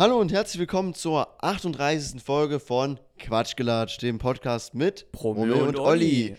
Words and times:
Hallo 0.00 0.18
und 0.18 0.32
herzlich 0.32 0.58
willkommen 0.58 0.94
zur 0.94 1.28
38. 1.44 2.22
Folge 2.22 2.58
von 2.58 2.98
Quatschgelatsch, 3.18 3.98
dem 3.98 4.16
Podcast 4.16 4.74
mit 4.74 5.12
Promille 5.12 5.56
und 5.56 5.78
Olli. 5.78 6.36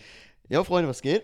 Ja, 0.48 0.64
Freunde, 0.64 0.88
was 0.90 1.00
geht? 1.00 1.22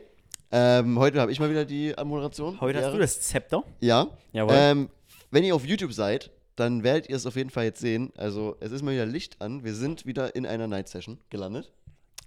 Ähm, 0.52 1.00
heute 1.00 1.20
habe 1.20 1.32
ich 1.32 1.40
mal 1.40 1.50
wieder 1.50 1.64
die 1.64 1.92
Moderation. 2.04 2.60
Heute 2.60 2.80
hast 2.80 2.94
du 2.94 2.98
das 2.98 3.20
Zepter. 3.22 3.64
Ja. 3.80 4.16
Jawohl. 4.32 4.54
Ähm, 4.56 4.88
wenn 5.32 5.42
ihr 5.42 5.52
auf 5.52 5.66
YouTube 5.66 5.92
seid, 5.92 6.30
dann 6.54 6.84
werdet 6.84 7.10
ihr 7.10 7.16
es 7.16 7.26
auf 7.26 7.34
jeden 7.34 7.50
Fall 7.50 7.64
jetzt 7.64 7.80
sehen. 7.80 8.12
Also, 8.16 8.56
es 8.60 8.70
ist 8.70 8.82
mal 8.82 8.94
wieder 8.94 9.06
Licht 9.06 9.42
an. 9.42 9.64
Wir 9.64 9.74
sind 9.74 10.06
wieder 10.06 10.36
in 10.36 10.46
einer 10.46 10.68
Night 10.68 10.88
Session 10.88 11.18
gelandet. 11.30 11.72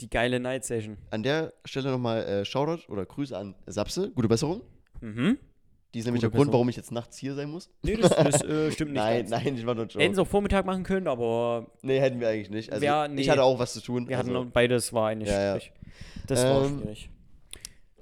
Die 0.02 0.10
geile 0.10 0.42
Night 0.42 0.66
Session. 0.66 0.98
An 1.12 1.24
der 1.24 1.54
Stelle 1.64 1.90
nochmal 1.90 2.26
äh, 2.26 2.44
Shoutout 2.44 2.92
oder 2.92 3.06
Grüße 3.06 3.38
an 3.38 3.56
Sapse. 3.66 4.12
Gute 4.14 4.28
Besserung. 4.28 4.62
Mhm. 5.00 5.38
Die 5.94 6.00
ist 6.00 6.06
nämlich 6.06 6.22
Gute 6.22 6.32
der 6.32 6.38
Grund, 6.38 6.48
Besserung. 6.48 6.54
warum 6.54 6.70
ich 6.70 6.76
jetzt 6.78 6.92
nachts 6.92 7.18
hier 7.18 7.34
sein 7.36 7.50
muss. 7.50 7.70
Nee, 7.84 7.98
das, 7.98 8.12
das 8.16 8.42
äh, 8.44 8.72
stimmt 8.74 8.92
nicht. 8.92 9.02
nein, 9.02 9.18
ganz. 9.28 9.30
nein, 9.44 9.58
ich 9.58 9.66
war 9.66 9.76
nur 9.76 9.86
Joke. 9.86 10.00
Hätten 10.04 10.14
es 10.14 10.20
auch 10.20 10.28
Vormittag 10.28 10.66
machen 10.66 10.84
können, 10.84 11.08
aber 11.08 11.68
Nee, 11.82 12.00
hätten 12.00 12.20
wir 12.20 12.30
eigentlich 12.30 12.50
nicht. 12.50 12.72
Also, 12.72 12.86
Ja, 12.86 13.08
nee. 13.08 13.22
ich 13.22 13.30
hatte 13.30 13.44
auch 13.44 13.60
was 13.60 13.74
zu 13.74 13.82
tun. 13.82 14.08
wir 14.08 14.18
hatten 14.18 14.30
also, 14.30 14.44
noch 14.46 14.52
beides, 14.52 14.94
war 14.94 15.10
eigentlich 15.10 15.30
Ja, 15.30 15.42
ja. 15.42 15.60
schwierig. 15.60 15.74
Das 16.28 16.44
war 16.46 16.66
Ähm, 16.66 16.80
schwierig. 16.82 17.10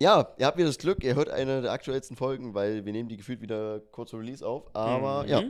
Ja, 0.01 0.29
ihr 0.37 0.45
habt 0.45 0.57
wieder 0.57 0.67
das 0.67 0.77
Glück, 0.77 1.03
ihr 1.03 1.15
hört 1.15 1.29
eine 1.29 1.61
der 1.61 1.71
aktuellsten 1.71 2.15
Folgen, 2.15 2.53
weil 2.53 2.85
wir 2.85 2.93
nehmen 2.93 3.09
die 3.09 3.17
gefühlt 3.17 3.41
wieder 3.41 3.79
kurz 3.91 4.11
vor 4.11 4.19
Release 4.21 4.45
auf. 4.47 4.73
Aber 4.73 5.23
Mhm. 5.23 5.29
ja. 5.29 5.43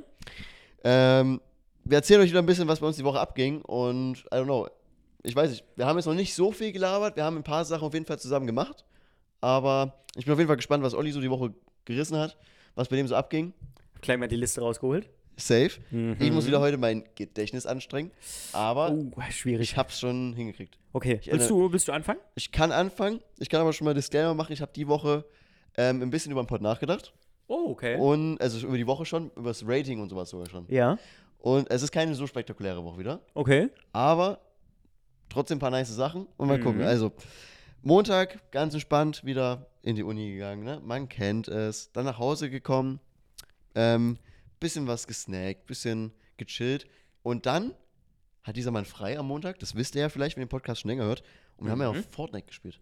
Ähm, 0.84 1.41
wir 1.84 1.98
erzählen 1.98 2.21
euch 2.21 2.29
wieder 2.29 2.40
ein 2.40 2.45
bisschen, 2.45 2.67
was 2.67 2.79
bei 2.79 2.87
uns 2.87 2.95
die 2.98 3.03
Woche 3.03 3.20
abging. 3.20 3.62
Und 3.63 4.20
I 4.34 4.35
don't 4.37 4.45
know. 4.45 4.67
Ich 5.23 5.35
weiß 5.35 5.49
nicht, 5.51 5.65
wir 5.76 5.85
haben 5.85 5.98
jetzt 5.98 6.05
noch 6.05 6.13
nicht 6.13 6.34
so 6.34 6.51
viel 6.51 6.71
gelabert. 6.71 7.15
Wir 7.15 7.23
haben 7.26 7.35
ein 7.37 7.43
paar 7.43 7.65
Sachen 7.65 7.85
auf 7.85 7.93
jeden 7.93 8.05
Fall 8.05 8.20
zusammen 8.20 8.48
gemacht. 8.48 8.85
Aber 9.41 9.93
ich 10.15 10.26
bin 10.26 10.34
auf 10.34 10.40
jeden 10.40 10.48
Fall 10.48 10.55
gespannt, 10.57 10.84
was 10.84 10.93
Olli 10.93 11.12
so 11.12 11.21
die 11.21 11.29
Woche 11.29 11.53
gerissen 11.93 12.17
hat, 12.17 12.38
was 12.75 12.88
bei 12.89 12.95
dem 12.95 13.07
so 13.07 13.16
abging. 13.16 13.53
Gleich 14.02 14.17
mal 14.17 14.27
die 14.27 14.35
Liste 14.38 14.61
rausgeholt. 14.61 15.09
Safe. 15.38 15.71
Mhm. 15.91 16.17
Ich 16.20 16.31
muss 16.31 16.48
wieder 16.48 16.59
heute 16.59 16.77
mein 16.77 17.03
Gedächtnis 17.15 17.65
anstrengen. 17.65 18.12
Aber 18.53 18.91
Oh, 18.91 19.21
schwierig. 19.29 19.71
ich 19.71 19.77
hab's 19.77 19.99
schon 19.99 20.34
hingekriegt. 20.34 20.77
Okay, 20.91 21.20
ich 21.21 21.32
willst 21.32 21.49
du, 21.49 21.71
willst 21.71 21.87
du 21.87 21.91
anfangen? 21.93 22.20
Ich 22.35 22.51
kann 22.51 22.71
anfangen. 22.71 23.21
Ich 23.37 23.48
kann 23.49 23.62
aber 23.62 23.71
schon 23.73 23.85
mal 23.85 23.93
Disclaimer 23.93 24.34
machen. 24.34 24.51
Ich 24.54 24.62
habe 24.62 24.71
die 24.76 24.87
Woche 24.87 25.23
ähm, 25.77 26.01
ein 26.01 26.10
bisschen 26.10 26.32
über 26.32 26.41
den 26.43 26.48
Pod 26.48 26.62
nachgedacht. 26.62 27.13
Oh, 27.48 27.70
okay. 27.71 27.95
Und, 27.98 28.40
also 28.41 28.67
über 28.67 28.76
die 28.77 28.85
Woche 28.87 29.05
schon, 29.05 29.32
über 29.35 29.49
das 29.49 29.63
Rating 29.65 30.01
und 30.01 30.10
sowas 30.10 30.29
sogar 30.29 30.49
schon. 30.49 30.65
Ja, 30.67 30.98
Und 31.37 31.70
es 31.71 31.84
ist 31.84 31.91
keine 31.91 32.13
so 32.15 32.27
spektakuläre 32.27 32.84
Woche 32.84 32.99
wieder. 32.99 33.21
okay. 33.34 33.70
Aber 33.93 34.40
trotzdem 35.29 35.55
ein 35.57 35.60
paar 35.62 35.71
nice 35.71 35.90
Sachen. 35.95 36.27
Und 36.37 36.48
mal 36.49 36.57
Mhm. 36.57 36.63
gucken. 36.63 36.82
Also, 36.82 37.12
Montag, 37.82 38.52
ganz 38.52 38.74
entspannt, 38.74 39.24
wieder 39.24 39.68
in 39.82 39.96
die 39.96 40.04
Uni 40.04 40.32
gegangen, 40.34 40.63
ne? 40.63 40.82
Man 40.84 41.08
kennt 41.08 41.48
es. 41.48 41.91
Dann 41.94 42.05
nach 42.05 42.18
Hause 42.20 42.49
gekommen. 42.49 42.99
Ähm, 43.76 44.18
bisschen 44.60 44.88
was 44.88 45.08
gesnackt, 45.08 45.66
bisschen 45.66 46.12
gechillt. 46.38 46.88
Und 47.24 47.46
dann 47.46 47.74
hat 48.44 48.57
dieser 48.57 48.72
Mann 48.72 48.85
frei 48.85 49.18
am 49.18 49.27
Montag. 49.27 49.60
Das 49.60 49.76
wisst 49.76 49.96
ihr 49.96 50.02
ja 50.02 50.10
vielleicht, 50.10 50.35
wenn 50.35 50.41
ihr 50.44 50.46
den 50.48 50.50
Podcast 50.50 50.82
schon 50.82 50.90
länger 50.90 51.05
hört. 51.05 51.24
Und 51.57 51.66
wir 51.68 51.72
haben 51.72 51.82
ja 51.82 51.91
Mhm. 51.91 52.00
auch 52.00 52.04
Fortnite 52.12 52.48
gespielt. 52.48 52.80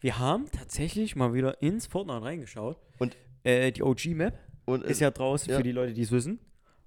Wir 0.00 0.18
haben 0.18 0.50
tatsächlich 0.50 1.16
mal 1.16 1.32
wieder 1.32 1.62
ins 1.62 1.86
Fortnite 1.86 2.22
reingeschaut. 2.22 2.78
Und- 2.98 3.16
äh, 3.44 3.72
die 3.72 3.82
OG-Map 3.82 4.38
Und 4.66 4.84
ist 4.84 5.00
ja 5.00 5.10
draußen 5.10 5.50
ja. 5.50 5.56
für 5.56 5.62
die 5.62 5.72
Leute, 5.72 5.94
die 5.94 6.02
es 6.02 6.10
wissen. 6.10 6.40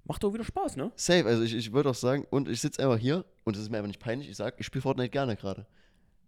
Macht 0.04 0.24
auch 0.24 0.32
wieder 0.34 0.44
Spaß, 0.44 0.76
ne? 0.76 0.92
Safe, 0.96 1.24
also 1.26 1.42
ich, 1.42 1.54
ich 1.54 1.72
würde 1.72 1.90
auch 1.90 1.94
sagen, 1.94 2.26
und 2.30 2.48
ich 2.48 2.60
sitze 2.60 2.82
einfach 2.82 2.98
hier 2.98 3.24
und 3.44 3.56
es 3.56 3.62
ist 3.62 3.70
mir 3.70 3.78
einfach 3.78 3.88
nicht 3.88 4.00
peinlich, 4.00 4.28
ich 4.28 4.36
sage, 4.36 4.56
ich 4.58 4.66
spiele 4.66 4.82
Fortnite 4.82 5.08
gerne 5.10 5.36
gerade. 5.36 5.66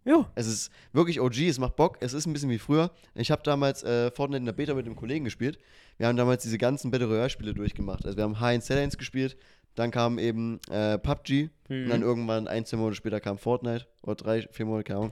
Ja. 0.05 0.29
Es 0.35 0.47
ist 0.47 0.71
wirklich 0.91 1.19
OG, 1.21 1.37
es 1.47 1.59
macht 1.59 1.75
Bock, 1.75 1.97
es 2.01 2.13
ist 2.13 2.25
ein 2.25 2.33
bisschen 2.33 2.49
wie 2.49 2.57
früher. 2.59 2.91
Ich 3.15 3.31
habe 3.31 3.41
damals 3.43 3.83
äh, 3.83 4.11
Fortnite 4.11 4.39
in 4.39 4.45
der 4.45 4.53
Beta 4.53 4.73
mit 4.73 4.85
einem 4.85 4.95
Kollegen 4.95 5.23
gespielt. 5.25 5.57
Wir 5.97 6.07
haben 6.07 6.17
damals 6.17 6.43
diese 6.43 6.57
ganzen 6.57 6.91
Battle 6.91 7.07
Royale-Spiele 7.07 7.53
durchgemacht. 7.53 8.05
Also 8.05 8.17
wir 8.17 8.23
haben 8.23 8.39
High 8.39 8.67
Lanes 8.69 8.97
gespielt, 8.97 9.37
dann 9.75 9.91
kam 9.91 10.19
eben 10.19 10.59
äh, 10.69 10.97
PUBG 10.97 11.49
und 11.69 11.89
dann 11.89 11.99
Mhm. 12.01 12.05
irgendwann 12.05 12.47
ein, 12.47 12.65
zwei 12.65 12.77
Monate 12.77 12.95
später 12.95 13.19
kam 13.19 13.37
Fortnite 13.37 13.87
oder 14.01 14.15
drei, 14.15 14.47
vier 14.51 14.65
Monate, 14.65 14.83
keine 14.83 14.99
Ahnung. 14.99 15.11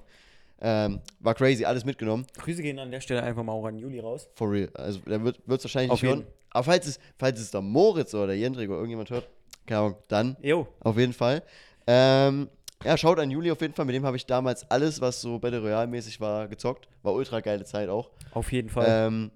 Ähm, 0.63 0.99
war 1.19 1.33
crazy, 1.33 1.65
alles 1.65 1.85
mitgenommen. 1.85 2.25
Grüße 2.37 2.61
gehen 2.61 2.77
an 2.77 2.91
der 2.91 3.01
Stelle 3.01 3.23
einfach 3.23 3.43
mal 3.43 3.53
auch 3.53 3.65
an 3.65 3.79
Juli 3.79 3.99
raus. 3.99 4.27
For 4.35 4.51
real. 4.51 4.69
Also 4.75 4.99
der 5.07 5.23
wird 5.23 5.37
es 5.47 5.63
wahrscheinlich 5.63 5.89
Auf 5.91 6.01
nicht 6.03 6.11
hören. 6.11 6.27
Aber 6.51 6.63
falls 6.65 6.85
es, 6.85 6.99
falls 7.17 7.39
es 7.39 7.49
der 7.49 7.61
Moritz 7.61 8.13
oder 8.13 8.27
der 8.27 8.37
Jendrik 8.37 8.67
oder 8.69 8.77
irgendjemand 8.77 9.09
hört, 9.09 9.27
keine 9.65 9.79
Ahnung, 9.79 9.95
dann 10.09 10.37
Jo. 10.41 10.67
auf 10.81 10.97
jeden 10.97 11.13
Fall. 11.13 11.41
Ähm, 11.87 12.47
ja, 12.83 12.97
schaut 12.97 13.19
an 13.19 13.29
Juli 13.31 13.51
auf 13.51 13.61
jeden 13.61 13.73
Fall. 13.73 13.85
Mit 13.85 13.95
dem 13.95 14.05
habe 14.05 14.17
ich 14.17 14.25
damals 14.25 14.69
alles, 14.69 15.01
was 15.01 15.21
so 15.21 15.39
Battle 15.39 15.61
Royale-mäßig 15.61 16.19
war, 16.19 16.47
gezockt. 16.47 16.87
War 17.03 17.13
ultra 17.13 17.39
geile 17.39 17.63
Zeit 17.65 17.89
auch. 17.89 18.09
Auf 18.31 18.51
jeden 18.51 18.69
Fall. 18.69 18.85
Ähm, 18.87 19.31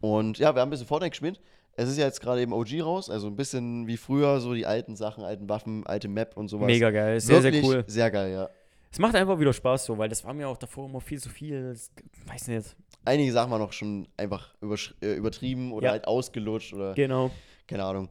und 0.00 0.38
ja, 0.38 0.54
wir 0.54 0.60
haben 0.60 0.68
ein 0.68 0.70
bisschen 0.70 0.86
Fortnite 0.86 1.10
gespielt. 1.10 1.40
Es 1.74 1.88
ist 1.88 1.96
ja 1.96 2.04
jetzt 2.04 2.20
gerade 2.20 2.42
eben 2.42 2.52
OG 2.52 2.82
raus, 2.82 3.08
also 3.08 3.28
ein 3.28 3.36
bisschen 3.36 3.86
wie 3.86 3.96
früher, 3.96 4.40
so 4.40 4.52
die 4.52 4.66
alten 4.66 4.94
Sachen, 4.94 5.24
alten 5.24 5.48
Waffen, 5.48 5.86
alte 5.86 6.08
Map 6.08 6.36
und 6.36 6.48
sowas. 6.48 6.66
Mega 6.66 6.90
geil. 6.90 7.18
Sehr, 7.20 7.42
Wirklich 7.42 7.64
sehr 7.64 7.76
cool. 7.76 7.84
Sehr 7.86 8.10
geil, 8.10 8.32
ja. 8.32 8.50
Es 8.90 8.98
macht 8.98 9.14
einfach 9.14 9.38
wieder 9.38 9.54
Spaß 9.54 9.86
so, 9.86 9.96
weil 9.96 10.10
das 10.10 10.22
war 10.22 10.34
mir 10.34 10.48
auch 10.48 10.58
davor 10.58 10.86
immer 10.86 11.00
viel 11.00 11.18
zu 11.18 11.30
viel. 11.30 11.70
Das, 11.70 11.90
weiß 12.26 12.48
nicht. 12.48 12.76
Einige 13.06 13.32
Sachen 13.32 13.50
waren 13.50 13.62
auch 13.62 13.72
schon 13.72 14.06
einfach 14.18 14.54
äh, 15.00 15.14
übertrieben 15.14 15.72
oder 15.72 15.86
Ja. 15.86 15.92
halt 15.92 16.06
ausgelutscht 16.06 16.74
oder 16.74 16.92
Genau. 16.92 17.30
keine 17.66 17.84
Ahnung. 17.84 18.10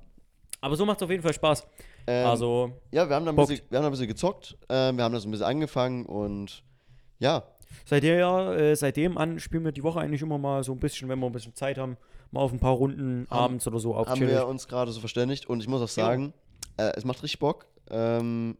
Aber 0.59 0.75
so 0.75 0.85
macht 0.85 0.97
es 0.97 1.03
auf 1.03 1.11
jeden 1.11 1.21
Fall 1.21 1.33
Spaß. 1.33 1.67
Ähm, 2.07 2.27
also, 2.27 2.71
ja, 2.91 3.07
wir 3.07 3.15
haben, 3.15 3.25
da 3.25 3.31
ein 3.31 3.35
bisschen, 3.35 3.61
wir 3.69 3.77
haben 3.77 3.83
da 3.83 3.89
ein 3.89 3.91
bisschen 3.91 4.07
gezockt, 4.07 4.57
ähm, 4.69 4.97
wir 4.97 5.03
haben 5.03 5.13
da 5.13 5.19
so 5.19 5.27
ein 5.27 5.31
bisschen 5.31 5.45
angefangen 5.45 6.05
und 6.05 6.63
ja, 7.19 7.43
seitdem, 7.85 8.17
ja, 8.19 8.53
äh, 8.53 8.75
seitdem 8.75 9.17
an 9.17 9.39
spielen 9.39 9.63
wir 9.65 9.71
die 9.71 9.83
Woche 9.83 9.99
eigentlich 9.99 10.21
immer 10.21 10.37
mal 10.37 10.63
so 10.63 10.71
ein 10.71 10.79
bisschen, 10.79 11.07
wenn 11.09 11.19
wir 11.19 11.27
ein 11.27 11.31
bisschen 11.31 11.55
Zeit 11.55 11.77
haben, 11.77 11.97
mal 12.31 12.41
auf 12.41 12.51
ein 12.51 12.59
paar 12.59 12.73
Runden 12.73 13.27
abends 13.29 13.67
oder 13.67 13.79
so 13.79 13.93
auf 13.95 14.07
haben 14.07 14.21
wir 14.21 14.47
uns 14.47 14.67
gerade 14.67 14.91
so 14.91 14.99
verständigt 14.99 15.47
und 15.47 15.59
ich 15.61 15.67
muss 15.67 15.81
auch 15.81 15.87
sagen, 15.87 16.33
äh, 16.77 16.91
es 16.95 17.05
macht 17.05 17.21
richtig 17.23 17.39
Bock. 17.39 17.67
Ähm, 17.89 18.57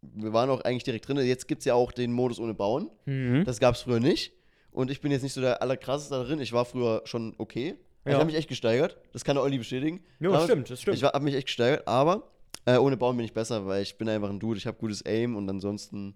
wir 0.00 0.32
waren 0.32 0.50
auch 0.50 0.62
eigentlich 0.62 0.82
direkt 0.84 1.06
drin. 1.06 1.18
Jetzt 1.18 1.46
gibt 1.46 1.60
es 1.60 1.64
ja 1.66 1.74
auch 1.74 1.92
den 1.92 2.12
Modus 2.12 2.40
ohne 2.40 2.54
Bauen. 2.54 2.90
Mhm. 3.04 3.44
Das 3.44 3.60
gab 3.60 3.74
es 3.76 3.82
früher 3.82 4.00
nicht. 4.00 4.32
Und 4.72 4.90
ich 4.90 5.00
bin 5.00 5.12
jetzt 5.12 5.22
nicht 5.22 5.34
so 5.34 5.40
der 5.40 5.62
allerkrasseste 5.62 6.14
da 6.14 6.24
drin. 6.24 6.40
Ich 6.40 6.52
war 6.52 6.64
früher 6.64 7.02
schon 7.04 7.34
okay. 7.38 7.76
Ich 8.04 8.10
Ja. 8.10 8.14
habe 8.16 8.24
mich 8.24 8.34
echt 8.34 8.48
gesteigert. 8.48 8.96
Das 9.12 9.22
kann 9.22 9.36
der 9.36 9.44
Olli 9.44 9.58
bestätigen. 9.58 10.02
Ja, 10.18 10.30
Damals- 10.30 10.44
stimmt, 10.44 10.70
das 10.70 10.80
stimmt. 10.80 10.96
Ich 10.96 11.04
habe 11.04 11.20
mich 11.20 11.34
echt 11.36 11.46
gesteigert, 11.46 11.86
aber 11.86 12.31
äh, 12.64 12.76
ohne 12.76 12.96
Bauen 12.96 13.16
bin 13.16 13.24
ich 13.24 13.32
besser, 13.32 13.66
weil 13.66 13.82
ich 13.82 13.96
bin 13.98 14.08
einfach 14.08 14.30
ein 14.30 14.40
Dude. 14.40 14.58
Ich 14.58 14.66
habe 14.66 14.76
gutes 14.78 15.04
Aim 15.04 15.36
und 15.36 15.48
ansonsten, 15.48 16.14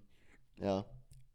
ja. 0.56 0.84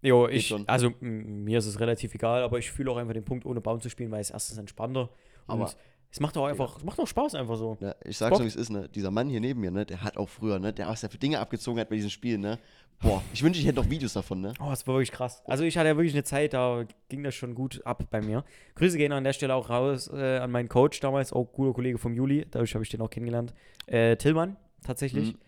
Jo, 0.01 0.27
ich, 0.27 0.47
schon. 0.47 0.67
also 0.67 0.91
mir 0.99 1.59
ist 1.59 1.67
es 1.67 1.79
relativ 1.79 2.15
egal, 2.15 2.41
aber 2.41 2.57
ich 2.57 2.71
fühle 2.71 2.89
auch 2.91 2.97
einfach 2.97 3.13
den 3.13 3.23
Punkt, 3.25 3.45
ohne 3.45 3.61
Baum 3.61 3.79
zu 3.81 3.89
spielen, 3.89 4.09
weil 4.11 4.21
es 4.21 4.31
erstens 4.31 4.57
entspannter 4.57 5.09
und 5.47 5.61
Aber- 5.61 5.71
es 6.13 6.19
macht 6.19 6.35
auch 6.37 6.45
einfach, 6.45 6.77
es 6.77 6.83
macht 6.83 6.99
auch 6.99 7.07
Spaß 7.07 7.35
einfach 7.35 7.55
so. 7.55 7.77
ja 7.79 7.95
ich 8.03 8.17
sag's 8.17 8.37
so, 8.37 8.43
wie 8.43 8.47
es 8.47 8.57
ist, 8.57 8.69
ne? 8.69 8.89
Dieser 8.89 9.11
Mann 9.11 9.29
hier 9.29 9.39
neben 9.39 9.61
mir, 9.61 9.71
ne? 9.71 9.85
Der 9.85 10.03
hat 10.03 10.17
auch 10.17 10.27
früher, 10.27 10.59
ne? 10.59 10.73
Der, 10.73 10.87
was 10.87 10.99
der 11.01 11.09
für 11.09 11.17
Dinge 11.17 11.39
abgezogen 11.39 11.79
hat 11.79 11.87
bei 11.89 11.95
diesen 11.95 12.09
Spielen, 12.09 12.41
ne? 12.41 12.59
Boah, 13.01 13.23
ich 13.33 13.41
wünschte, 13.41 13.61
ich 13.61 13.67
hätte 13.67 13.79
noch 13.81 13.89
Videos 13.89 14.13
davon, 14.13 14.41
ne? 14.41 14.53
Oh, 14.59 14.69
das 14.69 14.85
war 14.85 14.95
wirklich 14.95 15.11
krass. 15.13 15.41
Also 15.45 15.63
ich 15.63 15.77
hatte 15.77 15.87
ja 15.87 15.95
wirklich 15.95 16.13
eine 16.13 16.23
Zeit, 16.25 16.53
da 16.53 16.83
ging 17.07 17.23
das 17.23 17.33
schon 17.33 17.55
gut 17.55 17.81
ab 17.85 18.03
bei 18.11 18.21
mir. 18.21 18.43
Grüße 18.75 18.97
gehen 18.97 19.11
an 19.13 19.23
der 19.23 19.31
Stelle 19.33 19.55
auch 19.55 19.69
raus 19.69 20.09
äh, 20.13 20.39
an 20.39 20.51
meinen 20.51 20.67
Coach 20.67 20.99
damals, 20.99 21.31
auch 21.31 21.45
guter 21.45 21.73
Kollege 21.73 21.97
vom 21.97 22.13
Juli, 22.13 22.45
dadurch 22.51 22.73
habe 22.73 22.83
ich 22.83 22.89
den 22.89 22.99
auch 23.01 23.09
kennengelernt. 23.09 23.53
Äh, 23.87 24.17
Tillmann, 24.17 24.57
tatsächlich. 24.85 25.33
Mhm. 25.33 25.39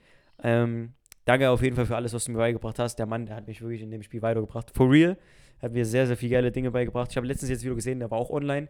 Ähm, 0.44 0.94
danke 1.26 1.50
auf 1.50 1.62
jeden 1.62 1.76
Fall 1.76 1.86
für 1.86 1.96
alles, 1.96 2.14
was 2.14 2.26
du 2.26 2.32
mir 2.32 2.38
beigebracht 2.40 2.80
hast. 2.80 2.98
Der 2.98 3.06
Mann, 3.06 3.26
der 3.26 3.36
hat 3.36 3.48
mich 3.48 3.62
wirklich 3.62 3.82
in 3.82 3.92
dem 3.92 4.04
Spiel 4.04 4.22
weitergebracht. 4.22 4.72
For 4.74 4.90
real. 4.90 5.18
Hat 5.62 5.72
mir 5.72 5.86
sehr, 5.86 6.08
sehr 6.08 6.18
viele 6.18 6.34
geile 6.34 6.52
Dinge 6.52 6.72
beigebracht. 6.72 7.12
Ich 7.12 7.18
habe 7.18 7.26
letztens 7.28 7.50
jetzt 7.50 7.64
wieder 7.64 7.76
gesehen, 7.76 8.00
der 8.00 8.12
war 8.12 8.18
auch 8.18 8.30
online. 8.30 8.68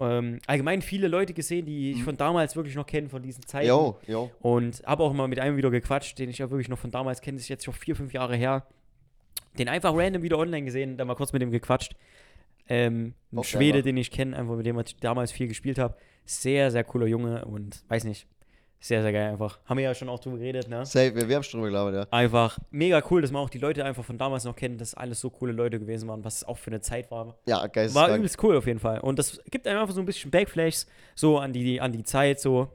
Ähm, 0.00 0.38
allgemein 0.46 0.80
viele 0.82 1.08
Leute 1.08 1.32
gesehen, 1.32 1.64
die 1.66 1.90
ich 1.92 1.98
Mhm. 1.98 2.02
von 2.02 2.16
damals 2.16 2.54
wirklich 2.54 2.74
noch 2.76 2.86
kenne, 2.86 3.08
von 3.08 3.22
diesen 3.22 3.44
Zeiten. 3.46 3.66
Jo, 3.68 3.98
jo. 4.06 4.30
Und 4.40 4.82
habe 4.86 5.02
auch 5.02 5.12
mal 5.12 5.26
mit 5.26 5.40
einem 5.40 5.56
wieder 5.56 5.70
gequatscht, 5.70 6.18
den 6.18 6.28
ich 6.30 6.38
ja 6.38 6.50
wirklich 6.50 6.68
noch 6.68 6.78
von 6.78 6.90
damals 6.90 7.20
kenne, 7.20 7.36
das 7.36 7.44
ist 7.44 7.48
jetzt 7.48 7.64
schon 7.64 7.74
vier, 7.74 7.96
fünf 7.96 8.12
Jahre 8.12 8.36
her. 8.36 8.66
Den 9.58 9.68
einfach 9.68 9.92
random 9.96 10.22
wieder 10.22 10.38
online 10.38 10.64
gesehen, 10.64 10.96
da 10.98 11.04
mal 11.04 11.14
kurz 11.16 11.32
mit 11.32 11.42
dem 11.42 11.50
gequatscht. 11.50 11.96
Ähm, 12.68 13.14
ein 13.32 13.42
Schwede, 13.44 13.78
selber. 13.78 13.82
den 13.82 13.96
ich 13.96 14.10
kenne, 14.10 14.36
einfach 14.36 14.54
mit 14.56 14.66
dem 14.66 14.78
ich 14.78 14.96
damals 14.98 15.32
viel 15.32 15.48
gespielt 15.48 15.78
habe. 15.78 15.96
Sehr, 16.26 16.70
sehr 16.70 16.84
cooler 16.84 17.06
Junge 17.06 17.44
und 17.46 17.82
weiß 17.88 18.04
nicht, 18.04 18.26
sehr, 18.80 19.02
sehr 19.02 19.12
geil 19.12 19.30
einfach. 19.32 19.58
Haben 19.66 19.78
wir 19.78 19.84
ja 19.84 19.94
schon 19.94 20.08
auch 20.08 20.20
drüber 20.20 20.38
geredet, 20.38 20.68
ne? 20.68 20.86
Safe, 20.86 21.14
wir, 21.14 21.28
wir 21.28 21.36
haben 21.36 21.42
schon 21.42 21.60
drüber 21.60 21.70
gelabert, 21.70 21.94
ja. 21.94 22.16
Einfach 22.16 22.58
mega 22.70 23.02
cool, 23.10 23.22
dass 23.22 23.30
man 23.32 23.42
auch 23.42 23.50
die 23.50 23.58
Leute 23.58 23.84
einfach 23.84 24.04
von 24.04 24.18
damals 24.18 24.44
noch 24.44 24.54
kennt, 24.54 24.80
dass 24.80 24.94
alles 24.94 25.20
so 25.20 25.30
coole 25.30 25.52
Leute 25.52 25.78
gewesen 25.80 26.08
waren, 26.08 26.24
was 26.24 26.36
es 26.36 26.44
auch 26.44 26.58
für 26.58 26.70
eine 26.70 26.80
Zeit 26.80 27.10
war. 27.10 27.36
Ja, 27.46 27.56
War 27.58 27.68
geisteskrank. 27.68 28.16
übelst 28.18 28.42
cool 28.42 28.56
auf 28.56 28.66
jeden 28.66 28.78
Fall. 28.78 29.00
Und 29.00 29.18
das 29.18 29.40
gibt 29.50 29.66
einem 29.66 29.80
einfach 29.80 29.94
so 29.94 30.00
ein 30.00 30.06
bisschen 30.06 30.30
Backflashes 30.30 30.86
so 31.14 31.38
an 31.38 31.52
die, 31.52 31.80
an 31.80 31.92
die 31.92 32.04
Zeit, 32.04 32.40
so. 32.40 32.68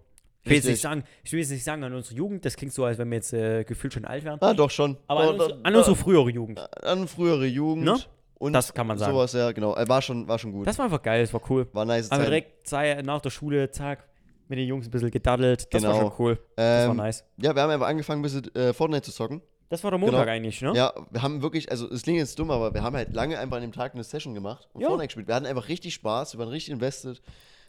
Ich 0.45 0.49
will, 0.49 0.55
jetzt 0.57 0.65
Richtig. 0.65 0.71
nicht 0.71 0.81
sagen, 0.81 1.03
ich 1.23 1.31
will 1.31 1.39
jetzt 1.39 1.51
nicht 1.51 1.63
sagen 1.63 1.83
an 1.85 1.93
unsere 1.93 2.15
Jugend, 2.15 2.43
das 2.43 2.57
klingt 2.57 2.73
so, 2.73 2.83
als 2.83 2.97
wenn 2.97 3.09
wir 3.09 3.15
jetzt 3.15 3.31
äh, 3.31 3.63
gefühlt 3.63 3.93
schon 3.93 4.03
alt 4.03 4.25
wären. 4.25 4.39
Ah, 4.41 4.53
doch 4.53 4.69
schon. 4.69 4.97
Aber 5.07 5.21
an, 5.21 5.29
unsere, 5.29 5.59
an 5.63 5.73
unsere 5.73 5.95
frühere 5.95 6.29
Jugend. 6.29 6.59
An 6.83 7.07
frühere 7.07 7.45
Jugend. 7.45 7.85
Ne? 7.85 7.97
Und 8.39 8.51
Das 8.51 8.73
kann 8.73 8.87
man 8.87 8.97
sagen. 8.97 9.13
Sowas, 9.13 9.31
ja, 9.31 9.53
genau. 9.53 9.73
Äh, 9.77 9.87
War 9.87 10.01
schon, 10.01 10.27
war 10.27 10.37
schon 10.37 10.51
gut. 10.51 10.67
Das 10.67 10.77
war 10.77 10.83
einfach 10.83 11.01
geil, 11.01 11.21
das 11.21 11.33
war 11.33 11.39
cool. 11.49 11.65
war 11.71 11.85
nice 11.85 12.11
Aber 12.11 12.23
direkt 12.25 12.67
sei, 12.67 13.01
nach 13.03 13.21
der 13.21 13.29
Schule, 13.29 13.71
zack, 13.71 14.05
mit 14.49 14.59
den 14.59 14.67
Jungs 14.67 14.87
ein 14.87 14.91
bisschen 14.91 15.11
gedaddelt. 15.11 15.73
Das 15.73 15.83
war 15.83 15.93
Genau. 15.93 16.09
schon 16.11 16.13
cool. 16.19 16.39
Das 16.55 16.85
war 16.85 16.91
Ähm, 16.91 16.97
nice. 16.97 17.23
Ja, 17.37 17.55
wir 17.55 17.61
haben 17.61 17.69
einfach 17.71 17.87
angefangen, 17.87 18.19
ein 18.19 18.23
bisschen 18.23 18.53
äh, 18.55 18.73
Fortnite 18.73 19.03
zu 19.03 19.11
zocken. 19.11 19.41
Das 19.69 19.83
war 19.83 19.89
der 19.91 19.97
Montag 19.99 20.19
genau. 20.21 20.31
eigentlich, 20.31 20.61
ne? 20.61 20.73
Ja, 20.75 20.93
wir 21.09 21.21
haben 21.23 21.41
wirklich, 21.41 21.71
also 21.71 21.89
es 21.89 22.03
klingt 22.03 22.19
jetzt 22.19 22.37
dumm, 22.37 22.51
aber 22.51 22.73
wir 22.73 22.83
haben 22.83 22.95
halt 22.95 23.13
lange 23.15 23.39
einfach 23.39 23.55
an 23.57 23.63
dem 23.63 23.71
Tag 23.71 23.93
eine 23.95 24.03
Session 24.03 24.33
gemacht 24.35 24.67
und 24.73 24.81
Ja. 24.81 24.87
Fortnite 24.87 25.07
gespielt. 25.07 25.27
Wir 25.27 25.33
hatten 25.35 25.45
einfach 25.47 25.67
richtig 25.67 25.95
Spaß, 25.95 26.33
wir 26.33 26.39
waren 26.39 26.49
richtig 26.49 26.71
invested. 26.73 27.21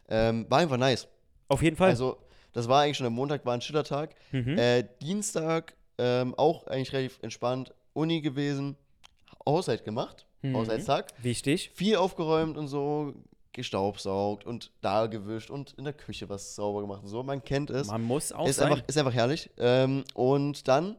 Ähm, 0.09 0.44
war 0.50 0.59
einfach 0.59 0.76
nice. 0.76 1.09
Auf 1.49 1.62
jeden 1.62 1.76
Fall. 1.76 1.91
Also, 1.91 2.19
Das 2.53 2.69
war 2.69 2.82
eigentlich 2.82 2.99
schon 2.99 3.06
am 3.09 3.15
Montag, 3.15 3.44
war 3.47 3.55
ein 3.55 3.61
Schillertag. 3.62 4.15
Mhm. 4.32 4.56
Äh, 4.59 4.85
Dienstag 5.03 5.75
ähm, 5.99 6.35
auch 6.37 6.67
eigentlich 6.69 6.93
relativ 6.93 7.19
entspannt. 7.23 7.73
Uni 7.94 8.20
gewesen. 8.20 8.77
Haushalt 9.47 9.85
gemacht. 9.85 10.27
Mhm. 10.43 10.56
Haushaltstag. 10.56 11.12
Wichtig. 11.23 11.70
Viel 11.75 11.97
aufgeräumt 11.97 12.56
und 12.56 12.69
so. 12.69 13.15
Gestaubsaugt 13.55 14.45
und 14.45 14.71
da 14.83 15.06
gewischt 15.06 15.51
und 15.51 15.73
in 15.73 15.85
der 15.85 15.95
Küche 15.95 16.29
was 16.29 16.55
sauber 16.55 16.83
gemacht 16.83 17.03
und 17.03 17.09
so. 17.09 17.23
Man 17.23 17.43
kennt 17.43 17.71
es. 17.71 17.89
Man 17.89 18.03
muss 18.03 18.33
auch 18.33 18.47
ist, 18.47 18.56
sein. 18.56 18.71
einfach, 18.71 18.85
ist 18.87 18.99
einfach 18.99 19.15
herrlich. 19.15 19.51
Ähm, 19.56 20.05
und 20.12 20.69
dann 20.69 20.97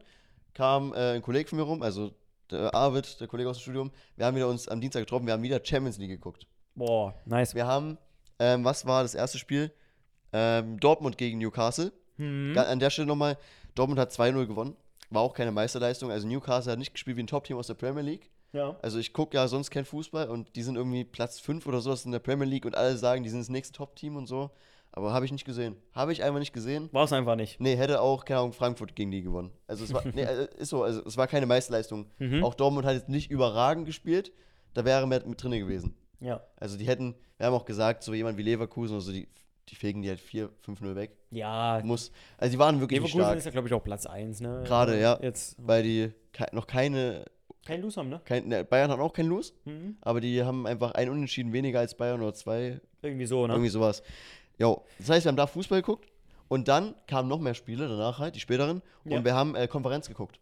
kam 0.54 0.94
äh, 0.94 1.12
ein 1.12 1.22
Kollege 1.22 1.48
von 1.50 1.60
mir 1.60 1.66
rum, 1.66 1.84
also 1.84 2.12
der 2.50 2.74
Arvid, 2.74 3.20
der 3.20 3.28
Kollege 3.28 3.50
aus 3.50 3.58
dem 3.58 3.62
Studium. 3.62 3.92
Wir 4.16 4.26
haben 4.26 4.36
wieder 4.36 4.48
uns 4.48 4.68
am 4.68 4.82
Dienstag 4.82 5.02
getroffen, 5.02 5.28
wir 5.28 5.34
haben 5.34 5.44
wieder 5.44 5.60
Champions 5.64 5.98
League 5.98 6.10
geguckt. 6.10 6.48
Boah, 6.74 7.14
nice. 7.26 7.54
Wir 7.56 7.68
haben, 7.68 7.98
ähm, 8.40 8.64
was 8.64 8.86
war 8.86 9.04
das 9.04 9.16
erste 9.16 9.38
Spiel? 9.38 9.72
Ähm, 10.34 10.80
Dortmund 10.80 11.18
gegen 11.18 11.38
Newcastle. 11.38 11.92
Mhm. 12.18 12.58
An 12.58 12.80
der 12.80 12.90
Stelle 12.90 13.08
nochmal, 13.08 13.38
Dortmund 13.76 14.00
hat 14.00 14.12
2-0 14.12 14.48
gewonnen. 14.48 14.76
War 15.10 15.22
auch 15.22 15.34
keine 15.34 15.52
Meisterleistung. 15.52 16.10
Also 16.10 16.28
Newcastle 16.28 16.72
hat 16.72 16.80
nicht 16.80 16.94
gespielt 16.94 17.18
wie 17.18 17.24
ein 17.24 17.28
Top-Team 17.28 17.58
aus 17.58 17.68
der 17.68 17.76
Premier 17.76 18.02
League. 18.02 18.32
Ja. 18.56 18.78
Also 18.82 19.00
ich 19.00 19.14
gucke 19.14 19.36
ja 19.36 19.48
sonst 19.48 19.70
kein 19.70 19.86
Fußball 19.86 20.30
und 20.30 20.56
die 20.56 20.64
sind 20.64 20.76
irgendwie 20.76 21.04
Platz 21.04 21.40
5 21.40 21.68
oder 21.68 21.82
sowas 21.82 22.06
in 22.06 22.12
der 22.12 22.20
Premier 22.20 22.48
League 22.48 22.66
und 22.66 22.76
alle 22.76 22.98
sagen, 22.98 23.24
die 23.24 23.30
sind 23.30 23.40
das 23.40 23.50
nächste 23.50 23.74
Top-Team 23.74 24.16
und 24.16 24.28
so. 24.28 24.52
Aber 24.94 25.12
habe 25.12 25.26
ich 25.26 25.32
nicht 25.34 25.44
gesehen. 25.44 25.76
Habe 25.92 26.14
ich 26.14 26.24
einfach 26.24 26.40
nicht 26.40 26.54
gesehen. 26.54 26.88
War 26.94 27.04
es 27.04 27.12
einfach 27.12 27.36
nicht. 27.36 27.60
Nee, 27.60 27.76
hätte 27.76 28.00
auch, 28.00 28.24
keine 28.24 28.40
Ahnung, 28.40 28.54
Frankfurt 28.54 28.96
gegen 28.96 29.12
die 29.12 29.22
gewonnen. 29.22 29.52
Also 29.68 29.84
es 29.84 29.94
war, 29.94 30.04
nee, 30.14 30.22
äh, 30.22 30.48
ist 30.56 30.70
so, 30.70 30.84
also 30.84 31.04
es 31.06 31.18
war 31.18 31.28
keine 31.28 31.46
Meisterleistung. 31.46 32.08
Mhm. 32.18 32.46
Auch 32.46 32.54
Dortmund 32.54 32.86
hat 32.86 32.94
jetzt 32.94 33.10
nicht 33.10 33.30
überragend 33.30 33.86
gespielt. 33.86 34.32
Da 34.74 34.86
wäre 34.86 35.06
mehr 35.06 35.26
mit 35.26 35.44
drin 35.44 35.52
gewesen. 35.52 35.96
Ja. 36.22 36.42
Also 36.56 36.78
die 36.78 36.88
hätten, 36.88 37.16
wir 37.38 37.48
haben 37.48 37.54
auch 37.54 37.66
gesagt, 37.66 38.04
so 38.04 38.14
jemand 38.14 38.38
wie 38.38 38.44
Leverkusen 38.44 38.96
oder 38.96 39.02
so, 39.02 39.12
die, 39.12 39.28
die 39.68 39.76
fegen 39.76 40.02
die 40.02 40.08
halt 40.08 40.22
4, 40.22 40.50
5-0 40.66 40.96
weg. 40.96 41.18
Ja. 41.30 41.82
Muss. 41.84 42.14
Also 42.38 42.54
die 42.54 42.60
waren 42.60 42.80
wirklich 42.80 43.02
nicht 43.02 43.14
Leverkusen 43.14 43.26
stark, 43.26 43.38
ist 43.38 43.46
ja, 43.46 43.52
glaube 43.52 43.68
ich, 43.68 43.74
auch 43.74 43.84
Platz 43.84 44.06
1, 44.06 44.40
ne? 44.40 44.64
Gerade, 44.66 45.00
ja. 45.00 45.20
Jetzt 45.22 45.58
weil 45.60 45.84
die 45.84 46.14
ke 46.32 46.48
noch 46.54 46.68
keine, 46.68 47.26
kein 47.66 47.82
Los 47.82 47.98
haben, 47.98 48.10
ne? 48.10 48.22
kein, 48.24 48.48
ne, 48.48 48.64
Bayern 48.64 48.92
hat 48.92 49.00
auch 49.00 49.12
keinen 49.14 49.30
Los, 49.30 49.54
Mhm. 49.66 49.98
aber 50.02 50.22
die 50.22 50.44
haben 50.44 50.66
einfach 50.68 50.92
ein 50.92 51.10
Unentschieden 51.10 51.52
weniger 51.52 51.80
als 51.80 51.96
Bayern 51.98 52.22
oder 52.22 52.34
zwei, 52.34 52.80
Irgendwie 53.02 53.26
so, 53.26 53.46
ne? 53.48 53.54
irgendwie 53.54 53.70
sowas. 53.70 54.04
Jo, 54.58 54.84
das 55.00 55.10
heißt, 55.10 55.26
wir 55.26 55.30
haben 55.30 55.36
da 55.38 55.48
Fußball 55.48 55.82
geguckt 55.82 56.08
und 56.48 56.68
dann 56.68 56.96
kamen 57.08 57.28
noch 57.28 57.40
mehr 57.42 57.54
Spiele 57.56 57.88
danach 57.90 58.20
halt, 58.20 58.36
die 58.36 58.40
späteren, 58.40 58.82
Ja. 59.04 59.18
und 59.18 59.26
wir 59.26 59.34
haben 59.36 59.56
äh, 59.56 59.68
Konferenz 59.68 60.08
geguckt. 60.08 60.40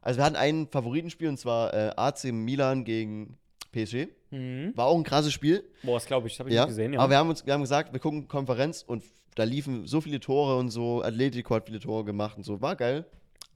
Also 0.00 0.18
wir 0.20 0.24
hatten 0.24 0.36
ein 0.36 0.68
Favoritenspiel 0.70 1.28
und 1.28 1.38
zwar 1.38 1.72
äh, 1.74 1.92
AC 1.96 2.24
Milan 2.32 2.84
gegen 2.84 3.36
PSG. 3.72 4.08
Mhm. 4.30 4.72
War 4.76 4.86
auch 4.86 4.96
ein 4.96 5.02
krasses 5.02 5.32
Spiel. 5.32 5.64
Boah, 5.82 5.94
das 5.94 6.06
glaube 6.06 6.28
ich, 6.28 6.38
habe 6.38 6.48
ich 6.50 6.54
Ja, 6.54 6.62
nicht 6.62 6.68
gesehen, 6.76 6.92
ja. 6.92 7.00
aber 7.00 7.10
wir 7.10 7.18
haben 7.18 7.28
uns, 7.30 7.44
wir 7.44 7.52
haben 7.52 7.62
gesagt, 7.62 7.92
wir 7.92 8.00
gucken 8.00 8.28
Konferenz 8.28 8.82
und 8.86 9.02
da 9.34 9.42
liefen 9.44 9.86
so 9.86 10.00
viele 10.00 10.20
Tore 10.20 10.56
und 10.58 10.70
so. 10.70 11.02
Atletico 11.02 11.54
hat 11.56 11.66
viele 11.66 11.80
Tore 11.80 12.04
gemacht 12.04 12.36
und 12.36 12.44
so. 12.44 12.60
War 12.60 12.76
geil. 12.76 13.04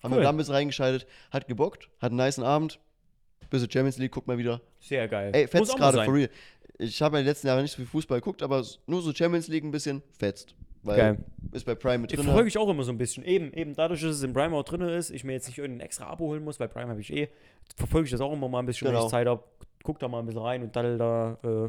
Haben 0.02 0.12
Cool. 0.12 0.18
wir 0.20 0.24
da 0.24 0.30
ein 0.30 0.36
bisschen 0.36 0.54
reingeschaltet. 0.54 1.06
Hat 1.30 1.46
gebockt, 1.48 1.88
hat 2.00 2.10
einen 2.12 2.16
niceen 2.24 2.44
Abend. 2.44 2.80
Bisschen 3.50 3.70
Champions 3.70 3.98
League, 3.98 4.12
guck 4.12 4.26
mal 4.26 4.36
wieder. 4.38 4.60
Sehr 4.80 5.08
geil. 5.08 5.30
Ey, 5.34 5.46
fetzt 5.46 5.76
gerade, 5.76 6.04
for 6.04 6.14
real. 6.14 6.28
Ich 6.78 7.02
habe 7.02 7.16
ja 7.16 7.22
die 7.22 7.28
letzten 7.28 7.46
Jahre 7.48 7.62
nicht 7.62 7.72
so 7.72 7.76
viel 7.76 7.86
Fußball 7.86 8.20
geguckt, 8.20 8.42
aber 8.42 8.64
nur 8.86 9.02
so 9.02 9.12
Champions 9.12 9.48
League 9.48 9.64
ein 9.64 9.70
bisschen 9.70 10.02
fetzt. 10.18 10.54
Weil 10.84 10.96
Geil. 10.96 11.18
ist 11.52 11.66
bei 11.66 11.74
Prime 11.74 11.98
mit 11.98 12.12
drin. 12.12 12.22
verfolge 12.22 12.48
ich 12.48 12.56
auch 12.56 12.68
immer 12.68 12.84
so 12.84 12.92
ein 12.92 12.98
bisschen. 12.98 13.24
Eben, 13.24 13.52
eben 13.52 13.74
dadurch, 13.74 14.00
dass 14.00 14.14
es 14.14 14.22
im 14.22 14.32
Prime 14.32 14.54
auch 14.56 14.62
drin 14.62 14.80
ist, 14.82 15.10
ich 15.10 15.24
mir 15.24 15.32
jetzt 15.32 15.48
nicht 15.48 15.58
irgendein 15.58 15.84
extra 15.86 16.06
Abo 16.06 16.26
holen 16.26 16.44
muss, 16.44 16.60
weil 16.60 16.68
Prime 16.68 16.88
habe 16.88 17.00
ich 17.00 17.12
eh, 17.12 17.28
verfolge 17.76 18.04
ich 18.06 18.12
das 18.12 18.20
auch 18.20 18.32
immer 18.32 18.48
mal 18.48 18.60
ein 18.60 18.66
bisschen, 18.66 18.86
wenn 18.86 18.94
Genau. 18.94 19.06
ich 19.06 19.10
Zeit 19.10 19.26
habe. 19.26 19.42
Guck 19.82 19.98
da 19.98 20.06
mal 20.08 20.20
ein 20.20 20.26
bisschen 20.26 20.42
rein 20.42 20.62
und 20.62 20.74
daddel 20.76 20.96
da 20.98 21.38
äh, 21.42 21.68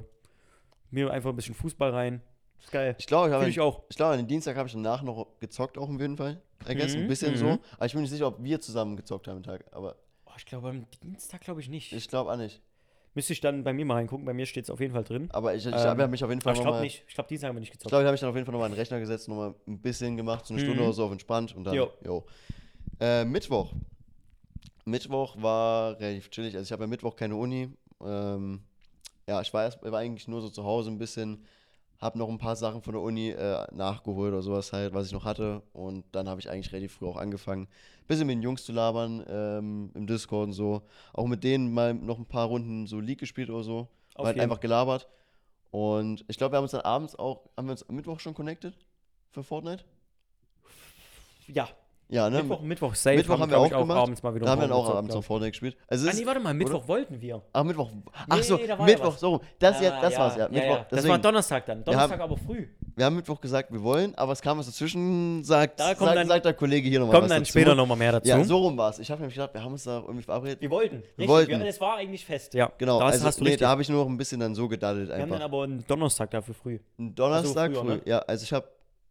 mir 0.92 1.10
einfach 1.12 1.32
ein 1.32 1.36
bisschen 1.36 1.56
Fußball 1.56 1.90
rein. 1.92 2.22
Ist 2.60 2.72
geil. 2.72 2.96
Ich 3.00 3.08
glaube, 3.08 3.30
ich 3.30 3.34
habe 3.34 3.50
ich 3.50 3.60
auch. 3.60 3.82
ich 3.90 3.96
glaube, 3.96 4.14
an 4.14 4.20
den 4.20 4.28
Dienstag 4.28 4.58
habe 4.58 4.68
ich 4.68 4.74
danach 4.74 5.02
noch 5.02 5.26
gezockt, 5.40 5.78
auch 5.78 5.90
auf 5.90 6.00
jeden 6.00 6.18
Fall. 6.18 6.40
I 6.70 6.76
guess, 6.76 6.94
Mhm, 6.96 7.02
ein 7.04 7.08
bisschen 7.08 7.32
mhm. 7.32 7.38
so. 7.38 7.60
Aber 7.78 7.86
ich 7.86 7.94
bin 7.94 8.02
nicht 8.02 8.12
sicher, 8.12 8.28
ob 8.28 8.44
wir 8.44 8.60
zusammen 8.62 8.96
gezockt 8.96 9.28
haben 9.28 9.38
am 9.38 9.44
Tag. 9.44 9.66
Aber 9.72 9.96
ich 10.40 10.46
glaube, 10.46 10.70
am 10.70 10.86
Dienstag 11.04 11.42
glaube 11.42 11.62
ich 11.62 11.70
nicht. 11.70 11.92
ich 11.94 12.08
glaube 12.08 12.32
auch 12.32 12.38
nicht. 12.38 12.62
Müsste 13.16 13.34
ich 13.34 13.42
dann 13.42 13.64
bei 13.64 13.74
mir 13.74 13.86
mal 13.86 13.96
reingucken. 13.96 14.26
Bei 14.26 14.34
mir 14.34 14.46
steht 14.46 14.64
es 14.66 14.70
auf 14.70 14.80
jeden 14.80 14.94
Fall 14.94 15.04
drin. 15.04 15.30
Aber 15.32 15.54
ich, 15.56 15.66
ich 15.66 15.74
Ähm, 15.74 15.80
habe 15.80 16.08
mich 16.08 16.24
auf 16.24 16.30
jeden 16.30 16.42
Fall 16.42 16.52
Aber 16.52 16.60
ich 16.60 16.66
noch 16.66 16.72
glaube 16.74 16.84
nicht. 16.84 17.04
Ich 17.08 17.14
glaube, 17.16 17.28
Dienstag 17.28 17.50
haben 17.50 17.56
wir 17.56 17.60
nicht 17.60 17.70
Ich 17.70 17.74
gezockt. 17.74 17.90
glaube, 17.90 18.04
da 18.04 18.08
habe 18.08 18.16
ich 18.16 18.22
dann 18.22 18.30
auf 18.30 18.36
jeden 18.36 18.46
Fall 18.46 18.54
nochmal 18.54 18.68
einen 18.68 18.76
Rechner 18.76 19.00
gesetzt, 19.00 19.28
nochmal 19.28 19.56
ein 19.68 19.80
bisschen 19.82 20.16
gemacht, 20.16 20.46
so 20.46 20.54
eine 20.54 20.62
Stunde 20.62 20.80
Mhm. 20.82 20.86
oder 20.88 20.94
so 20.94 21.06
auf 21.06 21.12
entspannt 21.12 21.56
und 21.56 21.64
dann, 21.66 21.74
Jo. 21.76 21.92
jo. 22.06 22.26
Äh, 23.00 23.26
Mittwoch. 23.26 23.74
Mittwoch 24.86 25.36
war 25.42 26.00
relativ 26.00 26.30
chillig. 26.30 26.56
Also 26.56 26.66
ich 26.68 26.72
habe 26.72 26.84
ja 26.84 26.88
Mittwoch 26.88 27.16
keine 27.16 27.36
Uni. 27.36 27.70
Ähm, 28.04 28.62
ja, 29.28 29.42
ich 29.42 29.54
war, 29.54 29.64
erst, 29.64 29.82
war 29.84 30.00
eigentlich 30.00 30.28
nur 30.28 30.42
so 30.42 30.50
zu 30.50 30.64
Hause 30.64 30.90
ein 30.90 30.98
bisschen, 30.98 31.44
habe 32.00 32.18
noch 32.18 32.30
ein 32.30 32.38
paar 32.38 32.56
Sachen 32.56 32.82
von 32.82 32.94
der 32.94 33.02
Uni 33.02 33.30
äh, 33.30 33.66
nachgeholt 33.74 34.32
oder 34.32 34.42
sowas 34.42 34.72
halt, 34.72 34.94
was 34.94 35.08
ich 35.08 35.14
noch 35.14 35.26
hatte. 35.26 35.62
Und 35.74 36.06
dann 36.14 36.30
habe 36.30 36.40
ich 36.40 36.50
eigentlich 36.50 36.72
relativ 36.72 36.94
früh 36.94 37.08
auch 37.08 37.18
angefangen, 37.18 37.64
ein 37.64 38.08
bisschen 38.08 38.28
mit 38.28 38.36
den 38.36 38.42
Jungs 38.42 38.64
zu 38.64 38.72
labern 38.72 39.26
ähm, 39.28 39.92
im 39.94 40.08
Discord 40.08 40.48
und 40.48 40.54
so. 40.54 40.82
Auch 41.14 41.28
mit 41.28 41.44
denen 41.44 41.74
mal 41.74 41.94
noch 41.94 42.18
ein 42.18 42.26
paar 42.26 42.48
Runden 42.48 42.88
so 42.88 43.00
League 43.00 43.20
gespielt 43.20 43.50
oder 43.50 43.64
so. 43.64 43.88
Auf 44.16 44.26
halt 44.26 44.38
jeden. 44.38 44.44
einfach 44.44 44.62
gelabert. 44.62 45.10
Und 45.72 46.24
ich 46.28 46.38
glaube, 46.38 46.54
wir 46.54 46.58
haben 46.58 46.64
uns 46.64 46.72
dann 46.72 46.82
abends 46.82 47.16
auch, 47.16 47.50
haben 47.58 47.68
wir 47.68 47.72
uns 47.72 47.88
am 47.88 47.96
Mittwoch 47.96 48.20
schon 48.20 48.34
connected 48.34 48.74
für 49.32 49.44
Fortnite? 49.44 49.84
Ja, 51.48 51.68
Ja, 52.12 52.28
ne? 52.28 52.38
Mittwoch, 52.42 52.62
Mittwoch 52.62 52.96
safe. 52.96 53.18
Mittwoch 53.18 53.34
haben 53.34 53.42
wir 53.42 53.48
glaub 53.50 53.62
auch 53.62 53.66
ich, 53.72 53.78
gemacht. 53.78 53.98
abends 54.00 54.24
mal 54.24 54.34
wieder 54.34 54.46
da 54.46 54.52
haben 54.54 54.62
wir 54.62 54.68
dann 54.68 54.76
auch 54.78 54.96
abends 54.96 55.14
noch 55.14 55.24
Fortnite 55.24 55.52
gespielt. 55.52 55.78
Also 55.88 56.10
Ah, 56.10 56.12
nee, 56.16 56.26
warte 56.26 56.40
mal, 56.40 56.56
Mittwoch 56.56 56.88
wollten 56.88 57.22
wir. 57.22 57.44
ach, 57.54 57.64
Mittwoch. 57.64 57.92
Ach 58.28 58.36
Nee, 58.36 58.42
so, 58.42 58.58
ja 58.60 58.76
Mittwoch, 58.84 59.14
was. 59.14 59.20
so 59.20 59.30
rum. 59.36 59.40
Das, 59.60 59.78
Ah, 59.78 59.82
jetzt, 59.84 60.02
das 60.02 60.18
war's, 60.18 60.36
ja. 60.36 60.50
Mittwoch, 60.50 60.78
Das 60.78 60.88
deswegen, 60.90 61.10
war 61.12 61.20
Donnerstag 61.20 61.66
dann. 61.68 61.78
Wir 61.80 61.84
Donnerstag 61.86 62.12
haben- 62.20 62.22
aber 62.32 62.38
früh. 62.38 62.68
wir 62.96 63.06
haben 63.06 63.16
Mittwoch 63.16 63.40
gesagt, 63.40 63.72
wir 63.72 63.84
wollen, 63.84 64.16
aber 64.16 64.32
es 64.32 64.42
kam 64.42 64.58
was 64.58 64.66
dazwischen, 64.66 65.44
sagt, 65.44 65.80
Da 65.80 65.94
kommt 65.94 66.00
sagt, 66.08 66.18
dann- 66.18 66.28
sagt 66.28 66.46
der 66.46 66.54
Kollege 66.56 66.90
hier 66.90 67.00
nochmal 67.00 67.14
Kommen 67.14 67.24
was 67.26 67.30
dann 67.30 67.42
dazu. 67.44 67.52
später 67.52 67.76
nochmal 67.76 67.98
mehr 67.98 68.14
dazu. 68.14 68.28
Ja, 68.28 68.44
so 68.44 68.58
rum 68.58 68.76
war 68.76 68.90
es. 68.90 68.98
Ich 68.98 69.12
habe 69.12 69.22
nämlich 69.22 69.36
gedacht, 69.36 69.54
wir 69.54 69.62
haben 69.64 69.74
uns 69.74 69.84
da 69.84 70.00
irgendwie 70.00 70.24
verabredet. 70.24 70.62
wir 70.62 70.70
wollten. 70.72 70.96
Richtig, 70.96 71.28
wollten. 71.28 71.60
Wir, 71.60 71.68
es 71.68 71.80
war 71.80 71.98
eigentlich 71.98 72.26
fest. 72.26 72.56
Ja, 72.56 72.72
Genau, 72.80 73.00
das 73.02 73.14
also, 73.14 73.26
hast 73.28 73.40
du 73.40 73.44
nee, 73.44 73.56
da 73.56 73.70
habe 73.70 73.84
ich 73.84 73.90
nur 73.90 74.04
noch 74.04 74.10
ein 74.10 74.18
bisschen 74.18 74.40
dann 74.40 74.56
so 74.56 74.68
gedaddelt 74.68 75.10
wir 75.10 75.14
haben 75.14 75.22
dann 75.30 75.34
einfach. 75.34 75.46
aber 75.46 75.64
einen 75.66 75.86
Donnerstag 75.86 76.32
dafür 76.32 76.56
früh. 76.56 76.80
Ein 76.98 77.14
Donnerstag 77.14 77.70
Also 77.70 77.82
früher, 77.84 77.92
früh, 77.92 77.98
ne? 77.98 78.02
ja, 78.06 78.18
also 78.20 78.44
ich 78.44 78.52
habe 78.52 78.68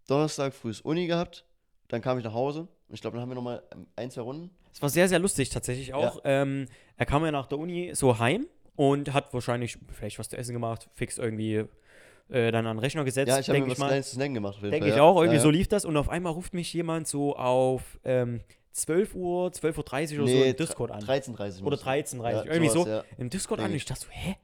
Donnerstag 0.09 0.53
frühes 0.53 0.81
Uni 0.81 1.07
gehabt, 1.07 1.45
dann 1.87 2.01
kam 2.03 2.19
ich 2.19 2.25
nach 2.25 2.35
Hause. 2.35 2.67
Und 2.89 2.95
Ich 2.95 3.01
glaube, 3.01 3.17
dann 3.17 3.23
haben 3.23 3.31
wir 3.31 3.35
nochmal 3.35 3.63
ein, 3.97 4.11
zwei 4.11 4.23
Runden. 4.23 4.51
Es 4.73 4.81
war 4.83 4.89
sehr, 4.89 5.09
sehr 5.09 5.19
lustig 5.19 5.51
tatsächlich 5.51 5.93
auch. 5.95 6.21
Ähm, 6.25 6.67
er 6.97 7.07
kam 7.07 7.25
ja 7.25 7.31
nach 7.33 7.47
der 7.47 7.59
Uni 7.59 7.91
so 7.95 8.19
heim 8.19 8.47
und 8.77 9.13
hat 9.13 9.33
wahrscheinlich 9.35 9.79
vielleicht 9.93 10.19
was 10.19 10.29
zu 10.29 10.37
essen 10.39 10.53
gemacht, 10.53 10.89
fix 10.95 11.19
irgendwie 11.19 11.65
äh, 12.31 12.51
dann 12.53 12.67
an 12.67 12.77
den 12.77 12.81
Rechner 12.81 13.05
gesetzt, 13.05 13.29
Ja, 13.29 13.39
ich 13.39 13.49
habe 13.49 13.55
denke 13.57 13.67
mir 13.69 13.73
ich 13.73 13.79
was 13.79 13.81
mal. 13.81 13.87
kleines 13.89 14.09
zu 14.11 14.15
snacken 14.17 14.35
gemacht. 14.35 14.63
Denke 14.63 14.89
ich 14.89 14.97
ja. 14.97 15.03
auch, 15.03 15.17
irgendwie 15.17 15.37
ja, 15.37 15.43
so 15.43 15.49
ja. 15.49 15.57
lief 15.57 15.69
das 15.69 15.85
und 15.85 15.97
auf 15.97 16.09
einmal 16.09 16.33
ruft 16.33 16.55
mich 16.55 16.73
jemand 16.73 17.09
so 17.09 17.37
auf 17.37 17.99
ähm, 18.05 18.41
12 18.73 19.15
Uhr, 19.15 19.49
12.30 19.51 19.73
Uhr 20.17 20.23
oder 20.23 20.29
so 20.33 20.39
Nee, 20.39 20.51
im 20.51 20.57
Discord 20.57 20.91
an. 20.93 21.03
13.30 21.03 21.63
Oder 21.63 21.71
muss- 21.77 21.85
13.30 21.85 22.31
Ja, 22.31 22.45
irgendwie 22.45 22.69
sowas, 22.69 22.85
so. 22.85 22.91
ja. 22.91 23.05
Im 23.19 23.31
Discord 23.31 23.61
an 23.61 23.71
und 23.71 23.77
ich. 23.77 23.85
dachte 23.85 24.03
so, 24.03 24.11
hä? 24.11 24.37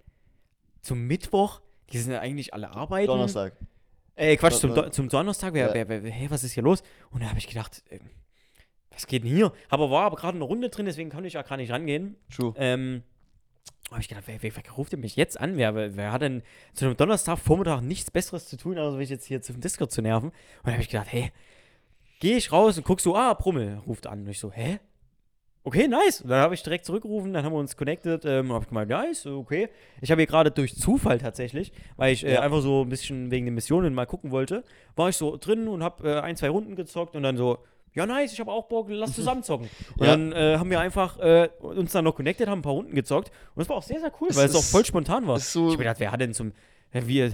Zum 0.83 1.07
Mittwoch? 1.07 1.61
Die 1.93 1.99
sind 1.99 2.13
ja 2.13 2.21
eigentlich 2.21 2.53
alle 2.53 2.71
arbeiten. 2.71 3.07
Donnerstag. 3.07 3.55
Äh, 4.17 4.37
Quatsch, 4.37 4.55
zum, 4.55 4.75
Do 4.75 4.89
zum 4.91 5.09
Donnerstag, 5.09 5.55
wer, 5.55 5.69
Ja. 5.77 5.89
wer, 5.89 6.03
wer, 6.03 6.11
hä, 6.11 6.27
was 6.31 6.45
ist 6.45 6.53
hier 6.53 6.63
los? 6.63 6.83
Und 7.11 7.23
da 7.23 7.29
habe 7.29 7.39
ich 7.39 7.47
gedacht, 7.47 7.83
ähm, 7.91 8.01
was 8.95 9.07
geht 9.07 9.25
denn 9.25 9.31
hier? 9.31 9.53
Aber 9.69 9.91
war 9.91 10.05
aber 10.05 10.17
gerade 10.17 10.37
eine 10.37 10.45
Runde 10.45 10.69
drin, 10.69 10.87
deswegen 10.87 11.11
konnte 11.11 11.27
ich 11.27 11.35
ja 11.35 11.43
gar 11.43 11.57
nicht 11.57 11.71
rangehen. 11.71 12.17
True. 12.35 12.55
Ähm, 12.57 13.03
habe 13.91 14.01
ich 14.01 14.09
gedacht, 14.09 14.25
wer, 14.27 14.43
wer, 14.43 14.53
wer 14.57 14.73
ruft 14.73 14.93
denn 14.93 15.01
mich 15.01 15.17
jetzt 15.17 15.39
an? 15.41 15.57
Wer, 15.57 15.75
wer, 15.75 15.97
wer 15.97 16.13
hat 16.13 16.23
denn 16.23 16.43
zu 16.73 16.87
einem 16.87 16.97
Donnerstag 16.97 17.39
Vormittag 17.39 17.83
nichts 17.83 18.11
Besseres 18.11 18.49
zu 18.49 18.57
tun, 18.57 18.79
als 18.79 18.95
mich 18.97 19.11
jetzt 19.11 19.27
hier 19.27 19.43
zum 19.43 19.61
Discord 19.61 19.93
zu 19.93 20.01
nerven? 20.03 20.31
Und 20.31 20.35
da 20.67 20.73
habe 20.73 20.83
ich 20.83 20.89
gedacht, 20.89 21.09
hey, 21.11 21.33
gehe 22.21 22.37
ich 22.37 22.51
raus 22.51 22.79
und 22.79 22.85
guck 22.85 23.01
so, 23.01 23.15
ah, 23.15 23.35
Brummel 23.35 23.83
ruft 23.87 24.07
an. 24.07 24.21
Und 24.23 24.29
ich 24.29 24.39
so, 24.39 24.51
hä? 24.51 24.79
Okay, 25.67 25.89
nice. 25.89 26.21
Und 26.21 26.29
dann 26.29 26.41
habe 26.41 26.55
ich 26.55 26.63
direkt 26.63 26.85
zurückgerufen, 26.85 27.33
dann 27.33 27.45
haben 27.45 27.53
wir 27.55 27.59
uns 27.59 27.77
connected. 27.77 28.25
Ähm, 28.27 28.53
habe 28.53 28.65
ich 28.65 28.69
gemeint, 28.69 28.91
ist 29.11 29.27
okay. 29.27 29.69
Ich 30.03 30.11
habe 30.11 30.21
hier 30.21 30.27
gerade 30.27 30.51
durch 30.51 30.75
Zufall 30.77 31.19
tatsächlich, 31.19 31.73
weil 31.97 32.13
ich 32.13 32.25
äh, 32.25 32.35
Ja. 32.35 32.41
einfach 32.41 32.61
so 32.61 32.83
ein 32.83 32.89
bisschen 32.91 33.31
wegen 33.31 33.47
den 33.47 33.55
Missionen 33.55 33.95
mal 33.95 34.07
gucken 34.07 34.31
wollte, 34.31 34.63
war 34.95 35.09
ich 35.09 35.17
so 35.17 35.37
drin 35.39 35.69
und 35.69 35.83
habe 35.83 36.17
äh, 36.17 36.21
ein, 36.21 36.37
zwei 36.37 36.51
Runden 36.51 36.77
gezockt 36.77 37.17
und 37.17 37.23
dann 37.23 37.37
so, 37.39 37.59
ja, 37.95 38.07
nice, 38.07 38.33
ich 38.33 38.41
habe 38.41 38.51
auch 38.51 38.67
Bock, 38.67 38.87
lass 38.91 39.15
zusammen 39.15 39.43
zocken. 39.43 39.69
Und 39.99 40.07
Ja. 40.07 40.13
dann 40.13 40.33
äh, 40.33 40.57
haben 40.59 40.71
wir 40.71 40.81
einfach 40.81 41.19
äh, 41.19 41.49
uns 41.61 41.93
dann 41.93 42.05
noch 42.05 42.15
connected, 42.15 42.49
haben 42.49 42.59
ein 42.61 42.63
paar 42.63 42.73
Runden 42.73 42.95
gezockt 42.95 43.31
und 43.55 43.63
es 43.63 43.69
war 43.69 43.77
auch 43.77 43.83
sehr, 43.83 44.01
sehr 44.01 44.13
cool, 44.21 44.29
Es 44.31 44.37
weil 44.37 44.47
es 44.47 44.55
auch 44.57 44.63
voll 44.65 44.85
spontan 44.85 45.27
war. 45.27 45.39
so- 45.39 45.67
ich 45.71 45.73
mir 45.79 45.85
gedacht, 45.85 46.01
wer 46.01 46.11
hat 46.13 46.21
denn 46.21 46.35
zum, 46.35 46.53
wir, 46.93 47.33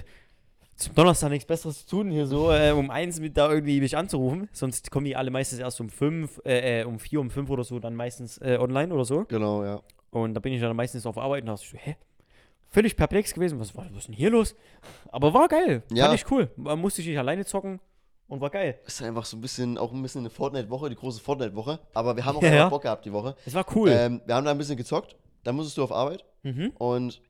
zum 0.75 0.95
Donnerstag 0.95 1.29
nichts 1.29 1.45
Besseres 1.45 1.85
zu 1.85 1.97
tun, 1.97 2.11
hier 2.11 2.25
so 2.27 2.51
äh, 2.51 2.71
um 2.71 2.89
eins 2.89 3.19
mit 3.19 3.37
da 3.37 3.51
irgendwie 3.51 3.79
mich 3.81 3.95
anzurufen. 3.97 4.49
Sonst 4.51 4.89
kommen 4.91 5.05
die 5.05 5.15
alle 5.15 5.29
meistens 5.31 5.59
erst 5.59 5.79
um 5.81 5.89
fünf, 5.89 6.39
äh, 6.45 6.81
äh, 6.81 6.83
um 6.85 6.99
vier, 6.99 7.19
um 7.19 7.29
fünf 7.29 7.49
oder 7.49 7.63
so, 7.63 7.79
dann 7.79 7.95
meistens 7.95 8.37
äh, 8.39 8.57
online 8.59 8.93
oder 8.93 9.05
so. 9.05 9.25
Genau, 9.25 9.63
ja. 9.63 9.81
Und 10.11 10.33
da 10.33 10.39
bin 10.39 10.53
ich 10.53 10.59
dann 10.61 10.75
meistens 10.75 11.05
auf 11.05 11.17
Arbeit 11.17 11.43
und 11.43 11.47
dachte 11.47 11.63
ich 11.63 11.69
so, 11.71 11.77
hä? 11.77 11.95
Völlig 12.73 12.95
perplex 12.95 13.33
gewesen, 13.33 13.59
was, 13.59 13.75
was, 13.75 13.85
was 13.91 13.97
ist 13.97 14.07
denn 14.07 14.15
hier 14.15 14.29
los? 14.29 14.55
Aber 15.11 15.33
war 15.33 15.47
geil, 15.49 15.83
Ja. 15.91 16.05
fand 16.07 16.15
ich 16.19 16.31
cool. 16.31 16.49
Man 16.55 16.79
musste 16.79 17.01
ich 17.01 17.07
nicht 17.07 17.17
alleine 17.19 17.45
zocken 17.45 17.79
und 18.31 18.41
war 18.41 18.49
geil. 18.49 18.79
Ist 18.85 19.01
einfach 19.03 19.25
so 19.25 19.37
ein 19.37 19.41
bisschen, 19.41 19.77
auch 19.77 19.91
ein 19.91 20.01
bisschen 20.01 20.21
eine 20.21 20.29
Fortnite-Woche, 20.29 20.89
die 20.89 20.95
große 20.95 21.19
Fortnite-Woche. 21.21 21.79
Aber 21.93 22.15
wir 22.15 22.25
haben 22.25 22.37
auch 22.37 22.41
Ja, 22.43 22.53
ja. 22.53 22.69
Bock 22.69 22.81
gehabt 22.83 23.05
die 23.05 23.11
Woche. 23.13 23.35
Es 23.45 23.53
war 23.53 23.65
cool. 23.75 23.89
Ähm, 23.89 24.21
wir 24.25 24.35
haben 24.35 24.45
da 24.45 24.51
ein 24.51 24.57
bisschen 24.57 24.77
gezockt. 24.77 25.15
Dann 25.43 25.55
musstest 25.55 25.77
du 25.77 25.83
auf 25.83 25.91
Arbeit. 25.91 26.23
mhm. 26.43 26.71
Und 26.77 27.21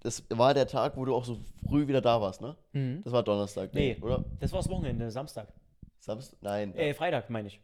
das 0.00 0.22
war 0.30 0.54
der 0.54 0.66
Tag, 0.66 0.96
wo 0.96 1.04
du 1.04 1.14
auch 1.14 1.24
so 1.24 1.38
früh 1.68 1.86
wieder 1.86 2.00
da 2.00 2.20
warst, 2.20 2.40
ne? 2.40 2.56
Mhm. 2.72 3.02
Das 3.04 3.12
war 3.12 3.22
Donnerstag, 3.22 3.74
Nee. 3.74 3.96
oder? 4.00 4.24
Das 4.40 4.52
war 4.52 4.60
das 4.60 4.68
Wochenende, 4.70 5.10
Samstag. 5.10 5.48
Samstag? 5.98 6.38
Nein. 6.40 6.74
Äh, 6.76 6.94
Freitag 6.94 7.28
meine 7.30 7.48
ich. 7.48 7.60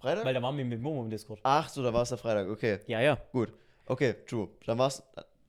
Freitag? 0.00 0.24
Weil 0.24 0.34
da 0.34 0.42
waren 0.42 0.56
wir 0.56 0.64
mit 0.64 0.80
Momo 0.80 1.02
im 1.02 1.10
Discord. 1.10 1.40
Ach 1.42 1.68
so, 1.68 1.82
da 1.82 1.92
war 1.92 2.02
es 2.02 2.08
der 2.08 2.18
Freitag. 2.18 2.48
Okay, 2.48 2.78
Ja, 2.86 3.00
ja. 3.00 3.18
gut. 3.32 3.52
Okay, 3.86 4.14
true. 4.26 4.48
Dann 4.66 4.78
war 4.78 4.88
es. 4.88 5.02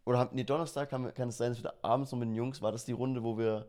Oder 0.05 0.19
haben, 0.19 0.29
nee, 0.33 0.43
Donnerstag 0.43 0.89
kann, 0.89 1.11
kann 1.13 1.29
es 1.29 1.37
sein, 1.37 1.51
dass 1.53 1.63
wir 1.63 1.73
abends 1.81 2.11
noch 2.11 2.19
mit 2.19 2.27
den 2.27 2.35
Jungs. 2.35 2.61
War 2.61 2.71
das 2.71 2.85
die 2.85 2.91
Runde, 2.91 3.23
wo 3.23 3.37
wir 3.37 3.65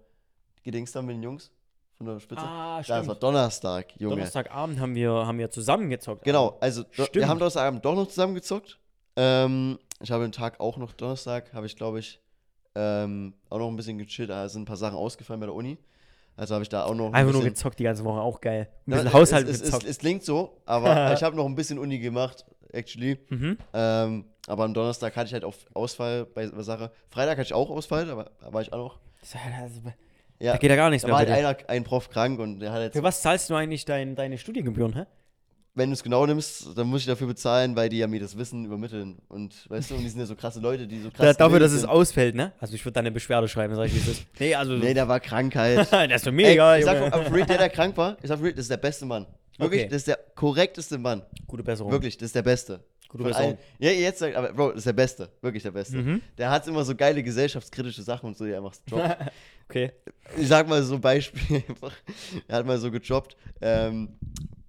gedingst 0.64 0.94
haben 0.96 1.06
mit 1.06 1.16
den 1.16 1.22
Jungs? 1.22 1.50
Von 1.98 2.06
der 2.06 2.20
Spitze? 2.20 2.42
Ah, 2.42 2.76
ja, 2.76 2.78
das 2.78 2.88
war 2.88 3.02
stimmt. 3.04 3.22
Donnerstag, 3.22 3.86
Junge. 3.98 4.16
Donnerstagabend 4.16 4.78
haben 4.80 4.94
wir, 4.94 5.10
haben 5.12 5.38
wir 5.38 5.50
zusammengezockt. 5.50 6.24
Genau, 6.24 6.56
also 6.60 6.82
do, 6.82 6.88
wir 6.98 7.04
Stimmt. 7.06 7.26
haben 7.28 7.38
Donnerstagabend 7.38 7.84
doch 7.84 7.94
noch 7.94 8.06
zusammengezockt. 8.08 8.78
Ähm, 9.16 9.78
ich 10.02 10.10
habe 10.10 10.24
den 10.24 10.32
Tag 10.32 10.60
auch 10.60 10.76
noch 10.76 10.92
Donnerstag, 10.92 11.52
habe 11.54 11.64
ich 11.66 11.74
glaube 11.76 11.98
ich 12.00 12.20
ähm, 12.74 13.32
auch 13.48 13.58
noch 13.58 13.68
ein 13.68 13.76
bisschen 13.76 13.96
gechillt. 13.96 14.28
Da 14.28 14.46
sind 14.50 14.62
ein 14.62 14.66
paar 14.66 14.76
Sachen 14.76 14.96
ausgefallen 14.96 15.40
bei 15.40 15.46
der 15.46 15.54
Uni. 15.54 15.78
Also 16.36 16.52
habe 16.54 16.62
ich 16.62 16.68
da 16.68 16.84
auch 16.84 16.94
noch 16.94 17.06
ein 17.06 17.14
Einfach 17.14 17.32
nur 17.32 17.40
bisschen, 17.40 17.54
gezockt 17.54 17.78
die 17.78 17.84
ganze 17.84 18.04
Woche, 18.04 18.20
auch 18.20 18.42
geil. 18.42 18.68
Ein 18.86 18.90
Ja, 18.90 18.96
bisschen 18.98 19.12
Haushalt 19.14 19.48
es, 19.48 19.54
es, 19.54 19.60
es, 19.60 19.64
gezockt. 19.68 19.84
es 19.86 19.98
klingt 19.98 20.22
so, 20.22 20.60
aber 20.66 21.12
ich 21.14 21.22
habe 21.22 21.34
noch 21.34 21.46
ein 21.46 21.54
bisschen 21.54 21.78
Uni 21.78 21.98
gemacht, 21.98 22.44
actually. 22.72 23.18
mhm. 23.30 23.56
Ähm, 23.72 24.26
aber 24.46 24.64
am 24.64 24.74
Donnerstag 24.74 25.16
hatte 25.16 25.28
ich 25.28 25.32
halt 25.32 25.44
auch 25.44 25.54
Ausfall 25.72 26.26
bei 26.26 26.44
der 26.46 26.62
Sache. 26.62 26.92
Freitag 27.08 27.38
hatte 27.38 27.46
ich 27.46 27.54
auch 27.54 27.70
Ausfall, 27.70 28.10
aber 28.10 28.30
da 28.38 28.52
war 28.52 28.60
ich 28.60 28.70
auch 28.74 28.78
noch. 28.78 28.98
Das, 29.20 29.32
das, 29.32 29.92
Ja, 30.38 30.52
Da 30.52 30.58
geht 30.58 30.70
ja 30.70 30.76
gar 30.76 30.90
nichts 30.90 31.02
da 31.02 31.08
mehr. 31.08 31.16
war 31.18 31.24
Bei 31.26 31.32
halt 31.44 31.60
dir. 31.60 31.68
einer, 31.68 31.70
ein 31.70 31.84
Prof 31.84 32.10
krank 32.10 32.38
und 32.40 32.60
der 32.60 32.72
hat 32.72 32.82
jetzt 32.82 32.92
Für 32.96 33.02
was 33.02 33.22
zahlst 33.22 33.48
du 33.50 33.54
eigentlich 33.54 33.84
dein, 33.84 34.14
deine 34.16 34.38
Studiengebühren, 34.38 34.94
hä? 34.94 35.04
wenn 35.78 35.90
du 35.90 35.92
es 35.92 36.02
genau 36.02 36.24
nimmst, 36.24 36.68
dann 36.74 36.86
muss 36.86 37.02
ich 37.02 37.06
dafür 37.06 37.26
bezahlen, 37.26 37.76
weil 37.76 37.90
die 37.90 37.98
ja 37.98 38.06
mir 38.06 38.18
das 38.18 38.38
Wissen 38.38 38.64
übermitteln. 38.64 39.18
Und 39.28 39.68
weißt 39.68 39.90
du, 39.90 39.96
und 39.96 40.00
die 40.04 40.08
sind 40.08 40.18
ja 40.20 40.24
so 40.24 40.34
krasse 40.34 40.58
Leute, 40.58 40.86
die 40.86 41.00
so 41.02 41.10
krass. 41.10 41.36
Da, 41.36 41.44
dafür, 41.44 41.60
dass 41.60 41.72
es 41.72 41.80
sind. 41.82 41.90
ausfällt, 41.90 42.34
ne? 42.34 42.52
Also 42.60 42.74
ich 42.74 42.82
würde 42.86 42.94
deine 42.94 43.10
Beschwerde 43.10 43.46
schreiben, 43.46 43.74
sag 43.74 43.84
ich, 43.88 43.94
wie 43.94 43.98
es 43.98 44.08
ist. 44.08 44.26
Nee, 44.40 44.54
also. 44.54 44.72
Nee, 44.72 44.94
da 44.94 45.06
war 45.06 45.20
Krankheit. 45.20 45.76
das 45.92 45.92
ist 46.10 46.26
doch 46.26 46.32
mega, 46.32 46.72
Ey, 46.76 46.78
ich 46.80 46.86
sag, 46.86 46.96
für 47.26 47.34
Real, 47.34 47.46
der, 47.46 47.58
der 47.58 47.68
krank 47.68 47.94
war, 47.98 48.16
ich 48.22 48.28
sag, 48.28 48.40
Real, 48.40 48.52
das 48.52 48.60
ist 48.62 48.70
der 48.70 48.78
beste 48.78 49.04
Mann. 49.04 49.26
Wirklich, 49.58 49.82
Okay. 49.82 49.88
das 49.90 49.96
ist 49.98 50.08
der 50.08 50.18
korrekteste 50.34 50.96
Mann. 50.96 51.20
Gute 51.46 51.62
Besserung. 51.62 51.92
Wirklich, 51.92 52.16
das 52.16 52.26
ist 52.26 52.34
der 52.34 52.42
Beste. 52.42 52.80
Gute 53.08 53.22
Von 53.22 53.30
Besserung. 53.32 53.50
allen- 53.50 53.58
Ja, 53.78 53.90
jetzt 53.90 54.18
sagt, 54.18 54.34
aber 54.36 54.52
Bro, 54.52 54.68
das 54.70 54.78
ist 54.78 54.86
der 54.86 54.92
Beste. 54.92 55.30
Wirklich 55.40 55.62
der 55.62 55.70
Beste. 55.70 55.96
Mhm. 55.98 56.22
Der 56.38 56.50
hat 56.50 56.66
immer 56.66 56.84
so 56.84 56.94
geile 56.94 57.22
gesellschaftskritische 57.22 58.02
Sachen 58.02 58.26
und 58.26 58.36
so, 58.36 58.44
die 58.44 58.50
er 58.50 58.58
einfach 58.58 58.74
droppt. 58.86 59.16
okay. 59.68 59.92
ich 60.36 60.48
sag 60.48 60.68
mal 60.68 60.82
so 60.82 60.94
ein 60.96 61.00
Beispiel 61.00 61.62
einfach. 61.68 61.92
Er 62.48 62.56
hat 62.58 62.66
mal 62.66 62.78
so 62.78 62.90
gejobbt, 62.90 63.36
ähm, 63.60 64.18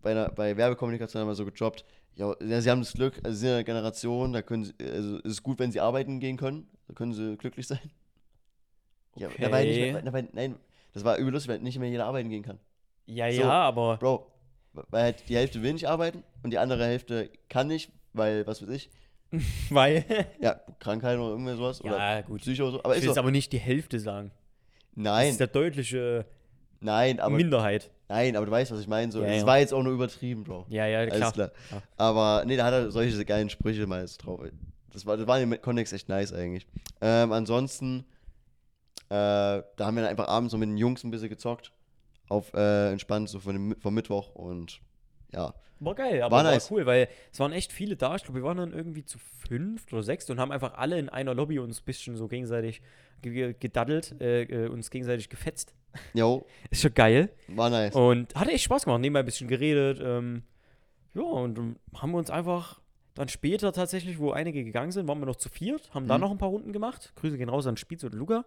bei, 0.01 0.11
einer, 0.11 0.29
bei 0.29 0.55
Werbekommunikation 0.55 1.19
hat 1.21 1.25
er 1.25 1.27
mal 1.27 1.35
so 1.35 1.45
gejobbt. 1.45 1.83
Ja, 2.15 2.35
sie 2.39 2.69
haben 2.71 2.79
das 2.81 2.93
Glück, 2.93 3.15
also 3.23 3.31
sie 3.35 3.45
sind 3.45 3.53
eine 3.53 3.63
Generation, 3.63 4.33
da 4.33 4.41
können 4.41 4.65
sie, 4.65 4.73
also 4.81 5.17
es 5.19 5.33
ist 5.33 5.43
gut, 5.43 5.59
wenn 5.59 5.71
sie 5.71 5.79
arbeiten 5.79 6.19
gehen 6.19 6.35
können, 6.37 6.67
da 6.87 6.93
können 6.95 7.13
sie 7.13 7.37
glücklich 7.37 7.67
sein. 7.67 7.79
Ja, 9.15 9.29
da 9.39 9.51
war 9.51 9.59
ja 9.61 9.65
nicht 9.65 9.79
mehr, 9.79 9.95
Okay. 9.95 10.05
da 10.05 10.13
war, 10.13 10.23
nein, 10.33 10.55
das 10.93 11.03
war 11.03 11.17
übel 11.17 11.31
lustig, 11.33 11.49
weil 11.51 11.59
nicht 11.59 11.77
mehr 11.79 11.89
jeder 11.89 12.05
arbeiten 12.05 12.29
gehen 12.29 12.43
kann. 12.43 12.59
Ja, 13.05 13.31
So. 13.31 13.41
ja, 13.41 13.49
aber. 13.51 13.97
Bro, 13.97 14.31
weil 14.73 15.03
halt 15.03 15.29
die 15.29 15.35
Hälfte 15.35 15.61
will 15.61 15.73
nicht 15.73 15.87
arbeiten 15.87 16.23
und 16.43 16.51
die 16.51 16.57
andere 16.59 16.85
Hälfte 16.85 17.29
kann 17.49 17.67
nicht, 17.67 17.91
weil, 18.13 18.45
was 18.47 18.61
weiß 18.61 18.69
ich, 18.69 18.89
Weil. 19.69 20.05
ja, 20.41 20.59
Krankheit 20.79 21.17
oder 21.17 21.31
irgendwie 21.31 21.55
sowas. 21.55 21.81
oder 21.83 21.97
ja, 21.97 22.21
gut. 22.21 22.41
Psycho 22.41 22.63
oder 22.63 22.71
so. 22.71 22.79
Aber 22.83 22.95
Ich 22.95 23.01
will 23.01 23.07
jetzt 23.09 23.15
so. 23.15 23.21
aber 23.21 23.31
nicht 23.31 23.51
die 23.51 23.57
Hälfte 23.59 23.99
sagen. 23.99 24.31
Das 24.95 25.03
Nein, 25.03 25.29
ist 25.31 25.39
der 25.41 25.47
deutliche 25.47 26.25
nein, 26.79 27.19
aber, 27.19 27.35
Minderheit. 27.35 27.91
nein, 28.07 28.35
aber 28.37 28.45
du 28.45 28.51
weißt, 28.53 28.71
was 28.71 28.79
ich 28.79 28.87
meine. 28.87 29.11
So, 29.11 29.21
Ja, 29.21 29.27
es 29.27 29.41
ja. 29.41 29.45
war 29.45 29.59
jetzt 29.59 29.73
auch 29.73 29.83
nur 29.83 29.93
übertrieben, 29.93 30.43
Bro. 30.45 30.65
Ja, 30.69 30.85
ja, 30.87 30.99
Alles 30.99 31.13
klar. 31.17 31.31
klar. 31.33 31.51
Ja. 31.71 31.81
Aber 31.97 32.43
nee, 32.45 32.55
da 32.55 32.65
hat 32.65 32.73
er 32.73 32.89
solche 32.91 33.23
geilen 33.25 33.49
Sprüche 33.49 33.85
mal 33.85 34.07
so 34.07 34.17
drauf. 34.17 34.41
Das 34.91 35.05
war, 35.05 35.17
das 35.17 35.27
war 35.27 35.39
im 35.41 35.61
Kontext 35.61 35.91
echt 35.93 36.07
nice 36.09 36.31
eigentlich. 36.33 36.65
Ähm, 37.01 37.31
ansonsten, 37.33 38.05
äh, 39.09 39.13
da 39.13 39.63
haben 39.79 39.95
wir 39.95 40.03
dann 40.03 40.11
einfach 40.11 40.27
abends 40.29 40.51
so 40.51 40.57
mit 40.57 40.69
den 40.69 40.77
Jungs 40.77 41.03
ein 41.03 41.11
bisschen 41.11 41.29
gezockt. 41.29 41.73
Auf 42.29 42.53
äh, 42.53 42.91
entspannt, 42.91 43.29
so 43.29 43.39
von 43.39 43.53
dem, 43.53 43.75
vom 43.81 43.93
Mittwoch 43.93 44.33
und 44.35 44.81
ja. 45.33 45.53
War 45.79 45.95
geil, 45.95 46.21
aber 46.23 46.35
War 46.37 46.43
war, 46.43 46.51
nice. 46.51 46.71
cool, 46.71 46.85
weil 46.85 47.07
es 47.31 47.39
waren 47.39 47.51
echt 47.51 47.71
viele 47.71 47.95
da. 47.95 48.15
Ich 48.15 48.23
glaube, 48.23 48.39
wir 48.39 48.43
waren 48.43 48.57
dann 48.57 48.73
irgendwie 48.73 49.05
zu 49.05 49.19
fünf 49.47 49.91
oder 49.93 50.03
sechs 50.03 50.29
und 50.29 50.39
haben 50.39 50.51
einfach 50.51 50.73
alle 50.75 50.97
in 50.97 51.09
einer 51.09 51.33
Lobby 51.35 51.59
uns 51.59 51.81
ein 51.81 51.85
bisschen 51.85 52.15
so 52.15 52.27
gegenseitig 52.27 52.81
ge 53.21 53.53
gedaddelt, 53.59 54.19
äh, 54.21 54.43
äh, 54.43 54.67
uns 54.69 54.89
gegenseitig 54.89 55.29
gefetzt. 55.29 55.73
Jo, 56.13 56.45
Ist 56.71 56.81
schon 56.81 56.93
geil. 56.93 57.29
war 57.47 57.69
nice. 57.69 57.95
Und 57.95 58.33
hatte 58.35 58.51
echt 58.51 58.63
Spaß 58.63 58.85
gemacht, 58.85 59.01
nebenbei 59.01 59.19
ein 59.19 59.25
bisschen 59.25 59.47
geredet. 59.47 59.99
Ähm, 60.03 60.43
ja, 61.13 61.21
und 61.23 61.57
ähm, 61.57 61.75
haben 61.95 62.11
wir 62.11 62.17
uns 62.17 62.29
einfach 62.29 62.81
dann 63.15 63.27
später 63.29 63.71
tatsächlich, 63.73 64.19
wo 64.19 64.31
einige 64.31 64.63
gegangen 64.63 64.91
sind, 64.91 65.07
waren 65.07 65.19
wir 65.19 65.25
noch 65.25 65.37
zu 65.37 65.49
viert, 65.49 65.91
haben 65.93 66.07
da 66.07 66.15
Mhm. 66.17 66.21
noch 66.21 66.31
ein 66.31 66.37
paar 66.37 66.49
Runden 66.49 66.73
gemacht. 66.73 67.13
Grüße 67.15 67.37
gehen 67.37 67.49
raus 67.49 67.65
an 67.65 67.77
Spitz 67.77 68.03
und 68.03 68.13
Luca. 68.13 68.45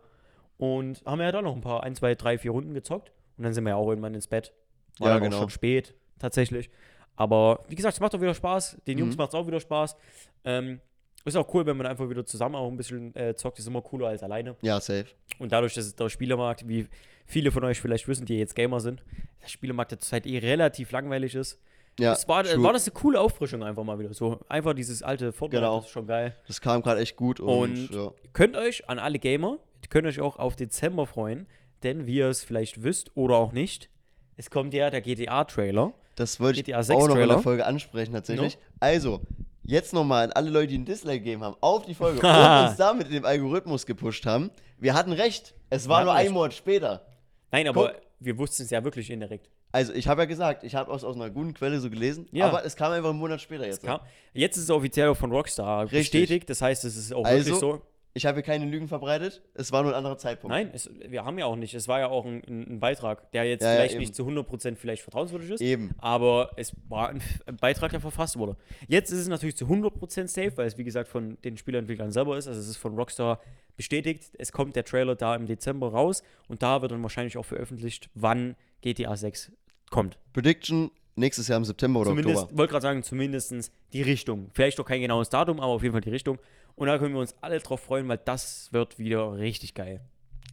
Und 0.58 1.02
haben 1.06 1.20
ja 1.20 1.32
dann 1.32 1.44
noch 1.44 1.54
ein 1.56 1.60
paar, 1.62 1.82
ein, 1.82 1.94
zwei, 1.96 2.14
drei, 2.14 2.38
vier 2.38 2.50
Runden 2.50 2.74
gezockt. 2.74 3.12
Und 3.38 3.44
dann 3.44 3.52
sind 3.52 3.64
wir 3.64 3.70
ja 3.70 3.76
auch 3.76 3.88
irgendwann 3.88 4.14
ins 4.14 4.28
Bett. 4.28 4.52
War 4.98 5.08
Ja, 5.08 5.18
genau. 5.18 5.38
schon 5.38 5.50
spät, 5.50 5.94
tatsächlich. 6.18 6.70
Aber 7.16 7.64
wie 7.68 7.74
gesagt, 7.74 7.94
es 7.94 8.00
macht 8.00 8.14
auch 8.14 8.20
wieder 8.20 8.34
Spaß. 8.34 8.78
Den 8.86 8.98
Jungs 8.98 9.14
Mhm. 9.14 9.18
macht 9.18 9.28
es 9.30 9.34
auch 9.34 9.46
wieder 9.46 9.60
Spaß. 9.60 9.96
Ähm, 10.44 10.80
ist 11.24 11.36
auch 11.36 11.52
cool, 11.52 11.66
wenn 11.66 11.76
man 11.76 11.86
einfach 11.86 12.08
wieder 12.08 12.24
zusammen 12.24 12.54
auch 12.54 12.68
ein 12.70 12.76
bisschen 12.78 13.14
äh, 13.14 13.34
zockt. 13.36 13.58
Ist 13.58 13.66
immer 13.66 13.82
cooler 13.82 14.08
als 14.08 14.22
alleine. 14.22 14.56
Ja, 14.62 14.80
safe. 14.80 15.06
Und 15.38 15.52
dadurch, 15.52 15.74
dass 15.74 15.94
der 15.94 16.08
Spielermarkt, 16.08 16.66
wie 16.66 16.86
viele 17.26 17.50
von 17.52 17.62
euch 17.64 17.80
vielleicht 17.80 18.08
wissen, 18.08 18.24
die 18.24 18.38
jetzt 18.38 18.54
Gamer 18.54 18.80
sind, 18.80 19.02
der 19.42 19.48
Spielermarkt 19.48 19.90
der 19.92 19.98
zurzeit 20.00 20.26
eh 20.26 20.38
relativ 20.38 20.90
langweilig 20.92 21.34
ist. 21.34 21.60
Ja, 21.98 22.12
es 22.14 22.26
war, 22.26 22.44
true. 22.44 22.62
war 22.62 22.72
das 22.72 22.86
eine 22.86 22.94
coole 22.94 23.20
Auffrischung 23.20 23.62
einfach 23.62 23.84
mal 23.84 23.98
wieder. 23.98 24.14
So 24.14 24.40
einfach 24.48 24.72
dieses 24.72 25.02
alte 25.02 25.32
Fortnite, 25.32 25.60
Genau. 25.60 25.76
das 25.76 25.86
ist 25.86 25.90
schon 25.92 26.06
geil. 26.06 26.34
das 26.46 26.60
kam 26.62 26.80
gerade 26.80 27.00
echt 27.00 27.16
gut 27.16 27.40
und, 27.40 27.48
Und- 27.48 27.90
ja. 27.90 28.12
Könnt 28.32 28.56
euch 28.56 28.88
an 28.88 28.98
alle 28.98 29.18
Gamer, 29.18 29.58
ihr 29.82 29.88
könnt 29.90 30.06
euch 30.06 30.20
auch 30.20 30.38
auf 30.38 30.56
Dezember 30.56 31.04
freuen, 31.06 31.46
denn 31.82 32.06
wie 32.06 32.14
ihr 32.16 32.28
es 32.28 32.42
vielleicht 32.42 32.82
wisst 32.82 33.10
oder 33.16 33.36
auch 33.36 33.52
nicht, 33.52 33.90
es 34.38 34.48
kommt 34.48 34.72
ja 34.72 34.88
der 34.88 35.02
GTA-Trailer. 35.02 35.92
Das 36.20 36.38
wollte 36.38 36.60
ich 36.60 36.74
auch 36.74 36.82
6 36.82 37.06
noch 37.08 37.16
in 37.16 37.28
der 37.28 37.38
Folge 37.38 37.64
ansprechen, 37.64 38.12
tatsächlich. 38.12 38.58
Also, 38.78 39.22
jetzt 39.62 39.94
nochmal 39.94 40.26
an 40.26 40.32
alle 40.32 40.50
Leute, 40.50 40.66
die 40.68 40.78
ein 40.78 40.84
Dislike 40.84 41.20
gegeben 41.20 41.42
haben, 41.42 41.56
auf 41.62 41.86
die 41.86 41.94
Folge 41.94 42.20
und 42.26 42.68
uns 42.68 42.76
damit 42.76 43.06
in 43.06 43.14
dem 43.14 43.24
Algorithmus 43.24 43.86
gepusht 43.86 44.26
haben. 44.26 44.50
Wir 44.78 44.92
hatten 44.92 45.12
recht. 45.12 45.54
Es 45.70 45.88
war 45.88 46.04
nur 46.04 46.12
ein. 46.12 46.30
Monat 46.32 46.52
später. 46.52 47.06
Nein, 47.50 47.66
aber 47.68 47.88
Guck. 47.92 48.02
wir 48.18 48.36
wussten 48.36 48.64
es 48.64 48.70
ja 48.70 48.84
wirklich 48.84 49.10
indirekt. 49.10 49.48
Also, 49.72 49.94
ich 49.94 50.08
habe 50.08 50.20
ja 50.22 50.26
gesagt, 50.26 50.62
ich 50.62 50.74
habe 50.74 50.92
es 50.92 51.04
aus 51.04 51.14
einer 51.16 51.30
guten 51.30 51.54
Quelle 51.54 51.80
so 51.80 51.88
gelesen, 51.88 52.26
Ja. 52.32 52.48
aber 52.48 52.66
es 52.66 52.76
kam 52.76 52.92
einfach 52.92 53.10
einen 53.10 53.18
Monat 53.18 53.40
später 53.40 53.64
jetzt. 53.66 53.82
Kam, 53.82 54.00
jetzt 54.34 54.58
ist 54.58 54.64
es 54.64 54.70
offiziell 54.70 55.14
von 55.14 55.32
Rockstar 55.32 55.84
Richtig. 55.84 56.00
bestätigt, 56.00 56.50
das 56.50 56.60
heißt, 56.60 56.84
es 56.84 56.96
ist 56.96 57.14
auch 57.14 57.24
Also, 57.24 57.46
wirklich 57.46 57.60
so. 57.60 57.80
Ich 58.12 58.26
habe 58.26 58.42
keine 58.42 58.64
Lügen 58.64 58.88
verbreitet, 58.88 59.40
es 59.54 59.70
war 59.70 59.82
nur 59.82 59.92
ein 59.92 59.96
anderer 59.96 60.18
Zeitpunkt. 60.18 60.52
Nein, 60.52 60.70
es, 60.72 60.90
wir 61.06 61.24
haben 61.24 61.38
ja 61.38 61.46
auch 61.46 61.54
nicht. 61.54 61.74
Es 61.74 61.86
war 61.86 62.00
ja 62.00 62.08
auch 62.08 62.26
ein, 62.26 62.42
ein, 62.48 62.80
Beitrag, 62.80 63.30
der 63.30 63.44
jetzt 63.44 63.62
Ja, 63.62 63.68
ja, 63.68 63.76
vielleicht 63.76 63.94
eben. 63.94 64.00
nicht 64.00 64.16
zu 64.16 64.26
100% 64.26 64.74
vielleicht 64.74 65.02
vertrauenswürdig 65.02 65.50
ist. 65.50 65.60
Eben. 65.60 65.94
Aber 65.98 66.50
es 66.56 66.74
war 66.88 67.10
ein, 67.10 67.22
ein 67.46 67.56
Beitrag, 67.56 67.92
der 67.92 68.00
verfasst 68.00 68.36
wurde. 68.36 68.56
Jetzt 68.88 69.12
ist 69.12 69.20
es 69.20 69.28
natürlich 69.28 69.56
zu 69.56 69.66
100% 69.66 70.26
safe, 70.26 70.56
weil 70.56 70.66
es 70.66 70.76
wie 70.76 70.84
gesagt 70.84 71.08
von 71.08 71.38
den 71.42 71.56
Spieleentwicklern 71.56 72.10
selber 72.10 72.36
ist. 72.36 72.48
Also 72.48 72.58
es 72.58 72.68
ist 72.68 72.78
von 72.78 72.96
Rockstar 72.96 73.40
bestätigt. 73.76 74.24
Es 74.38 74.50
kommt 74.50 74.74
der 74.74 74.84
Trailer 74.84 75.14
da 75.14 75.36
im 75.36 75.46
Dezember 75.46 75.92
raus 75.92 76.22
und 76.48 76.62
da 76.62 76.82
wird 76.82 76.90
dann 76.90 77.02
wahrscheinlich 77.02 77.38
auch 77.38 77.46
veröffentlicht, 77.46 78.10
wann 78.14 78.56
GTA 78.82 79.16
6 79.16 79.52
kommt. 79.90 80.18
Prediction 80.32 80.90
nächstes 81.16 81.48
Jahr 81.48 81.58
im 81.58 81.64
September 81.64 82.00
oder 82.00 82.10
Zumindest, 82.10 82.42
Oktober. 82.42 82.58
wollte 82.58 82.70
gerade 82.72 82.82
sagen, 82.82 83.02
zumindest 83.02 83.72
die 83.92 84.02
Richtung. 84.02 84.50
Vielleicht 84.52 84.78
noch 84.78 84.84
kein 84.84 85.00
genaues 85.00 85.28
Datum, 85.28 85.60
aber 85.60 85.72
auf 85.72 85.82
jeden 85.82 85.92
Fall 85.92 86.00
die 86.00 86.10
Richtung. 86.10 86.38
Und 86.76 86.86
da 86.88 86.98
können 86.98 87.14
wir 87.14 87.20
uns 87.20 87.34
alle 87.40 87.58
drauf 87.58 87.80
freuen, 87.80 88.08
weil 88.08 88.18
das 88.18 88.72
wird 88.72 88.98
wieder 88.98 89.36
richtig 89.36 89.74
geil. 89.74 90.00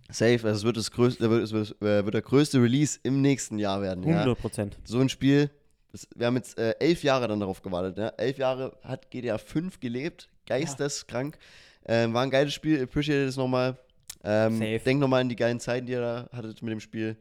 Safe, 0.09 0.39
also 0.43 0.49
es 0.49 0.63
wird, 0.63 0.77
das 0.77 0.91
größte, 0.91 1.29
wird, 1.29 1.51
wird, 1.51 1.81
äh, 1.81 2.05
wird 2.05 2.13
der 2.13 2.21
größte 2.21 2.61
Release 2.61 2.99
im 3.03 3.21
nächsten 3.21 3.59
Jahr 3.59 3.81
werden. 3.81 4.03
Ja? 4.03 4.19
100 4.19 4.39
Prozent. 4.39 4.77
so 4.85 4.99
ein 4.99 5.09
Spiel, 5.09 5.49
das, 5.91 6.07
wir 6.15 6.27
haben 6.27 6.35
jetzt 6.35 6.57
äh, 6.57 6.75
elf 6.79 7.03
Jahre 7.03 7.27
dann 7.27 7.39
darauf 7.39 7.61
gewartet. 7.61 7.97
Ja? 7.97 8.09
Elf 8.17 8.37
Jahre 8.37 8.77
hat 8.83 9.11
GTA 9.11 9.37
5 9.37 9.79
gelebt, 9.79 10.29
geisteskrank. 10.45 11.37
Ähm, 11.85 12.13
war 12.13 12.23
ein 12.23 12.29
geiles 12.29 12.53
Spiel, 12.53 12.81
appreciate 12.81 13.25
es 13.25 13.37
nochmal. 13.37 13.77
Ähm, 14.23 14.57
Safe. 14.57 14.79
denk 14.79 14.99
nochmal 14.99 15.21
an 15.21 15.29
die 15.29 15.35
geilen 15.35 15.59
Zeiten, 15.59 15.85
die 15.85 15.93
ihr 15.93 16.01
da 16.01 16.29
hattet 16.31 16.61
mit 16.61 16.71
dem 16.71 16.79
Spiel. 16.79 17.17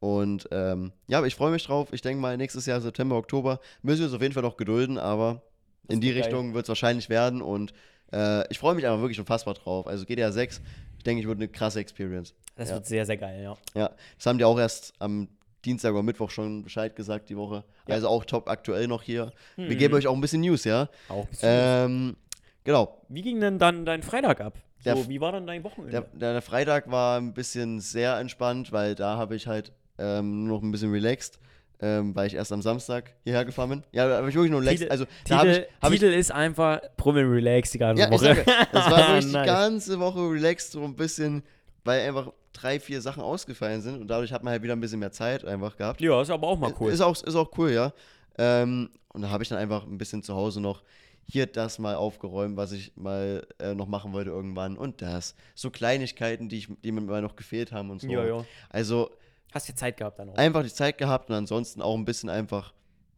Und 0.00 0.48
ähm, 0.50 0.92
ja, 1.08 1.18
aber 1.18 1.26
ich 1.26 1.34
freue 1.34 1.52
mich 1.52 1.64
drauf. 1.64 1.92
Ich 1.92 2.00
denke 2.00 2.20
mal, 2.20 2.36
nächstes 2.36 2.64
Jahr, 2.66 2.80
September, 2.80 3.16
Oktober, 3.16 3.60
müssen 3.82 4.00
wir 4.00 4.06
uns 4.06 4.14
auf 4.14 4.22
jeden 4.22 4.32
Fall 4.32 4.42
noch 4.42 4.56
gedulden, 4.56 4.96
aber 4.96 5.42
in 5.88 6.00
die 6.00 6.12
geil. 6.12 6.22
Richtung 6.22 6.54
wird 6.54 6.64
es 6.64 6.68
wahrscheinlich 6.68 7.10
werden. 7.10 7.42
Und 7.42 7.74
äh, 8.12 8.46
ich 8.50 8.58
freue 8.58 8.74
mich 8.74 8.86
einfach 8.86 9.00
wirklich 9.00 9.20
unfassbar 9.20 9.54
drauf. 9.54 9.86
Also 9.86 10.04
GTA 10.04 10.32
6, 10.32 10.60
ich 10.98 11.04
denke, 11.04 11.20
ich 11.22 11.26
wird 11.28 11.38
eine 11.38 11.48
krasse 11.48 11.80
Experience. 11.80 12.34
Das 12.56 12.68
Ja. 12.68 12.74
wird 12.76 12.86
sehr, 12.86 13.06
sehr 13.06 13.16
geil, 13.16 13.42
ja. 13.42 13.56
Ja, 13.74 13.90
das 14.16 14.26
haben 14.26 14.38
die 14.38 14.44
auch 14.44 14.58
erst 14.58 14.92
am 14.98 15.28
Dienstag 15.64 15.92
oder 15.92 16.02
Mittwoch 16.02 16.30
schon 16.30 16.62
Bescheid 16.62 16.96
gesagt 16.96 17.28
die 17.28 17.36
Woche. 17.36 17.64
Ja. 17.86 17.94
Also 17.94 18.08
auch 18.08 18.24
top 18.24 18.48
aktuell 18.48 18.86
noch 18.88 19.02
hier. 19.02 19.32
Wir 19.56 19.74
Mhm. 19.74 19.78
geben 19.78 19.94
euch 19.94 20.06
auch 20.06 20.14
ein 20.14 20.20
bisschen 20.20 20.40
News, 20.40 20.64
ja. 20.64 20.88
Auch 21.08 21.24
ein 21.24 21.30
bisschen. 21.30 21.48
Ähm, 21.50 22.16
genau. 22.64 23.02
Wie 23.08 23.22
ging 23.22 23.40
denn 23.40 23.58
dann 23.58 23.84
dein 23.84 24.02
Freitag 24.02 24.40
ab? 24.40 24.54
So, 24.82 25.08
wie 25.10 25.20
war 25.20 25.32
dann 25.32 25.46
dein 25.46 25.62
Wochenende? 25.62 25.90
Der, 25.92 26.00
der, 26.18 26.32
der 26.32 26.42
Freitag 26.42 26.90
war 26.90 27.18
ein 27.20 27.34
bisschen 27.34 27.80
sehr 27.80 28.16
entspannt, 28.18 28.72
weil 28.72 28.94
da 28.94 29.18
habe 29.18 29.36
ich 29.36 29.46
halt 29.46 29.72
ähm, 29.98 30.44
nur 30.46 30.56
noch 30.56 30.62
ein 30.62 30.70
bisschen 30.72 30.90
relaxed, 30.90 31.38
ähm, 31.82 32.14
weil 32.14 32.26
ich 32.26 32.34
erst 32.34 32.52
am 32.52 32.62
Samstag 32.62 33.14
hierher 33.24 33.44
gefahren 33.44 33.70
bin. 33.70 33.82
Ja, 33.92 34.08
da 34.08 34.16
habe 34.18 34.28
ich 34.28 34.34
wirklich 34.34 34.50
nur 34.50 34.60
relaxed. 34.60 34.80
Titel- 34.80 34.90
Also 34.92 35.04
da 35.28 35.38
habe 35.38 35.48
ich, 35.50 35.56
Titel, 35.56 35.66
ich 35.82 35.88
Titel 36.00 36.12
ist 36.12 36.32
einfach 36.32 36.80
Promi 36.96 37.20
Relax 37.20 37.70
die 37.72 37.78
ganze 37.78 38.02
Ja, 38.02 38.08
ich 38.08 38.12
Woche. 38.14 38.24
sage, 38.24 38.44
das 38.72 38.90
war 38.90 38.98
wirklich 39.08 39.26
die 39.26 39.32
Nice. 39.32 39.46
ganze 39.46 39.98
Woche 40.00 40.18
relaxed, 40.20 40.72
so 40.72 40.82
ein 40.84 40.94
bisschen, 40.96 41.42
weil 41.84 42.06
einfach 42.06 42.32
drei, 42.52 42.78
vier 42.80 43.00
Sachen 43.00 43.22
ausgefallen 43.22 43.80
sind 43.80 44.00
und 44.00 44.08
dadurch 44.08 44.32
hat 44.32 44.42
man 44.44 44.52
halt 44.52 44.62
wieder 44.62 44.74
ein 44.74 44.80
bisschen 44.80 44.98
mehr 45.00 45.12
Zeit 45.12 45.44
einfach 45.44 45.76
gehabt. 45.76 46.00
Ja, 46.00 46.20
ist 46.20 46.30
aber 46.30 46.46
auch 46.48 46.58
mal 46.58 46.74
cool. 46.80 46.92
Ist 46.92 47.00
auch, 47.00 47.20
ist 47.22 47.34
auch 47.36 47.50
cool, 47.56 47.70
ja. 47.70 47.92
Ähm, 48.38 48.90
und 49.12 49.22
da 49.22 49.30
habe 49.30 49.42
ich 49.42 49.48
dann 49.48 49.58
einfach 49.58 49.84
ein 49.86 49.98
bisschen 49.98 50.22
zu 50.22 50.34
Hause 50.34 50.60
noch 50.60 50.82
hier 51.24 51.46
das 51.46 51.78
mal 51.78 51.94
aufgeräumt, 51.94 52.56
was 52.56 52.72
ich 52.72 52.92
mal 52.96 53.46
äh, 53.60 53.72
noch 53.74 53.86
machen 53.86 54.12
wollte 54.12 54.30
irgendwann 54.30 54.76
und 54.76 55.00
das. 55.00 55.36
So 55.54 55.70
Kleinigkeiten, 55.70 56.48
die, 56.48 56.58
ich, 56.58 56.68
die 56.82 56.90
mir 56.92 57.00
mal 57.02 57.22
noch 57.22 57.36
gefehlt 57.36 57.70
haben 57.72 57.90
und 57.90 58.00
so. 58.00 58.08
ja, 58.08 58.24
ja. 58.26 58.44
Also 58.68 59.10
Hast 59.52 59.68
ja 59.68 59.74
Zeit 59.74 59.96
gehabt 59.96 60.18
dann 60.18 60.30
auch. 60.30 60.36
einfach 60.36 60.62
die 60.62 60.72
Zeit 60.72 60.98
gehabt 60.98 61.28
und 61.30 61.34
ansonsten 61.36 61.82
auch 61.82 61.96
ein 61.96 62.04
bisschen 62.04 62.28
einfach 62.30 62.72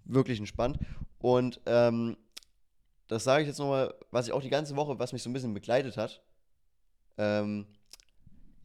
wirklich 0.05 0.39
entspannt. 0.39 0.79
Und 1.19 1.61
ähm, 1.67 2.17
das 3.09 3.25
sage 3.25 3.43
ich 3.43 3.49
jetzt 3.49 3.59
nochmal, 3.59 3.95
was 4.11 4.27
ich 4.27 4.33
auch 4.33 4.43
die 4.43 4.49
ganze 4.51 4.75
Woche, 4.77 4.99
was 4.99 5.13
mich 5.13 5.23
so 5.23 5.31
ein 5.31 5.33
bisschen 5.33 5.55
begleitet 5.55 5.97
hat. 5.97 6.23
Ähm, 7.19 7.67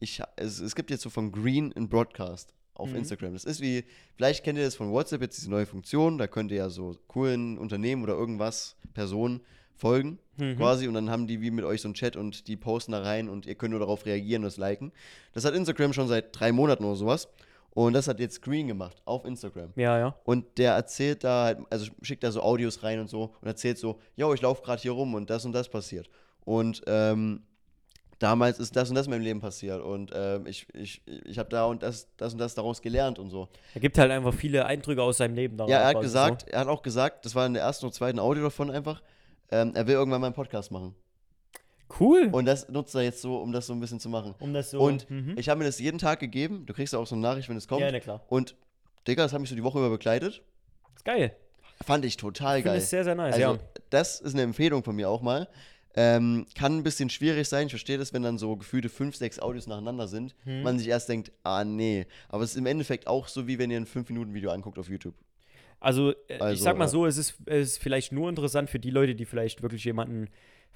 ich, 0.00 0.22
es, 0.36 0.60
es 0.60 0.74
gibt 0.74 0.90
jetzt 0.90 1.02
so 1.02 1.10
von 1.10 1.32
Green 1.32 1.70
in 1.72 1.88
Broadcast 1.88 2.54
auf 2.74 2.90
Mhm. 2.90 2.96
Instagram. 2.96 3.32
Das 3.32 3.44
ist 3.44 3.60
wie, 3.60 3.84
vielleicht 4.16 4.44
kennt 4.44 4.58
ihr 4.58 4.64
das 4.64 4.76
von 4.76 4.90
WhatsApp, 4.92 5.20
jetzt 5.20 5.36
diese 5.36 5.50
neue 5.50 5.66
Funktion, 5.66 6.16
da 6.18 6.26
könnt 6.28 6.50
ihr 6.52 6.58
ja 6.58 6.70
so 6.70 6.96
coolen 7.08 7.58
Unternehmen 7.58 8.02
oder 8.02 8.14
irgendwas, 8.14 8.76
Personen 8.94 9.40
folgen 9.74 10.18
Mhm. 10.36 10.56
quasi 10.56 10.86
und 10.88 10.94
dann 10.94 11.10
haben 11.10 11.26
die 11.26 11.40
wie 11.40 11.50
mit 11.50 11.64
euch 11.64 11.80
so 11.82 11.88
einen 11.88 11.94
Chat 11.94 12.16
und 12.16 12.46
die 12.48 12.56
posten 12.56 12.92
da 12.92 13.02
rein 13.02 13.28
und 13.28 13.46
ihr 13.46 13.54
könnt 13.56 13.72
nur 13.72 13.80
darauf 13.80 14.06
reagieren 14.06 14.42
und 14.42 14.46
das 14.46 14.56
liken. 14.56 14.92
Das 15.32 15.44
hat 15.44 15.54
Instagram 15.54 15.92
schon 15.92 16.08
seit 16.08 16.38
drei 16.38 16.52
Monaten 16.52 16.84
oder 16.84 16.96
sowas 16.96 17.28
und 17.74 17.92
das 17.92 18.08
hat 18.08 18.18
jetzt 18.20 18.42
Green 18.42 18.66
gemacht 18.66 19.00
auf 19.04 19.24
Instagram. 19.24 19.72
Ja, 19.76 19.98
ja. 19.98 20.16
Und 20.24 20.58
der 20.58 20.72
erzählt 20.72 21.24
da, 21.24 21.44
halt, 21.44 21.58
also 21.70 21.90
schickt 22.02 22.24
da 22.24 22.30
so 22.30 22.42
Audios 22.42 22.82
rein 22.82 23.00
und 23.00 23.08
so 23.08 23.34
und 23.40 23.48
erzählt 23.48 23.78
so, 23.78 24.00
yo, 24.16 24.34
ich 24.34 24.40
laufe 24.40 24.62
gerade 24.62 24.82
hier 24.82 24.92
rum 24.92 25.14
und 25.14 25.30
das 25.30 25.44
und 25.44 25.52
das 25.52 25.68
passiert. 25.68 26.08
Und 26.44 26.82
ähm, 26.86 27.42
damals 28.18 28.58
ist 28.58 28.74
das 28.74 28.88
und 28.88 28.96
das 28.96 29.06
in 29.06 29.10
meinem 29.10 29.22
Leben 29.22 29.40
passiert 29.40 29.80
und 29.80 30.10
ähm, 30.14 30.46
ich, 30.46 30.66
ich, 30.74 31.02
ich 31.06 31.38
habe 31.38 31.48
da 31.48 31.66
und 31.66 31.82
das, 31.82 32.08
das 32.16 32.32
und 32.32 32.38
das 32.38 32.54
daraus 32.54 32.82
gelernt 32.82 33.18
und 33.18 33.30
so. 33.30 33.48
Er 33.74 33.80
gibt 33.80 33.96
halt 33.98 34.10
einfach 34.10 34.34
viele 34.34 34.66
Eindrücke 34.66 35.02
aus 35.02 35.18
seinem 35.18 35.34
Leben 35.34 35.56
da. 35.56 35.66
Ja, 35.66 35.78
er 35.78 35.88
hat 35.88 36.00
gesagt, 36.00 36.48
er 36.48 36.60
hat 36.60 36.68
auch 36.68 36.82
gesagt, 36.82 37.24
das 37.24 37.34
war 37.34 37.46
in 37.46 37.54
der 37.54 37.62
ersten 37.62 37.86
und 37.86 37.92
zweiten 37.92 38.18
Audio 38.18 38.44
davon 38.44 38.70
einfach, 38.70 39.02
ähm, 39.50 39.72
er 39.74 39.86
will 39.86 39.94
irgendwann 39.94 40.20
mal 40.20 40.28
einen 40.28 40.34
Podcast 40.34 40.70
machen. 40.70 40.94
Cool. 41.98 42.28
Und 42.32 42.44
das 42.44 42.68
nutzt 42.68 42.94
er 42.94 43.02
jetzt 43.02 43.22
so, 43.22 43.36
um 43.38 43.52
das 43.52 43.66
so 43.66 43.72
ein 43.72 43.80
bisschen 43.80 44.00
zu 44.00 44.08
machen. 44.08 44.34
um 44.40 44.52
das 44.52 44.70
so. 44.70 44.80
Und 44.80 45.08
mhm. 45.10 45.34
ich 45.38 45.48
habe 45.48 45.58
mir 45.58 45.64
das 45.64 45.78
jeden 45.78 45.98
Tag 45.98 46.20
gegeben, 46.20 46.64
du 46.66 46.74
kriegst 46.74 46.92
ja 46.92 46.98
auch 46.98 47.06
so 47.06 47.14
eine 47.14 47.22
Nachricht, 47.22 47.48
wenn 47.48 47.56
es 47.56 47.66
kommt. 47.66 47.80
Ja, 47.80 47.90
na 47.90 48.00
klar. 48.00 48.24
Und 48.28 48.54
Digga, 49.06 49.22
das 49.22 49.32
hat 49.32 49.40
mich 49.40 49.48
so 49.50 49.56
die 49.56 49.64
Woche 49.64 49.78
über 49.78 49.90
begleitet. 49.90 50.42
Ist 50.94 51.04
geil. 51.04 51.34
Fand 51.84 52.04
ich 52.04 52.16
total 52.16 52.58
Ich 52.58 52.62
finde 52.62 52.74
geil. 52.74 52.82
es 52.82 52.90
sehr, 52.90 53.04
sehr 53.04 53.14
nice, 53.14 53.34
Also, 53.36 53.54
ja. 53.54 53.58
das 53.90 54.20
ist 54.20 54.34
eine 54.34 54.42
Empfehlung 54.42 54.82
von 54.82 54.96
mir 54.96 55.08
auch 55.08 55.22
mal. 55.22 55.48
Ähm, 55.94 56.46
kann 56.54 56.76
ein 56.76 56.82
bisschen 56.82 57.08
schwierig 57.08 57.48
sein. 57.48 57.66
Ich 57.66 57.72
verstehe 57.72 57.98
das, 57.98 58.12
wenn 58.12 58.22
dann 58.22 58.36
so 58.36 58.56
gefühlte 58.56 58.88
fünf, 58.88 59.16
sechs 59.16 59.38
Audios 59.40 59.66
nacheinander 59.66 60.06
sind. 60.06 60.34
Hm. 60.44 60.62
Man 60.62 60.78
sich 60.78 60.88
erst 60.88 61.08
denkt, 61.08 61.32
ah, 61.44 61.64
nee. 61.64 62.06
Aber 62.28 62.44
es 62.44 62.50
ist 62.50 62.56
im 62.56 62.66
Endeffekt 62.66 63.06
auch 63.06 63.26
so, 63.28 63.46
wie 63.46 63.58
wenn 63.58 63.70
ihr 63.70 63.78
ein 63.78 63.86
5-Minuten-Video 63.86 64.50
anguckt 64.50 64.78
auf 64.78 64.88
YouTube. 64.88 65.14
Also, 65.80 66.10
äh, 66.10 66.14
ich 66.28 66.42
Also, 66.42 66.64
sag 66.64 66.76
mal 66.76 66.84
ja. 66.84 66.88
so, 66.88 67.06
es 67.06 67.16
ist, 67.16 67.34
es 67.46 67.68
ist 67.70 67.78
vielleicht 67.78 68.12
nur 68.12 68.28
interessant 68.28 68.68
für 68.68 68.78
die 68.78 68.90
Leute, 68.90 69.14
die 69.14 69.24
vielleicht 69.24 69.62
wirklich 69.62 69.84
jemanden 69.84 70.28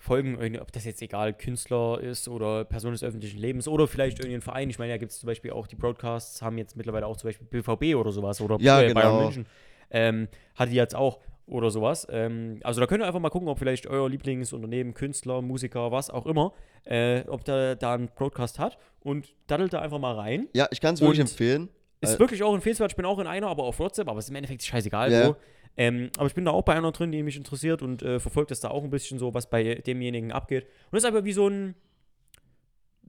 folgen, 0.02 0.58
ob 0.60 0.72
das 0.72 0.84
jetzt 0.84 1.00
egal 1.00 1.32
Künstler 1.32 2.00
ist 2.00 2.26
oder 2.28 2.64
Person 2.64 2.90
des 2.90 3.04
öffentlichen 3.04 3.38
Lebens 3.38 3.68
oder 3.68 3.86
vielleicht 3.86 4.18
irgendein 4.18 4.40
Verein. 4.40 4.68
Ich 4.68 4.78
meine, 4.78 4.92
da 4.92 4.96
gibt 4.98 5.12
es 5.12 5.20
zum 5.20 5.28
Beispiel 5.28 5.52
auch 5.52 5.68
die 5.68 5.76
Broadcasts, 5.76 6.42
haben 6.42 6.58
jetzt 6.58 6.76
mittlerweile 6.76 7.06
auch 7.06 7.16
zum 7.16 7.28
Beispiel 7.28 7.46
BVB 7.46 7.94
oder 7.96 8.10
sowas 8.10 8.40
oder 8.40 8.56
Ja, 8.60 8.80
äh, 8.82 8.92
Bayern 8.92 9.12
genau. 9.12 9.22
München. 9.22 9.46
Ähm, 9.90 10.28
hat 10.56 10.70
die 10.70 10.74
jetzt 10.74 10.96
auch 10.96 11.20
oder 11.46 11.70
sowas. 11.70 12.06
Ähm, 12.10 12.58
also 12.64 12.80
da 12.80 12.86
könnt 12.88 13.02
ihr 13.02 13.06
einfach 13.06 13.20
mal 13.20 13.30
gucken, 13.30 13.48
ob 13.48 13.58
vielleicht 13.58 13.86
euer 13.86 14.08
Lieblingsunternehmen, 14.10 14.94
Künstler, 14.94 15.40
Musiker, 15.40 15.92
was 15.92 16.10
auch 16.10 16.26
immer, 16.26 16.52
äh, 16.84 17.22
ob 17.28 17.44
da, 17.44 17.74
da 17.76 17.94
einen 17.94 18.08
Broadcast 18.08 18.58
hat 18.58 18.78
und 19.00 19.32
daddelt 19.46 19.72
da 19.72 19.80
einfach 19.82 19.98
mal 20.00 20.14
rein. 20.16 20.48
Ja, 20.54 20.66
ich 20.72 20.80
kann 20.80 20.94
es 20.94 21.00
wirklich 21.00 21.20
empfehlen. 21.20 21.68
Ist 22.00 22.16
Äh, 22.16 22.18
wirklich 22.18 22.42
auch 22.42 22.54
empfehlenswert. 22.54 22.90
Ich 22.92 22.96
bin 22.96 23.04
auch 23.04 23.20
in 23.20 23.28
einer, 23.28 23.46
aber 23.46 23.62
auf 23.62 23.78
WhatsApp, 23.78 24.08
aber 24.08 24.18
es 24.18 24.24
ist 24.24 24.30
im 24.30 24.36
Endeffekt 24.36 24.62
scheißegal 24.64 25.12
Ja. 25.12 25.28
wo. 25.28 25.36
Ähm, 25.76 26.10
aber 26.18 26.26
ich 26.26 26.34
bin 26.34 26.44
da 26.44 26.50
auch 26.50 26.62
bei 26.62 26.74
einer 26.74 26.92
drin, 26.92 27.12
die 27.12 27.22
mich 27.22 27.36
interessiert 27.36 27.80
und 27.82 28.02
äh, 28.02 28.20
verfolgt 28.20 28.50
das 28.50 28.60
da 28.60 28.68
auch 28.68 28.84
ein 28.84 28.90
bisschen 28.90 29.18
so, 29.18 29.32
was 29.32 29.48
bei 29.48 29.76
demjenigen 29.76 30.30
abgeht. 30.32 30.64
Und 30.64 30.92
das 30.92 31.02
ist 31.02 31.06
einfach 31.08 31.24
wie 31.24 31.32
so 31.32 31.48
ein, 31.48 31.74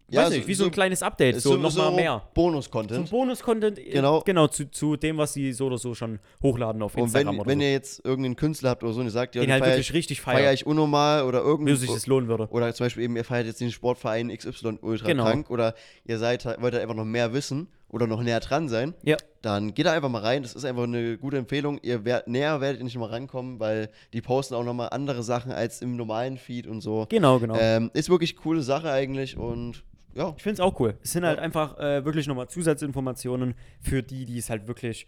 Ja, 0.10 0.22
weiß 0.22 0.30
so- 0.30 0.36
nicht, 0.36 0.48
wie 0.48 0.54
so, 0.54 0.64
so- 0.64 0.70
ein 0.70 0.72
kleines 0.74 1.02
Update, 1.02 1.36
ist 1.38 1.44
so, 1.44 1.56
nochmal 1.58 1.92
mehr. 1.94 2.22
So 2.24 2.28
ein 2.28 2.34
Bonus-Content. 2.36 3.10
Bonus-Content, 3.10 3.80
äh, 3.80 3.84
Genau. 3.92 4.22
genau 4.22 4.48
zu, 4.48 4.70
zu 4.70 4.96
dem, 4.96 5.18
was 5.18 5.34
sie 5.34 5.52
so 5.54 5.66
oder 5.68 5.78
so 5.78 5.94
schon 5.96 6.20
hochladen 6.42 6.82
auf 6.84 6.96
Und 6.96 7.04
Instagram 7.04 7.36
wenn, 7.36 7.40
oder 7.42 7.50
wenn 7.50 7.60
so. 7.60 7.64
ihr 7.66 7.72
jetzt 7.72 8.06
irgendeinen 8.06 8.36
Künstler 8.36 8.70
habt 8.72 8.84
oder 8.84 8.94
so 8.94 9.00
und 9.00 9.08
ihr 9.08 9.12
sagt, 9.12 9.36
ja, 9.36 9.42
den 9.42 9.48
den 9.48 9.52
halt 9.54 9.64
feier 9.64 9.72
wirklich 9.74 9.90
ich, 9.90 9.94
richtig 9.96 10.22
feier 10.22 10.36
feiert, 10.38 10.54
ich 10.54 10.66
unnormal 10.66 11.24
oder 11.26 11.44
wie 11.44 11.48
irgendwie. 11.50 11.76
sich 11.76 11.92
das 11.92 12.06
lohnen 12.08 12.28
würde. 12.30 12.48
Oder 12.52 12.74
zum 12.76 12.86
Beispiel 12.86 13.04
eben, 13.04 13.16
ihr 13.16 13.24
feiert 13.26 13.48
jetzt 13.48 13.60
den 13.60 13.72
Sportverein 13.72 14.30
XY 14.30 14.78
ultra 14.82 15.08
Genau. 15.08 15.24
krank 15.24 15.50
oder 15.50 15.74
ihr 16.06 16.18
seid, 16.20 16.46
wollt 16.46 16.62
halt 16.74 16.76
einfach 16.84 16.96
noch 16.96 17.06
mehr 17.06 17.34
wissen 17.34 17.68
oder 17.94 18.08
noch 18.08 18.22
näher 18.24 18.40
dran 18.40 18.68
sein, 18.68 18.94
Ja. 19.04 19.16
dann 19.44 19.74
geht 19.74 19.86
da 19.86 19.94
einfach 19.94 20.10
mal 20.10 20.22
rein. 20.22 20.42
Das 20.42 20.56
ist 20.56 20.66
einfach 20.66 20.84
eine 20.84 21.18
gute 21.18 21.38
Empfehlung. 21.38 21.80
Ihr 21.84 22.04
werdet, 22.04 22.28
näher 22.28 22.60
werdet 22.60 22.80
ihr 22.80 22.84
nicht 22.86 22.98
mal 22.98 23.06
rankommen, 23.10 23.60
weil 23.60 23.90
die 24.14 24.22
posten 24.22 24.56
auch 24.56 24.64
nochmal 24.64 24.90
andere 24.92 25.22
Sachen 25.24 25.52
als 25.52 25.82
im 25.82 25.96
normalen 25.96 26.38
Feed 26.38 26.66
und 26.68 26.82
so. 26.82 27.06
Genau, 27.10 27.40
genau. 27.40 27.56
Ähm, 27.58 27.92
ist 27.94 28.10
wirklich 28.10 28.36
coole 28.36 28.64
Sache 28.64 28.92
eigentlich 28.92 29.38
und 29.38 29.84
ja. 30.16 30.34
Ich 30.36 30.44
finde 30.44 30.56
es 30.56 30.60
auch 30.60 30.80
cool. 30.80 30.96
Es 31.04 31.12
sind 31.12 31.24
halt 31.24 31.38
Ja. 31.38 31.44
einfach 31.44 31.78
äh, 31.80 32.04
wirklich 32.04 32.28
nochmal 32.28 32.48
Zusatzinformationen 32.50 33.54
für 33.80 34.02
die, 34.04 34.26
die 34.26 34.38
es 34.40 34.50
halt 34.50 34.68
wirklich, 34.68 35.08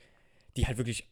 die 0.56 0.66
halt 0.68 0.78
wirklich 0.78 1.10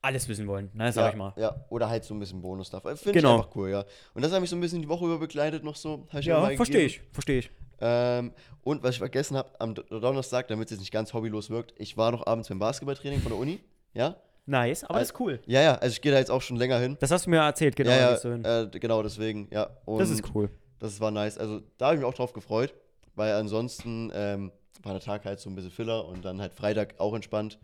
alles 0.00 0.28
wissen 0.28 0.46
wollen, 0.48 0.70
ne, 0.74 0.92
sag 0.92 1.04
ja, 1.04 1.10
ich 1.10 1.16
mal. 1.16 1.32
Ja, 1.36 1.64
oder 1.68 1.88
halt 1.88 2.02
so 2.04 2.12
ein 2.14 2.18
bisschen 2.18 2.42
Bonus-Stuff. 2.42 2.82
Finde 2.82 3.12
Genau. 3.12 3.36
ich 3.36 3.42
einfach 3.44 3.56
cool, 3.56 3.68
ja. 3.70 3.84
Und 4.14 4.22
das 4.24 4.32
hat 4.32 4.40
mich 4.40 4.50
so 4.50 4.56
ein 4.56 4.60
bisschen 4.60 4.82
die 4.82 4.88
Woche 4.88 5.04
über 5.04 5.18
begleitet 5.18 5.62
noch 5.62 5.76
so. 5.76 6.06
Ich 6.18 6.24
Ja, 6.24 6.44
verstehe 6.56 6.86
ich, 6.86 7.00
verstehe 7.12 7.38
ich. 7.38 7.50
Ähm, 7.84 8.32
und 8.62 8.82
was 8.84 8.90
ich 8.92 8.98
vergessen 8.98 9.36
habe, 9.36 9.50
am 9.60 9.74
Do- 9.74 9.82
Donnerstag, 9.82 10.46
damit 10.48 10.66
es 10.66 10.70
jetzt 10.72 10.80
nicht 10.80 10.92
ganz 10.92 11.12
hobbylos 11.12 11.50
wirkt, 11.50 11.74
ich 11.78 11.96
war 11.96 12.12
noch 12.12 12.24
abends 12.26 12.48
beim 12.48 12.60
Basketballtraining 12.60 13.20
von 13.20 13.32
der 13.32 13.40
Uni. 13.40 13.58
Ja? 13.92 14.16
Nice, 14.46 14.84
aber 14.84 14.94
Al- 14.94 15.00
das 15.00 15.10
ist 15.10 15.20
cool. 15.20 15.40
Ja, 15.46 15.60
ja, 15.62 15.74
also 15.74 15.92
ich 15.92 16.00
gehe 16.00 16.12
da 16.12 16.18
jetzt 16.18 16.30
auch 16.30 16.42
schon 16.42 16.56
länger 16.56 16.78
hin. 16.78 16.96
Das 17.00 17.10
hast 17.10 17.26
du 17.26 17.30
mir 17.30 17.38
erzählt, 17.40 17.74
genau. 17.76 17.90
ja, 17.90 18.16
ja, 18.16 18.62
äh, 18.62 18.68
genau 18.68 19.02
deswegen, 19.02 19.48
ja. 19.50 19.68
Und 19.84 19.98
das 19.98 20.10
ist 20.10 20.22
cool. 20.34 20.48
Das 20.78 21.00
war 21.00 21.10
nice. 21.10 21.38
Also 21.38 21.60
da 21.78 21.86
habe 21.86 21.96
ich 21.96 22.00
mich 22.00 22.08
auch 22.08 22.14
drauf 22.14 22.32
gefreut, 22.32 22.72
weil 23.14 23.32
ansonsten 23.34 24.10
ähm, 24.14 24.52
war 24.82 24.92
der 24.92 25.00
Tag 25.02 25.24
halt 25.24 25.38
so 25.40 25.50
ein 25.50 25.54
bisschen 25.54 25.70
Filler 25.70 26.06
und 26.06 26.24
dann 26.24 26.40
halt 26.40 26.54
Freitag 26.54 26.94
auch 26.98 27.14
entspannt. 27.14 27.58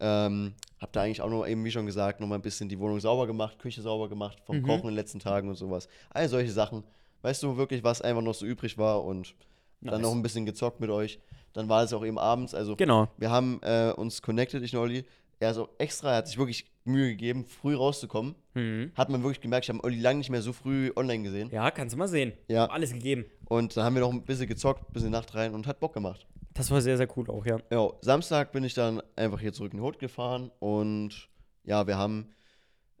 Ähm, 0.00 0.54
hab 0.80 0.92
da 0.92 1.02
eigentlich 1.02 1.20
auch 1.22 1.30
noch 1.30 1.46
eben, 1.46 1.64
wie 1.64 1.70
schon 1.70 1.86
gesagt, 1.86 2.18
noch 2.20 2.26
mal 2.26 2.34
ein 2.36 2.42
bisschen 2.42 2.68
die 2.68 2.78
Wohnung 2.78 2.98
sauber 2.98 3.26
gemacht, 3.26 3.58
Küche 3.60 3.82
sauber 3.82 4.08
gemacht, 4.08 4.38
vom 4.44 4.56
Mhm. 4.58 4.62
Kochen 4.64 4.82
in 4.82 4.88
den 4.88 4.94
letzten 4.96 5.20
Tagen 5.20 5.48
und 5.48 5.54
sowas. 5.54 5.88
All 6.10 6.28
solche 6.28 6.50
Sachen. 6.50 6.82
Weißt 7.22 7.42
du 7.44 7.56
wirklich, 7.56 7.84
was 7.84 8.02
einfach 8.02 8.22
noch 8.22 8.34
so 8.34 8.44
übrig 8.46 8.78
war 8.78 9.04
und 9.04 9.34
dann 9.82 10.00
Nice. 10.00 10.02
noch 10.02 10.12
ein 10.16 10.22
bisschen 10.22 10.46
gezockt 10.46 10.80
mit 10.80 10.90
euch. 10.90 11.18
Dann 11.52 11.68
war 11.68 11.82
es 11.82 11.92
auch 11.92 12.04
eben 12.04 12.18
abends. 12.18 12.54
Also 12.54 12.76
Genau. 12.76 13.08
wir 13.18 13.30
haben 13.30 13.60
äh, 13.62 13.92
uns 13.96 14.22
connected, 14.22 14.62
ich 14.62 14.74
und 14.74 14.82
Olli. 14.82 15.04
Er 15.38 15.50
ist 15.50 15.58
auch 15.58 15.68
extra, 15.78 16.12
er 16.12 16.16
hat 16.18 16.28
sich 16.28 16.38
wirklich 16.38 16.66
Mühe 16.84 17.08
gegeben, 17.10 17.44
früh 17.44 17.74
rauszukommen. 17.74 18.34
Mhm. 18.54 18.92
Hat 18.94 19.08
man 19.10 19.22
wirklich 19.22 19.40
gemerkt, 19.40 19.66
ich 19.66 19.70
habe 19.70 19.82
Olli 19.84 20.00
lange 20.00 20.18
nicht 20.18 20.30
mehr 20.30 20.40
so 20.42 20.52
früh 20.52 20.92
online 20.94 21.24
gesehen. 21.24 21.50
Ja, 21.50 21.70
kannst 21.70 21.94
du 21.94 21.98
mal 21.98 22.06
sehen. 22.08 22.32
Ja. 22.48 22.62
Hab 22.62 22.72
alles 22.72 22.92
gegeben. 22.92 23.24
Und 23.46 23.76
dann 23.76 23.84
haben 23.84 23.94
wir 23.94 24.00
noch 24.00 24.12
ein 24.12 24.22
bisschen 24.22 24.46
gezockt, 24.46 24.88
ein 24.88 24.92
bisschen 24.92 25.10
Nacht 25.10 25.34
rein 25.34 25.52
und 25.54 25.66
hat 25.66 25.80
Bock 25.80 25.94
gemacht. 25.94 26.26
Das 26.54 26.70
war 26.70 26.80
sehr, 26.80 26.96
sehr 26.96 27.08
cool 27.16 27.28
auch, 27.30 27.44
ja. 27.44 27.58
Ja, 27.70 27.90
Samstag 28.02 28.52
bin 28.52 28.62
ich 28.62 28.74
dann 28.74 29.02
einfach 29.16 29.40
hier 29.40 29.52
zurück 29.52 29.72
in 29.74 29.80
Hut 29.80 29.98
gefahren 29.98 30.50
und 30.60 31.28
ja, 31.64 31.86
wir 31.86 31.96
haben, 31.98 32.28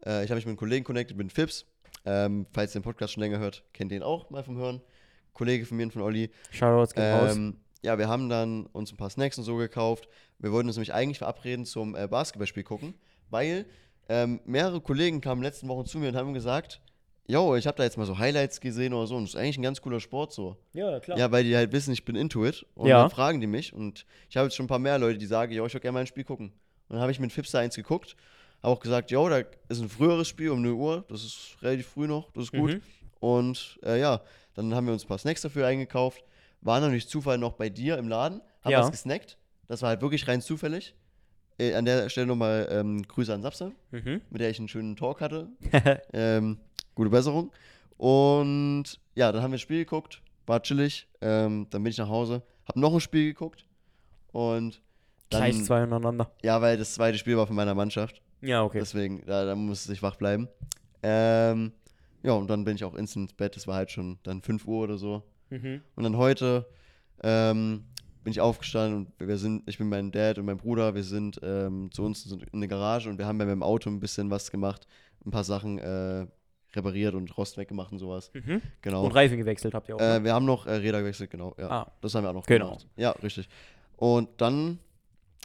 äh, 0.04 0.24
ich 0.24 0.30
habe 0.30 0.36
mich 0.36 0.46
mit 0.46 0.52
einem 0.52 0.56
Kollegen 0.56 0.84
connected, 0.84 1.16
mit 1.16 1.32
Fips. 1.32 1.66
Ähm, 2.04 2.46
falls 2.52 2.74
ihr 2.74 2.80
den 2.80 2.84
Podcast 2.84 3.12
schon 3.12 3.22
länger 3.22 3.38
hört, 3.38 3.62
kennt 3.72 3.92
ihr 3.92 3.98
ihn 3.98 4.02
auch 4.02 4.30
mal 4.30 4.42
vom 4.42 4.56
Hören. 4.56 4.80
Kollege 5.34 5.64
von 5.66 5.76
mir 5.76 5.84
und 5.84 5.92
von 5.92 6.02
Olli. 6.02 6.30
Shoutouts 6.50 6.96
raus. 6.96 7.36
Ähm, 7.36 7.56
ja, 7.82 7.98
wir 7.98 8.08
haben 8.08 8.28
dann 8.28 8.66
uns 8.66 8.92
ein 8.92 8.96
paar 8.96 9.10
Snacks 9.10 9.38
und 9.38 9.44
so 9.44 9.56
gekauft. 9.56 10.08
Wir 10.38 10.52
wollten 10.52 10.68
uns 10.68 10.76
nämlich 10.76 10.92
eigentlich 10.94 11.18
verabreden 11.18 11.64
zum 11.64 11.96
äh, 11.96 12.06
Basketballspiel 12.06 12.62
gucken, 12.62 12.94
weil 13.30 13.66
ähm, 14.08 14.40
mehrere 14.44 14.80
Kollegen 14.80 15.20
kamen 15.20 15.42
letzten 15.42 15.68
Wochen 15.68 15.86
zu 15.86 15.98
mir 15.98 16.08
und 16.08 16.16
haben 16.16 16.34
gesagt, 16.34 16.80
yo, 17.26 17.54
ich 17.56 17.66
habe 17.66 17.76
da 17.76 17.84
jetzt 17.84 17.96
mal 17.96 18.04
so 18.06 18.18
Highlights 18.18 18.60
gesehen 18.60 18.92
oder 18.92 19.06
so 19.06 19.16
und 19.16 19.24
das 19.24 19.34
ist 19.34 19.36
eigentlich 19.40 19.58
ein 19.58 19.62
ganz 19.62 19.80
cooler 19.80 20.00
Sport 20.00 20.32
so. 20.32 20.56
Ja, 20.74 21.00
klar. 21.00 21.18
Ja, 21.18 21.30
weil 21.32 21.44
die 21.44 21.56
halt 21.56 21.72
wissen, 21.72 21.92
ich 21.92 22.04
bin 22.04 22.14
into 22.16 22.44
it. 22.44 22.66
Und 22.74 22.88
Ja. 22.88 23.00
dann 23.00 23.10
fragen 23.10 23.40
die 23.40 23.46
mich. 23.46 23.72
Und 23.72 24.04
ich 24.28 24.36
habe 24.36 24.46
jetzt 24.46 24.56
schon 24.56 24.64
ein 24.64 24.68
paar 24.68 24.78
mehr 24.80 24.98
Leute, 24.98 25.18
die 25.18 25.26
sagen, 25.26 25.52
jo, 25.52 25.64
ich 25.66 25.72
würde 25.72 25.82
gerne 25.82 25.94
mal 25.94 26.00
ein 26.00 26.06
Spiel 26.06 26.24
gucken. 26.24 26.48
Und 26.88 26.94
dann 26.94 27.00
habe 27.00 27.12
ich 27.12 27.20
mit 27.20 27.32
Fipster 27.32 27.60
eins 27.60 27.74
geguckt. 27.76 28.16
Habe 28.62 28.74
auch 28.74 28.80
gesagt, 28.80 29.10
jo, 29.10 29.28
da 29.28 29.38
ist 29.68 29.80
ein 29.80 29.88
früheres 29.88 30.28
Spiel 30.28 30.50
um 30.50 30.62
0 30.62 30.72
Uhr. 30.72 31.04
Das 31.08 31.24
ist 31.24 31.56
relativ 31.62 31.86
früh 31.86 32.06
noch. 32.06 32.30
Das 32.32 32.44
ist 32.44 32.52
gut. 32.52 32.72
Mhm. 32.74 32.82
Und 33.22 33.78
äh, 33.84 34.00
ja, 34.00 34.20
dann 34.54 34.74
haben 34.74 34.86
wir 34.86 34.92
uns 34.92 35.04
ein 35.04 35.08
paar 35.08 35.16
Snacks 35.18 35.42
dafür 35.42 35.64
eingekauft. 35.68 36.24
War 36.60 36.80
dann 36.80 36.90
durch 36.90 37.08
Zufall 37.08 37.38
noch 37.38 37.52
bei 37.52 37.68
dir 37.68 37.96
im 37.96 38.08
Laden. 38.08 38.40
Haben 38.64 38.72
Ja. 38.72 38.80
was 38.80 38.90
gesnackt. 38.90 39.38
Das 39.68 39.80
war 39.80 39.90
halt 39.90 40.02
wirklich 40.02 40.26
rein 40.26 40.40
zufällig. 40.42 40.96
Äh, 41.56 41.74
an 41.74 41.84
der 41.84 42.08
Stelle 42.08 42.26
nochmal 42.26 42.66
ähm, 42.72 43.02
Grüße 43.06 43.32
an 43.32 43.42
Sapsa, 43.42 43.70
Mhm. 43.92 44.22
mit 44.30 44.40
der 44.40 44.50
ich 44.50 44.58
einen 44.58 44.66
schönen 44.68 44.96
Talk 44.96 45.20
hatte. 45.20 45.48
Ähm, 46.12 46.58
gute 46.96 47.10
Besserung. 47.10 47.52
Und 47.96 48.98
ja, 49.14 49.30
dann 49.30 49.40
haben 49.42 49.52
wir 49.52 49.56
das 49.56 49.60
Spiel 49.62 49.78
geguckt, 49.84 50.20
war 50.46 50.60
chillig. 50.60 51.06
Ähm, 51.20 51.68
dann 51.70 51.84
bin 51.84 51.90
ich 51.90 51.98
nach 51.98 52.08
Hause, 52.08 52.42
hab 52.66 52.74
noch 52.74 52.92
ein 52.92 53.00
Spiel 53.00 53.26
geguckt. 53.32 53.64
Und 54.32 54.82
dann, 55.30 55.42
Gleich 55.42 55.62
zwei 55.64 55.84
untereinander. 55.84 56.32
ja, 56.42 56.60
weil 56.60 56.76
das 56.76 56.94
zweite 56.94 57.18
Spiel 57.18 57.36
war 57.36 57.46
von 57.46 57.54
meiner 57.54 57.74
Mannschaft. 57.76 58.20
Ja, 58.40 58.64
okay. 58.64 58.80
Deswegen, 58.80 59.24
da, 59.26 59.44
da 59.44 59.54
musste 59.54 59.92
ich 59.92 60.02
wach 60.02 60.16
bleiben. 60.16 60.48
Ähm, 61.04 61.72
ja, 62.22 62.32
und 62.32 62.48
dann 62.48 62.64
bin 62.64 62.74
ich 62.76 62.84
auch 62.84 62.94
instant 62.94 63.30
ins 63.30 63.36
Bett. 63.36 63.56
Das 63.56 63.66
war 63.66 63.76
halt 63.76 63.90
schon 63.90 64.18
dann 64.22 64.42
5 64.42 64.66
Uhr 64.66 64.84
oder 64.84 64.98
so. 64.98 65.22
Mhm. 65.50 65.80
Und 65.96 66.04
dann 66.04 66.16
heute 66.16 66.66
ähm, 67.22 67.84
bin 68.24 68.30
ich 68.30 68.40
aufgestanden 68.40 69.06
und 69.18 69.28
wir 69.28 69.36
sind, 69.36 69.68
ich 69.68 69.78
bin 69.78 69.88
mein 69.88 70.12
Dad 70.12 70.38
und 70.38 70.46
mein 70.46 70.56
Bruder, 70.56 70.94
wir 70.94 71.02
sind 71.04 71.40
ähm, 71.42 71.90
zu 71.92 72.04
uns 72.04 72.24
in 72.30 72.40
eine 72.52 72.68
Garage 72.68 73.08
und 73.10 73.18
wir 73.18 73.26
haben 73.26 73.38
bei 73.38 73.44
meinem 73.46 73.62
Auto 73.62 73.90
ein 73.90 74.00
bisschen 74.00 74.30
was 74.30 74.50
gemacht, 74.50 74.86
ein 75.26 75.30
paar 75.30 75.44
Sachen 75.44 75.78
äh, 75.78 76.26
repariert 76.74 77.14
und 77.14 77.36
Rost 77.36 77.58
weggemacht 77.58 77.92
und 77.92 77.98
sowas. 77.98 78.30
Mhm. 78.32 78.62
Genau. 78.80 79.04
Und 79.04 79.12
Reifen 79.12 79.36
gewechselt 79.36 79.74
habt 79.74 79.88
ihr 79.88 79.96
auch. 79.96 80.00
ne? 80.00 80.16
Äh, 80.16 80.24
wir 80.24 80.32
haben 80.32 80.46
noch 80.46 80.66
äh, 80.66 80.72
Räder 80.74 81.00
gewechselt, 81.00 81.30
genau. 81.30 81.54
Ja, 81.58 81.68
Ah. 81.70 81.92
das 82.00 82.14
haben 82.14 82.24
wir 82.24 82.30
auch 82.30 82.34
noch 82.34 82.46
Genau. 82.46 82.66
gemacht. 82.68 82.86
Ja, 82.96 83.10
richtig. 83.10 83.48
Und 83.96 84.28
dann 84.40 84.78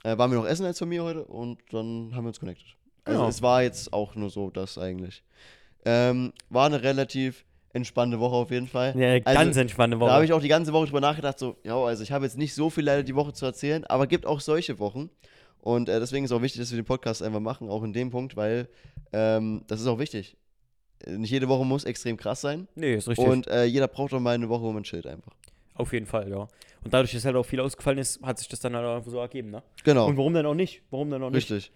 äh, 0.04 0.18
waren 0.18 0.32
wir 0.32 0.38
noch 0.38 0.48
essen 0.48 0.66
als 0.66 0.80
Familie 0.80 1.04
heute 1.04 1.26
und 1.26 1.60
dann 1.72 2.12
haben 2.16 2.24
wir 2.24 2.30
uns 2.30 2.40
connected. 2.40 2.68
Also 3.04 3.20
Genau. 3.20 3.30
es 3.30 3.42
war 3.42 3.64
jetzt 3.64 3.92
auch 3.92 4.16
nur 4.16 4.30
so 4.30 4.50
das 4.52 4.78
eigentlich. 4.78 5.24
Ähm, 5.90 6.34
war 6.50 6.66
eine 6.66 6.84
relativ 6.84 7.46
entspannte 7.72 8.20
Woche 8.20 8.36
auf 8.36 8.52
jeden 8.52 8.68
Fall. 8.68 8.94
ja, 8.98 9.14
also, 9.24 9.40
ganz 9.40 9.56
entspannte 9.56 10.00
Woche. 10.00 10.10
Da 10.10 10.16
habe 10.16 10.26
ich 10.26 10.34
auch 10.34 10.42
die 10.42 10.48
ganze 10.48 10.74
Woche 10.74 10.88
drüber 10.88 11.00
nachgedacht, 11.00 11.40
so, 11.40 11.56
ja, 11.64 11.76
also 11.76 12.04
ich 12.04 12.12
habe 12.12 12.26
jetzt 12.26 12.38
nicht 12.38 12.54
so 12.54 12.70
viel 12.70 12.84
leider 12.84 13.04
die 13.04 13.16
Woche 13.16 13.34
zu 13.34 13.46
erzählen, 13.46 13.86
aber 13.86 14.08
gibt 14.08 14.26
auch 14.26 14.42
solche 14.42 14.80
Wochen. 14.80 15.10
Und 15.62 15.90
äh, 15.90 16.00
deswegen 16.00 16.26
ist 16.26 16.32
auch 16.32 16.42
wichtig, 16.42 16.62
dass 16.62 16.72
wir 16.72 16.78
den 16.78 16.86
Podcast 16.86 17.24
einfach 17.24 17.40
machen, 17.40 17.70
auch 17.70 17.84
in 17.84 17.94
dem 17.94 18.10
Punkt, 18.10 18.36
weil 18.36 18.68
ähm, 19.14 19.64
das 19.68 19.82
ist 19.82 19.88
auch 19.88 20.00
wichtig. 20.00 20.38
Äh, 21.06 21.18
Nicht 21.18 21.32
jede 21.32 21.48
Woche 21.48 21.66
muss 21.66 21.84
extrem 21.84 22.18
krass 22.18 22.42
sein. 22.42 22.68
nee, 22.76 22.96
ist 22.96 23.08
richtig. 23.08 23.28
Und 23.28 23.48
äh, 23.48 23.66
jeder 23.66 23.88
braucht 23.88 24.14
doch 24.14 24.20
mal 24.20 24.36
eine 24.36 24.50
Woche, 24.50 24.64
wo 24.64 24.72
man 24.72 24.84
chillt 24.84 25.08
einfach. 25.08 25.34
Auf 25.76 25.94
jeden 25.94 26.06
Fall, 26.06 26.30
ja. 26.30 26.48
Und 26.84 26.94
dadurch, 26.94 27.12
dass 27.12 27.26
halt 27.26 27.36
auch 27.36 27.46
viel 27.46 27.60
ausgefallen 27.60 28.00
ist, 28.00 28.22
hat 28.24 28.40
sich 28.40 28.48
das 28.48 28.60
dann 28.60 28.76
halt 28.76 28.86
einfach 28.86 29.12
so 29.12 29.20
ergeben, 29.20 29.52
ne? 29.52 29.64
Genau. 29.84 30.08
Und 30.08 30.18
warum 30.18 30.34
denn 30.34 30.46
auch 30.46 30.54
nicht? 30.54 30.82
Warum 30.90 31.10
denn 31.12 31.22
auch 31.22 31.30
nicht? 31.30 31.52
Richtig. 31.52 31.72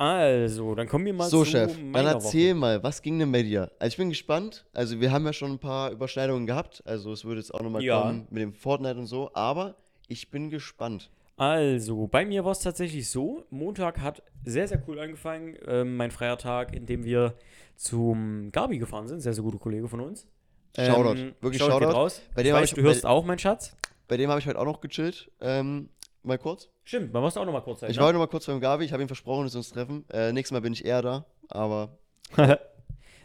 Also, 0.00 0.76
dann 0.76 0.86
kommen 0.86 1.04
wir 1.06 1.12
mal 1.12 1.28
So, 1.28 1.42
zu 1.42 1.50
Chef, 1.50 1.76
dann 1.92 2.06
erzähl 2.06 2.50
Woche. 2.52 2.60
mal, 2.60 2.82
was 2.84 3.02
ging 3.02 3.18
denn 3.18 3.32
bei 3.32 3.42
dir? 3.42 3.72
Also, 3.80 3.92
ich 3.94 3.96
bin 3.96 4.10
gespannt. 4.10 4.64
Also, 4.72 5.00
wir 5.00 5.10
haben 5.10 5.24
ja 5.26 5.32
schon 5.32 5.50
ein 5.50 5.58
paar 5.58 5.90
Überschneidungen 5.90 6.46
gehabt. 6.46 6.82
Also, 6.86 7.10
es 7.12 7.24
würde 7.24 7.40
jetzt 7.40 7.52
auch 7.52 7.60
nochmal 7.62 7.82
Ja. 7.82 8.00
kommen 8.02 8.28
mit 8.30 8.40
dem 8.42 8.52
Fortnite 8.52 8.96
und 8.96 9.06
so. 9.06 9.30
Aber 9.34 9.74
ich 10.06 10.30
bin 10.30 10.50
gespannt. 10.50 11.10
Also, 11.36 12.06
bei 12.06 12.24
mir 12.24 12.44
war 12.44 12.52
es 12.52 12.60
tatsächlich 12.60 13.08
so, 13.10 13.44
Montag 13.50 13.98
hat 14.00 14.22
sehr, 14.44 14.68
sehr 14.68 14.80
cool 14.86 15.00
angefangen. 15.00 15.56
Ähm, 15.66 15.96
mein 15.96 16.12
freier 16.12 16.38
Tag, 16.38 16.76
in 16.76 16.86
dem 16.86 17.02
wir 17.04 17.34
zum 17.74 18.50
Gabi 18.52 18.78
gefahren 18.78 19.08
sind. 19.08 19.20
Sehr, 19.20 19.32
sehr 19.32 19.42
guter 19.42 19.58
Kollege 19.58 19.88
von 19.88 20.00
uns. 20.00 20.28
Shoutout. 20.76 21.18
Ähm, 21.18 21.34
Wirklich 21.40 21.60
Shoutout. 21.60 21.80
Shoutout. 21.86 21.96
Raus. 21.96 22.22
Bei 22.36 22.42
ich 22.42 22.46
dem 22.48 22.54
hab 22.54 22.62
weiß, 22.62 22.68
ich- 22.70 22.74
du 22.76 22.82
hörst 22.82 23.04
auch, 23.04 23.24
mein 23.24 23.38
Schatz. 23.40 23.74
Bei 24.06 24.16
dem 24.16 24.30
habe 24.30 24.38
ich 24.40 24.46
heute 24.46 24.58
auch 24.60 24.64
noch 24.64 24.80
gechillt. 24.80 25.30
Ähm, 25.40 25.88
mal 26.22 26.38
kurz. 26.38 26.68
Stimmt, 26.84 27.12
man 27.12 27.22
muss 27.22 27.36
auch 27.36 27.44
noch 27.44 27.52
mal 27.52 27.60
kurz 27.60 27.80
sein. 27.80 27.90
Ich 27.90 27.96
ne? 27.96 28.02
war 28.02 28.12
noch 28.12 28.18
mal 28.18 28.26
kurz 28.26 28.46
beim 28.46 28.60
Gabi. 28.60 28.84
Ich 28.84 28.92
habe 28.92 29.02
ihm 29.02 29.08
versprochen, 29.08 29.44
dass 29.44 29.54
wir 29.54 29.58
uns 29.58 29.70
treffen. 29.70 30.04
Äh, 30.10 30.32
nächstes 30.32 30.52
Mal 30.52 30.60
bin 30.60 30.72
ich 30.72 30.84
eher 30.84 31.02
da. 31.02 31.26
Aber 31.48 31.98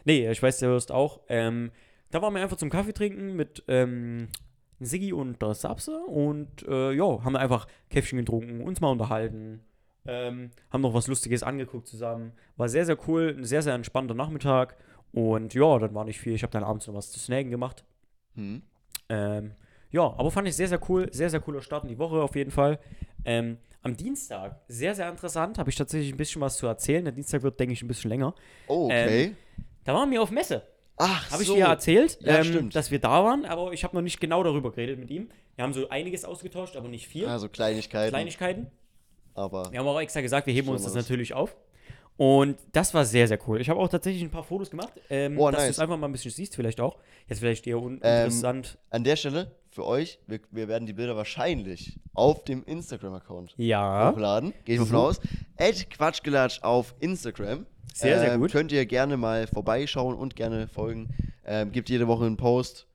nee, 0.04 0.30
ich 0.30 0.42
weiß, 0.42 0.58
du 0.58 0.66
hörst 0.66 0.92
auch. 0.92 1.20
Ähm, 1.28 1.70
da 2.10 2.22
waren 2.22 2.34
wir 2.34 2.42
einfach 2.42 2.56
zum 2.56 2.70
Kaffee 2.70 2.92
trinken 2.92 3.34
mit 3.34 3.64
ähm, 3.68 4.28
Siggi 4.80 5.12
und 5.12 5.40
der 5.42 5.54
Sapse 5.54 5.98
und 5.98 6.66
äh, 6.68 6.92
ja, 6.92 7.24
haben 7.24 7.36
einfach 7.36 7.66
Käffchen 7.90 8.18
getrunken, 8.18 8.60
uns 8.60 8.80
mal 8.80 8.90
unterhalten, 8.90 9.64
ähm, 10.06 10.50
haben 10.70 10.82
noch 10.82 10.94
was 10.94 11.08
Lustiges 11.08 11.42
angeguckt 11.42 11.88
zusammen. 11.88 12.32
War 12.56 12.68
sehr, 12.68 12.86
sehr 12.86 12.98
cool, 13.08 13.34
ein 13.36 13.44
sehr, 13.44 13.62
sehr 13.62 13.74
entspannter 13.74 14.14
Nachmittag 14.14 14.76
und 15.12 15.54
ja, 15.54 15.78
dann 15.78 15.94
war 15.94 16.04
nicht 16.04 16.20
viel. 16.20 16.34
Ich 16.34 16.42
habe 16.42 16.52
dann 16.52 16.64
abends 16.64 16.86
noch 16.86 16.94
was 16.94 17.10
zu 17.10 17.18
snacken 17.18 17.50
gemacht. 17.50 17.84
hm. 18.34 18.62
Ähm, 19.08 19.52
ja, 19.94 20.02
aber 20.18 20.30
fand 20.30 20.48
ich 20.48 20.56
sehr, 20.56 20.68
sehr 20.68 20.80
cool. 20.88 21.08
Sehr, 21.12 21.30
sehr 21.30 21.40
cooler 21.40 21.62
Start 21.62 21.84
in 21.84 21.88
die 21.88 21.98
Woche 21.98 22.16
auf 22.20 22.34
jeden 22.34 22.50
Fall. 22.50 22.78
Ähm, 23.24 23.58
am 23.82 23.96
Dienstag, 23.96 24.60
sehr, 24.66 24.94
sehr 24.94 25.08
interessant, 25.08 25.58
habe 25.58 25.70
ich 25.70 25.76
tatsächlich 25.76 26.12
ein 26.12 26.16
bisschen 26.16 26.40
was 26.40 26.56
zu 26.56 26.66
erzählen. 26.66 27.04
Der 27.04 27.12
Dienstag 27.12 27.42
wird, 27.42 27.60
denke 27.60 27.74
ich, 27.74 27.82
ein 27.82 27.88
bisschen 27.88 28.08
länger. 28.10 28.34
Oh, 28.66 28.86
okay. 28.86 29.34
Da 29.84 29.94
waren 29.94 30.10
wir 30.10 30.20
auf 30.22 30.30
Messe. 30.30 30.62
Ach, 30.96 31.30
Habe 31.30 31.42
ich 31.42 31.48
so. 31.48 31.54
dir 31.54 31.66
erzählt, 31.66 32.18
Ja, 32.20 32.40
ähm, 32.40 32.70
dass 32.70 32.90
wir 32.90 32.98
da 33.00 33.22
waren, 33.24 33.44
aber 33.44 33.72
ich 33.72 33.82
habe 33.84 33.94
noch 33.96 34.02
nicht 34.02 34.20
genau 34.20 34.42
darüber 34.42 34.70
geredet 34.70 34.98
mit 34.98 35.10
ihm. 35.10 35.28
Wir 35.56 35.64
haben 35.64 35.72
so 35.72 35.88
einiges 35.88 36.24
ausgetauscht, 36.24 36.76
aber 36.76 36.88
nicht 36.88 37.06
viel. 37.08 37.26
Also 37.26 37.48
Kleinigkeiten. 37.48 38.10
Kleinigkeiten. 38.10 38.66
aber 39.34 39.70
Wir 39.72 39.78
haben 39.80 39.86
auch 39.88 40.00
extra 40.00 40.20
gesagt, 40.20 40.46
wir 40.46 40.54
heben 40.54 40.68
uns 40.68 40.82
das 40.84 40.94
natürlich 40.94 41.34
auf. 41.34 41.56
Und 42.16 42.56
das 42.72 42.94
war 42.94 43.04
sehr, 43.04 43.26
sehr 43.26 43.38
cool. 43.48 43.60
Ich 43.60 43.68
habe 43.68 43.80
auch 43.80 43.88
tatsächlich 43.88 44.22
ein 44.22 44.30
paar 44.30 44.44
Fotos 44.44 44.70
gemacht, 44.70 44.92
ähm, 45.10 45.36
Oh, 45.38 45.50
dass 45.50 45.60
du 45.62 45.66
nice. 45.66 45.70
es 45.76 45.78
einfach 45.80 45.96
mal 45.98 46.06
ein 46.06 46.12
bisschen 46.12 46.30
siehst, 46.30 46.54
vielleicht 46.54 46.80
auch. 46.80 46.96
Jetzt 47.28 47.40
vielleicht 47.40 47.66
eher 47.66 47.78
uninteressant. 47.80 48.78
an 48.90 49.02
der 49.04 49.16
Stelle 49.16 49.50
für 49.74 49.84
euch, 49.84 50.20
wir, 50.28 50.38
wir 50.52 50.68
werden 50.68 50.86
die 50.86 50.92
Bilder 50.92 51.16
wahrscheinlich 51.16 51.98
auf 52.14 52.44
dem 52.44 52.62
Instagram-Account 52.64 53.54
ja. 53.56 54.12
hochladen. 54.12 54.54
Gehe 54.64 54.76
ich 54.76 54.80
mal 54.80 54.86
von 54.86 54.96
aus. 54.96 55.20
Ed 55.56 55.90
Quatschgelatsch 55.90 56.62
auf 56.62 56.94
Instagram. 57.00 57.66
Sehr, 57.92 58.20
sehr 58.20 58.32
Ähm, 58.34 58.40
gut. 58.40 58.52
Könnt 58.52 58.70
ihr 58.70 58.86
gerne 58.86 59.16
mal 59.16 59.48
vorbeischauen 59.48 60.16
und 60.16 60.36
gerne 60.36 60.68
folgen. 60.68 61.12
Ähm, 61.44 61.72
gibt 61.72 61.90
jede 61.90 62.06
Woche 62.06 62.24
einen 62.24 62.36
Post. 62.36 62.86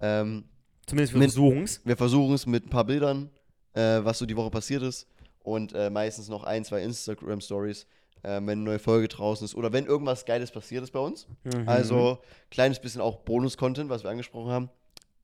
Ähm, 0.00 0.44
Zumindest 0.86 1.12
für 1.12 1.18
Mit- 1.18 1.30
Versuchungs. 1.32 1.80
wir 1.84 1.96
versuchen 1.98 2.34
es 2.34 2.46
mit 2.46 2.66
ein 2.66 2.70
paar 2.70 2.84
Bildern, 2.84 3.30
äh, 3.74 4.00
was 4.02 4.18
so 4.18 4.24
die 4.26 4.36
Woche 4.36 4.50
passiert 4.50 4.82
ist. 4.82 5.06
Und 5.40 5.74
äh, 5.74 5.90
meistens 5.90 6.28
noch 6.28 6.44
ein, 6.44 6.64
zwei 6.64 6.82
Instagram-Stories, 6.82 7.86
äh, 8.22 8.28
wenn 8.36 8.48
eine 8.48 8.60
neue 8.62 8.78
Folge 8.78 9.08
draußen 9.08 9.44
ist. 9.44 9.54
Oder 9.54 9.72
wenn 9.72 9.84
irgendwas 9.86 10.24
Geiles 10.24 10.50
passiert 10.50 10.82
ist 10.82 10.92
bei 10.92 11.00
uns. 11.00 11.26
Mhm. 11.44 11.68
Also 11.68 12.18
kleines 12.50 12.80
bisschen 12.80 13.00
auch 13.02 13.18
Bonus-Content, 13.18 13.90
was 13.90 14.02
wir 14.02 14.10
angesprochen 14.10 14.50
haben. 14.50 14.70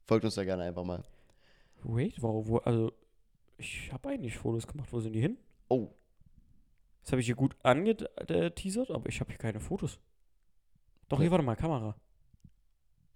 Folgt 0.09 0.25
uns 0.25 0.35
da 0.37 0.45
gerne 0.45 0.63
einfach 0.65 0.85
mal. 0.85 1.05
Wait, 1.85 2.21
wo, 2.23 2.47
wo, 2.49 2.57
also, 2.59 2.93
ich 3.59 3.93
habe 3.93 4.09
eigentlich 4.09 4.37
Fotos 4.39 4.67
gemacht. 4.67 4.89
Wo 4.91 5.01
sind 5.01 5.13
die 5.13 5.21
hin? 5.21 5.37
Oh, 5.69 5.91
Das 7.03 7.13
habe 7.13 7.21
ich 7.21 7.27
hier 7.27 7.37
gut 7.37 7.55
angeteasert, 7.63 8.91
aber 8.91 9.07
ich 9.11 9.21
habe 9.21 9.31
hier 9.31 9.39
keine 9.39 9.61
Fotos. 9.61 10.01
Doch, 11.11 11.21
hier, 11.21 11.31
warte 11.31 11.45
mal, 11.45 11.57
Kamera. 11.57 11.95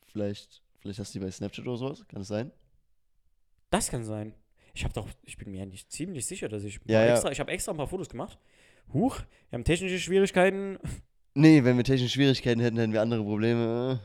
vielleicht, 0.07 0.62
vielleicht 0.81 0.98
hast 0.98 1.14
du 1.14 1.18
die 1.18 1.24
bei 1.24 1.31
Snapchat 1.31 1.66
oder 1.66 1.76
sowas. 1.78 2.07
Kann 2.09 2.20
es 2.20 2.28
sein? 2.28 2.52
Das 3.70 3.88
kann 3.90 4.05
sein. 4.05 4.35
Ich 4.74 4.85
habe 4.85 4.92
doch, 4.92 5.09
ich 5.22 5.38
bin 5.38 5.50
mir 5.50 5.62
eigentlich 5.62 5.88
ziemlich 5.88 6.26
sicher, 6.26 6.48
dass 6.48 6.62
ich 6.64 6.78
Ja, 6.85 7.05
ja. 7.05 7.12
extra, 7.14 7.31
ich 7.33 7.40
habe 7.40 7.50
extra 7.52 7.72
ein 7.72 7.78
paar 7.78 7.88
Fotos 7.88 8.09
gemacht. 8.11 8.38
Huch, 8.92 9.18
wir 9.48 9.57
haben 9.59 9.64
technische 9.64 9.98
Schwierigkeiten. 9.98 10.78
Nee, 11.35 11.64
wenn 11.64 11.78
wir 11.78 11.85
technische 11.85 12.12
Schwierigkeiten 12.12 12.61
hätten, 12.61 12.76
hätten 12.76 12.92
wir 12.92 13.00
andere 13.00 13.22
Probleme. 13.22 14.00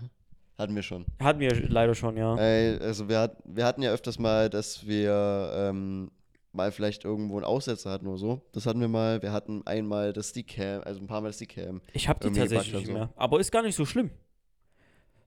Hatten 0.58 0.76
wir 0.76 0.82
schon. 0.82 1.06
Hatten 1.20 1.40
wir 1.40 1.54
leider 1.70 1.94
schon, 1.94 2.18
ja. 2.18 2.36
Ey, 2.38 2.80
also 2.80 3.08
wir, 3.08 3.20
hat, 3.20 3.38
wir 3.46 3.66
hatten 3.66 3.84
ja 3.84 3.92
öfters 3.92 4.18
mal, 4.18 4.50
dass 4.50 4.88
wir 4.88 5.52
ähm, 5.56 6.10
mal 6.52 6.72
vielleicht 6.72 7.06
irgendwo 7.06 7.36
einen 7.36 7.46
Aussetzer 7.46 7.92
hatten 7.92 8.08
oder 8.08 8.18
so. 8.18 8.42
Das 8.54 8.66
hatten 8.66 8.82
wir 8.82 8.88
mal. 8.88 9.22
Wir 9.22 9.32
hatten 9.32 9.62
einmal 9.66 10.14
das 10.14 10.30
Stickcam, 10.30 10.82
also 10.84 11.00
ein 11.00 11.08
paar 11.08 11.22
Mal 11.22 11.28
das 11.28 11.36
Stickcam. 11.36 11.82
Ich 11.94 12.10
habe 12.10 12.28
die 12.28 12.38
tatsächlich 12.38 12.74
nicht 12.74 12.82
und 12.82 12.86
so. 12.88 12.94
mehr. 12.94 13.10
Aber 13.16 13.40
ist 13.40 13.52
gar 13.52 13.62
nicht 13.62 13.76
so 13.76 13.86
schlimm. 13.86 14.10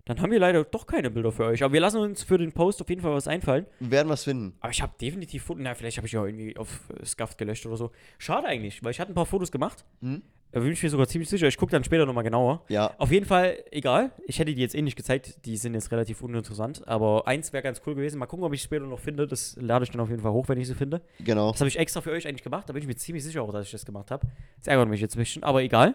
Dann 0.07 0.21
haben 0.21 0.33
wir 0.33 0.40
leider 0.40 0.64
doch 0.64 0.87
keine 0.87 1.11
Bilder 1.11 1.31
für 1.31 1.45
euch. 1.45 1.62
Aber 1.62 1.73
wir 1.73 1.81
lassen 1.81 1.99
uns 1.99 2.25
für 2.25 2.37
den 2.37 2.51
Post 2.53 2.81
auf 2.81 2.88
jeden 2.88 3.01
Fall 3.01 3.12
was 3.12 3.29
einfallen. 3.29 3.66
Wir 3.79 3.93
werden 3.93 4.09
was 4.09 4.25
finden. 4.25 4.57
Aber 4.59 4.73
ich 4.73 4.83
habe 4.83 4.93
definitiv 5.01 5.45
Fotos. 5.45 5.62
Na, 5.62 5.75
vielleicht 5.75 5.99
habe 5.99 6.07
ich 6.09 6.12
ja 6.12 6.25
irgendwie 6.25 6.57
auf 6.57 6.88
äh, 6.90 7.05
Scuffed 7.07 7.38
gelöscht 7.38 7.64
oder 7.66 7.77
so. 7.77 7.93
Schade 8.19 8.49
eigentlich, 8.49 8.83
weil 8.83 8.90
ich 8.90 8.99
hatte 8.99 9.12
ein 9.12 9.14
paar 9.14 9.27
Fotos 9.27 9.53
gemacht. 9.53 9.85
Hm? 10.01 10.23
Da 10.53 10.61
bin 10.61 10.73
ich 10.73 10.83
mir 10.83 10.91
sogar 10.91 11.07
ziemlich 11.07 11.29
sicher. 11.29 11.47
Ich 11.47 11.57
gucke 11.57 11.71
dann 11.71 11.85
später 11.85 12.07
nochmal 12.07 12.25
genauer. 12.25 12.65
Ja, 12.69 12.93
Auf 12.99 13.13
jeden 13.13 13.25
Fall, 13.25 13.63
egal. 13.71 14.11
Ich 14.27 14.39
hätte 14.41 14.53
die 14.53 14.61
jetzt 14.61 14.75
eh 14.75 14.83
nicht 14.83 14.97
gezeigt. 14.97 15.45
Die 15.45 15.57
sind 15.57 15.75
jetzt 15.75 15.93
relativ 15.93 16.23
uninteressant. 16.23 16.87
Aber 16.89 17.29
eins 17.29 17.53
wäre 17.53 17.63
ganz 17.63 17.81
cool 17.87 17.95
gewesen. 17.95 18.19
Mal 18.19 18.27
gucken, 18.27 18.45
ob 18.45 18.53
ich 18.53 18.61
es 18.61 18.65
später 18.65 18.85
noch 18.85 18.99
finde. 18.99 19.29
Das 19.29 19.57
lade 19.61 19.85
ich 19.85 19.91
dann 19.91 20.01
auf 20.01 20.11
jeden 20.11 20.23
Fall 20.23 20.33
hoch, 20.33 20.49
wenn 20.49 20.59
ich 20.59 20.67
sie 20.67 20.75
finde. 20.75 21.03
genau. 21.21 21.53
Das 21.53 21.61
habe 21.61 21.69
ich 21.69 21.79
extra 21.79 22.01
für 22.01 22.11
euch 22.11 22.27
eigentlich 22.27 22.43
gemacht. 22.43 22.69
Da 22.69 22.73
bin 22.73 22.83
ich 22.83 22.89
mir 22.89 22.97
ziemlich 22.97 23.23
sicher 23.23 23.43
auch, 23.43 23.53
dass 23.53 23.67
ich 23.67 23.71
das 23.73 23.85
gemacht 23.85 24.11
habe. 24.11 24.27
Das 24.59 24.67
ärgert 24.67 24.89
mich 24.89 25.01
jetzt 25.01 25.15
ein 25.15 25.21
bisschen, 25.21 25.45
aber 25.45 25.63
egal. 25.63 25.95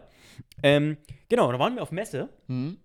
Ähm, 0.63 0.97
genau, 1.27 1.51
da 1.51 1.59
waren 1.59 1.75
wir 1.75 1.81
auf 1.83 1.91
Messe. 1.91 2.29
Hm? 2.47 2.77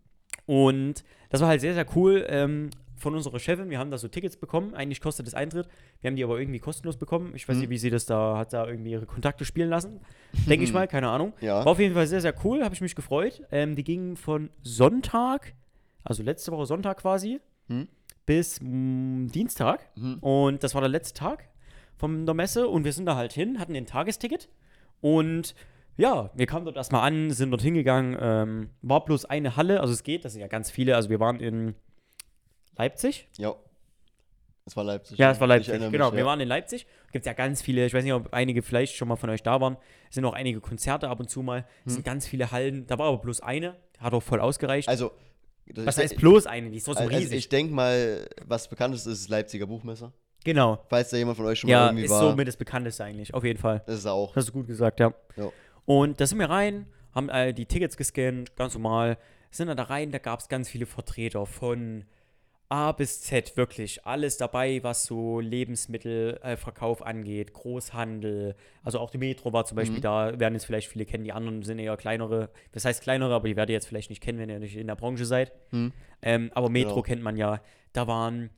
Und 0.46 1.04
das 1.28 1.40
war 1.40 1.48
halt 1.48 1.61
sehr, 1.61 1.74
sehr 1.74 1.87
cool 1.94 2.26
ähm, 2.28 2.70
von 3.00 3.14
unserer 3.14 3.38
Chefin. 3.38 3.70
Wir 3.70 3.78
haben 3.78 3.90
da 3.90 3.98
so 3.98 4.06
Tickets 4.08 4.36
bekommen. 4.36 4.74
Eigentlich 4.74 5.00
kostet 5.00 5.26
das 5.26 5.34
Eintritt. 5.34 5.68
Wir 6.00 6.08
haben 6.08 6.16
die 6.16 6.22
aber 6.24 6.38
irgendwie 6.38 6.60
kostenlos 6.60 6.96
bekommen. 6.96 7.32
Ich 7.34 7.48
weiß 7.48 7.56
Mhm. 7.56 7.60
nicht, 7.62 7.70
wie 7.70 7.78
sie 7.78 7.90
das 7.90 8.06
da 8.06 8.36
hat, 8.38 8.52
da 8.52 8.66
irgendwie 8.68 8.92
ihre 8.92 9.06
Kontakte 9.06 9.44
spielen 9.44 9.68
lassen. 9.70 10.00
Denke 10.48 10.64
ich 10.64 10.72
mal, 10.72 10.86
keine 10.86 11.08
Ahnung. 11.08 11.32
Ja. 11.40 11.58
War 11.64 11.68
auf 11.68 11.78
jeden 11.80 11.94
Fall 11.94 12.06
sehr, 12.06 12.20
sehr 12.20 12.34
cool. 12.44 12.62
Habe 12.62 12.74
ich 12.74 12.80
mich 12.80 12.94
gefreut. 12.94 13.42
Ähm, 13.50 13.74
die 13.74 13.82
gingen 13.84 14.16
von 14.16 14.50
Sonntag, 14.62 15.54
also 16.04 16.22
letzte 16.22 16.52
Woche 16.52 16.66
Sonntag 16.66 16.98
quasi, 16.98 17.40
Mhm. 17.68 17.88
bis 18.26 18.60
mh, 18.60 19.28
Dienstag. 19.32 19.90
Mhm. 19.96 20.18
Und 20.20 20.62
das 20.62 20.74
war 20.74 20.80
der 20.80 20.90
letzte 20.90 21.18
Tag 21.18 21.48
von 21.96 22.26
der 22.26 22.34
Messe. 22.34 22.68
Und 22.68 22.84
wir 22.84 22.92
sind 22.92 23.06
da 23.06 23.16
halt 23.16 23.32
hin, 23.32 23.58
hatten 23.58 23.74
den 23.74 23.86
Tagesticket. 23.86 24.48
Und 25.00 25.54
ja, 25.96 26.30
wir 26.34 26.46
kamen 26.46 26.64
dort 26.64 26.76
erstmal 26.76 27.02
an, 27.06 27.30
sind 27.30 27.50
dort 27.50 27.62
hingegangen. 27.62 28.16
Ähm, 28.20 28.70
war 28.82 29.04
bloß 29.04 29.26
eine 29.26 29.56
Halle, 29.56 29.80
also 29.80 29.92
es 29.92 30.02
geht, 30.02 30.24
das 30.24 30.32
sind 30.32 30.40
ja 30.40 30.48
ganz 30.48 30.70
viele. 30.70 30.96
Also 30.96 31.10
wir 31.10 31.20
waren 31.20 31.40
in 31.40 31.74
Leipzig. 32.80 33.28
Ja. 33.38 33.54
Es 34.66 34.76
war 34.76 34.84
Leipzig. 34.84 35.18
Ja, 35.18 35.30
es 35.32 35.40
war 35.40 35.48
Leipzig. 35.48 35.72
Genau, 35.72 35.90
mich, 35.90 36.12
wir 36.12 36.20
ja. 36.20 36.26
waren 36.26 36.40
in 36.40 36.48
Leipzig. 36.48 36.86
Gibt 37.12 37.26
ja 37.26 37.32
ganz 37.32 37.60
viele, 37.60 37.84
ich 37.86 37.92
weiß 37.94 38.04
nicht, 38.04 38.12
ob 38.12 38.32
einige 38.32 38.62
vielleicht 38.62 38.94
schon 38.94 39.08
mal 39.08 39.16
von 39.16 39.28
euch 39.30 39.42
da 39.42 39.60
waren. 39.60 39.76
Es 40.08 40.14
sind 40.14 40.24
auch 40.24 40.32
einige 40.34 40.60
Konzerte 40.60 41.08
ab 41.08 41.18
und 41.18 41.28
zu 41.28 41.42
mal. 41.42 41.66
Es 41.84 41.94
sind 41.94 42.04
ganz 42.04 42.26
viele 42.26 42.52
Hallen. 42.52 42.86
Da 42.86 42.98
war 42.98 43.08
aber 43.08 43.18
bloß 43.18 43.40
eine. 43.40 43.76
Hat 43.98 44.12
auch 44.12 44.22
voll 44.22 44.40
ausgereicht. 44.40 44.86
Hm. 44.86 44.92
Also, 44.92 45.10
das 45.66 45.86
Was 45.86 45.98
heißt 45.98 46.16
bloß 46.16 46.46
eine? 46.46 46.70
Die 46.70 46.76
ist 46.76 46.84
trotzdem 46.84 47.06
Also 47.08 47.18
riesig. 47.18 47.38
ich 47.38 47.48
denke 47.48 47.72
mal, 47.74 48.28
was 48.46 48.68
bekannt 48.68 48.94
ist, 48.94 49.06
ist 49.06 49.24
das 49.24 49.28
Leipziger 49.28 49.66
Buchmesser. 49.66 50.12
genau. 50.44 50.84
Falls 50.88 51.10
da 51.10 51.16
jemand 51.16 51.36
von 51.36 51.46
euch 51.46 51.58
schon 51.58 51.68
mal 51.68 51.74
Ja, 51.76 51.86
irgendwie 51.86 52.04
ist 52.04 52.10
war, 52.10 52.20
somit 52.30 52.46
das 52.48 52.56
bekannteste 52.56 53.04
eigentlich. 53.04 53.34
Auf 53.34 53.44
jeden 53.44 53.58
Fall. 53.58 53.82
das 53.86 53.98
ist 53.98 54.06
auch. 54.06 54.34
Hast 54.36 54.48
du 54.48 54.52
gut 54.52 54.66
gesagt, 54.66 55.00
ja. 55.00 55.12
Ja. 55.36 55.50
Und 55.84 56.20
da 56.20 56.26
sind 56.26 56.38
wir 56.38 56.48
rein, 56.50 56.86
haben 57.14 57.28
äh, 57.28 57.52
die 57.52 57.66
Tickets 57.66 57.96
gescannt, 57.96 58.54
ganz 58.56 58.74
normal. 58.74 59.18
Sind 59.50 59.66
dann 59.66 59.76
da 59.76 59.84
rein, 59.84 60.12
da 60.12 60.18
gab 60.18 60.38
es 60.40 60.48
ganz 60.48 60.68
viele 60.68 60.86
Vertreter 60.86 61.44
von 61.46 62.04
A 62.70 62.92
bis 62.92 63.20
Z 63.20 63.56
wirklich 63.56 64.06
alles 64.06 64.37
dabei, 64.37 64.80
was 64.85 65.04
so 65.04 65.40
Lebensmittelverkauf 65.40 67.04
angeht, 67.04 67.52
Großhandel, 67.52 68.54
also 68.85 69.00
auch 69.00 69.11
die 69.11 69.18
Metro 69.18 69.52
war 69.52 69.64
zum 69.64 69.76
Beispiel 69.76 69.98
Mhm. 69.98 70.02
da, 70.02 70.38
werden 70.40 70.54
jetzt 70.54 70.66
vielleicht 70.66 70.88
viele 70.88 71.04
kennen, 71.04 71.24
die 71.24 71.33
anderen 71.33 71.62
sind 71.62 71.80
eher 71.80 71.96
kleinere, 71.96 72.48
das 72.72 72.85
heißt 72.85 73.02
kleinere, 73.02 73.35
aber 73.35 73.48
die 73.48 73.56
werdet 73.56 73.70
ihr 73.70 73.74
jetzt 73.74 73.87
vielleicht 73.87 74.11
nicht 74.11 74.22
kennen, 74.22 74.38
wenn 74.38 74.48
ihr 74.50 74.61
nicht 74.61 74.76
in 74.76 74.87
der 74.87 74.94
Branche 74.94 75.24
seid. 75.24 75.52
Hm. 75.70 75.92
Ähm, 76.22 76.50
aber 76.54 76.68
Metro 76.68 76.90
Genau. 76.94 77.02
kennt 77.02 77.22
man 77.22 77.37
ja, 77.37 77.61
da 77.92 78.06
waren 78.06 78.50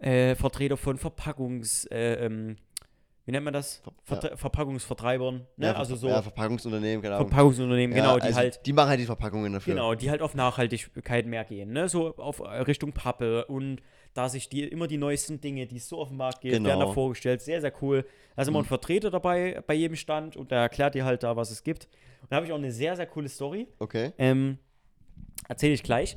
äh, 0.00 0.34
Vertreter 0.34 0.76
von 0.76 0.98
Verpackungs, 0.98 1.84
äh, 1.86 2.26
ähm, 2.26 2.56
wie 3.26 3.32
nennt 3.32 3.44
man 3.44 3.52
das? 3.52 3.82
Ver- 4.04 4.20
Ver 4.20 4.36
Verpackungsvertreibern, 4.38 5.46
ne? 5.56 5.66
Ja, 5.66 5.72
also 5.74 5.94
so 5.96 6.08
ja, 6.08 6.22
Verpackungsunternehmen, 6.22 7.04
Ahnung. 7.04 7.28
Verpackungsunternehmen, 7.28 7.94
Ja, 7.96 8.02
genau, 8.02 8.16
die 8.18 8.22
also 8.22 8.36
halt 8.38 8.64
Die 8.64 8.72
machen 8.72 8.88
halt 8.88 9.00
die 9.00 9.04
Verpackungen 9.06 9.52
dafür. 9.52 9.74
Genau, 9.74 9.94
die 9.94 10.08
halt 10.10 10.22
auf 10.22 10.34
Nachhaltigkeit 10.34 11.26
mehr 11.26 11.44
gehen, 11.44 11.72
ne? 11.72 11.88
So 11.88 12.16
auf 12.16 12.38
äh, 12.40 12.44
Richtung 12.60 12.92
Pappe 12.92 13.44
und 13.46 13.82
da 14.14 14.28
sich 14.30 14.48
die 14.48 14.62
immer 14.62 14.86
die 14.86 14.96
neuesten 14.96 15.40
Dinge, 15.40 15.66
die 15.66 15.76
es 15.76 15.88
so 15.88 15.98
auf 15.98 16.08
den 16.08 16.16
Markt 16.16 16.40
gibt, 16.40 16.52
werden 16.54 16.64
da 16.64 16.74
Genau. 16.74 16.92
vorgestellt. 16.92 17.42
Sehr, 17.42 17.60
sehr 17.60 17.72
cool. 17.82 18.06
Da 18.34 18.42
ist 18.42 18.48
immer 18.48 18.60
ein 18.60 18.62
Mhm. 18.62 18.68
Vertreter 18.68 19.10
dabei 19.10 19.62
bei 19.66 19.74
jedem 19.74 19.96
Stand 19.96 20.36
und 20.36 20.50
der 20.50 20.60
erklärt 20.60 20.94
dir 20.94 21.04
halt 21.04 21.22
da, 21.22 21.36
was 21.36 21.50
es 21.50 21.62
gibt. 21.64 21.86
Und 22.22 22.32
da 22.32 22.36
habe 22.36 22.46
ich 22.46 22.52
auch 22.52 22.56
eine 22.56 22.72
sehr, 22.72 22.96
sehr 22.96 23.06
coole 23.06 23.28
Story. 23.28 23.66
Okay. 23.78 24.12
Ähm, 24.16 24.58
Erzähle 25.48 25.74
ich 25.74 25.82
gleich. 25.82 26.16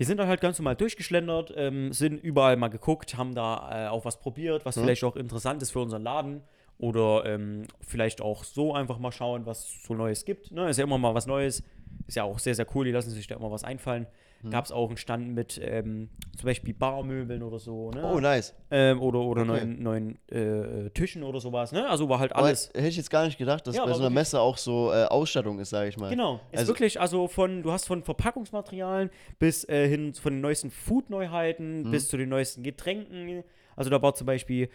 Wir 0.00 0.06
sind 0.06 0.16
dann 0.16 0.28
halt 0.28 0.40
ganz 0.40 0.58
normal 0.58 0.76
durchgeschlendert, 0.76 1.52
ähm, 1.56 1.92
sind 1.92 2.24
überall 2.24 2.56
mal 2.56 2.68
geguckt, 2.68 3.18
haben 3.18 3.34
da 3.34 3.84
äh, 3.84 3.88
auch 3.88 4.06
was 4.06 4.18
probiert, 4.18 4.64
was 4.64 4.76
Mhm. 4.76 4.80
vielleicht 4.80 5.04
auch 5.04 5.14
interessant 5.14 5.60
ist 5.60 5.72
für 5.72 5.80
unseren 5.80 6.02
Laden. 6.02 6.40
Oder 6.78 7.26
ähm, 7.26 7.64
vielleicht 7.82 8.22
auch 8.22 8.42
so 8.44 8.72
einfach 8.72 8.98
mal 8.98 9.12
schauen, 9.12 9.44
was 9.44 9.70
so 9.86 9.92
Neues 9.92 10.24
gibt. 10.24 10.52
Ne? 10.52 10.70
Ist 10.70 10.78
ja 10.78 10.84
immer 10.84 10.96
mal 10.96 11.14
was 11.14 11.26
Neues. 11.26 11.62
Ist 12.06 12.14
ja 12.16 12.22
auch 12.24 12.38
sehr, 12.38 12.54
sehr 12.54 12.66
cool. 12.74 12.86
Die 12.86 12.92
lassen 12.92 13.10
sich 13.10 13.26
da 13.26 13.34
immer 13.36 13.50
was 13.50 13.62
einfallen. 13.62 14.06
Mhm. 14.42 14.50
Gab 14.50 14.64
es 14.64 14.72
auch 14.72 14.88
einen 14.88 14.96
Stand 14.96 15.34
mit 15.34 15.60
ähm, 15.62 16.08
zum 16.38 16.46
Beispiel 16.46 16.72
Barmöbeln 16.72 17.42
oder 17.42 17.58
so. 17.58 17.90
Ne? 17.90 18.02
Oh, 18.02 18.20
nice. 18.20 18.54
ähm, 18.70 19.00
oder 19.02 19.20
oder 19.20 19.42
Okay. 19.42 19.50
neuen, 19.66 19.82
neuen 19.82 20.18
äh, 20.30 20.90
Tischen 20.90 21.22
oder 21.22 21.40
sowas. 21.40 21.72
Ne? 21.72 21.88
Also 21.88 22.08
war 22.08 22.18
halt 22.20 22.32
Aber 22.34 22.46
alles. 22.46 22.70
hätte 22.74 22.88
ich 22.88 22.96
jetzt 22.96 23.10
gar 23.10 23.24
nicht 23.26 23.36
gedacht, 23.38 23.66
dass 23.66 23.76
Ja, 23.76 23.82
bei 23.82 23.88
aber 23.90 23.96
so 23.98 24.02
einer 24.04 24.10
Messe 24.10 24.40
auch 24.40 24.56
so 24.56 24.90
äh, 24.92 25.04
Ausstattung 25.04 25.58
ist, 25.58 25.70
sage 25.70 25.88
ich 25.90 25.96
mal. 25.98 26.08
Genau, 26.10 26.40
ist 26.52 26.60
Also- 26.60 26.72
wirklich, 26.72 27.00
also 27.00 27.28
von, 27.28 27.62
du 27.62 27.70
hast 27.72 27.86
von 27.86 28.02
Verpackungsmaterialien 28.02 29.10
bis 29.38 29.68
äh, 29.68 29.86
hin 29.88 30.14
von 30.14 30.32
den 30.32 30.40
neuesten 30.40 30.70
Food-Neuheiten 30.70 31.82
Mhm. 31.82 31.90
bis 31.90 32.08
zu 32.08 32.16
den 32.16 32.28
neuesten 32.30 32.62
Getränken. 32.62 33.44
Also 33.76 33.90
da 33.90 34.00
war 34.00 34.14
zum 34.14 34.26
Beispiel, 34.26 34.68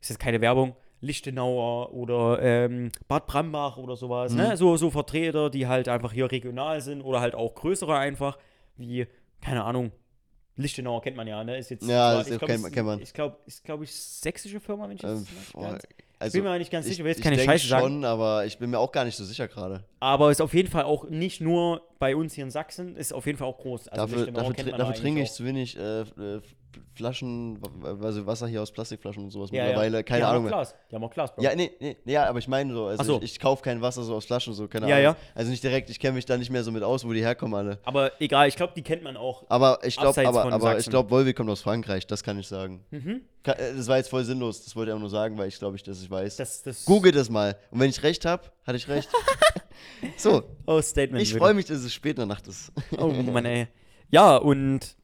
ist 0.00 0.10
jetzt 0.10 0.18
keine 0.18 0.40
Werbung, 0.40 0.74
Lichtenauer 1.00 1.92
oder 1.94 2.40
ähm, 2.42 2.90
Bad 3.08 3.26
Brambach 3.26 3.76
oder 3.76 3.96
sowas. 3.96 4.32
Mhm. 4.32 4.38
Ne? 4.38 4.56
So, 4.56 4.76
so 4.76 4.90
Vertreter, 4.90 5.50
die 5.50 5.66
halt 5.66 5.88
einfach 5.88 6.12
hier 6.12 6.30
regional 6.30 6.80
sind 6.80 7.02
oder 7.02 7.20
halt 7.20 7.34
auch 7.34 7.54
größere 7.54 7.96
einfach, 7.96 8.38
wie, 8.76 9.06
keine 9.40 9.64
Ahnung, 9.64 9.92
Lichtenauer 10.56 11.00
kennt 11.02 11.16
man 11.16 11.26
ja, 11.26 11.42
ne? 11.44 11.56
Ist 11.58 11.70
jetzt, 11.70 11.86
Ja, 11.88 12.14
das 12.18 12.28
ich 12.28 12.38
glaub, 12.38 12.40
kennt 12.48 12.56
ist- 12.58 12.62
man- 12.62 12.72
kennt 12.72 12.86
man. 12.86 13.00
Ich 13.00 13.12
glaube, 13.14 13.36
ist, 13.46 13.64
glaube 13.64 13.84
ich, 13.84 13.94
sächsische 13.94 14.60
Firma, 14.60 14.88
wenn 14.88 14.96
ich 14.96 15.02
Ähm, 15.04 15.20
nicht 15.20 15.52
boah, 15.54 15.70
ganz- 15.72 15.86
also, 16.18 16.38
bin 16.38 16.44
mir 16.44 16.58
nicht 16.58 16.70
ganz 16.70 16.86
ich, 16.86 16.92
sicher, 16.92 17.04
will 17.04 17.10
jetzt 17.10 17.18
ich 17.18 17.24
keine 17.24 17.36
denk 17.36 17.50
Scheiße 17.50 17.66
sagen. 17.68 17.82
schon, 17.84 18.04
aber 18.04 18.44
ich 18.46 18.58
bin 18.58 18.70
mir 18.70 18.78
auch 18.78 18.92
gar 18.92 19.04
nicht 19.04 19.16
so 19.16 19.24
sicher 19.24 19.48
gerade. 19.48 19.84
Aber 19.98 20.30
ist 20.30 20.40
auf 20.42 20.52
jeden 20.54 20.68
Fall 20.70 20.84
auch 20.84 21.08
nicht 21.08 21.40
nur 21.40 21.82
bei 22.02 22.16
uns 22.16 22.34
hier 22.34 22.42
in 22.42 22.50
Sachsen, 22.50 22.96
ist 22.96 23.14
auf 23.14 23.26
jeden 23.26 23.38
Fall 23.38 23.46
auch 23.46 23.58
groß. 23.58 23.86
Also 23.86 24.06
dafür 24.06 24.26
dafür, 24.32 24.70
man 24.72 24.78
dafür 24.80 24.94
trinke 24.96 25.22
ich 25.22 25.30
auch. 25.30 25.34
zu 25.34 25.44
wenig 25.44 25.78
äh, 25.78 26.00
äh, 26.00 26.40
Flaschen, 26.94 27.60
also 27.84 28.26
Wasser 28.26 28.48
hier 28.48 28.60
aus 28.60 28.72
Plastikflaschen 28.72 29.22
und 29.22 29.30
sowas 29.30 29.50
Ja, 29.52 29.62
mittlerweile. 29.66 29.98
ja. 29.98 30.02
Keine 30.02 30.20
die 30.22 30.24
Ahnung 30.24 30.42
Haben 30.44 30.48
Glas. 30.48 30.74
Die 30.90 30.94
haben 30.96 31.04
auch 31.04 31.10
Glas, 31.12 31.32
Bro. 31.32 31.44
Ja, 31.44 31.54
nee, 31.54 31.70
nee, 31.78 31.96
ja, 32.06 32.24
aber 32.28 32.40
ich 32.40 32.48
meine 32.48 32.72
so, 32.74 32.86
also 32.86 33.04
so. 33.04 33.16
ich, 33.18 33.32
ich 33.34 33.40
kaufe 33.40 33.62
kein 33.62 33.80
Wasser 33.82 34.02
so 34.02 34.16
aus 34.16 34.24
Flaschen, 34.24 34.52
so, 34.52 34.66
keine 34.66 34.88
Ja, 34.88 34.96
Ahnung. 34.96 35.04
ja. 35.04 35.16
Also 35.36 35.50
nicht 35.52 35.62
direkt, 35.62 35.90
ich 35.90 36.00
kenne 36.00 36.14
mich 36.14 36.24
da 36.26 36.36
nicht 36.36 36.50
mehr 36.50 36.64
so 36.64 36.72
mit 36.72 36.82
aus, 36.82 37.06
wo 37.06 37.12
die 37.12 37.20
herkommen 37.22 37.54
alle. 37.54 37.78
Aber 37.84 38.10
egal, 38.20 38.48
ich 38.48 38.56
glaube, 38.56 38.72
die 38.74 38.82
kennt 38.82 39.04
man 39.04 39.16
auch. 39.16 39.44
Aber 39.48 39.78
ich 39.84 39.96
glaube, 39.96 40.26
aber, 40.26 40.52
aber 40.52 40.78
ich 40.78 40.90
glaube, 40.90 41.08
Volvi 41.10 41.34
kommt 41.34 41.50
aus 41.50 41.60
Frankreich, 41.60 42.04
das 42.08 42.24
kann 42.24 42.36
ich 42.40 42.48
sagen. 42.48 42.84
Mhm. 42.90 43.20
Äh, 43.44 43.54
Das 43.76 43.86
war 43.86 43.98
jetzt 43.98 44.10
voll 44.10 44.24
sinnlos, 44.24 44.64
das 44.64 44.74
wollte 44.74 44.90
ich 44.90 44.96
auch 44.96 45.00
nur 45.00 45.10
sagen, 45.10 45.38
weil 45.38 45.46
ich 45.46 45.58
glaube, 45.60 45.76
ich, 45.76 45.84
dass 45.84 46.02
ich 46.02 46.10
weiß. 46.10 46.36
Das, 46.36 46.62
das 46.64 46.84
Google 46.84 47.12
das 47.12 47.30
mal. 47.30 47.56
Und 47.70 47.78
wenn 47.78 47.90
ich 47.90 48.02
recht 48.02 48.24
habe, 48.24 48.42
hatte 48.66 48.76
ich 48.76 48.88
recht. 48.88 49.08
so, 50.16 50.42
Oh, 50.66 50.80
Statement. 50.80 51.22
ich 51.22 51.34
freue 51.34 51.54
mich, 51.54 51.66
dass 51.66 51.78
es 51.78 51.92
spät 51.92 52.12
in 52.12 52.16
der 52.16 52.26
Nacht 52.26 52.46
ist. 52.48 52.72
Oh 52.98 53.08
Mann, 53.08 53.44
ey. 53.44 53.68
Ja, 54.10 54.36
und 54.36 54.96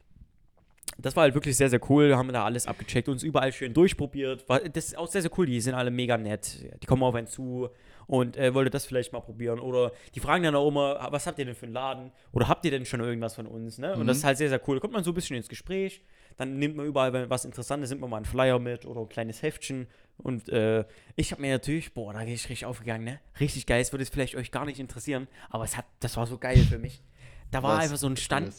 das 0.99 1.15
war 1.17 1.23
halt 1.23 1.35
wirklich 1.35 1.57
sehr, 1.57 1.71
sehr 1.71 1.81
cool. 1.91 2.17
Haben 2.17 2.33
da 2.33 2.45
alles 2.45 2.67
abgecheckt, 2.67 3.09
uns 3.09 3.23
überall 3.23 3.53
schön 3.53 3.73
durchprobiert. 3.75 4.49
War, 4.49 4.61
das 4.61 4.87
ist 4.87 4.99
auch 4.99 5.07
sehr, 5.07 5.23
sehr 5.23 5.31
cool. 5.39 5.47
Die 5.47 5.61
sind 5.61 5.75
alle 5.75 5.91
mega 5.91 6.17
nett. 6.19 6.65
Die 6.83 6.87
kommen 6.87 7.03
auf 7.03 7.15
einen 7.15 7.27
zu 7.27 7.69
und 8.09 8.37
äh, 8.39 8.55
wollte 8.55 8.71
das 8.71 8.87
vielleicht 8.87 9.13
mal 9.13 9.21
probieren. 9.21 9.61
Oder 9.61 9.93
die 10.15 10.21
fragen 10.21 10.43
dann 10.43 10.57
auch 10.57 10.67
immer, 10.67 11.07
was 11.11 11.27
habt 11.27 11.39
ihr 11.39 11.45
denn 11.45 11.55
für 11.55 11.67
einen 11.67 11.75
Laden? 11.75 12.11
Oder 12.33 12.49
habt 12.49 12.65
ihr 12.65 12.71
denn 12.71 12.85
schon 12.87 13.01
irgendwas 13.01 13.35
von 13.35 13.47
uns? 13.47 13.79
Ne? 13.79 13.95
Und 13.95 14.07
das 14.07 14.17
ist 14.17 14.25
halt 14.25 14.39
sehr, 14.39 14.49
sehr 14.49 14.61
cool. 14.67 14.77
Da 14.77 14.81
kommt 14.81 14.95
man 14.95 15.05
so 15.05 15.13
ein 15.13 15.15
bisschen 15.15 15.37
ins 15.37 15.49
Gespräch. 15.49 16.03
Dann 16.39 16.59
nimmt 16.59 16.75
man 16.75 16.87
überall 16.87 17.29
was 17.29 17.45
Interessantes, 17.45 17.91
nimmt 17.91 18.01
man 18.01 18.11
mal 18.11 18.17
einen 18.17 18.25
Flyer 18.25 18.59
mit 18.59 18.87
oder 18.87 19.03
ein 19.03 19.09
kleines 19.09 19.43
Heftchen. 19.43 19.87
Und 20.17 20.49
äh, 20.49 20.85
ich 21.17 21.33
habe 21.33 21.43
mir 21.43 21.53
natürlich, 21.53 21.93
boah, 21.93 22.13
da 22.15 22.21
bin 22.21 22.29
ich 22.29 22.49
richtig 22.49 22.65
aufgegangen, 22.65 23.05
ne? 23.05 23.21
Richtig 23.39 23.67
geil. 23.67 23.83
Es 23.83 23.93
würde 23.93 24.05
es 24.05 24.09
vielleicht 24.09 24.37
euch 24.37 24.51
gar 24.51 24.65
nicht 24.65 24.81
interessieren, 24.81 25.29
aber 25.51 25.65
es 25.65 25.77
hat, 25.77 25.85
das 26.01 26.17
war 26.17 26.27
so 26.27 26.39
geil 26.39 26.59
für 26.59 26.79
mich. 26.79 27.03
Da 27.51 27.63
war 27.63 27.77
Was? 27.77 27.85
einfach 27.85 27.97
so 27.99 28.07
ein 28.07 28.17
Stand. 28.17 28.55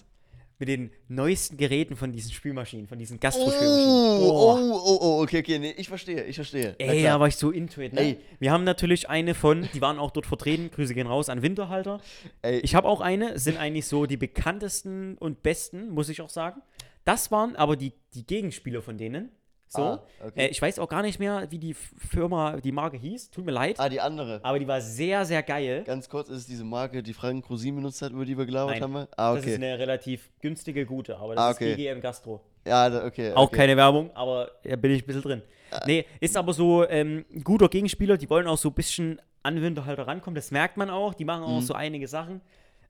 Mit 0.60 0.68
den 0.68 0.92
neuesten 1.08 1.56
Geräten 1.58 1.96
von 1.96 2.12
diesen 2.12 2.32
Spielmaschinen, 2.32 2.86
von 2.88 3.00
diesen 3.00 3.16
Oh, 3.16 3.20
Gastro-Spielmaschinen. 3.22 3.88
oh, 3.88 4.60
oh, 4.86 4.98
oh, 5.02 5.24
okay, 5.24 5.40
okay, 5.40 5.58
nee, 5.58 5.74
ich 5.78 5.88
verstehe, 5.88 6.26
ich 6.26 6.36
verstehe. 6.36 6.76
Ey, 6.78 7.02
da 7.04 7.20
war 7.20 7.28
ich 7.30 7.38
so 7.38 7.50
into 7.52 7.82
it, 7.82 7.94
ne? 7.94 8.02
Ey. 8.02 8.18
Wir 8.40 8.52
haben 8.52 8.66
natürlich 8.66 9.10
eine 9.10 9.34
von, 9.36 9.68
die 9.74 9.82
waren 9.82 9.98
auch 9.98 10.12
dort 10.12 10.26
vertreten, 10.26 10.70
Grüße 10.70 10.94
gehen 10.94 11.08
raus 11.08 11.30
an 11.30 11.42
Winterhalter. 11.42 12.02
Ey, 12.42 12.60
Ich 12.60 12.76
habe 12.76 12.88
auch 12.90 13.00
eine, 13.02 13.40
sind 13.40 13.58
eigentlich 13.58 13.86
so 13.88 14.06
die 14.06 14.18
bekanntesten 14.18 15.18
und 15.18 15.42
besten, 15.44 15.90
muss 15.90 16.10
ich 16.10 16.22
auch 16.22 16.30
sagen. 16.30 16.62
Das 17.06 17.32
waren 17.32 17.56
aber 17.56 17.76
die, 17.78 17.94
die 18.14 18.26
Gegenspieler 18.26 18.82
von 18.82 18.98
denen. 18.98 19.32
So. 19.72 19.82
Ah, 19.84 20.04
okay. 20.26 20.46
äh, 20.46 20.48
ich 20.48 20.60
weiß 20.62 20.80
auch 20.80 20.90
gar 20.90 21.04
nicht 21.04 21.20
mehr, 21.20 21.46
wie 21.52 21.60
die 21.60 21.76
Firma, 21.76 22.58
die 22.58 22.72
Marke 22.72 22.98
hieß. 22.98 23.30
Tut 23.30 23.46
mir 23.46 23.52
leid. 23.52 23.80
ah, 23.80 23.88
die 23.88 24.02
andere. 24.02 24.40
Aber 24.44 24.58
die 24.58 24.68
war 24.68 24.82
sehr, 24.82 25.26
sehr 25.26 25.44
geil. 25.44 25.84
Ganz 25.86 26.10
kurz, 26.10 26.28
ist 26.30 26.38
es 26.40 26.46
diese 26.48 26.64
Marke, 26.64 27.04
die 27.04 27.14
Frank 27.14 27.48
Rosin 27.50 27.76
benutzt 27.76 28.02
hat, 28.02 28.12
über 28.12 28.26
die 28.26 28.36
wir 28.38 28.46
gelabert 28.48 28.80
Nein. 28.80 28.84
haben? 28.84 29.08
Ah, 29.16 29.36
Das 29.36 29.46
ist 29.46 29.54
okay. 29.54 29.64
eine 29.64 29.78
relativ 29.78 30.32
günstige, 30.42 30.86
gute, 30.88 31.18
aber 31.18 31.36
das 31.36 31.44
Ah, 31.44 31.52
ist 31.52 31.58
okay. 31.58 31.76
GGM 31.76 32.02
Gastro. 32.02 32.42
Ja, 32.66 32.90
da- 32.90 33.06
okay. 33.06 33.32
Auch 33.34 33.44
okay. 33.44 33.58
keine 33.58 33.78
Werbung, 33.78 34.10
aber 34.16 34.50
da 34.64 34.76
bin 34.76 34.92
ich 34.92 35.04
ein 35.04 35.06
bisschen 35.06 35.22
drin. 35.22 35.42
Nee, 35.86 36.06
ist 36.20 36.36
aber 36.36 36.52
so 36.54 36.88
ähm, 36.90 37.24
ein 37.32 37.44
guter 37.44 37.70
Gegenspieler. 37.70 38.18
Die 38.18 38.28
wollen 38.30 38.48
auch 38.48 38.58
so 38.58 38.70
ein 38.70 38.74
bisschen 38.74 39.22
an 39.44 39.62
Winterhalter 39.62 40.08
rankommen. 40.08 40.34
Das 40.36 40.50
merkt 40.50 40.78
man 40.78 40.90
auch. 40.90 41.14
Die 41.14 41.26
machen 41.26 41.44
auch 41.44 41.60
Mhm. 41.60 41.66
so 41.66 41.76
einige 41.76 42.08
Sachen. 42.08 42.42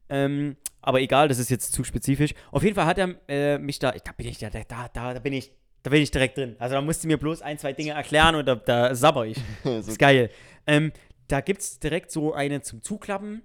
Ähm, 0.09 0.55
aber 0.81 1.01
egal, 1.01 1.27
das 1.27 1.39
ist 1.39 1.49
jetzt 1.49 1.73
zu 1.73 1.83
spezifisch. 1.83 2.33
Auf 2.51 2.63
jeden 2.63 2.75
Fall 2.75 2.85
hat 2.85 2.97
er 2.97 3.15
äh, 3.27 3.57
mich 3.57 3.79
da, 3.79 3.91
da 3.91 4.11
bin 4.15 4.27
ich 4.27 4.37
da, 4.39 4.49
da, 4.49 4.61
da, 4.67 5.13
da 5.13 5.19
bin 5.19 5.33
ich, 5.33 5.51
da 5.83 5.89
bin 5.89 6.01
ich 6.01 6.11
direkt 6.11 6.37
drin. 6.37 6.55
Also 6.59 6.75
da 6.75 6.81
musste 6.81 7.07
mir 7.07 7.17
bloß 7.17 7.41
ein, 7.41 7.57
zwei 7.57 7.73
Dinge 7.73 7.91
erklären 7.91 8.35
und 8.35 8.45
da, 8.47 8.55
da 8.55 8.95
sabber 8.95 9.25
ich. 9.25 9.37
Das 9.63 9.87
ist 9.87 9.99
geil. 9.99 10.29
Ähm, 10.67 10.91
da 11.27 11.41
gibt 11.41 11.61
es 11.61 11.79
direkt 11.79 12.11
so 12.11 12.33
eine 12.33 12.61
zum 12.61 12.81
Zuklappen 12.81 13.41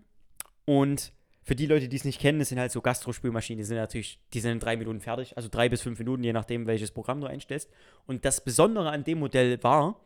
und 0.65 1.13
für 1.43 1.55
die 1.55 1.67
Leute, 1.67 1.89
die 1.89 1.97
es 1.97 2.05
nicht 2.05 2.21
kennen, 2.21 2.39
das 2.39 2.49
sind 2.49 2.59
halt 2.59 2.73
so 2.73 2.81
Gastro-Spülmaschinen, 2.81 3.59
die 3.59 3.65
sind 3.65 3.77
natürlich, 3.77 4.19
die 4.33 4.41
sind 4.41 4.53
in 4.53 4.61
drei 4.61 4.79
Minuten 4.79 5.01
fertig, 5.01 5.37
also 5.37 5.51
drei 5.51 5.69
bis 5.69 5.83
fünf 5.83 5.99
Minuten, 5.99 6.25
je 6.25 6.33
nachdem, 6.33 6.67
welches 6.67 6.91
Programm 6.91 7.21
du 7.21 7.27
einstellst. 7.27 7.69
Und 8.07 8.25
das 8.25 8.43
Besondere 8.43 8.91
an 8.91 9.05
dem 9.05 9.19
Modell 9.19 9.63
war, 9.63 10.01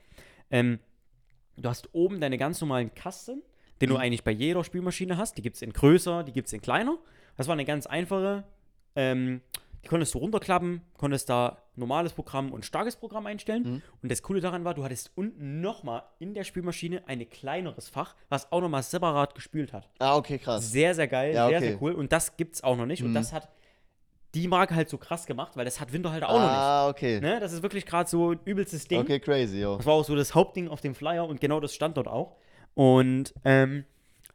ähm, 0.51 0.81
du 1.57 1.69
hast 1.69 1.89
oben 1.93 2.21
deine 2.21 2.39
ganz 2.39 2.61
normalen 2.61 2.93
Kasten, 2.93 3.43
den 3.81 3.89
du 3.91 3.95
Mhm. 3.95 4.01
eigentlich 4.01 4.25
bei 4.25 4.33
jeder 4.33 4.65
Spülmaschine 4.65 5.17
hast. 5.17 5.39
Die 5.39 5.43
gibt 5.43 5.55
es 5.55 5.63
in 5.63 5.73
größer, 5.73 6.25
die 6.25 6.33
gibt 6.33 6.49
es 6.49 6.53
in 6.53 6.61
kleiner. 6.61 6.99
Das 7.37 7.47
war 7.47 7.53
eine 7.53 7.65
ganz 7.65 7.87
einfache. 7.87 8.43
Ähm, 8.97 9.41
die 9.85 9.89
konntest 9.89 10.15
du 10.15 10.19
runterklappen, 10.19 10.81
konntest 10.97 11.29
da 11.29 11.59
normales 11.77 12.13
Programm 12.13 12.53
und 12.53 12.65
starkes 12.65 12.97
Programm 12.97 13.27
einstellen. 13.27 13.63
Mhm. 13.75 13.83
Und 14.03 14.11
das 14.11 14.23
Coole 14.23 14.41
daran 14.41 14.65
war, 14.65 14.75
du 14.75 14.83
hattest 14.85 15.13
unten 15.15 15.61
nochmal 15.61 16.03
in 16.19 16.35
der 16.35 16.45
Spülmaschine 16.45 17.03
ein 17.07 17.29
kleineres 17.31 17.89
Fach, 17.89 18.17
was 18.29 18.51
auch 18.51 18.61
nochmal 18.61 18.83
separat 18.83 19.35
gespült 19.35 19.73
hat. 19.73 19.89
ah, 20.01 20.17
okay, 20.17 20.39
krass. 20.39 20.71
Sehr, 20.73 20.95
sehr 20.95 21.07
geil, 21.09 21.35
Ja, 21.35 21.47
sehr, 21.49 21.59
okay. 21.59 21.69
sehr 21.71 21.83
cool. 21.83 21.93
Und 21.93 22.13
das 22.13 22.37
gibt's 22.37 22.63
auch 22.65 22.77
noch 22.77 22.87
nicht. 22.87 23.03
Und 23.03 23.11
Mhm. 23.11 23.15
das 23.15 23.33
hat 23.33 23.49
die 24.35 24.47
Marke 24.49 24.75
halt 24.75 24.89
so 24.91 24.99
krass 24.99 25.25
gemacht, 25.27 25.57
weil 25.57 25.65
das 25.65 25.81
hat 25.81 25.93
Winterhalter 25.93 26.29
auch 26.29 26.35
noch 26.39 26.49
Ah, 26.49 26.89
okay. 26.89 27.15
nicht. 27.15 27.23
Ne? 27.23 27.41
Das 27.41 27.53
ist 27.53 27.63
wirklich 27.63 27.87
gerade 27.87 28.11
so 28.11 28.33
ein 28.33 28.41
übelstes 28.45 28.87
Ding. 28.87 29.01
Okay, 29.01 29.21
crazy, 29.21 29.61
yo. 29.61 29.77
Das 29.77 29.87
war 29.87 29.95
auch 29.95 30.05
so 30.05 30.15
das 30.17 30.35
Hauptding 30.35 30.69
auf 30.69 30.81
dem 30.81 30.95
Flyer 30.95 31.27
und 31.27 31.41
genau 31.41 31.61
das 31.61 31.75
stand 31.75 31.97
dort 31.97 32.09
auch. 32.09 32.37
Und 32.75 33.33
ähm, 33.45 33.85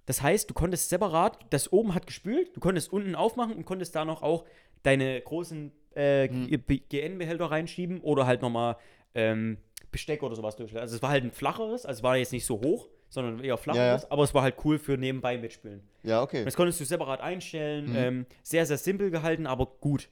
das 0.06 0.22
heißt, 0.22 0.50
du 0.50 0.54
konntest 0.54 0.90
separat, 0.90 1.38
das 1.52 1.72
oben 1.72 1.94
hat 1.94 2.08
gespült, 2.08 2.56
du 2.56 2.60
konntest 2.60 2.92
unten 2.92 3.16
aufmachen 3.16 3.54
und 3.56 3.66
konntest 3.66 3.96
da 3.96 4.04
noch 4.04 4.22
auch 4.24 4.46
deine 4.84 5.20
großen 5.22 5.72
äh, 5.96 6.28
Hm. 6.28 6.48
G- 6.48 6.80
GN-Behälter 6.90 7.46
reinschieben 7.52 8.00
oder 8.02 8.26
halt 8.26 8.42
nochmal 8.42 8.78
ähm, 9.16 9.58
Besteck 9.92 10.24
oder 10.24 10.36
sowas 10.36 10.56
durch. 10.56 10.76
Also 10.78 10.96
es 10.96 11.02
war 11.02 11.10
halt 11.12 11.24
ein 11.24 11.32
flacheres, 11.32 11.86
also 11.86 12.00
es 12.00 12.04
war 12.04 12.18
jetzt 12.18 12.32
nicht 12.32 12.46
so 12.46 12.60
hoch, 12.62 12.88
sondern 13.10 13.44
eher 13.44 13.58
flacheres, 13.58 14.10
aber 14.10 14.24
es 14.24 14.34
war 14.34 14.42
halt 14.42 14.56
cool 14.66 14.80
für 14.80 14.98
nebenbei 14.98 15.38
mitspülen. 15.38 15.82
Ja, 16.02 16.18
Und 16.18 16.24
okay. 16.24 16.44
das 16.46 16.56
konntest 16.56 16.80
du 16.80 16.86
separat 16.86 17.22
einstellen. 17.22 17.90
Mhm. 17.92 17.96
Ähm, 17.96 18.26
sehr, 18.42 18.66
sehr 18.66 18.78
simpel 18.78 19.12
gehalten, 19.12 19.46
aber 19.46 19.68
gut. 19.68 20.10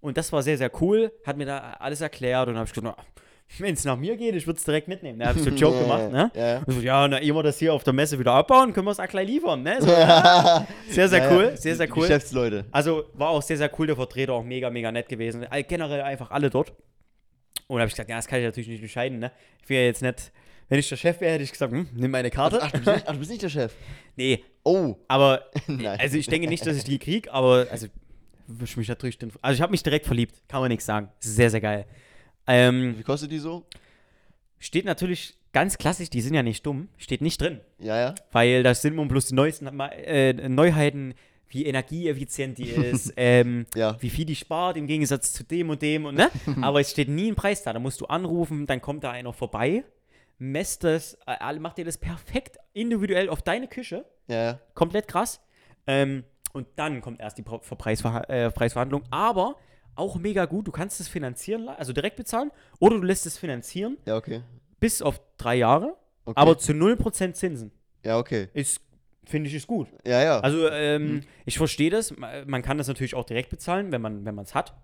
Und 0.00 0.16
das 0.16 0.32
war 0.32 0.42
sehr, 0.42 0.56
sehr 0.56 0.70
cool. 0.80 1.12
Hat 1.26 1.36
mir 1.36 1.44
da 1.46 1.58
alles 1.78 2.00
erklärt 2.00 2.48
und 2.48 2.56
habe 2.56 2.66
ich 2.66 2.72
gesagt, 2.72 2.96
na, 2.98 3.04
wenn 3.58 3.74
es 3.74 3.84
nach 3.84 3.96
mir 3.96 4.16
geht, 4.16 4.34
ich 4.34 4.46
würde 4.46 4.58
es 4.58 4.64
direkt 4.64 4.88
mitnehmen. 4.88 5.18
Da 5.18 5.26
habe 5.28 5.38
ich 5.38 5.44
so 5.44 5.50
einen 5.50 5.56
Joke 5.58 5.76
Ja, 5.76 5.82
gemacht, 5.82 6.10
ne? 6.12 6.30
Ja, 6.34 6.48
ja. 6.54 6.62
Und 6.64 6.72
so, 6.74 6.80
ja, 6.80 7.06
na, 7.08 7.20
ehe 7.20 7.34
wir 7.34 7.42
das 7.42 7.58
hier 7.58 7.72
auf 7.74 7.84
der 7.84 7.92
Messe 7.92 8.18
wieder 8.18 8.32
abbauen, 8.32 8.72
können 8.72 8.86
wir 8.86 8.90
es 8.92 9.00
auch 9.00 9.08
gleich 9.08 9.26
liefern, 9.28 9.62
ne? 9.62 9.76
So, 9.80 9.90
ja. 9.90 10.66
Sehr, 10.88 11.08
sehr 11.08 11.22
Ja, 11.24 11.30
cool, 11.32 11.44
ja. 11.50 11.56
sehr, 11.56 11.76
sehr 11.76 11.88
cool. 11.96 12.02
Geschäftsleute. 12.02 12.64
Also 12.70 13.04
war 13.14 13.28
auch 13.30 13.42
sehr, 13.42 13.56
sehr 13.58 13.70
cool, 13.78 13.86
der 13.86 13.96
Vertreter, 13.96 14.32
auch 14.32 14.44
mega, 14.44 14.70
mega 14.70 14.90
nett 14.92 15.08
gewesen. 15.08 15.46
All, 15.50 15.62
generell 15.64 16.02
einfach 16.02 16.30
alle 16.30 16.50
dort. 16.50 16.70
Und 17.68 17.76
da 17.78 17.80
habe 17.82 17.88
ich 17.88 17.94
gesagt, 17.94 18.10
ja, 18.10 18.16
das 18.16 18.26
kann 18.26 18.38
ich 18.40 18.44
natürlich 18.44 18.68
nicht 18.68 18.82
entscheiden, 18.82 19.18
ne? 19.18 19.30
Ich 19.62 19.68
will 19.68 19.76
ja 19.78 19.84
jetzt 19.84 20.02
nicht, 20.02 20.32
wenn 20.68 20.78
ich 20.78 20.88
der 20.88 20.96
Chef 20.96 21.20
wäre, 21.20 21.32
hätte 21.34 21.44
ich 21.44 21.52
gesagt, 21.52 21.72
hm, 21.72 21.88
nimm 21.94 22.10
meine 22.10 22.30
Karte. 22.30 22.58
Ach, 22.62 22.70
du 22.70 22.78
bist 22.78 22.86
nicht, 22.86 23.04
ach, 23.06 23.12
du 23.12 23.18
bist 23.18 23.30
nicht 23.30 23.42
der 23.42 23.48
Chef. 23.50 23.72
Nee, 24.16 24.44
Oh. 24.64 24.96
aber, 25.08 25.46
also 25.98 26.16
ich 26.16 26.26
denke 26.28 26.48
nicht, 26.48 26.64
dass 26.66 26.76
ich 26.76 26.84
die 26.84 26.98
krieg, 26.98 27.28
aber, 27.32 27.66
also, 27.70 27.88
wisch 28.46 28.76
mich 28.76 28.88
natürlich, 28.88 29.18
den, 29.18 29.32
also 29.42 29.54
ich 29.56 29.60
habe 29.60 29.70
mich 29.72 29.82
direkt 29.82 30.06
verliebt, 30.06 30.36
kann 30.48 30.60
man 30.60 30.68
nichts 30.68 30.86
sagen. 30.86 31.08
Sehr, 31.20 31.50
sehr 31.50 31.60
geil. 31.60 31.84
Ähm, 32.46 32.98
Wie 32.98 33.02
kostet 33.02 33.30
die 33.30 33.38
so? 33.38 33.64
steht 34.58 34.84
natürlich 34.84 35.34
ganz 35.52 35.76
klassisch, 35.76 36.08
die 36.08 36.20
sind 36.20 36.34
ja 36.34 36.42
nicht 36.42 36.64
dumm, 36.64 36.88
steht 36.96 37.20
nicht 37.20 37.40
drin. 37.40 37.60
Ja, 37.78 37.98
ja. 37.98 38.14
Weil 38.30 38.62
da 38.62 38.74
sind 38.74 38.96
bloß 39.08 39.26
die 39.26 39.34
neuesten 39.34 39.66
äh, 39.80 40.32
Neuheiten, 40.48 41.14
wie 41.48 41.66
energieeffizient 41.66 42.58
die 42.58 42.68
ist, 42.70 43.12
ähm, 43.16 43.66
Ja. 43.74 43.96
wie 44.00 44.08
viel 44.08 44.24
die 44.24 44.36
spart 44.36 44.76
im 44.76 44.86
Gegensatz 44.86 45.32
zu 45.32 45.44
dem 45.44 45.68
und 45.70 45.82
dem 45.82 46.06
und 46.06 46.14
ne? 46.14 46.30
Aber 46.62 46.80
es 46.80 46.90
steht 46.92 47.08
nie 47.08 47.28
ein 47.30 47.34
Preis 47.34 47.62
da. 47.62 47.72
Da 47.72 47.78
musst 47.78 48.00
du 48.00 48.06
anrufen, 48.06 48.66
dann 48.66 48.80
kommt 48.80 49.04
da 49.04 49.10
einer 49.10 49.32
vorbei, 49.32 49.84
messt 50.38 50.84
das, 50.84 51.18
äh, 51.26 51.58
macht 51.58 51.76
dir 51.78 51.84
das 51.84 51.98
perfekt 51.98 52.56
individuell 52.72 53.28
auf 53.28 53.42
deine 53.42 53.66
Küche. 53.68 54.04
Ja. 54.28 54.60
Komplett 54.74 55.08
krass. 55.08 55.40
Ähm, 55.86 56.24
und 56.52 56.66
dann 56.76 57.00
kommt 57.00 57.20
erst 57.20 57.36
die 57.38 57.42
Pro- 57.42 57.58
Ver- 57.60 57.76
Preisverha 57.76 58.20
äh, 58.28 58.50
Preisverhandlung. 58.50 59.02
Aber 59.10 59.56
auch 59.94 60.16
mega 60.16 60.44
gut, 60.46 60.66
du 60.68 60.72
kannst 60.72 61.00
es 61.00 61.08
finanzieren, 61.08 61.68
also 61.68 61.92
direkt 61.92 62.16
bezahlen, 62.16 62.50
oder 62.78 62.96
du 62.96 63.02
lässt 63.02 63.26
es 63.26 63.38
finanzieren 63.38 63.96
Ja, 64.06 64.16
okay. 64.16 64.42
bis 64.80 65.02
auf 65.02 65.20
drei 65.36 65.56
Jahre, 65.56 65.96
okay. 66.24 66.40
aber 66.40 66.58
zu 66.58 66.72
0% 66.72 67.32
Zinsen. 67.34 67.70
Ja, 68.04 68.18
okay. 68.18 68.48
Ist, 68.54 68.80
finde 69.24 69.48
ich, 69.48 69.54
ist 69.54 69.66
gut. 69.66 69.88
Ja, 70.04 70.22
ja. 70.22 70.40
Also, 70.40 70.68
ähm, 70.68 71.14
Mhm. 71.16 71.20
ich 71.44 71.56
verstehe 71.58 71.90
das. 71.90 72.16
Ma- 72.16 72.44
Man 72.46 72.62
kann 72.62 72.78
das 72.78 72.88
natürlich 72.88 73.14
auch 73.14 73.24
direkt 73.24 73.50
bezahlen, 73.50 73.92
wenn 73.92 74.00
man 74.00 74.24
wenn 74.24 74.36
es 74.38 74.54
hat. 74.54 74.74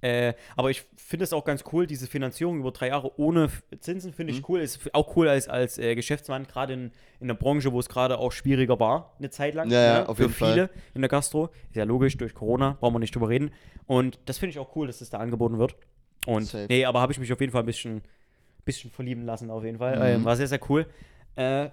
Äh, 0.00 0.34
aber 0.56 0.70
ich 0.70 0.84
finde 0.96 1.24
es 1.24 1.32
auch 1.32 1.44
ganz 1.44 1.64
cool, 1.72 1.86
diese 1.86 2.06
Finanzierung 2.06 2.60
über 2.60 2.70
drei 2.70 2.88
Jahre 2.88 3.18
ohne 3.18 3.48
Zinsen, 3.80 4.12
finde 4.12 4.32
ich 4.32 4.40
Mhm. 4.40 4.44
cool. 4.48 4.60
Ist 4.60 4.94
auch 4.94 5.16
cool 5.16 5.28
als, 5.28 5.48
als 5.48 5.78
äh, 5.78 5.94
Geschäftsmann, 5.96 6.46
gerade 6.46 6.72
in, 6.74 6.92
in 7.20 7.26
der 7.28 7.34
Branche, 7.34 7.72
wo 7.72 7.80
es 7.80 7.88
gerade 7.88 8.18
auch 8.18 8.30
schwieriger 8.30 8.78
war, 8.78 9.14
eine 9.18 9.30
Zeit 9.30 9.54
lang. 9.54 9.70
Ja, 9.70 9.82
ja, 9.82 9.98
ne, 10.00 10.08
auf 10.08 10.16
für 10.18 10.24
jeden 10.24 10.34
Fall. 10.34 10.52
viele 10.52 10.70
in 10.94 11.00
der 11.02 11.08
Gastro. 11.08 11.46
Ist 11.70 11.76
ja 11.76 11.84
logisch, 11.84 12.16
durch 12.16 12.34
Corona, 12.34 12.76
brauchen 12.80 12.94
wir 12.94 12.98
nicht 13.00 13.14
drüber 13.14 13.28
reden. 13.28 13.50
Und 13.86 14.18
das 14.26 14.38
finde 14.38 14.50
ich 14.52 14.58
auch 14.58 14.76
cool, 14.76 14.86
dass 14.86 14.98
das 15.00 15.10
da 15.10 15.18
angeboten 15.18 15.58
wird. 15.58 15.74
Und 16.26 16.44
Safe. 16.44 16.66
nee, 16.68 16.84
aber 16.84 17.00
habe 17.00 17.12
ich 17.12 17.18
mich 17.18 17.32
auf 17.32 17.40
jeden 17.40 17.52
Fall 17.52 17.62
ein 17.62 17.66
bisschen, 17.66 18.02
bisschen 18.64 18.90
verlieben 18.90 19.24
lassen, 19.24 19.50
auf 19.50 19.64
jeden 19.64 19.78
Fall. 19.78 19.96
Mhm. 19.96 20.02
Ähm, 20.20 20.24
war 20.24 20.36
sehr, 20.36 20.46
sehr 20.48 20.60
cool. 20.68 20.86
Äh, 21.34 21.70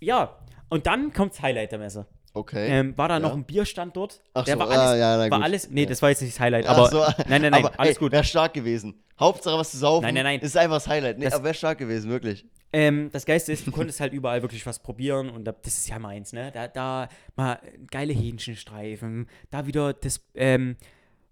ja, 0.00 0.36
und 0.68 0.86
dann 0.86 1.12
kommt's 1.12 1.40
Highlight 1.42 1.72
der 1.72 1.78
Messe. 1.78 2.06
Okay. 2.36 2.68
Ähm, 2.68 2.96
war 2.96 3.08
da 3.08 3.14
Ja. 3.14 3.20
noch 3.20 3.34
ein 3.34 3.44
Bierstand 3.44 3.96
dort? 3.96 4.20
Ach 4.34 4.44
der 4.44 4.54
so, 4.54 4.60
war 4.60 4.70
ah, 4.70 4.88
alles, 4.90 5.00
ja, 5.00 5.16
na 5.16 5.30
war 5.30 5.42
alles, 5.42 5.70
nee, 5.70 5.82
Ja. 5.82 5.86
das 5.88 6.02
war 6.02 6.10
jetzt 6.10 6.22
nicht 6.22 6.34
das 6.34 6.40
Highlight, 6.40 6.66
aber 6.66 6.88
so. 6.88 7.00
nein, 7.28 7.42
nein, 7.42 7.42
nein, 7.50 7.54
aber, 7.54 7.80
alles 7.80 7.96
ey, 7.96 7.98
gut. 8.00 8.12
Wäre 8.12 8.24
stark 8.24 8.54
gewesen. 8.54 9.02
Hauptsache 9.18 9.58
was 9.58 9.70
zu 9.70 9.78
saufen. 9.78 10.04
Nein, 10.04 10.14
nein, 10.14 10.24
nein. 10.24 10.40
Ist 10.40 10.56
einfach 10.56 10.76
das 10.76 10.88
Highlight. 10.88 11.18
Nee, 11.18 11.24
Das- 11.24 11.34
aber 11.34 11.44
wäre 11.44 11.54
stark 11.54 11.78
gewesen, 11.78 12.10
wirklich. 12.10 12.46
Ähm, 12.72 13.08
das 13.12 13.24
Geiste 13.24 13.52
ist, 13.52 13.66
du 13.66 13.70
konntest 13.70 14.00
halt 14.00 14.12
überall 14.12 14.42
wirklich 14.42 14.66
was 14.66 14.80
probieren 14.80 15.30
und 15.30 15.44
da, 15.44 15.52
das 15.52 15.78
ist 15.78 15.88
ja 15.88 15.98
meins, 15.98 16.32
ne? 16.32 16.50
Da, 16.52 16.68
da 16.68 17.08
mal 17.36 17.58
geile 17.90 18.12
Hähnchenstreifen, 18.12 19.28
da 19.50 19.66
wieder 19.66 19.92
das, 19.94 20.20
ähm, 20.34 20.76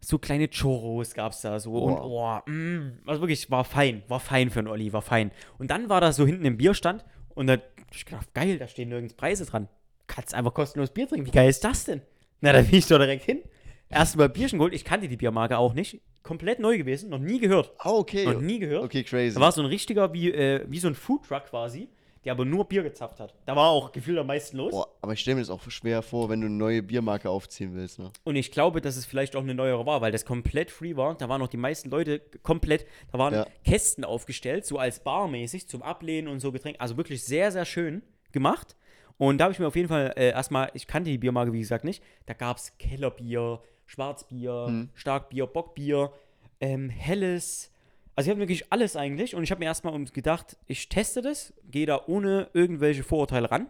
so 0.01 0.19
kleine 0.19 0.49
Churros 0.49 1.12
gab's 1.14 1.40
da 1.43 1.59
so 1.59 1.73
und 1.75 1.95
oh, 1.95 2.38
mm, 2.47 3.01
also 3.07 3.21
wirklich 3.21 3.51
war 3.51 3.64
fein, 3.64 4.03
war 4.09 4.21
fein 4.21 4.51
für 4.51 4.61
einen 4.61 4.69
Olli, 4.69 4.93
war 4.93 5.03
fein. 5.03 5.33
Und 5.59 5.71
dann 5.71 5.88
war 5.88 6.01
da 6.01 6.12
so 6.12 6.27
hinten 6.27 6.45
im 6.45 6.57
Bierstand 6.57 7.05
und 7.35 7.47
da 7.47 7.57
ich 7.93 8.05
gedacht, 8.05 8.33
geil, 8.35 8.59
da 8.59 8.67
stehen 8.69 8.88
nirgends 8.88 9.14
Preise 9.14 9.45
dran. 9.47 9.69
Kannst 10.07 10.35
einfach 10.35 10.53
kostenlos 10.55 10.90
Bier 10.90 11.09
trinken. 11.09 11.27
Wie 11.27 11.31
geil 11.31 11.49
ist 11.49 11.64
das 11.64 11.85
denn? 11.85 12.03
Na, 12.40 12.53
da 12.53 12.61
bin 12.62 12.75
ich 12.75 12.87
doch 12.87 12.99
direkt 12.99 13.25
hin. 13.25 13.43
Erstmal 13.88 14.29
Bierchen 14.29 14.59
geholt. 14.59 14.75
Ich 14.75 14.85
kannte 14.85 15.09
die 15.09 15.17
Biermarke 15.17 15.57
auch 15.59 15.73
nicht. 15.75 16.01
Komplett 16.23 16.59
neu 16.59 16.79
gewesen, 16.79 17.11
noch 17.11 17.19
nie 17.19 17.38
gehört. 17.38 17.73
Ah, 17.79 17.90
okay. 17.90 18.25
Noch 18.25 18.40
nie 18.40 18.59
gehört. 18.59 18.83
Okay, 18.85 19.03
crazy. 19.05 19.35
Da 19.35 19.40
war 19.40 19.53
so 19.53 19.61
ein 19.61 19.67
richtiger, 19.67 20.12
wie, 20.12 20.33
äh, 20.33 20.64
wie 20.69 20.79
so 20.79 20.88
ein 20.88 20.95
Foodtruck 20.95 21.45
quasi, 21.45 21.88
der 22.25 22.33
aber 22.33 22.47
nur 22.47 22.64
Bier 22.64 22.83
gezapft 22.83 23.21
hat. 23.21 23.35
Da 23.45 23.55
war 23.55 23.69
auch 23.69 23.93
gefühlt 23.93 24.19
am 24.19 24.27
meisten 24.27 24.57
los. 24.57 24.71
Boah, 24.73 24.88
aber 25.03 25.12
ich 25.12 25.21
stelle 25.21 25.35
mir 25.37 25.43
das 25.43 25.51
auch 25.51 25.61
schwer 25.71 26.01
vor, 26.01 26.31
wenn 26.31 26.40
du 26.40 26.47
eine 26.47 26.57
neue 26.57 26.83
Biermarke 26.83 27.29
aufziehen 27.29 27.75
willst, 27.75 27.99
ne? 27.99 28.11
Und 28.25 28.37
ich 28.37 28.51
glaube, 28.51 28.81
dass 28.81 28.97
es 28.97 29.05
vielleicht 29.05 29.37
auch 29.37 29.43
eine 29.43 29.55
neuere 29.55 29.85
war, 29.85 30.01
weil 30.01 30.12
das 30.12 30.25
komplett 30.25 30.71
free 30.71 30.97
war. 30.97 31.14
Da 31.14 31.29
waren 31.29 31.40
noch 31.43 31.49
die 31.49 31.59
meisten 31.59 31.90
Leute 31.90 32.21
komplett, 32.43 32.87
da 33.12 33.19
waren 33.19 33.35
Ja. 33.35 33.47
Kästen 33.62 34.03
aufgestellt, 34.05 34.64
so 34.64 34.79
als 34.79 35.01
barmäßig 35.01 35.69
zum 35.69 35.83
Ablehnen 35.83 36.29
und 36.29 36.40
so 36.40 36.53
Getränke. 36.53 36.81
Also 36.81 36.97
wirklich 36.97 37.23
sehr, 37.23 37.53
sehr 37.53 37.67
schön 37.67 38.03
gemacht. 38.33 38.77
Und 39.18 39.38
da 39.38 39.44
habe 39.44 39.53
ich 39.53 39.59
mir 39.59 39.66
auf 39.66 39.77
jeden 39.77 39.88
Fall 39.88 40.12
äh, 40.16 40.31
erstmal, 40.31 40.70
ich 40.74 40.87
kannte 40.87 41.11
die 41.11 41.18
Biermarke 41.18 41.53
wie 41.53 41.61
gesagt 41.61 41.85
nicht, 41.85 42.03
da 42.27 42.35
gab 42.35 42.57
es 42.57 42.77
Kellerbier, 42.79 43.61
Schwarzbier, 43.87 44.66
Mhm. 44.68 44.88
Starkbier, 44.94 45.46
Bockbier, 45.46 46.12
ähm, 46.61 46.88
Helles. 46.88 47.70
Also 48.16 48.29
ich 48.29 48.31
habe 48.33 48.40
wirklich 48.40 48.72
alles 48.72 48.96
eigentlich 48.96 49.35
und 49.35 49.42
ich 49.42 49.50
habe 49.50 49.61
mir 49.61 49.66
erstmal 49.66 50.03
gedacht, 50.07 50.57
ich 50.66 50.88
teste 50.88 51.20
das, 51.22 51.53
gehe 51.70 51.87
da 51.87 52.03
ohne 52.07 52.48
irgendwelche 52.53 53.03
Vorurteile 53.03 53.50
ran 53.50 53.68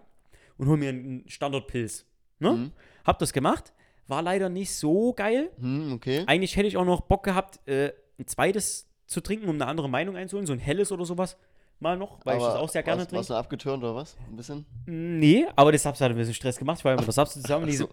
und 0.58 0.68
hole 0.68 0.78
mir 0.78 0.90
einen 0.90 1.24
Standardpilz. 1.28 2.06
Ne? 2.38 2.50
Mhm. 2.52 2.72
Hab 3.04 3.18
das 3.18 3.32
gemacht, 3.32 3.72
war 4.06 4.22
leider 4.22 4.48
nicht 4.48 4.72
so 4.74 5.12
geil. 5.14 5.50
Hm, 5.58 5.92
okay. 5.94 6.24
Eigentlich 6.26 6.56
hätte 6.56 6.68
ich 6.68 6.76
auch 6.76 6.84
noch 6.84 7.02
Bock 7.02 7.22
gehabt, 7.22 7.66
äh, 7.68 7.92
ein 8.18 8.26
zweites 8.26 8.86
zu 9.06 9.20
trinken, 9.20 9.48
um 9.48 9.56
eine 9.56 9.66
andere 9.66 9.88
Meinung 9.88 10.16
einzuholen, 10.16 10.46
so 10.46 10.52
ein 10.52 10.58
helles 10.58 10.92
oder 10.92 11.04
sowas 11.04 11.36
mal 11.84 11.96
noch, 11.96 12.18
weil 12.24 12.38
ich 12.38 12.42
das 12.42 12.54
auch 12.56 12.68
sehr 12.68 12.82
gerne 12.82 13.02
was, 13.02 13.12
Warst 13.12 13.28
trinke. 13.28 13.32
du 13.34 13.34
abgeturnt 13.38 13.84
oder 13.84 13.94
was? 13.94 14.16
Ein 14.28 14.36
bisschen? 14.36 14.66
Nee, 14.86 15.46
aber 15.54 15.70
der 15.70 15.78
Saps 15.78 16.00
hat 16.00 16.10
ein 16.10 16.16
bisschen 16.16 16.34
Stress 16.34 16.56
gemacht. 16.58 16.78
Ich 16.78 16.84
war 16.84 16.92
ja 16.92 16.96
mit 16.96 17.06
der 17.06 17.12
Saps 17.12 17.34
zusammen. 17.34 17.64
und 17.64 17.70
Die 17.70 17.76
so, 17.76 17.88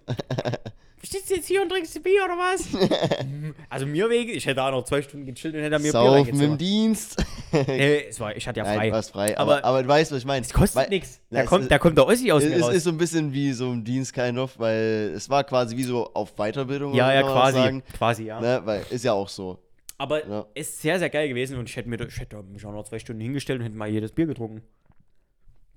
stehst 1.04 1.30
du 1.30 1.36
jetzt 1.36 1.48
hier 1.48 1.62
und 1.62 1.70
trinkst 1.70 1.96
du 1.96 2.00
Bier 2.00 2.24
oder 2.26 2.38
was? 2.38 2.64
also 3.70 3.86
mir 3.86 4.10
wegen, 4.10 4.32
ich 4.32 4.46
hätte 4.46 4.64
auch 4.64 4.72
noch 4.72 4.84
zwei 4.84 5.02
Stunden 5.02 5.26
gechillt 5.26 5.54
und 5.56 5.62
hätte 5.62 5.78
mir 5.78 5.84
Bier 5.84 5.92
Saufen 5.92 6.08
im 6.30 6.36
reingezogen. 6.36 6.58
Dienst. 6.58 7.24
Nee, 7.68 8.06
es 8.08 8.18
war, 8.22 8.34
ich 8.34 8.48
hatte 8.48 8.60
ja 8.62 8.64
Nein, 8.66 8.78
frei. 8.78 8.92
warst 8.94 9.12
frei. 9.12 9.38
Aber, 9.38 9.58
Aber- 9.58 9.66
aber, 9.66 9.84
du 9.84 9.90
weißt, 9.90 10.10
was 10.14 10.20
ich 10.20 10.26
meine. 10.26 10.46
es 10.46 10.54
kostet 10.54 10.90
nichts. 10.90 11.20
Da 11.30 11.42
es 11.42 11.46
kommt, 11.50 11.64
ist- 11.64 11.72
da 11.72 11.80
kommt 11.80 11.98
der 11.98 12.08
Ossi 12.08 12.32
aus 12.32 12.44
Es 12.44 12.50
mir 12.50 12.56
ist, 12.56 12.64
raus. 12.64 12.74
ist 12.76 12.84
so 12.86 12.92
ein 12.92 12.98
bisschen 12.98 13.34
wie 13.34 13.52
so 13.52 13.70
ein 13.72 13.84
Dienst, 13.84 14.14
kind 14.14 14.38
of, 14.38 14.58
weil 14.58 15.12
es 15.14 15.30
war 15.30 15.44
quasi 15.44 15.76
wie 15.76 15.84
so 15.84 16.10
auf 16.14 16.34
Weiterbildung. 16.38 16.94
ja, 16.94 17.14
ja, 17.14 17.24
quasi. 17.24 17.82
Quasi, 17.98 18.24
ja. 18.24 18.40
ne? 18.40 18.62
Weil 18.64 18.86
ist 18.90 19.04
ja 19.04 19.12
auch 19.12 19.28
so. 19.28 19.60
Aber 20.02 20.28
Ja. 20.28 20.46
ist 20.56 20.82
sehr, 20.82 20.98
sehr 20.98 21.12
geil 21.12 21.28
gewesen 21.30 21.58
und 21.60 21.70
ich 21.70 21.76
hätte, 21.76 21.88
mir, 21.88 22.00
ich 22.08 22.20
hätte 22.20 22.42
mich 22.42 22.66
auch 22.66 22.72
noch 22.72 22.84
zwei 22.86 22.98
Stunden 22.98 23.22
hingestellt 23.22 23.60
und 23.60 23.66
hätte 23.66 23.76
mal 23.76 23.88
jedes 23.88 24.12
Bier 24.12 24.26
getrunken. 24.26 24.64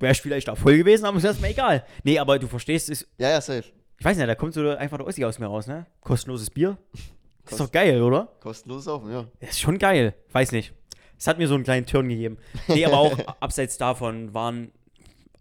Wäre 0.00 0.12
ich 0.12 0.22
vielleicht 0.22 0.48
auch 0.48 0.56
voll 0.56 0.78
gewesen, 0.78 1.04
aber 1.04 1.18
ist 1.18 1.24
erstmal 1.24 1.50
egal. 1.50 1.84
Nee, 2.04 2.18
aber 2.18 2.38
du 2.38 2.46
verstehst, 2.46 2.88
ist, 2.88 3.06
Ja, 3.18 3.28
ja, 3.30 3.40
safe. 3.42 3.64
ich 3.98 4.04
weiß 4.04 4.16
nicht, 4.16 4.26
da 4.26 4.34
kommt 4.34 4.54
so 4.54 4.66
einfach 4.70 4.96
der 4.96 5.06
Ossi 5.06 5.22
aus 5.26 5.38
mir 5.38 5.46
raus, 5.46 5.66
ne? 5.66 5.84
Kostenloses 6.00 6.48
Bier. 6.50 6.78
Ist 6.94 7.50
Kost- 7.50 7.60
doch 7.60 7.70
geil, 7.70 8.00
oder? 8.02 8.28
Kostenloses 8.40 8.86
Saufen, 8.86 9.12
ja. 9.12 9.26
Das 9.40 9.50
ist 9.50 9.60
schon 9.60 9.76
geil. 9.78 10.14
Weiß 10.32 10.52
nicht. 10.52 10.72
Es 11.18 11.26
hat 11.26 11.36
mir 11.36 11.46
so 11.46 11.54
einen 11.54 11.64
kleinen 11.64 11.84
Turn 11.84 12.08
gegeben. 12.08 12.38
Nee, 12.68 12.86
aber 12.86 12.96
auch 12.98 13.18
abseits 13.40 13.76
davon 13.76 14.32
waren 14.32 14.72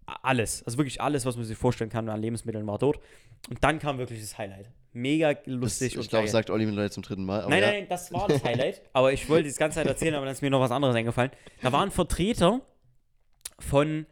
alles, 0.05 0.63
also 0.65 0.77
wirklich 0.77 0.99
alles, 1.01 1.25
was 1.25 1.37
man 1.37 1.45
sich 1.45 1.57
vorstellen 1.57 1.89
kann 1.89 2.09
an 2.09 2.19
Lebensmitteln 2.21 2.67
war 2.67 2.77
dort. 2.77 2.99
Und 3.49 3.63
dann 3.63 3.79
kam 3.79 3.97
wirklich 3.97 4.19
das 4.19 4.37
Highlight. 4.37 4.69
Mega 4.93 5.34
Das, 5.34 5.47
lustig 5.47 5.93
ich 5.93 5.97
und 5.99 6.10
glaube, 6.10 6.27
sagt 6.27 6.49
Olli 6.49 6.65
mittlerweile 6.65 6.91
zum 6.91 7.03
dritten 7.03 7.25
Mal. 7.25 7.47
Nein, 7.49 7.62
ja. 7.62 7.71
nein, 7.71 7.88
das 7.89 8.13
war 8.13 8.27
das 8.27 8.43
Highlight. 8.43 8.82
aber 8.93 9.12
ich 9.12 9.27
wollte 9.27 9.49
das 9.49 9.58
ganze 9.58 9.75
Zeit 9.75 9.88
erzählen, 9.88 10.15
aber 10.15 10.25
dann 10.25 10.34
ist 10.34 10.41
mir 10.41 10.49
noch 10.49 10.60
was 10.60 10.71
anderes 10.71 10.95
eingefallen. 10.95 11.32
Da 11.62 11.71
war 11.71 11.82
ein 11.82 11.91
Vertreter 11.91 12.62
von 13.60 14.06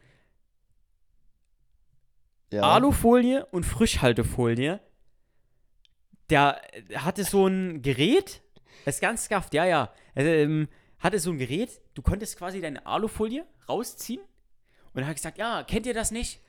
Ja. 2.50 2.62
Alufolie 2.62 3.46
und 3.46 3.64
Frischhaltefolie. 3.64 4.80
Der 6.30 6.60
hatte 6.96 7.24
so 7.24 7.46
ein 7.46 7.82
Gerät, 7.82 8.42
das 8.84 8.96
ist 8.96 9.00
ganz 9.00 9.24
skafft, 9.24 9.54
ja, 9.54 9.64
ja. 9.64 9.92
Also, 10.14 10.30
ähm, 10.30 10.68
hatte 10.98 11.18
so 11.18 11.30
ein 11.30 11.38
Gerät, 11.38 11.80
du 11.94 12.02
konntest 12.02 12.36
quasi 12.38 12.60
deine 12.60 12.86
Alufolie 12.86 13.44
rausziehen. 13.68 14.22
Und 14.94 15.02
er 15.02 15.08
hat 15.08 15.16
gesagt, 15.16 15.38
ja, 15.38 15.62
kennt 15.62 15.86
ihr 15.86 15.94
das 15.94 16.10
nicht? 16.10 16.40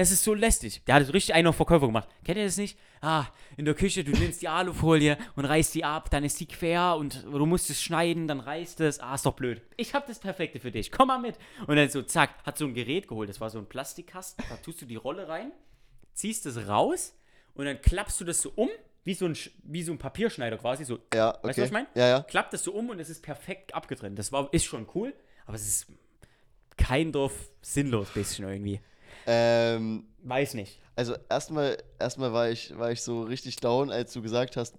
Das 0.00 0.10
ist 0.10 0.24
so 0.24 0.32
lästig. 0.32 0.82
Der 0.86 0.94
hat 0.94 1.12
richtig 1.12 1.34
einen 1.34 1.48
auf 1.48 1.56
Verkäufer 1.56 1.86
gemacht. 1.86 2.08
Kennt 2.24 2.38
ihr 2.38 2.44
das 2.46 2.56
nicht? 2.56 2.78
Ah, 3.02 3.26
in 3.58 3.66
der 3.66 3.74
Küche, 3.74 4.02
du 4.02 4.12
nimmst 4.12 4.40
die 4.40 4.48
Alufolie 4.48 5.18
und 5.36 5.44
reißt 5.44 5.74
die 5.74 5.84
ab, 5.84 6.08
dann 6.08 6.24
ist 6.24 6.40
die 6.40 6.46
quer 6.46 6.96
und 6.96 7.22
du 7.24 7.44
musst 7.44 7.68
es 7.68 7.82
schneiden, 7.82 8.26
dann 8.26 8.40
reißt 8.40 8.80
es. 8.80 8.98
Ah, 8.98 9.14
ist 9.14 9.26
doch 9.26 9.34
blöd. 9.34 9.60
Ich 9.76 9.92
hab 9.92 10.06
das 10.06 10.18
Perfekte 10.18 10.58
für 10.58 10.70
dich. 10.70 10.90
Komm 10.90 11.08
mal 11.08 11.18
mit. 11.18 11.34
Und 11.66 11.76
dann 11.76 11.90
so, 11.90 12.00
zack, 12.00 12.30
hat 12.46 12.56
so 12.56 12.64
ein 12.64 12.72
Gerät 12.72 13.08
geholt. 13.08 13.28
Das 13.28 13.42
war 13.42 13.50
so 13.50 13.58
ein 13.58 13.66
Plastikkasten. 13.66 14.42
Da 14.48 14.56
tust 14.56 14.80
du 14.80 14.86
die 14.86 14.96
Rolle 14.96 15.28
rein, 15.28 15.52
ziehst 16.14 16.46
es 16.46 16.66
raus 16.66 17.14
und 17.52 17.66
dann 17.66 17.78
klappst 17.82 18.18
du 18.22 18.24
das 18.24 18.40
so 18.40 18.52
um, 18.56 18.70
wie 19.04 19.12
so 19.12 19.26
ein, 19.26 19.36
wie 19.64 19.82
so 19.82 19.92
ein 19.92 19.98
Papierschneider 19.98 20.56
quasi. 20.56 20.86
So, 20.86 21.00
Ja, 21.12 21.28
okay. 21.28 21.48
Weißt 21.48 21.58
du, 21.58 21.62
was 21.62 21.68
ich 21.68 21.74
mein? 21.74 21.86
Ja, 21.94 22.08
ja. 22.08 22.22
klappt 22.22 22.54
das 22.54 22.64
so 22.64 22.72
um 22.72 22.88
und 22.88 23.00
es 23.00 23.10
ist 23.10 23.22
perfekt 23.22 23.74
abgetrennt. 23.74 24.18
Das 24.18 24.32
war, 24.32 24.48
ist 24.54 24.64
schon 24.64 24.86
cool, 24.94 25.12
aber 25.44 25.56
es 25.56 25.68
ist 25.68 25.88
kein 26.78 27.12
Dorf 27.12 27.50
sinnlos 27.60 28.08
bisschen 28.14 28.48
irgendwie. 28.48 28.80
Ähm, 29.26 30.04
Weiß 30.22 30.54
nicht. 30.54 30.78
also 30.96 31.14
erstmal, 31.28 31.76
erstmal 31.98 32.32
war 32.32 32.50
ich, 32.50 32.76
war 32.78 32.90
ich 32.92 33.02
so 33.02 33.22
richtig 33.22 33.56
down, 33.56 33.90
als 33.90 34.12
du 34.12 34.22
gesagt 34.22 34.56
hast, 34.56 34.74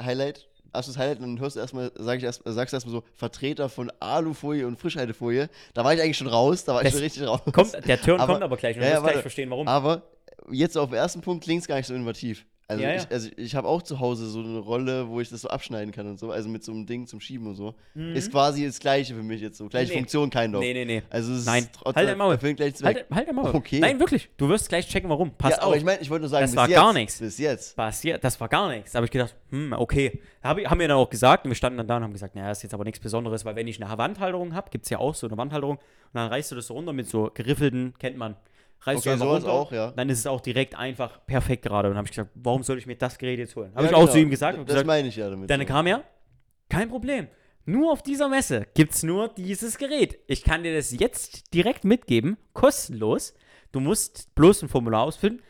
Highlight, 0.00 0.48
erstes 0.74 0.96
Highlight 0.98 1.18
und 1.20 1.24
dann 1.24 1.40
hörst 1.40 1.56
du 1.56 1.60
erstmal, 1.60 1.90
sag 1.96 2.18
ich 2.18 2.24
erst, 2.24 2.42
sagst 2.44 2.72
du 2.72 2.76
erstmal 2.76 2.92
so, 2.94 3.04
Vertreter 3.14 3.68
von 3.68 3.90
Alufolie 4.00 4.66
und 4.66 4.78
Frischhaltefolie. 4.78 5.48
Da 5.74 5.84
war 5.84 5.94
ich 5.94 6.00
eigentlich 6.00 6.16
schon 6.18 6.26
raus, 6.28 6.64
da 6.64 6.74
war 6.74 6.80
ich 6.82 6.86
Das 6.86 6.92
schon 6.94 7.02
richtig 7.02 7.26
raus. 7.26 7.40
Kommt, 7.52 7.72
der 7.86 8.00
Turn 8.00 8.20
Aber- 8.20 8.32
kommt 8.34 8.44
aber 8.44 8.56
gleich 8.56 8.76
und 8.76 8.82
du 8.82 8.86
Ja, 8.86 8.92
ja, 8.94 8.96
wirst 8.96 9.02
gleich 9.04 9.14
warte. 9.14 9.22
verstehen, 9.22 9.50
warum. 9.50 9.68
Aber 9.68 10.02
jetzt 10.50 10.76
auf 10.76 10.90
den 10.90 10.96
ersten 10.98 11.20
Punkt 11.20 11.44
klingt 11.44 11.62
es 11.62 11.68
gar 11.68 11.76
nicht 11.76 11.86
so 11.86 11.94
innovativ. 11.94 12.44
Also, 12.72 12.82
Ja, 12.84 12.90
ja. 12.90 12.96
ich, 12.96 13.10
also 13.10 13.28
ich 13.36 13.54
habe 13.54 13.68
auch 13.68 13.82
zu 13.82 14.00
Hause 14.00 14.26
so 14.26 14.40
eine 14.40 14.58
Rolle, 14.58 15.08
wo 15.08 15.20
ich 15.20 15.28
das 15.30 15.42
so 15.42 15.48
abschneiden 15.48 15.92
kann 15.92 16.06
und 16.06 16.18
so, 16.18 16.30
also 16.30 16.48
mit 16.48 16.64
so 16.64 16.72
einem 16.72 16.86
Ding 16.86 17.06
zum 17.06 17.20
Schieben 17.20 17.46
und 17.46 17.54
so. 17.54 17.74
Ist 17.94 18.30
quasi 18.30 18.66
das 18.66 18.78
gleiche 18.80 19.14
für 19.14 19.22
mich 19.22 19.40
jetzt 19.40 19.58
so. 19.58 19.68
Gleiche 19.68 19.90
Mhm. 19.90 19.94
Nee. 19.94 19.98
Funktion, 20.00 20.30
kein 20.30 20.52
Doch. 20.52 20.60
Nee, 20.60 20.72
nee, 20.72 20.84
nee. 20.84 21.02
Also 21.10 21.32
es 21.32 21.40
ist 21.40 21.46
Nein. 21.46 21.68
trotzdem 21.72 21.94
Halt 21.96 22.08
dein 22.08 22.18
Maul. 22.18 22.36
gleich. 22.36 22.74
Halt, 22.82 23.06
halt 23.10 23.32
mal. 23.32 23.54
Okay. 23.54 23.78
Nein, 23.80 23.98
wirklich. 24.00 24.28
Du 24.36 24.48
wirst 24.48 24.68
gleich 24.68 24.88
checken, 24.88 25.08
warum. 25.10 25.30
Pass 25.32 25.52
ja, 25.52 25.58
auf. 25.58 25.64
aber 25.64 25.76
ich 25.76 25.84
meine, 25.84 26.00
ich 26.00 26.10
wollte 26.10 26.22
nur 26.22 26.28
sagen, 26.30 26.46
Das 26.46 26.56
war 26.56 26.68
jetzt, 26.68 26.76
gar 26.76 26.92
nichts. 26.92 27.18
Bis 27.18 27.38
jetzt. 27.38 27.76
passiert, 27.76 28.24
das 28.24 28.40
war 28.40 28.48
gar 28.48 28.68
nichts. 28.70 28.92
Da 28.92 28.96
habe 28.96 29.06
ich 29.06 29.10
gedacht, 29.10 29.34
hm, 29.50 29.72
okay. 29.74 30.20
Hab, 30.42 30.58
haben 30.58 30.80
wir 30.80 30.88
dann 30.88 30.96
auch 30.96 31.08
gesagt 31.10 31.44
und 31.44 31.50
wir 31.50 31.54
standen 31.56 31.78
dann 31.78 31.86
da 31.86 31.96
und 31.98 32.02
haben 32.04 32.12
gesagt, 32.12 32.34
naja, 32.34 32.48
das 32.48 32.58
ist 32.58 32.62
jetzt 32.64 32.74
aber 32.74 32.84
nichts 32.84 32.98
Besonderes, 33.00 33.44
weil 33.44 33.54
wenn 33.54 33.68
ich 33.68 33.80
eine 33.82 33.96
Wandhalterung 33.98 34.54
habe, 34.54 34.70
gibt 34.70 34.84
es 34.84 34.90
ja 34.90 34.98
auch 34.98 35.14
so 35.14 35.26
eine 35.28 35.36
Wandhalterung 35.36 35.76
und 35.76 35.80
dann 36.14 36.28
reißt 36.28 36.50
du 36.50 36.56
das 36.56 36.66
so 36.66 36.74
runter 36.74 36.92
mit 36.92 37.08
so 37.08 37.30
geriffelten, 37.32 37.94
kennt 37.98 38.16
man. 38.16 38.36
Reißt 38.84 38.98
Okay, 38.98 39.08
du 39.08 39.12
einfach 39.12 39.26
sowas 39.26 39.42
runter, 39.44 39.52
auch, 39.52 39.72
ja. 39.72 39.90
Dann 39.92 40.08
ist 40.08 40.18
es 40.18 40.26
auch 40.26 40.40
direkt 40.40 40.76
einfach 40.76 41.24
perfekt 41.26 41.62
gerade. 41.62 41.88
Und 41.88 41.92
dann 41.94 41.98
habe 41.98 42.06
ich 42.08 42.12
gesagt, 42.12 42.30
warum 42.34 42.62
soll 42.62 42.78
ich 42.78 42.86
mir 42.86 42.96
das 42.96 43.16
Gerät 43.18 43.38
jetzt 43.38 43.54
holen? 43.56 43.70
Habe 43.74 43.84
Ja, 43.84 43.90
ich 43.90 43.94
auch 43.96 44.00
genau. 44.00 44.12
zu 44.12 44.18
ihm 44.18 44.30
gesagt. 44.30 44.58
Das 44.58 44.66
gesagt 44.66 44.86
meine 44.86 45.08
ich 45.08 45.16
ja 45.16 45.30
damit. 45.30 45.48
dann 45.50 45.60
so. 45.60 45.66
kam 45.66 45.86
er, 45.86 46.02
kein 46.68 46.88
Problem. 46.88 47.28
Nur 47.64 47.92
auf 47.92 48.02
dieser 48.02 48.28
Messe 48.28 48.66
gibt 48.74 48.92
es 48.92 49.04
nur 49.04 49.28
dieses 49.28 49.78
Gerät. 49.78 50.18
Ich 50.26 50.42
kann 50.42 50.64
dir 50.64 50.74
das 50.74 50.90
jetzt 50.98 51.54
direkt 51.54 51.84
mitgeben, 51.84 52.36
kostenlos. 52.54 53.34
Du 53.70 53.78
musst 53.78 54.34
bloß 54.34 54.62
ein 54.62 54.68
Formular 54.68 55.02
ausfüllen. 55.04 55.40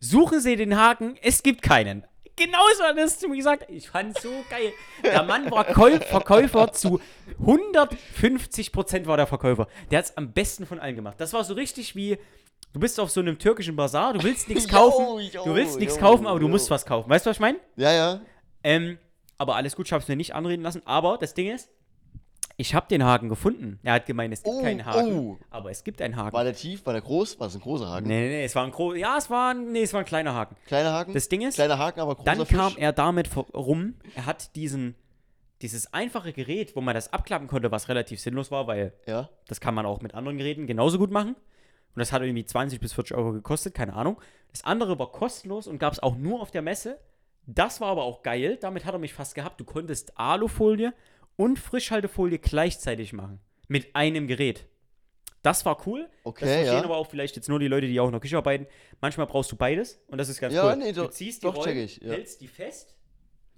Suchen 0.00 0.40
Sie 0.40 0.56
den 0.56 0.76
Haken, 0.78 1.16
es 1.22 1.42
gibt 1.42 1.60
keinen. 1.62 2.04
Genauso 2.36 2.84
hat 2.84 2.96
er 2.96 3.04
es 3.04 3.18
zu 3.18 3.28
mir 3.28 3.36
gesagt. 3.36 3.66
Ich 3.68 3.90
fand 3.90 4.16
so 4.18 4.30
geil. 4.48 4.72
Der 5.02 5.24
Mann 5.24 5.50
war 5.50 5.64
Käu 5.64 5.98
Verkäufer 6.00 6.72
zu 6.72 7.00
150 7.40 8.72
Prozent 8.72 9.06
war 9.06 9.16
der 9.16 9.26
Verkäufer. 9.26 9.66
Der 9.90 9.98
hat 9.98 10.04
es 10.06 10.16
am 10.16 10.32
besten 10.32 10.64
von 10.66 10.78
allen 10.78 10.96
gemacht. 10.96 11.16
Das 11.20 11.32
war 11.32 11.44
so 11.44 11.54
richtig 11.54 11.96
wie, 11.96 12.16
du 12.78 12.80
bist 12.80 13.00
auf 13.00 13.10
so 13.10 13.18
einem 13.20 13.38
türkischen 13.38 13.74
Bazar, 13.74 14.12
du 14.12 14.22
willst 14.22 14.48
nichts 14.48 14.68
kaufen, 14.68 15.18
jo, 15.32 15.44
du 15.44 15.54
willst 15.56 15.80
nichts 15.80 15.98
kaufen, 15.98 16.26
aber 16.28 16.38
du 16.38 16.46
musst 16.46 16.70
was 16.70 16.86
kaufen. 16.86 17.10
Weißt 17.10 17.26
du, 17.26 17.30
was 17.30 17.36
ich 17.36 17.40
meine? 17.40 17.58
Ja, 17.76 17.92
ja. 17.92 18.20
Ähm, 18.62 18.98
aber 19.36 19.56
alles 19.56 19.74
gut, 19.74 19.86
ich 19.86 19.92
habe 19.92 20.02
es 20.02 20.08
mir 20.08 20.14
nicht 20.16 20.34
anreden 20.34 20.62
lassen. 20.62 20.82
Aber 20.84 21.18
das 21.18 21.34
Ding 21.34 21.52
ist, 21.52 21.68
ich 22.56 22.74
habe 22.74 22.86
den 22.88 23.04
Haken 23.04 23.28
gefunden. 23.28 23.80
Er 23.82 23.94
hat 23.94 24.06
gemeint, 24.06 24.32
es 24.32 24.42
gibt 24.44 24.54
Oh, 24.56 24.62
keinen 24.62 24.84
Haken. 24.86 25.12
oh. 25.18 25.38
Aber 25.50 25.70
es 25.70 25.82
gibt 25.82 26.00
einen 26.02 26.14
Haken. 26.16 26.32
War 26.32 26.44
der 26.44 26.54
tief? 26.54 26.86
War 26.86 26.92
der 26.92 27.02
groß? 27.02 27.38
War 27.40 27.48
das 27.48 27.54
ein 27.56 27.60
großer 27.60 27.88
Haken? 27.88 28.06
Nee, 28.08 28.20
nee, 28.20 28.28
nee, 28.28 28.44
es 28.44 28.54
war 28.54 28.64
ein 28.64 28.70
großer. 28.70 28.96
Ja, 28.96 29.16
es 29.18 29.28
war 29.30 29.54
ein, 29.54 29.72
nee, 29.72 29.82
es 29.82 29.92
war 29.92 30.00
ein 30.00 30.06
kleiner 30.06 30.34
Haken. 30.34 30.56
Kleiner 30.66 30.92
Haken? 30.92 31.14
Das 31.14 31.28
Ding 31.28 31.42
ist, 31.42 31.54
Kleiner 31.56 31.78
Haken, 31.78 32.00
aber 32.00 32.14
großer 32.16 32.24
dann 32.24 32.46
Fisch. 32.46 32.56
kam 32.56 32.76
er 32.76 32.92
damit 32.92 33.28
rum. 33.54 33.94
Er 34.14 34.26
hat 34.26 34.54
diesen, 34.56 34.94
dieses 35.62 35.92
einfache 35.92 36.32
Gerät, 36.32 36.74
wo 36.76 36.80
man 36.80 36.94
das 36.94 37.12
abklappen 37.12 37.48
konnte, 37.48 37.70
was 37.72 37.88
relativ 37.88 38.20
sinnlos 38.20 38.50
war, 38.52 38.66
weil 38.68 38.92
Ja. 39.06 39.28
das 39.48 39.60
kann 39.60 39.74
man 39.74 39.84
auch 39.86 40.00
mit 40.00 40.14
anderen 40.14 40.38
Geräten 40.38 40.66
genauso 40.68 40.98
gut 40.98 41.10
machen. 41.10 41.34
Und 41.94 42.00
das 42.00 42.12
hat 42.12 42.22
irgendwie 42.22 42.44
20 42.44 42.80
bis 42.80 42.92
40 42.92 43.16
Euro 43.16 43.32
gekostet, 43.32 43.74
keine 43.74 43.94
Ahnung. 43.94 44.20
Das 44.52 44.64
andere 44.64 44.98
war 44.98 45.10
kostenlos 45.12 45.66
und 45.66 45.78
gab 45.78 45.92
es 45.92 46.00
auch 46.00 46.16
nur 46.16 46.40
auf 46.40 46.50
der 46.50 46.62
Messe. 46.62 46.98
Das 47.46 47.80
war 47.80 47.88
aber 47.88 48.04
auch 48.04 48.22
geil. 48.22 48.58
Damit 48.60 48.84
hat 48.84 48.94
er 48.94 48.98
mich 48.98 49.14
fast 49.14 49.34
gehabt. 49.34 49.60
Du 49.60 49.64
konntest 49.64 50.18
Alufolie 50.18 50.92
und 51.36 51.58
Frischhaltefolie 51.58 52.38
gleichzeitig 52.38 53.12
machen. 53.12 53.40
Mit 53.68 53.94
einem 53.96 54.26
Gerät. 54.26 54.66
Das 55.42 55.64
war 55.64 55.86
cool. 55.86 56.08
Okay, 56.24 56.44
das 56.44 56.54
verstehen 56.54 56.78
ja. 56.78 56.84
aber 56.84 56.96
auch 56.96 57.08
vielleicht 57.08 57.36
jetzt 57.36 57.48
nur 57.48 57.58
die 57.60 57.68
Leute, 57.68 57.86
die 57.86 57.98
auch 58.00 58.06
in 58.06 58.12
der 58.12 58.20
Küche 58.20 58.36
arbeiten. 58.36 58.66
Manchmal 59.00 59.26
brauchst 59.26 59.52
du 59.52 59.56
beides 59.56 60.00
und 60.08 60.18
das 60.18 60.28
ist 60.28 60.40
ganz 60.40 60.52
Ja, 60.54 60.66
cool. 60.66 60.76
nee, 60.76 60.92
du 60.92 61.02
doch- 61.02 61.10
ziehst 61.10 61.42
die 61.42 61.46
doch, 61.46 61.56
Rollen, 61.56 61.78
ich, 61.78 61.98
ja. 61.98 62.10
hältst 62.12 62.40
die 62.40 62.48
fest, 62.48 62.96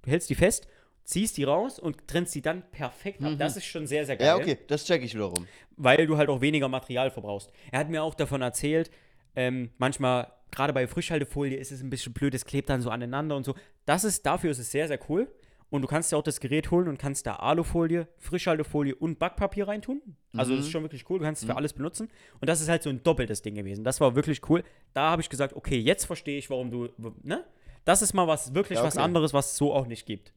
du 0.03 0.11
hältst 0.11 0.29
die 0.29 0.35
fest, 0.35 0.69
ziehst 1.11 1.37
die 1.37 1.45
raus 1.45 1.79
und 1.79 2.07
trennst 2.09 2.35
die 2.35 2.43
dann 2.43 2.63
perfekt 2.71 3.23
ab. 3.23 3.33
Mhm. 3.33 3.39
Das 3.39 3.57
ist 3.57 3.65
schon 3.65 3.87
sehr, 3.87 4.07
sehr 4.07 4.17
geil 4.17 4.27
Ja, 4.29 4.37
okay, 4.37 4.59
das 4.69 4.85
check 4.85 5.03
ich 5.03 5.15
wiederum. 5.15 5.47
weil 5.77 6.07
du 6.07 6.17
halt 6.17 6.29
auch 6.29 6.41
weniger 6.41 6.69
Material 6.69 7.11
verbrauchst. 7.11 7.51
Er 7.73 7.81
hat 7.81 7.89
mir 7.91 8.03
auch 8.03 8.15
davon 8.15 8.43
erzählt, 8.43 8.91
ähm, 9.37 9.71
manchmal, 9.79 10.33
gerade 10.51 10.73
bei 10.73 10.87
Frischhaltefolie, 10.87 11.57
ist 11.57 11.71
es 11.73 11.83
ein 11.83 11.91
bisschen 11.91 12.13
blöd, 12.13 12.35
es 12.35 12.45
klebt 12.45 12.69
dann 12.69 12.81
so 12.81 12.91
aneinander 12.91 13.37
und 13.37 13.45
so. 13.45 13.55
Das 13.87 14.05
ist, 14.05 14.25
dafür 14.27 14.51
ist 14.51 14.59
es 14.59 14.71
sehr, 14.71 14.89
sehr 14.89 14.99
cool. 15.09 15.29
Und 15.71 15.83
du 15.83 15.87
kannst 15.89 16.11
dir 16.11 16.17
auch 16.17 16.25
das 16.25 16.41
Gerät 16.41 16.73
holen 16.73 16.89
und 16.89 16.99
kannst 16.99 17.29
da 17.29 17.37
Alufolie, 17.37 18.09
Frischhaltefolie 18.19 18.93
und 18.93 19.21
Backpapier 19.21 19.69
reintun. 19.69 20.03
Also 20.37 20.57
das 20.57 20.65
ist 20.65 20.73
schon 20.73 20.83
wirklich 20.83 21.09
cool, 21.09 21.21
du 21.21 21.25
kannst 21.25 21.43
es 21.43 21.47
für 21.49 21.55
alles 21.57 21.73
benutzen. 21.75 22.09
Und 22.41 22.49
das 22.49 22.61
ist 22.61 22.69
halt 22.69 22.83
so 22.83 22.91
ein 22.91 23.05
doppeltes 23.05 23.41
Ding 23.43 23.55
gewesen. 23.55 23.85
Das 23.85 24.01
war 24.01 24.17
wirklich 24.17 24.41
cool. 24.51 24.65
Da 24.95 25.11
habe 25.11 25.23
ich 25.23 25.29
gesagt, 25.31 25.55
okay, 25.55 25.79
jetzt 25.79 26.07
verstehe 26.07 26.39
ich, 26.39 26.51
warum 26.51 26.73
du, 26.73 26.89
ne? 27.23 27.45
Das 27.85 28.03
ist 28.03 28.15
mal 28.15 28.27
was, 28.27 28.53
wirklich 28.53 28.79
Ja, 28.79 28.85
was 28.85 28.97
okay. 28.97 29.05
anderes, 29.05 29.33
was 29.33 29.53
es 29.53 29.57
so 29.57 29.73
auch 29.73 29.87
nicht 29.87 30.07
gibt. 30.07 30.33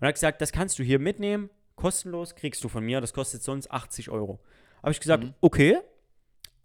Und 0.00 0.04
er 0.04 0.08
hat 0.08 0.14
gesagt, 0.14 0.40
das 0.40 0.52
kannst 0.52 0.78
du 0.78 0.82
hier 0.82 0.98
mitnehmen, 0.98 1.50
kostenlos, 1.76 2.34
kriegst 2.34 2.62
du 2.64 2.68
von 2.68 2.84
mir, 2.84 3.00
das 3.00 3.12
kostet 3.12 3.42
sonst 3.42 3.70
80 3.70 4.10
Euro. 4.10 4.40
Habe 4.82 4.92
ich 4.92 5.00
gesagt, 5.00 5.24
Mhm. 5.24 5.34
okay. 5.40 5.78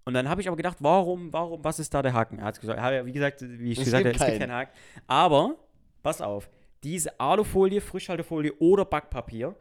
Und 0.06 0.14
dann 0.14 0.28
habe 0.28 0.42
ich 0.42 0.48
aber 0.48 0.58
gedacht, 0.58 0.78
warum, 0.82 1.32
warum, 1.32 1.64
was 1.64 1.80
ist 1.80 1.94
da 1.94 2.02
der 2.02 2.14
Haken? 2.14 2.40
Er 2.40 2.46
hat 2.46 2.60
gesagt, 2.60 2.78
ja, 2.80 3.06
wie 3.06 3.12
gesagt, 3.14 3.42
wie 3.42 3.72
ich 3.72 3.78
Es 3.80 3.86
gesagt 3.86 4.06
habe, 4.06 4.16
es 4.16 4.26
gibt 4.26 4.40
keinen. 4.40 4.52
Haken. 4.52 4.72
Aber, 5.08 5.56
pass 6.04 6.22
auf, 6.22 6.50
diese 6.84 7.20
Alufolie, 7.20 7.80
Frischhaltefolie 7.80 8.54
oder 8.60 8.84
Backpapier 8.84 9.56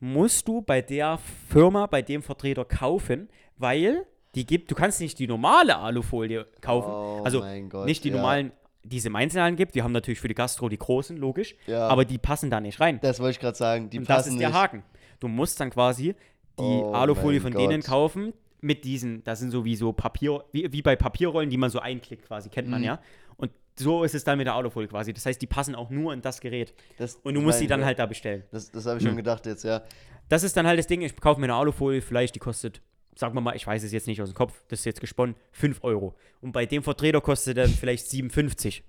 musst 0.00 0.48
du 0.48 0.62
bei 0.62 0.82
der 0.82 1.18
Firma, 1.48 1.86
bei 1.86 2.02
dem 2.02 2.22
Vertreter 2.22 2.64
kaufen, 2.64 3.28
weil 3.56 4.04
die 4.34 4.44
gibt, 4.46 4.70
du 4.70 4.74
kannst 4.74 5.00
nicht 5.00 5.18
die 5.18 5.26
normale 5.26 5.76
Alufolie 5.78 6.46
kaufen. 6.60 6.90
Oh 6.90 7.22
also 7.24 7.44
Gott, 7.68 7.86
nicht 7.86 8.04
die 8.04 8.08
ja. 8.10 8.16
normalen, 8.16 8.52
die 8.84 8.98
es 8.98 9.04
im 9.04 9.16
Einzelhandel 9.16 9.56
gibt. 9.56 9.74
Wir 9.74 9.84
haben 9.84 9.92
natürlich 9.92 10.20
für 10.20 10.28
die 10.28 10.34
Gastro 10.34 10.68
die 10.68 10.78
großen, 10.78 11.16
logisch. 11.16 11.54
Ja. 11.66 11.88
Aber 11.88 12.04
die 12.04 12.18
passen 12.18 12.50
da 12.50 12.60
nicht 12.60 12.80
rein. 12.80 12.98
Das 13.02 13.20
wollte 13.20 13.32
ich 13.32 13.40
gerade 13.40 13.56
sagen. 13.56 13.90
Die 13.90 13.98
Und 13.98 14.08
das 14.08 14.16
passen 14.18 14.32
ist 14.34 14.40
der. 14.40 14.52
Haken. 14.52 14.82
Du 15.20 15.28
musst 15.28 15.60
dann 15.60 15.70
quasi 15.70 16.14
die 16.58 16.62
Oh 16.62 16.92
Alufolie 16.92 17.40
von 17.40 17.52
denen 17.52 17.80
Gott. 17.80 17.88
kaufen 17.90 18.32
mit 18.60 18.84
diesen, 18.84 19.22
das 19.24 19.38
sind 19.38 19.50
so 19.52 19.64
wie 19.64 19.76
so 19.76 19.92
Papier, 19.92 20.44
wie, 20.52 20.72
wie 20.72 20.82
bei 20.82 20.96
Papierrollen, 20.96 21.48
die 21.50 21.56
man 21.56 21.70
so 21.70 21.78
einklickt 21.78 22.26
quasi, 22.26 22.48
kennt 22.48 22.66
Mhm. 22.68 22.72
man 22.72 22.82
ja. 22.84 23.00
Und 23.36 23.52
so 23.78 24.02
ist 24.02 24.14
es 24.16 24.24
dann 24.24 24.38
mit 24.38 24.46
der 24.48 24.54
Alufolie 24.54 24.88
quasi. 24.88 25.12
Das 25.12 25.24
heißt, 25.26 25.40
die 25.40 25.46
passen 25.46 25.74
auch 25.76 25.90
nur 25.90 26.12
in 26.12 26.22
das 26.22 26.40
Gerät. 26.40 26.74
Das, 26.98 27.14
Und 27.16 27.34
du 27.34 27.40
das 27.40 27.44
musst 27.46 27.60
ich, 27.62 27.68
dann 27.68 27.84
halt 27.84 27.98
da 28.00 28.06
bestellen. 28.06 28.42
Das, 28.50 28.70
das 28.72 28.86
habe 28.86 28.98
ich 28.98 29.04
schon 29.04 29.16
gedacht 29.16 29.46
jetzt, 29.46 29.62
ja. 29.64 29.82
Das 30.28 30.42
ist 30.42 30.56
dann 30.56 30.66
halt 30.66 30.78
das 30.78 30.86
Ding, 30.88 31.02
ich 31.02 31.16
kaufe 31.16 31.40
mir 31.40 31.46
eine 31.46 31.54
Alufolie, 31.54 32.02
vielleicht 32.02 32.34
die 32.34 32.38
kostet, 32.40 32.80
sagen 33.18 33.34
wir 33.34 33.40
mal, 33.40 33.56
ich 33.56 33.66
weiß 33.66 33.82
es 33.82 33.90
jetzt 33.92 34.06
nicht 34.06 34.22
aus 34.22 34.30
dem 34.30 34.34
Kopf, 34.34 34.52
das 34.68 34.78
ist 34.80 34.84
jetzt 34.84 35.00
gesponnen, 35.00 35.34
5 35.50 35.82
Euro. 35.82 36.14
Und 36.40 36.52
bei 36.52 36.66
dem 36.66 36.84
Vertreter 36.84 37.20
kostet 37.20 37.56
dann 37.58 37.68
vielleicht 37.68 38.06
57. 38.08 38.84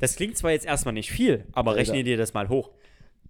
Das 0.00 0.16
klingt 0.16 0.36
zwar 0.36 0.50
jetzt 0.50 0.66
erstmal 0.66 0.94
nicht 0.94 1.10
viel, 1.12 1.44
aber 1.52 1.70
Alter. 1.70 1.80
rechne 1.82 2.02
dir 2.02 2.16
das 2.16 2.34
mal 2.34 2.48
hoch. 2.48 2.70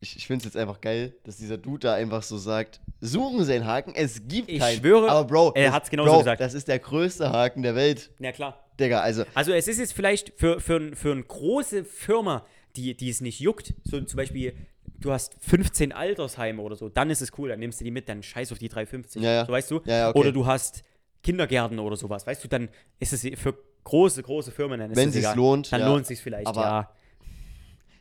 Ich, 0.01 0.16
ich 0.16 0.26
finde 0.26 0.38
es 0.38 0.44
jetzt 0.44 0.57
einfach 0.57 0.80
geil, 0.80 1.12
dass 1.24 1.36
dieser 1.36 1.59
Dude 1.59 1.80
da 1.80 1.94
einfach 1.94 2.22
so 2.22 2.38
sagt, 2.38 2.80
suchen 3.01 3.44
Sie 3.44 3.53
einen 3.53 3.66
Haken, 3.66 3.92
es 3.94 4.26
gibt 4.26 4.49
Ich 4.49 4.61
keinen. 4.61 4.78
schwöre, 4.78 5.11
aber 5.11 5.26
Bro, 5.26 5.53
er 5.55 5.66
das- 5.66 5.74
hat's 5.74 5.90
genauso 5.90 6.12
Bro, 6.12 6.18
gesagt. 6.20 6.40
das 6.40 6.55
ist 6.55 6.66
der 6.68 6.78
größte 6.78 7.30
Haken 7.30 7.62
der 7.62 7.74
Welt, 7.74 8.11
Ja, 8.18 8.32
klar. 8.32 8.64
Digga. 8.80 9.01
Also, 9.01 9.24
Also 9.34 9.53
es 9.53 9.66
ist 9.68 9.78
jetzt 9.78 9.92
vielleicht 9.92 10.32
für, 10.36 10.61
für, 10.61 10.94
für 10.96 11.12
eine 11.12 11.24
große 11.24 11.84
Firma, 11.84 12.46
die, 12.76 12.96
die 12.96 13.11
es 13.11 13.20
nicht 13.20 13.40
juckt, 13.40 13.74
so 13.84 14.01
zum 14.01 14.16
Beispiel, 14.16 14.55
du 15.01 15.12
hast 15.12 15.36
15 15.40 15.92
Altersheime 15.92 16.61
oder 16.62 16.76
so, 16.76 16.88
dann 16.88 17.11
ist 17.11 17.20
es 17.20 17.32
cool, 17.38 17.49
dann 17.51 17.61
nimmst 17.61 17.80
du 17.80 17.84
die 17.84 17.90
mit, 17.90 18.09
dann 18.09 18.22
scheiß 18.22 18.53
auf 18.53 18.59
die 18.59 18.68
350, 18.68 19.22
Ja, 19.22 19.30
ja. 19.32 19.46
so 19.46 19.53
weißt 19.53 19.70
du? 19.70 19.80
Ja, 19.84 20.11
okay. 20.11 20.18
Oder 20.18 20.32
du 20.32 20.46
hast 20.46 20.82
Kindergärten 21.22 21.78
oder 21.78 21.96
sowas, 21.96 22.26
weißt 22.26 22.44
du, 22.44 22.49
dann 22.49 22.68
ist 22.99 23.12
es 23.12 23.22
für 23.40 23.55
große, 23.84 24.22
große 24.22 24.51
Firmen, 24.51 24.80
dann 24.80 24.90
ist 24.90 24.96
Wenn 24.96 25.09
es 25.09 25.16
egal. 25.16 25.36
lohnt, 25.36 25.72
Dann 25.72 25.82
lohnt 25.82 26.03
es 26.03 26.09
sich 26.09 26.20
vielleicht, 26.20 26.46
Aber 26.46 26.61
ja. 26.62 26.90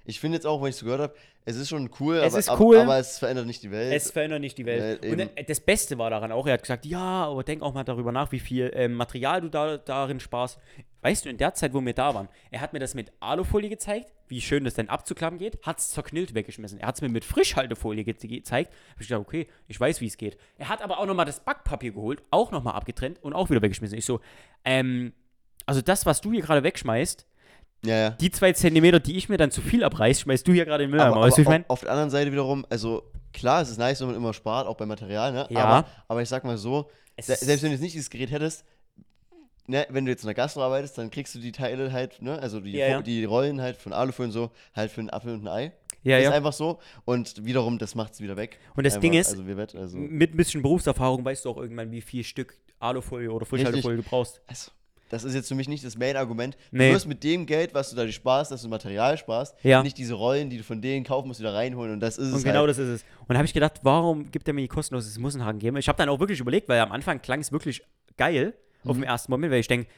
Ich 0.08 0.22
finde 0.22 0.38
jetzt 0.38 0.48
auch, 0.48 0.62
wenn 0.62 0.70
ich 0.70 0.76
es 0.76 0.84
gehört 0.84 1.02
habe, 1.02 1.16
es 1.44 1.58
ist 1.58 1.70
schon 1.70 1.90
cool, 2.00 2.16
Es 2.16 2.34
aber, 2.34 2.40
ist 2.40 2.50
aber, 2.50 2.62
cool. 2.64 2.78
aber 2.78 2.98
es 2.98 3.20
verändert 3.20 3.46
nicht 3.46 3.62
die 3.62 3.72
Welt. 3.72 3.94
Es 3.94 4.12
verändert 4.12 4.40
nicht 4.40 4.58
die 4.58 4.66
Welt. 4.66 5.04
Äh, 5.04 5.12
und 5.12 5.20
äh, 5.20 5.44
das 5.44 5.60
Beste 5.60 5.98
war 5.98 6.10
daran 6.10 6.32
auch, 6.32 6.48
er 6.48 6.54
hat 6.54 6.62
gesagt, 6.62 6.86
ja, 6.86 7.26
aber 7.26 7.44
denk 7.44 7.62
auch 7.62 7.74
mal 7.74 7.84
darüber 7.84 8.12
nach, 8.14 8.32
wie 8.32 8.40
viel 8.40 8.72
ähm, 8.74 8.94
Material 8.94 9.42
du 9.42 9.50
da, 9.50 9.78
darin 9.78 10.20
sparst. 10.20 10.60
Weißt 11.02 11.26
du, 11.26 11.30
in 11.30 11.38
der 11.38 11.54
Zeit, 11.54 11.74
wo 11.74 11.82
wir 11.82 11.94
da 11.94 12.14
waren, 12.16 12.30
er 12.52 12.62
hat 12.62 12.74
mir 12.74 12.80
das 12.80 12.96
mit 12.96 13.12
Alufolie 13.20 13.70
gezeigt, 13.70 14.12
wie 14.30 14.42
schön 14.42 14.64
das 14.64 14.74
denn 14.74 14.90
abzuklappen 14.90 15.40
geht, 15.40 15.62
hat 15.64 15.80
es 15.80 15.92
zerknüllt 15.92 16.34
weggeschmissen. 16.34 16.80
Er 16.80 16.88
hat 16.88 16.96
es 16.96 17.02
mir 17.02 17.10
mit 17.10 17.24
Frischhaltefolie 17.24 18.04
ge 18.04 18.14
gezeigt. 18.14 18.74
Hab 18.92 19.02
ich 19.02 19.08
gedacht, 19.08 19.22
okay, 19.22 19.48
ich 19.68 19.80
weiß, 19.80 20.02
wie 20.02 20.08
es 20.08 20.18
geht. 20.18 20.38
Er 20.58 20.70
hat 20.70 20.82
aber 20.82 21.00
auch 21.00 21.06
nochmal 21.06 21.26
das 21.26 21.42
Backpapier 21.42 21.92
geholt, 21.92 22.24
auch 22.32 22.52
nochmal 22.52 22.76
abgetrennt 22.76 23.22
und 23.24 23.34
auch 23.34 23.50
wieder 23.50 23.62
weggeschmissen. 23.62 23.98
Ich 23.98 24.06
so, 24.06 24.22
ähm, 24.66 25.14
also 25.66 25.82
das, 25.82 26.06
was 26.06 26.22
du 26.22 26.32
hier 26.32 26.42
gerade 26.42 26.64
wegschmeißt, 26.64 27.28
ja, 27.86 27.96
ja. 27.96 28.10
die 28.12 28.32
zwei 28.32 28.54
Zentimeter, 28.54 29.00
die 29.00 29.18
ich 29.18 29.30
mir 29.30 29.38
dann 29.38 29.52
zu 29.52 29.62
viel 29.62 29.84
abreiß, 29.84 30.22
schmeißt 30.22 30.48
du 30.48 30.54
hier 30.54 30.66
gerade 30.66 30.84
in 30.84 30.92
den 30.92 31.00
Aber, 31.00 31.10
Mülleimer. 31.10 31.18
aber 31.18 31.28
Weißt 31.28 31.38
du, 31.38 31.40
wie 31.40 31.42
ich 31.44 31.48
auf, 31.48 31.54
meine? 31.54 31.66
auf 31.68 31.80
der 31.82 31.92
anderen 31.92 32.10
Seite 32.10 32.32
wiederum, 32.32 32.66
also 32.70 33.04
klar, 33.34 33.62
es 33.62 33.70
ist 33.70 33.78
nice, 33.78 34.00
wenn 34.02 34.08
man 34.08 34.16
immer 34.16 34.34
spart, 34.34 34.68
auch 34.68 34.76
bei 34.76 34.86
Material, 34.86 35.32
ne? 35.32 35.48
Ja. 35.50 35.66
Aber, 35.66 35.88
aber 36.08 36.22
ich 36.22 36.30
sag 36.30 36.44
mal 36.44 36.58
so, 36.58 36.90
Es 37.16 37.28
selbst 37.28 37.64
wenn 37.64 37.70
du 37.70 37.74
jetzt 37.76 37.82
nicht 37.82 37.94
dieses 37.94 38.10
Gerät 38.10 38.32
hättest, 38.32 38.66
ne, 39.68 39.86
wenn 39.90 40.06
du 40.06 40.12
jetzt 40.12 40.24
in 40.24 40.28
der 40.28 40.34
Gastro 40.36 40.64
arbeitest, 40.64 40.98
dann 40.98 41.12
kriegst 41.12 41.36
du 41.36 41.40
die 41.40 41.52
Teile 41.52 41.92
halt, 41.92 42.22
ne, 42.22 42.40
also 42.40 42.60
die, 42.60 42.72
Ja, 42.72 42.88
ja. 42.88 43.02
die 43.02 43.24
Rollen 43.26 43.62
halt 43.62 43.78
von 43.78 43.94
Alufolie 43.94 44.28
und 44.28 44.32
so, 44.34 44.52
halt 44.76 44.92
für 44.92 45.02
einen 45.02 45.10
Apfel 45.10 45.34
und 45.34 45.44
ein 45.44 45.48
Ei. 45.48 45.72
Ja, 46.04 46.18
ist 46.20 46.26
ja. 46.26 46.32
einfach 46.32 46.54
so. 46.54 46.80
Und 47.06 47.44
wiederum, 47.46 47.80
das 47.80 47.94
macht 47.96 48.14
es 48.14 48.22
wieder 48.22 48.38
weg. 48.38 48.60
Und 48.76 48.86
das 48.86 48.94
einfach, 48.94 49.02
Ding 49.02 49.14
ist, 49.14 49.30
Also 49.32 49.46
wett, 49.46 49.76
also, 49.76 49.98
mit 49.98 50.34
ein 50.34 50.38
bisschen 50.38 50.62
Berufserfahrung 50.62 51.26
weißt 51.26 51.44
du 51.44 51.50
auch 51.50 51.58
irgendwann, 51.58 51.92
wie 51.92 52.02
viel 52.02 52.24
Stück 52.24 52.58
Alufolie 52.80 53.30
oder 53.30 53.46
Frischhaltefolie 53.46 53.98
du 53.98 54.04
brauchst. 54.04 54.40
also 54.48 54.72
Das 55.10 55.24
ist 55.24 55.34
jetzt 55.36 55.48
für 55.48 55.56
mich 55.56 55.68
nicht 55.70 55.86
das 55.86 55.98
Main-Argument. 55.98 56.58
Nee. 56.72 56.90
Du 56.90 56.96
wirst 56.96 57.08
mit 57.08 57.24
dem 57.24 57.46
Geld, 57.46 57.74
was 57.74 57.90
du 57.90 57.96
da 57.96 58.08
sparst, 58.12 58.52
dass 58.52 58.62
du 58.62 58.68
Material 58.70 59.18
sparst, 59.18 59.56
Ja. 59.64 59.82
nicht 59.84 59.98
diese 59.98 60.14
Rollen, 60.16 60.50
die 60.50 60.58
du 60.58 60.64
von 60.64 60.82
denen 60.82 61.06
kaufen 61.06 61.28
musst, 61.28 61.40
wieder 61.40 61.54
reinholen. 61.54 61.94
Und 61.94 62.00
das 62.00 62.18
ist 62.18 62.32
Und 62.32 62.38
es 62.40 62.44
genau 62.44 62.60
halt. 62.62 62.70
das 62.72 62.78
ist 62.78 62.88
es. 62.90 63.02
Und 63.22 63.30
da 63.30 63.36
habe 63.36 63.46
ich 63.46 63.54
gedacht, 63.54 63.80
warum 63.84 64.30
gibt 64.32 64.48
er 64.48 64.54
mir 64.54 64.62
die 64.62 64.68
kostenloses 64.68 65.18
Mussenhaken 65.18 65.60
geben? 65.60 65.78
Ich 65.78 65.88
habe 65.88 65.98
dann 65.98 66.10
auch 66.10 66.20
wirklich 66.20 66.40
überlegt, 66.40 66.68
weil 66.70 66.80
am 66.80 66.92
Anfang 66.92 67.22
klang 67.22 67.40
es 67.40 67.52
wirklich 67.52 67.82
geil 68.18 68.54
auf 68.84 68.98
Mhm. 68.98 69.02
den 69.02 69.08
ersten 69.10 69.32
Moment, 69.32 69.52
weil 69.54 69.60
ich 69.60 69.68
denke, 69.68 69.90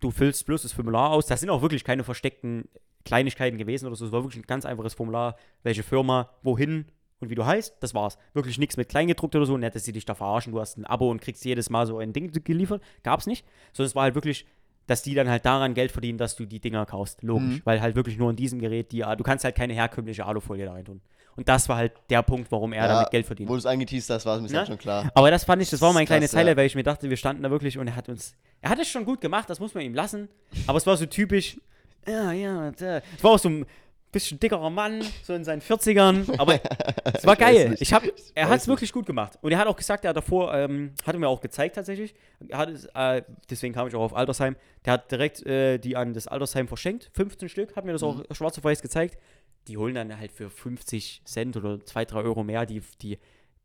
du 0.00 0.10
füllst 0.10 0.46
bloß 0.46 0.62
das 0.62 0.72
Formular 0.72 1.10
aus. 1.10 1.26
Das 1.26 1.40
sind 1.40 1.50
auch 1.50 1.62
wirklich 1.62 1.82
keine 1.84 2.04
versteckten 2.04 2.68
Kleinigkeiten 3.04 3.58
gewesen 3.58 3.86
oder 3.86 3.96
so. 3.96 4.06
Es 4.06 4.12
war 4.12 4.22
wirklich 4.22 4.42
ein 4.42 4.46
ganz 4.46 4.64
einfaches 4.64 4.94
Formular. 4.94 5.36
Welche 5.62 5.82
Firma, 5.82 6.30
wohin 6.42 6.86
und 7.20 7.30
wie 7.30 7.34
du 7.34 7.44
heißt, 7.44 7.76
das 7.80 7.94
war's. 7.94 8.16
Wirklich 8.34 8.58
nichts 8.58 8.76
mit 8.76 8.88
Kleingedruckt 8.88 9.34
oder 9.34 9.46
so. 9.46 9.56
Nicht, 9.56 9.74
dass 9.74 9.84
sie 9.84 9.92
dich 9.92 10.04
da 10.04 10.14
verarschen. 10.14 10.52
Du 10.52 10.60
hast 10.60 10.78
ein 10.78 10.84
Abo 10.86 11.10
und 11.10 11.20
kriegst 11.20 11.44
jedes 11.44 11.68
Mal 11.70 11.86
so 11.86 11.98
ein 11.98 12.12
Ding 12.12 12.30
geliefert. 12.44 12.82
Gab's 13.02 13.26
nicht. 13.26 13.44
Sondern 13.72 13.88
es 13.88 13.94
war 13.96 14.04
halt 14.04 14.14
wirklich, 14.14 14.46
dass 14.86 15.02
die 15.02 15.14
dann 15.14 15.28
halt 15.28 15.44
daran 15.44 15.74
Geld 15.74 15.90
verdienen, 15.92 16.18
dass 16.18 16.36
du 16.36 16.46
die 16.46 16.60
Dinger 16.60 16.86
kaufst. 16.86 17.22
Logisch. 17.22 17.56
Mhm. 17.56 17.62
Weil 17.64 17.80
halt 17.80 17.96
wirklich 17.96 18.18
nur 18.18 18.30
in 18.30 18.36
diesem 18.36 18.60
Gerät 18.60 18.92
die, 18.92 19.00
du 19.00 19.22
kannst 19.24 19.44
halt 19.44 19.54
keine 19.56 19.72
herkömmliche 19.74 20.24
Alufolie 20.26 20.64
da 20.66 20.72
rein 20.72 20.84
tun. 20.84 21.00
Und 21.36 21.48
das 21.48 21.68
war 21.68 21.76
halt 21.76 21.92
der 22.10 22.22
Punkt, 22.22 22.50
warum 22.50 22.72
er 22.72 22.86
Ja, 22.86 22.94
damit 22.94 23.10
Geld 23.10 23.24
verdient. 23.26 23.48
Wo 23.48 23.52
du 23.54 23.58
es 23.60 23.66
angeteased 23.66 24.10
hast, 24.10 24.26
war 24.26 24.36
es 24.36 24.42
mir 24.42 24.48
Ne? 24.48 24.54
dann 24.54 24.66
schon 24.66 24.78
klar. 24.78 25.08
Aber 25.14 25.30
das 25.30 25.44
fand 25.44 25.62
ich, 25.62 25.70
das 25.70 25.80
war 25.80 25.92
mein 25.92 26.04
kleines 26.04 26.30
krass, 26.30 26.34
ja. 26.34 26.38
Highlight, 26.40 26.56
weil 26.56 26.66
ich 26.66 26.74
mir 26.74 26.82
dachte, 26.82 27.08
wir 27.10 27.16
standen 27.16 27.44
da 27.44 27.50
wirklich 27.50 27.78
und 27.78 27.86
er 27.86 27.94
hat 27.94 28.08
uns, 28.08 28.34
er 28.60 28.70
hat 28.70 28.78
es 28.80 28.88
schon 28.88 29.04
gut 29.04 29.20
gemacht, 29.20 29.48
das 29.48 29.60
muss 29.60 29.72
man 29.72 29.84
ihm 29.84 29.94
lassen. 29.94 30.28
Aber 30.66 30.78
es 30.78 30.86
war 30.86 30.96
so 30.96 31.06
typisch, 31.06 31.56
ja, 32.08 32.32
ja, 32.32 32.70
es 32.70 33.22
war 33.22 33.30
auch 33.32 33.38
so 33.38 33.50
ein 33.50 33.66
bisschen 34.10 34.40
dickerer 34.40 34.70
Mann, 34.70 35.02
so 35.22 35.34
in 35.34 35.44
seinen 35.44 35.60
40ern, 35.60 36.38
aber 36.38 36.60
es 37.12 37.26
war 37.26 37.36
geil. 37.36 37.76
Ich 37.78 37.92
hab, 37.92 38.02
er 38.34 38.48
hat 38.48 38.60
es 38.60 38.68
wirklich 38.68 38.92
gut 38.92 39.06
gemacht. 39.06 39.38
Und 39.42 39.52
er 39.52 39.58
hat 39.58 39.66
auch 39.66 39.76
gesagt, 39.76 40.04
er 40.04 40.10
hat 40.10 40.16
davor, 40.16 40.54
ähm, 40.54 40.92
hat 41.06 41.14
er 41.14 41.18
mir 41.18 41.28
auch 41.28 41.40
gezeigt 41.40 41.74
tatsächlich, 41.74 42.14
hat 42.52 42.70
es, 42.70 42.86
äh, 42.94 43.22
deswegen 43.50 43.74
kam 43.74 43.86
ich 43.88 43.94
auch 43.94 44.02
auf 44.02 44.14
Altersheim, 44.16 44.56
der 44.84 44.94
hat 44.94 45.10
direkt 45.10 45.44
äh, 45.46 45.78
die 45.78 45.96
an 45.96 46.14
das 46.14 46.26
Altersheim 46.26 46.68
verschenkt, 46.68 47.10
15 47.14 47.48
Stück, 47.48 47.76
hat 47.76 47.84
mir 47.84 47.92
das 47.92 48.02
Mhm. 48.02 48.08
auch 48.08 48.34
schwarz 48.34 48.56
auf 48.58 48.64
weiß 48.64 48.80
gezeigt. 48.82 49.18
Die 49.66 49.76
holen 49.76 49.94
dann 49.94 50.18
halt 50.18 50.32
für 50.32 50.48
50 50.48 51.22
Cent 51.26 51.56
oder 51.56 51.84
2, 51.84 52.06
3 52.06 52.18
Euro 52.22 52.42
mehr 52.42 52.64
die, 52.64 52.80
die 53.02 53.18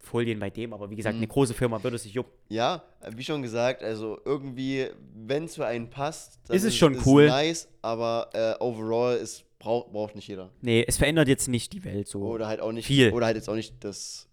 Folien 0.04 0.39
bei 0.39 0.49
dem, 0.49 0.74
aber 0.74 0.89
wie 0.89 0.95
gesagt, 0.95 1.16
Mhm. 1.16 1.22
eine 1.22 1.28
große 1.28 1.54
Firma 1.54 1.82
würde 1.82 1.97
sich 1.97 2.14
jucken. 2.14 2.32
Ja, 2.49 2.84
wie 3.16 3.24
schon 3.24 3.41
gesagt, 3.41 3.82
also 3.84 4.20
irgendwie, 4.26 4.88
wenn 5.16 5.45
es 5.45 5.56
für 5.56 5.66
einen 5.66 5.89
passt, 5.89 6.39
dann 6.47 6.56
Ist 6.58 6.64
es 6.64 6.76
schon 6.76 6.97
cool. 7.06 7.24
Es 7.24 7.32
nice, 7.32 7.68
aber 7.82 8.30
äh, 8.34 8.62
overall 8.64 9.18
ist, 9.18 9.45
braucht, 9.60 9.91
braucht 9.93 10.16
nicht 10.16 10.28
jeder. 10.28 10.49
Nee, 10.62 10.84
es 10.88 10.97
verändert 10.97 11.28
jetzt 11.30 11.47
nicht 11.47 11.72
die 11.74 11.84
Welt 11.86 12.08
so. 12.08 12.20
Oder 12.22 12.47
halt 12.47 12.60
auch 12.60 12.72
nicht 12.74 12.86
Viel. 12.86 13.12
Oder 13.14 13.28
halt 13.28 13.38
jetzt 13.38 13.49
auch 13.49 13.56
nicht 13.56 13.76
das, 13.84 14.28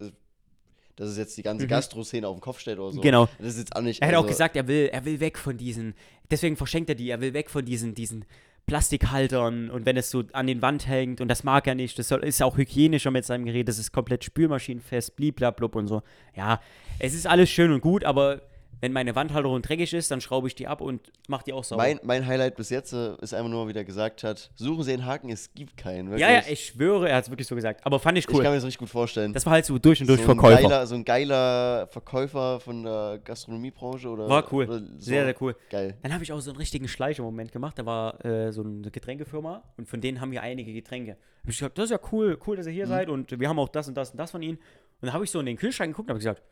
dass 0.96 1.08
es 1.10 1.16
jetzt 1.16 1.36
die 1.38 1.42
ganze 1.42 1.64
Mhm. 1.66 1.70
Gastro-Szene 1.70 2.26
auf 2.26 2.36
den 2.36 2.40
Kopf 2.42 2.58
stellt 2.58 2.78
oder 2.78 2.92
so. 2.92 3.00
Genau. 3.00 3.28
Das 3.38 3.54
ist 3.54 3.58
jetzt 3.58 3.76
auch 3.76 3.80
nicht. 3.80 4.02
Er 4.02 4.08
hat 4.08 4.14
also, 4.14 4.24
auch 4.26 4.28
gesagt, 4.28 4.56
er 4.56 4.66
will, 4.66 4.90
er 4.92 5.04
will 5.04 5.20
weg 5.20 5.38
von 5.38 5.56
diesen, 5.56 5.94
deswegen 6.30 6.56
verschenkt 6.56 6.88
er 6.90 6.94
die, 6.96 7.08
er 7.08 7.20
will 7.20 7.32
weg 7.32 7.48
von 7.48 7.64
diesen, 7.64 7.94
diesen 7.94 8.24
Plastikhaltern 8.70 9.68
und 9.68 9.84
wenn 9.84 9.96
es 9.96 10.10
so 10.10 10.22
an 10.32 10.46
den 10.46 10.62
Wand 10.62 10.86
hängt 10.86 11.20
und 11.20 11.26
das 11.26 11.42
mag 11.42 11.66
er 11.66 11.74
nicht, 11.74 11.98
das 11.98 12.06
soll, 12.06 12.22
ist 12.22 12.40
auch 12.40 12.56
hygienischer 12.56 13.10
mit 13.10 13.24
seinem 13.24 13.44
Gerät, 13.44 13.66
das 13.66 13.80
ist 13.80 13.90
komplett 13.90 14.22
spülmaschinenfest, 14.22 15.16
bliblablub 15.16 15.74
und 15.74 15.88
so. 15.88 16.02
Ja, 16.36 16.60
es 17.00 17.12
ist 17.12 17.26
alles 17.26 17.50
schön 17.50 17.72
und 17.72 17.80
gut, 17.80 18.04
aber 18.04 18.42
wenn 18.80 18.92
meine 18.92 19.14
Wandhalterung 19.14 19.62
dreckig 19.62 19.92
ist, 19.92 20.10
dann 20.10 20.20
schraube 20.20 20.48
ich 20.48 20.54
die 20.54 20.66
ab 20.66 20.80
und 20.80 21.12
mach 21.28 21.42
die 21.42 21.52
auch 21.52 21.64
sauber. 21.64 21.82
Mein, 21.82 22.00
mein 22.02 22.26
Highlight 22.26 22.56
bis 22.56 22.70
jetzt 22.70 22.92
äh, 22.92 23.14
ist 23.20 23.34
einfach 23.34 23.50
nur, 23.50 23.68
wie 23.68 23.72
der 23.72 23.84
gesagt 23.84 24.24
hat: 24.24 24.50
Suchen 24.54 24.82
Sie 24.84 24.92
einen 24.92 25.06
Haken, 25.06 25.30
es 25.30 25.52
gibt 25.54 25.76
keinen. 25.76 26.10
Wirklich. 26.10 26.22
ja, 26.28 26.32
ja, 26.32 26.42
ich 26.48 26.66
schwöre, 26.66 27.08
er 27.08 27.16
hat 27.16 27.24
es 27.24 27.30
wirklich 27.30 27.46
so 27.46 27.54
gesagt. 27.54 27.84
Aber 27.84 27.98
fand 27.98 28.18
ich 28.18 28.26
Ich 28.26 28.34
cool. 28.34 28.42
kann 28.42 28.52
mir 28.52 28.56
das 28.56 28.64
richtig 28.64 28.78
gut 28.78 28.88
vorstellen. 28.88 29.32
das 29.32 29.44
war 29.46 29.52
halt 29.52 29.66
so 29.66 29.78
durch 29.78 30.00
und 30.00 30.06
durch 30.06 30.20
so, 30.20 30.30
ein 30.30 30.36
Verkäufer. 30.38 30.62
geiler, 30.62 30.86
so 30.86 30.94
ein 30.94 31.04
geiler 31.04 31.86
Verkäufer 31.88 32.60
von 32.60 32.84
der 32.84 33.20
Gastronomiebranche 33.22 34.08
oder. 34.08 34.28
War 34.28 34.52
cool. 34.52 34.64
Oder 34.64 34.80
so. 34.80 34.86
Sehr, 34.98 35.24
sehr 35.24 35.34
cool. 35.40 35.56
Geil. 35.70 35.96
Dann 36.02 36.12
habe 36.12 36.24
ich 36.24 36.32
auch 36.32 36.40
so 36.40 36.50
einen 36.50 36.58
richtigen 36.58 36.88
Schleicher-Moment 36.88 37.52
gemacht. 37.52 37.78
Da 37.78 37.86
war 37.86 38.24
äh, 38.24 38.52
so 38.52 38.62
eine 38.62 38.90
Getränkefirma 38.90 39.62
und 39.76 39.88
von 39.88 40.00
denen 40.00 40.20
haben 40.20 40.32
wir 40.32 40.42
einige 40.42 40.72
Getränke. 40.72 41.16
Hab 41.42 41.50
ich 41.50 41.58
gesagt, 41.58 41.78
das 41.78 41.86
ist 41.86 41.90
ja 41.90 42.00
cool, 42.12 42.38
cool, 42.46 42.56
dass 42.56 42.66
ihr 42.66 42.72
hier 42.72 42.86
seid 42.86 43.08
und 43.08 43.38
wir 43.38 43.48
haben 43.48 43.58
auch 43.58 43.68
das 43.68 43.88
und 43.88 43.94
das 43.96 44.10
und 44.10 44.18
das 44.18 44.30
von 44.30 44.42
ihnen. 44.42 44.58
Und 44.58 45.06
dann 45.06 45.12
habe 45.12 45.24
ich 45.24 45.30
so 45.30 45.40
in 45.40 45.46
den 45.46 45.56
Kühlschrank 45.56 45.92
geguckt 45.92 46.08
und 46.08 46.10
habe 46.10 46.18
gesagt, 46.18 46.42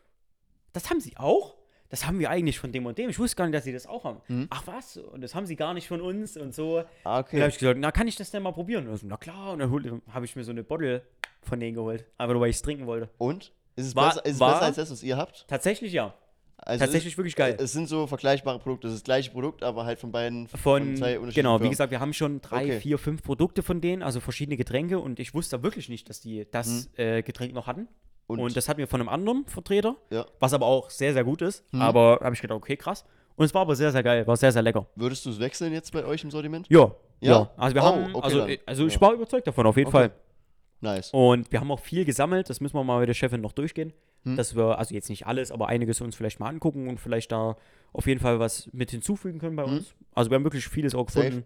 das 0.73 0.89
haben 0.89 0.99
sie 0.99 1.15
auch? 1.17 1.58
Das 1.89 2.05
haben 2.05 2.19
wir 2.19 2.29
eigentlich 2.29 2.59
von 2.59 2.71
dem 2.71 2.85
und 2.85 2.97
dem. 2.97 3.09
Ich 3.09 3.17
wusste 3.17 3.35
gar 3.35 3.45
nicht, 3.45 3.55
dass 3.55 3.63
sie 3.63 3.73
das 3.73 3.87
auch 3.87 4.03
haben. 4.03 4.21
Mhm. 4.27 4.47
Ach 4.51 4.61
was? 4.67 4.97
Und 4.97 5.21
das 5.21 5.33
haben 5.33 5.45
sie 5.47 5.55
gar 5.55 5.73
nicht 5.73 5.87
von 5.87 6.01
uns 6.01 6.37
und 6.37 6.53
so. 6.53 6.79
Ah, 7.03 7.15
Dann 7.15 7.23
okay. 7.25 7.39
habe 7.41 7.49
ich 7.49 7.57
gesagt, 7.57 7.79
na, 7.79 7.91
kann 7.91 8.07
ich 8.07 8.15
das 8.15 8.29
denn 8.31 8.43
mal 8.43 8.51
probieren? 8.53 8.87
Und 8.87 8.97
so, 8.97 9.07
na 9.07 9.17
klar. 9.17 9.53
Und 9.53 9.59
dann 9.59 10.01
habe 10.11 10.25
ich 10.25 10.35
mir 10.35 10.43
so 10.43 10.51
eine 10.51 10.63
Bottle 10.63 11.01
von 11.41 11.59
denen 11.59 11.73
geholt. 11.75 12.05
Einfach 12.17 12.33
nur, 12.33 12.41
weil 12.41 12.49
ich 12.51 12.57
es 12.57 12.61
trinken 12.61 12.85
wollte. 12.85 13.09
Und? 13.17 13.51
Ist 13.75 13.87
es, 13.87 13.95
War- 13.95 14.09
besser, 14.09 14.25
ist 14.25 14.33
es 14.35 14.39
war- 14.39 14.53
besser 14.53 14.65
als 14.65 14.75
das, 14.75 14.91
was 14.91 15.01
ihr 15.03 15.17
habt? 15.17 15.45
Tatsächlich 15.47 15.91
ja. 15.93 16.13
Also 16.57 16.83
Tatsächlich 16.83 17.13
es, 17.13 17.17
wirklich 17.17 17.37
geil. 17.37 17.55
Es 17.57 17.71
sind 17.71 17.87
so 17.87 18.05
vergleichbare 18.05 18.59
Produkte. 18.59 18.87
Es 18.87 18.93
ist 18.93 18.99
das 18.99 19.05
gleiche 19.05 19.31
Produkt, 19.31 19.63
aber 19.63 19.85
halt 19.85 19.97
von 19.97 20.11
beiden. 20.11 20.47
Von, 20.49 20.97
zwei 20.97 21.17
unterschiedlichen 21.17 21.33
genau, 21.35 21.55
wie 21.55 21.59
Firmen. 21.59 21.69
gesagt, 21.71 21.91
wir 21.91 22.01
haben 22.01 22.11
schon 22.13 22.41
drei, 22.41 22.65
Okay. 22.65 22.79
vier, 22.81 22.97
fünf 22.97 23.23
Produkte 23.23 23.63
von 23.63 23.79
denen, 23.79 24.03
also 24.03 24.19
verschiedene 24.19 24.57
Getränke 24.57 24.99
und 24.99 25.19
ich 25.21 25.33
wusste 25.33 25.63
wirklich 25.63 25.87
nicht, 25.87 26.09
dass 26.09 26.19
die 26.19 26.45
das 26.51 26.89
äh, 26.97 27.23
Getränk 27.23 27.53
noch 27.53 27.65
hatten. 27.65 27.87
Und, 28.29 28.39
Und, 28.39 28.55
das 28.55 28.69
hatten 28.69 28.77
wir 28.77 28.87
von 28.87 29.01
einem 29.01 29.09
anderen 29.09 29.45
Vertreter, 29.47 29.95
ja. 30.11 30.23
was 30.39 30.53
aber 30.53 30.67
auch 30.67 30.91
sehr, 30.91 31.13
sehr 31.13 31.23
gut 31.23 31.41
ist. 31.41 31.63
Mhm. 31.73 31.81
Aber 31.81 32.19
habe 32.21 32.35
ich 32.35 32.41
gedacht, 32.41 32.57
okay, 32.57 32.77
krass. 32.77 33.03
Und 33.35 33.45
es 33.45 33.53
war 33.55 33.61
aber 33.61 33.75
sehr, 33.75 33.91
sehr 33.91 34.03
geil, 34.03 34.27
war 34.27 34.37
sehr, 34.37 34.51
sehr 34.51 34.61
lecker. 34.61 34.85
Würdest 34.95 35.25
du 35.25 35.31
es 35.31 35.39
wechseln 35.39 35.73
jetzt 35.73 35.91
bei 35.91 36.05
euch 36.05 36.23
im 36.23 36.29
Sortiment? 36.29 36.67
Ja, 36.69 36.91
Ja? 37.21 37.31
ja. 37.31 37.49
Also 37.57 37.73
wir 37.75 37.81
Oh, 37.81 37.85
haben, 37.85 38.13
okay 38.15 38.23
also, 38.23 38.47
also 38.67 38.85
ich 38.85 38.93
Ja. 38.93 39.01
war 39.01 39.13
überzeugt 39.13 39.47
davon, 39.47 39.65
auf 39.65 39.77
jeden 39.77 39.87
Okay. 39.87 39.97
Fall. 40.09 40.11
Nice. 40.81 41.09
Und 41.11 41.51
wir 41.51 41.59
haben 41.59 41.71
auch 41.71 41.79
viel 41.79 42.05
gesammelt, 42.05 42.49
das 42.51 42.61
müssen 42.61 42.75
wir 42.75 42.83
mal 42.83 42.99
mit 42.99 43.09
der 43.09 43.13
Chefin 43.15 43.41
noch 43.41 43.51
durchgehen. 43.51 43.93
Hm. 44.25 44.35
Dass 44.35 44.55
wir, 44.55 44.77
also 44.77 44.93
jetzt 44.93 45.09
nicht 45.09 45.25
alles, 45.25 45.51
aber 45.51 45.67
einiges 45.67 45.99
uns 46.01 46.15
vielleicht 46.15 46.39
mal 46.39 46.49
angucken 46.49 46.87
und 46.87 46.99
vielleicht 46.99 47.31
da 47.31 47.57
auf 47.93 48.05
jeden 48.05 48.19
Fall 48.19 48.39
was 48.39 48.69
mit 48.73 48.91
hinzufügen 48.91 49.39
können 49.39 49.55
bei 49.55 49.63
Hm. 49.65 49.73
uns. 49.73 49.95
Also 50.13 50.29
wir 50.29 50.35
haben 50.35 50.43
wirklich 50.43 50.67
vieles 50.67 50.93
auch 50.93 51.09
Safe. 51.09 51.43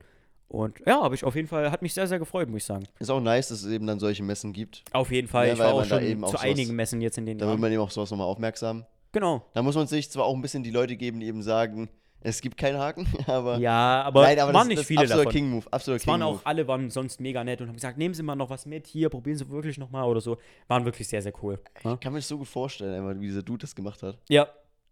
Und 0.53 0.79
ja, 0.85 1.01
habe 1.01 1.15
ich 1.15 1.23
auf 1.23 1.35
jeden 1.35 1.47
Fall, 1.47 1.71
hat 1.71 1.81
mich 1.81 1.95
sehr, 1.95 2.05
sehr 2.07 2.19
gefreut, 2.19 2.47
muss 2.47 2.57
ich 2.57 2.65
sagen. 2.65 2.87
Ist 2.99 3.09
auch 3.09 3.19
nice, 3.19 3.47
dass 3.47 3.63
es 3.63 3.71
eben 3.71 3.87
dann 3.87 3.99
solche 3.99 4.21
Messen 4.21 4.53
gibt. 4.53 4.83
Auf 4.91 5.11
jeden 5.11 5.27
Fall. 5.27 5.47
Ja, 5.47 5.53
ich 5.53 5.59
war 5.59 5.73
auch 5.73 5.83
schon 5.83 6.03
eben 6.03 6.23
auch 6.23 6.27
zu 6.29 6.37
sowas- 6.37 6.43
einigen 6.47 6.75
Messen 6.75 7.01
jetzt 7.01 7.17
in 7.17 7.25
den 7.25 7.39
Da 7.39 7.45
wird 7.45 7.53
Jahren. 7.53 7.61
man 7.61 7.71
eben 7.71 7.81
auch 7.81 7.89
sowas 7.89 8.11
nochmal 8.11 8.27
aufmerksam. 8.27 8.85
Genau. 9.13 9.43
Da 9.55 9.63
muss 9.63 9.73
man 9.75 9.87
sich 9.87 10.11
zwar 10.11 10.25
auch 10.25 10.35
ein 10.35 10.43
bisschen 10.43 10.61
die 10.61 10.69
Leute 10.69 10.95
geben, 10.95 11.19
die 11.21 11.25
eben 11.25 11.41
sagen, 11.41 11.89
es 12.21 12.39
gibt 12.39 12.55
keinen 12.57 12.77
Haken, 12.77 13.07
aber. 13.27 13.57
Ja, 13.57 14.03
aber, 14.03 14.21
Nein, 14.21 14.37
aber 14.39 14.53
waren 14.53 14.59
das, 14.61 14.67
nicht 14.67 14.79
das 14.81 14.85
viele 14.85 14.99
absoluter 15.01 15.23
davon. 15.25 15.31
King-Move. 15.33 15.65
Absoluter 15.71 16.01
Es 16.01 16.07
waren 16.07 16.19
King-Move. 16.21 16.39
auch 16.41 16.45
alle 16.45 16.67
waren 16.67 16.89
sonst 16.91 17.19
mega 17.19 17.43
nett 17.43 17.59
und 17.59 17.67
haben 17.69 17.75
gesagt, 17.75 17.97
nehmen 17.97 18.13
Sie 18.13 18.21
mal 18.21 18.35
noch 18.35 18.51
was 18.51 18.67
mit, 18.67 18.85
hier, 18.85 19.09
probieren 19.09 19.37
Sie 19.39 19.49
wirklich 19.49 19.79
nochmal 19.79 20.03
oder 20.07 20.21
so. 20.21 20.37
Waren 20.67 20.85
wirklich 20.85 21.07
sehr, 21.07 21.23
sehr 21.23 21.33
cool. 21.41 21.59
Ich 21.77 21.81
kann 21.99 22.13
mir 22.13 22.19
das 22.19 22.27
so 22.27 22.37
gut 22.37 22.47
vorstellen, 22.47 23.19
wie 23.19 23.25
dieser 23.25 23.41
Dude 23.41 23.61
das 23.61 23.73
gemacht 23.75 24.03
hat. 24.03 24.19
Ja, 24.29 24.47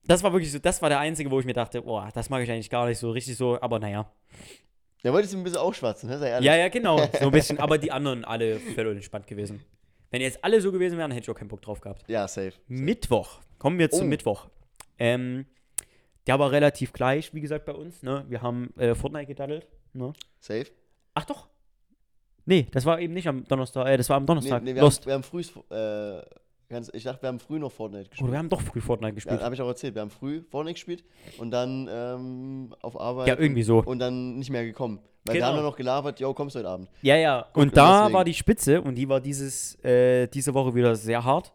das 0.05 0.24
war 0.24 0.34
wirklich 0.34 0.51
so, 0.51 0.57
das 0.57 0.82
war 0.82 0.89
der 0.89 0.97
einzige, 0.97 1.30
wo 1.30 1.39
ich 1.39 1.45
mir 1.45 1.53
dachte, 1.53 1.84
boah, 1.84 2.09
das 2.16 2.32
mag 2.32 2.41
ich 2.41 2.49
eigentlich 2.49 2.72
gar 2.72 2.88
nicht 2.88 2.97
so 2.97 3.12
richtig 3.12 3.38
so, 3.38 3.62
aber 3.62 3.78
naja. 3.78 4.12
Der 5.04 5.14
wollte 5.14 5.28
es 5.28 5.34
ein 5.34 5.43
bisschen 5.43 5.58
aufschwatzen, 5.60 6.10
ne? 6.10 6.18
sei 6.20 6.30
ehrlich. 6.30 6.45
Ja, 6.45 6.56
ja, 6.56 6.70
genau, 6.70 6.97
so 7.20 7.26
ein 7.26 7.32
bisschen, 7.32 7.60
aber 7.60 7.78
die 7.78 7.91
anderen 7.91 8.24
alle 8.26 8.60
völlig 8.60 8.95
entspannt 8.97 9.28
gewesen. 9.28 9.64
Wenn 10.12 10.22
jetzt 10.22 10.43
alle 10.43 10.60
so 10.62 10.72
gewesen 10.72 10.97
wären, 10.97 11.12
hätte 11.12 11.24
ich 11.24 11.30
auch 11.30 11.39
keinen 11.39 11.47
Bock 11.47 11.62
drauf 11.62 11.82
gehabt. 11.82 12.04
Ja, 12.08 12.28
safe. 12.28 12.54
Mittwoch, 12.68 13.39
kommen 13.58 13.80
wir 13.80 13.89
zum 13.89 14.08
Oh. 14.08 14.10
Mittwoch. 14.10 14.47
Ähm, 14.99 15.45
der 16.28 16.38
war 16.38 16.52
relativ 16.52 16.93
gleich, 16.93 17.34
wie 17.34 17.41
gesagt, 17.41 17.66
bei 17.66 17.74
uns, 17.74 18.04
ne? 18.04 18.26
Wir 18.28 18.41
haben 18.41 18.74
äh, 18.78 18.93
Fortnite 18.93 19.26
gedaddelt, 19.26 19.68
ne? 19.93 20.14
Safe? 20.39 20.68
Ach 21.16 21.26
doch. 21.26 21.47
Nee, 22.45 22.68
das 22.72 22.86
war 22.86 22.99
eben 22.99 23.14
nicht 23.14 23.28
am 23.28 23.43
Donnerstag, 23.45 23.88
äh, 23.88 23.97
das 23.97 24.10
war 24.10 24.18
am 24.18 24.24
Nee, 24.24 24.28
Donnerstag. 24.28 24.64
nee, 24.64 24.76
wir, 24.76 24.82
Lost. 24.82 25.02
haben, 25.02 25.08
wir 25.08 25.14
haben 25.16 25.24
früh, 25.24 25.41
äh, 25.41 26.22
ich 26.94 27.04
dachte, 27.04 27.22
wir 27.24 27.28
haben 27.30 27.40
früh 27.40 27.60
noch 27.60 27.72
Fortnite 27.72 28.10
gespielt. 28.10 28.24
Oder 28.24 28.32
wir 28.34 28.40
haben 28.40 28.50
doch 28.50 28.62
früh 28.62 28.82
Fortnite 28.82 29.10
Ja, 29.12 29.16
gespielt. 29.16 29.42
habe 29.42 29.56
ich 29.56 29.62
auch 29.62 29.68
erzählt. 29.68 29.96
Wir 29.96 30.02
haben 30.02 30.10
früh 30.12 30.44
Fortnite 30.50 30.74
gespielt 30.76 31.04
und 31.38 31.52
dann 31.52 31.88
ähm, 31.92 32.76
auf 32.82 33.00
Arbeit. 33.00 33.28
Ja, 33.28 33.38
irgendwie 33.38 33.64
so. 33.64 33.80
Und 33.84 34.00
dann 34.00 34.38
nicht 34.38 34.50
mehr 34.50 34.64
gekommen. 34.66 35.00
Weil 35.26 35.36
Genau. 35.36 35.44
wir 35.46 35.48
haben 35.50 35.56
dann 35.58 35.66
noch 35.66 35.76
gelabert, 35.76 36.20
yo, 36.20 36.34
kommst 36.34 36.56
du 36.56 36.60
heute 36.60 36.70
Abend. 36.70 36.90
Ja, 37.04 37.16
ja. 37.16 37.46
Und 37.54 37.62
und 37.64 37.78
da 37.78 38.00
deswegen. 38.00 38.14
war 38.16 38.24
die 38.26 38.34
Spitze 38.34 38.82
und 38.82 38.96
die 38.96 39.08
war 39.08 39.20
dieses, 39.22 39.76
äh, 39.84 40.28
diese 40.28 40.54
Woche 40.54 40.74
wieder 40.74 40.96
sehr 40.96 41.24
hart. 41.24 41.54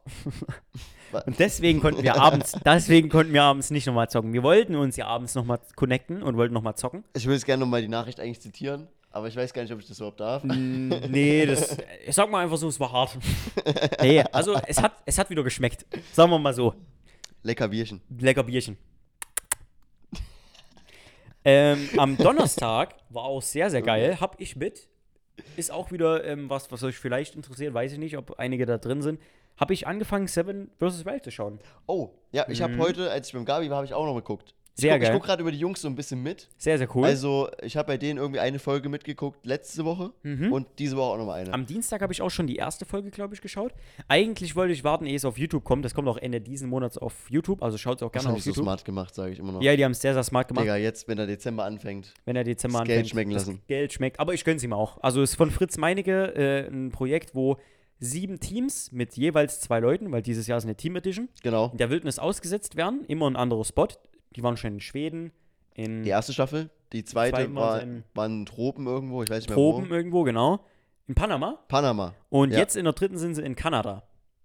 Und 1.26 1.38
deswegen 1.38 1.80
konnten 1.80 2.02
wir 2.02 2.20
abends, 2.20 2.52
deswegen 2.64 3.08
konnten 3.08 3.32
wir 3.32 3.42
abends 3.42 3.70
nicht 3.70 3.86
nochmal 3.86 4.08
zocken. 4.10 4.32
Wir 4.32 4.42
wollten 4.42 4.74
uns 4.76 4.96
ja 4.96 5.06
abends 5.06 5.34
nochmal 5.34 5.58
connecten 5.74 6.22
und 6.22 6.36
wollten 6.36 6.52
nochmal 6.52 6.74
zocken. 6.74 7.04
Ich 7.16 7.26
will 7.26 7.34
jetzt 7.34 7.46
gerne 7.46 7.60
nochmal 7.64 7.80
die 7.80 7.88
Nachricht 7.88 8.20
eigentlich 8.20 8.40
zitieren, 8.40 8.88
aber 9.16 9.28
ich 9.28 9.36
weiß 9.36 9.52
gar 9.52 9.62
nicht, 9.62 9.72
ob 9.72 9.80
ich 9.80 9.88
das 9.88 9.98
überhaupt 9.98 10.20
darf. 10.20 10.42
Nee, 11.08 11.46
das, 11.46 11.76
ich 12.06 12.14
sag 12.14 12.30
mal 12.30 12.42
einfach 12.44 12.56
so, 12.58 12.68
es 12.68 12.78
war 12.78 12.92
hart. 12.92 13.16
nee, 14.02 14.22
also 14.32 14.54
es 14.66 14.80
hat, 14.80 14.92
es 15.06 15.18
hat 15.18 15.30
wieder 15.30 15.42
geschmeckt. 15.42 15.86
Sagen 16.12 16.30
wir 16.30 16.38
mal 16.38 16.52
so. 16.54 16.74
Lecker 17.42 17.68
Bierchen. 17.68 18.00
Lecker 18.18 18.42
Bierchen. 18.42 18.76
ähm, 21.44 21.88
am 21.96 22.16
Donnerstag 22.16 22.94
war 23.08 23.24
auch 23.24 23.42
sehr, 23.42 23.70
sehr 23.70 23.82
geil. 23.82 24.20
Hab 24.20 24.40
ich 24.40 24.56
mit. 24.56 24.88
Ist 25.56 25.70
auch 25.70 25.92
wieder 25.92 26.24
ähm, 26.24 26.50
was, 26.50 26.72
was 26.72 26.82
euch 26.82 26.96
vielleicht 26.98 27.36
interessiert. 27.36 27.72
Weiß 27.74 27.92
ich 27.92 27.98
nicht, 27.98 28.16
ob 28.16 28.38
einige 28.38 28.66
da 28.66 28.78
drin 28.78 29.02
sind. 29.02 29.20
Habe 29.58 29.72
ich 29.74 29.86
angefangen, 29.86 30.26
Seven 30.26 30.70
vs. 30.80 31.04
Wild 31.06 31.24
zu 31.24 31.30
schauen. 31.30 31.60
Oh, 31.86 32.10
ja, 32.32 32.46
ich 32.48 32.60
habe 32.62 32.74
Mhm. 32.74 32.80
heute, 32.80 33.10
als 33.10 33.28
ich 33.28 33.32
beim 33.34 33.44
Gabi 33.44 33.70
war, 33.70 33.76
habe 33.76 33.86
ich 33.86 33.94
auch 33.94 34.04
noch 34.06 34.14
geguckt. 34.16 34.54
Sehr 34.78 34.92
guck, 34.92 35.02
ich 35.02 35.08
geil. 35.08 35.14
gucke 35.16 35.26
gerade 35.28 35.40
über 35.42 35.50
die 35.52 35.58
Jungs 35.58 35.80
so 35.80 35.88
ein 35.88 35.94
bisschen 35.94 36.22
mit. 36.22 36.48
Sehr, 36.58 36.76
sehr 36.76 36.94
cool. 36.94 37.04
Also, 37.06 37.48
ich 37.62 37.78
habe 37.78 37.86
bei 37.86 37.96
denen 37.96 38.18
irgendwie 38.18 38.40
eine 38.40 38.58
Folge 38.58 38.90
mitgeguckt 38.90 39.46
letzte 39.46 39.86
Woche 39.86 40.12
Mhm. 40.22 40.52
und 40.52 40.66
diese 40.78 40.96
Woche 40.98 41.12
auch 41.14 41.16
nochmal 41.16 41.40
eine. 41.40 41.52
Am 41.54 41.64
Dienstag 41.64 42.02
habe 42.02 42.12
ich 42.12 42.20
auch 42.20 42.28
schon 42.30 42.46
die 42.46 42.56
erste 42.56 42.84
Folge, 42.84 43.10
glaube 43.10 43.34
ich, 43.34 43.40
geschaut. 43.40 43.72
Eigentlich 44.06 44.54
wollte 44.54 44.74
ich 44.74 44.84
warten, 44.84 45.06
ehe 45.06 45.16
es 45.16 45.24
auf 45.24 45.38
YouTube 45.38 45.64
kommt. 45.64 45.82
Das 45.84 45.94
kommt 45.94 46.08
auch 46.08 46.18
Ende 46.18 46.42
diesen 46.42 46.68
Monats 46.68 46.98
auf 46.98 47.14
YouTube. 47.30 47.62
Also 47.62 47.78
schaut 47.78 47.96
es 47.96 48.02
auch 48.02 48.10
das 48.12 48.20
gerne 48.22 48.28
haben 48.28 48.34
auf 48.34 48.42
die 48.42 48.42
so 48.44 48.50
YouTube. 48.50 48.64
smart 48.64 48.84
gemacht, 48.84 49.14
sage 49.14 49.32
ich 49.32 49.38
immer 49.38 49.52
noch. 49.52 49.62
Ja, 49.62 49.74
die 49.76 49.82
haben 49.84 49.92
es 49.92 50.00
sehr, 50.02 50.12
sehr 50.12 50.22
smart 50.24 50.48
gemacht, 50.48 50.64
Digga, 50.64 50.76
jetzt, 50.76 51.08
wenn 51.08 51.16
der 51.16 51.26
Dezember 51.26 51.64
anfängt. 51.64 52.12
wenn 52.26 52.34
der 52.34 52.44
Dezember 52.44 52.80
das 52.80 52.86
Geld 52.86 52.98
anfängt. 52.98 53.10
schmecken 53.10 53.30
das 53.30 53.46
lassen. 53.46 53.62
Geld 53.68 53.92
schmeckt. 53.94 54.20
Aber 54.20 54.34
ich 54.34 54.44
gönn's 54.44 54.62
ihm 54.62 54.74
auch. 54.74 54.98
Also 55.02 55.22
es 55.22 55.30
ist 55.30 55.36
von 55.36 55.50
Fritz 55.50 55.78
Meinecke 55.78 56.34
äh, 56.36 56.68
ein 56.68 56.90
Projekt, 56.90 57.34
wo 57.34 57.56
sieben 57.98 58.40
Teams 58.40 58.92
mit 58.92 59.16
jeweils 59.16 59.60
zwei 59.60 59.80
Leuten, 59.80 60.12
weil 60.12 60.20
dieses 60.20 60.46
Jahr 60.46 60.58
ist 60.58 60.64
eine 60.64 60.74
Team 60.74 60.96
Edition, 60.96 61.30
Genau. 61.42 61.70
in 61.72 61.78
der 61.78 61.88
Wildnis 61.88 62.18
ausgesetzt 62.18 62.76
werden. 62.76 63.04
Immer 63.08 63.30
ein 63.30 63.36
anderer 63.36 63.64
Spot. 63.64 63.88
Die 64.36 64.42
waren 64.42 64.56
schon 64.56 64.74
in 64.74 64.80
Schweden, 64.80 65.32
in 65.74 66.02
Die 66.02 66.10
erste 66.10 66.32
Staffel, 66.32 66.70
die 66.92 67.04
zweite 67.04 67.54
war, 67.54 67.82
waren 68.14 68.46
Tropen 68.46 68.86
irgendwo, 68.86 69.22
ich 69.22 69.30
weiß 69.30 69.40
nicht 69.40 69.48
mehr 69.48 69.56
Proben 69.56 69.90
wo. 69.90 69.94
irgendwo, 69.94 70.22
genau. 70.24 70.64
In 71.08 71.14
Panama. 71.14 71.58
Panama, 71.68 72.14
Und 72.30 72.50
Ja. 72.52 72.58
jetzt 72.58 72.76
in 72.76 72.84
der 72.84 72.92
dritten 72.92 73.18
sind 73.18 73.34
sie 73.34 73.42
in 73.42 73.56
Kanada. 73.56 74.02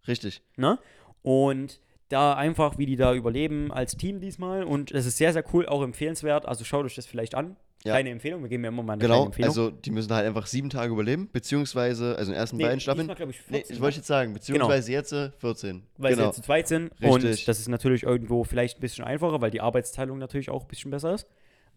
richtig. 0.07 0.41
Ne? 0.57 0.79
Und 1.21 1.79
da 2.09 2.33
einfach, 2.33 2.77
wie 2.77 2.85
die 2.85 2.95
da 2.97 3.13
überleben 3.13 3.71
als 3.71 3.95
Team 3.95 4.19
diesmal. 4.19 4.63
Und 4.63 4.91
es 4.91 5.05
ist 5.05 5.17
sehr, 5.17 5.31
sehr 5.33 5.43
cool, 5.53 5.65
auch 5.65 5.81
empfehlenswert. 5.81 6.45
Also 6.45 6.63
schaut 6.65 6.85
euch 6.85 6.95
das 6.95 7.05
vielleicht 7.05 7.35
an. 7.35 7.55
Ja. 7.83 7.93
Kleine 7.93 8.11
Empfehlung, 8.11 8.43
wir 8.43 8.49
geben 8.49 8.63
ja 8.63 8.69
immer 8.69 8.83
mal 8.83 8.93
eine 8.93 9.01
Genau, 9.01 9.25
Empfehlung. 9.25 9.49
also 9.49 9.71
die 9.71 9.89
müssen 9.89 10.13
halt 10.13 10.27
einfach 10.27 10.45
sieben 10.45 10.69
Tage 10.69 10.93
überleben, 10.93 11.29
beziehungsweise, 11.33 12.15
also 12.15 12.31
in 12.31 12.35
den 12.35 12.39
ersten 12.39 12.57
Nee, 12.57 12.63
beiden 12.65 12.79
Staffeln. 12.79 13.07
diesmal, 13.07 13.29
ich, 13.31 13.37
Nee, 13.49 13.57
14, 13.57 13.75
ich 13.75 13.81
wollte 13.81 13.97
jetzt 13.97 14.07
sagen, 14.07 14.33
beziehungsweise 14.33 14.91
jetzt 14.91 15.11
äh, 15.13 15.31
14. 15.39 15.83
weil 15.97 16.11
genau. 16.11 16.21
sie 16.23 16.27
jetzt 16.27 16.35
zu 16.35 16.41
zweit 16.43 16.67
sind. 16.67 16.91
Richtig. 16.91 17.09
Und 17.09 17.47
das 17.47 17.59
ist 17.59 17.67
natürlich 17.69 18.03
irgendwo 18.03 18.43
vielleicht 18.43 18.77
ein 18.77 18.81
bisschen 18.81 19.03
einfacher, 19.03 19.41
weil 19.41 19.49
die 19.49 19.61
Arbeitsteilung 19.61 20.19
natürlich 20.19 20.49
auch 20.51 20.61
ein 20.61 20.67
bisschen 20.67 20.91
besser 20.91 21.15
ist. 21.15 21.25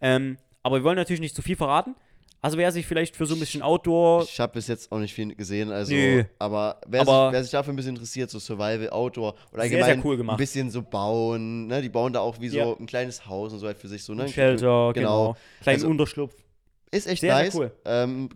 Ähm, 0.03 0.37
aber 0.63 0.77
wir 0.77 0.85
wollen 0.85 0.97
natürlich 0.97 1.21
nicht 1.21 1.35
zu 1.35 1.41
viel 1.43 1.57
verraten. 1.57 1.95
Also 2.41 2.59
wer 2.59 2.71
sich 2.73 2.85
vielleicht 2.87 3.17
für 3.17 3.25
so 3.25 3.35
ein 3.35 3.41
bisschen 3.41 3.63
Outdoor. 3.63 4.23
Ich 4.25 4.39
habe 4.39 4.53
bis 4.53 4.69
jetzt 4.69 4.93
auch 4.93 4.99
nicht 4.99 5.15
viel 5.15 5.35
gesehen, 5.35 5.71
also, 5.73 5.95
Nö. 5.95 6.25
aber, 6.39 6.79
wer, 6.87 7.01
Aber- 7.01 7.27
sich, 7.29 7.33
wer 7.33 7.43
sich 7.43 7.53
dafür 7.53 7.73
ein 7.73 7.77
bisschen 7.77 7.95
interessiert, 7.95 8.29
so 8.31 8.39
Survival, 8.39 8.91
Outdoor 8.91 9.31
oder 9.31 9.39
Sehr, 9.53 9.61
allgemein 9.63 9.85
sehr 9.85 10.05
cool 10.05 10.17
gemacht. 10.19 10.35
ein 10.35 10.39
bisschen 10.39 10.71
so 10.71 10.83
bauen, 10.83 11.69
ne, 11.69 11.81
die 11.81 11.89
bauen 11.89 12.13
da 12.13 12.21
auch 12.21 12.39
wie 12.41 12.51
so 12.51 12.59
Ja. 12.59 12.73
ein 12.79 12.85
kleines 12.85 13.27
Haus 13.27 13.53
und 13.55 13.61
so 13.61 13.67
halt 13.67 13.79
für 13.79 13.89
sich 13.89 14.05
so, 14.05 14.13
ne? 14.13 14.25
Ein 14.25 14.29
Shelter, 14.29 14.93
genau. 14.93 14.93
genau. 14.93 15.37
Kleinen 15.63 15.77
Also- 15.77 15.89
Unterschlupf. 15.89 16.35
Ist 16.91 17.07
echt 17.07 17.23
Sehr, 17.23 17.35
sehr 17.35 17.45
nice. 17.47 17.55
cool. 17.55 17.73
Ähm, 17.87 18.29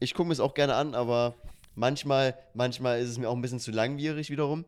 ich 0.00 0.12
gucke 0.12 0.26
mir 0.26 0.32
es 0.32 0.40
auch 0.40 0.54
gerne 0.54 0.74
an, 0.74 0.96
aber 0.96 1.34
manchmal, 1.76 2.34
manchmal 2.54 3.00
ist 3.00 3.10
es 3.10 3.18
mir 3.18 3.28
auch 3.28 3.34
ein 3.36 3.42
bisschen 3.42 3.60
zu 3.60 3.70
langwierig 3.70 4.28
wiederum. 4.30 4.64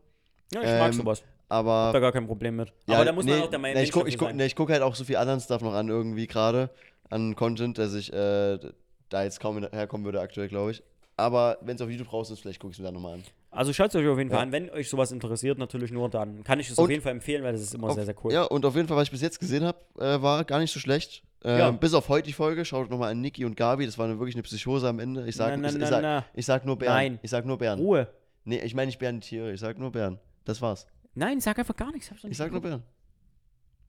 Ja, 0.53 0.61
ich 0.61 0.67
mag 0.69 0.93
Ähm, 0.93 0.93
sowas. 0.93 1.23
Aber 1.49 1.91
Da 1.93 1.99
gar 2.01 2.13
kein 2.13 2.27
Problem 2.27 2.57
mit. 2.57 2.73
Ja, 2.87 2.95
aber 2.97 3.05
da 3.05 3.13
muss 3.13 3.25
man 3.27 3.39
nee, 3.39 3.43
auch 3.45 3.51
der 3.51 3.59
Meinung 3.59 3.75
nee, 3.77 3.83
ich 3.83 3.89
ich 3.89 4.19
guck, 4.19 4.29
sein. 4.29 4.37
nee, 4.37 4.47
ich 4.47 4.57
guck 4.57 4.71
halt 4.71 4.83
auch 4.83 4.95
so 4.95 5.05
viel 5.05 5.17
anderen 5.17 5.41
Stuff 5.41 5.63
noch 5.63 5.75
an 5.75 5.89
irgendwie 5.89 6.27
gerade, 6.27 6.71
an 7.15 7.37
Content, 7.37 7.79
dass 7.79 7.95
ich 7.95 8.13
äh, 8.13 8.59
da 9.09 9.23
jetzt 9.25 9.41
kaum 9.41 9.59
herkommen 9.73 10.05
würde 10.05 10.21
aktuell, 10.21 10.49
glaube 10.49 10.73
ich. 10.73 10.83
Aber 11.17 11.59
wenn 11.61 11.77
es 11.77 11.83
auf 11.83 11.89
YouTube 11.89 12.13
raus 12.13 12.31
ist, 12.31 12.41
vielleicht 12.41 12.59
gucke 12.61 12.73
ich 12.73 12.77
es 12.79 12.81
mir 12.81 12.87
da 12.87 12.93
nochmal 12.93 13.15
an. 13.15 13.23
Also 13.53 13.73
schaut 13.73 13.91
es 13.91 13.95
euch 13.95 14.09
auf 14.09 14.19
jeden 14.19 14.31
Fall 14.31 14.41
Ja. 14.41 14.43
an. 14.43 14.51
Wenn 14.53 14.69
euch 14.71 14.89
sowas 14.91 15.13
interessiert, 15.13 15.59
natürlich 15.59 15.93
nur, 15.93 16.09
dann 16.11 16.43
kann 16.43 16.59
ich 16.59 16.69
es 16.69 16.77
auf 16.79 16.91
jeden 16.91 17.03
Fall 17.03 17.13
empfehlen, 17.13 17.45
weil 17.45 17.53
das 17.53 17.63
ist 17.63 17.73
immer 17.75 17.87
Auf- 17.89 17.95
sehr, 17.95 18.05
sehr 18.05 18.17
cool. 18.25 18.33
Ja, 18.33 18.43
und 18.43 18.67
auf 18.67 18.75
jeden 18.75 18.89
Fall, 18.89 18.97
was 18.97 19.05
ich 19.05 19.11
bis 19.13 19.21
jetzt 19.23 19.39
gesehen 19.39 19.63
habe, 19.65 19.79
äh, 20.01 20.21
war 20.21 20.45
gar 20.45 20.59
nicht 20.59 20.73
so 20.73 20.81
schlecht. 20.81 21.23
Äh, 21.45 21.59
Ja. 21.59 21.71
Bis 21.71 21.95
auf 21.95 22.09
heute 22.09 22.27
die 22.27 22.33
Folge, 22.33 22.65
schaut 22.65 22.91
nochmal 22.91 23.13
an 23.13 23.21
Niki 23.21 23.45
und 23.45 23.55
Gabi, 23.57 23.87
das 23.87 23.97
war 23.97 24.07
eine, 24.07 24.19
wirklich 24.19 24.35
eine 24.35 24.43
Psychose 24.43 24.89
am 24.89 24.99
Ende. 24.99 25.25
Ich 25.29 25.37
sag, 25.37 25.51
Na, 25.51 25.57
na, 25.59 25.69
ich, 25.69 25.77
ich, 25.77 25.87
sag, 25.89 26.03
na. 26.03 26.25
ich 26.35 26.47
sag 26.47 26.65
nur 26.67 26.77
Bären. 26.79 26.95
Nein. 26.95 27.19
Ich 27.23 27.31
sag 27.31 27.47
nur 27.47 27.59
Bären. 27.59 27.79
Ruhe. 27.79 28.09
Nee, 28.45 28.59
ich 28.59 28.75
meine 28.75 28.87
nicht 28.87 28.99
Bären, 28.99 29.21
die 29.21 29.29
Tiere, 29.29 29.53
ich 29.53 29.61
sag 29.61 29.79
nur 29.79 29.93
Bären. 29.93 30.19
Das 30.45 30.61
war's. 30.61 30.87
Nein, 31.15 31.41
sag 31.41 31.57
einfach 31.61 31.77
gar 31.77 31.93
nichts. 31.93 32.11
Ich 32.11 32.25
nicht 32.25 32.37
sag 32.37 32.51
nur. 32.51 32.61
Bären. 32.61 32.83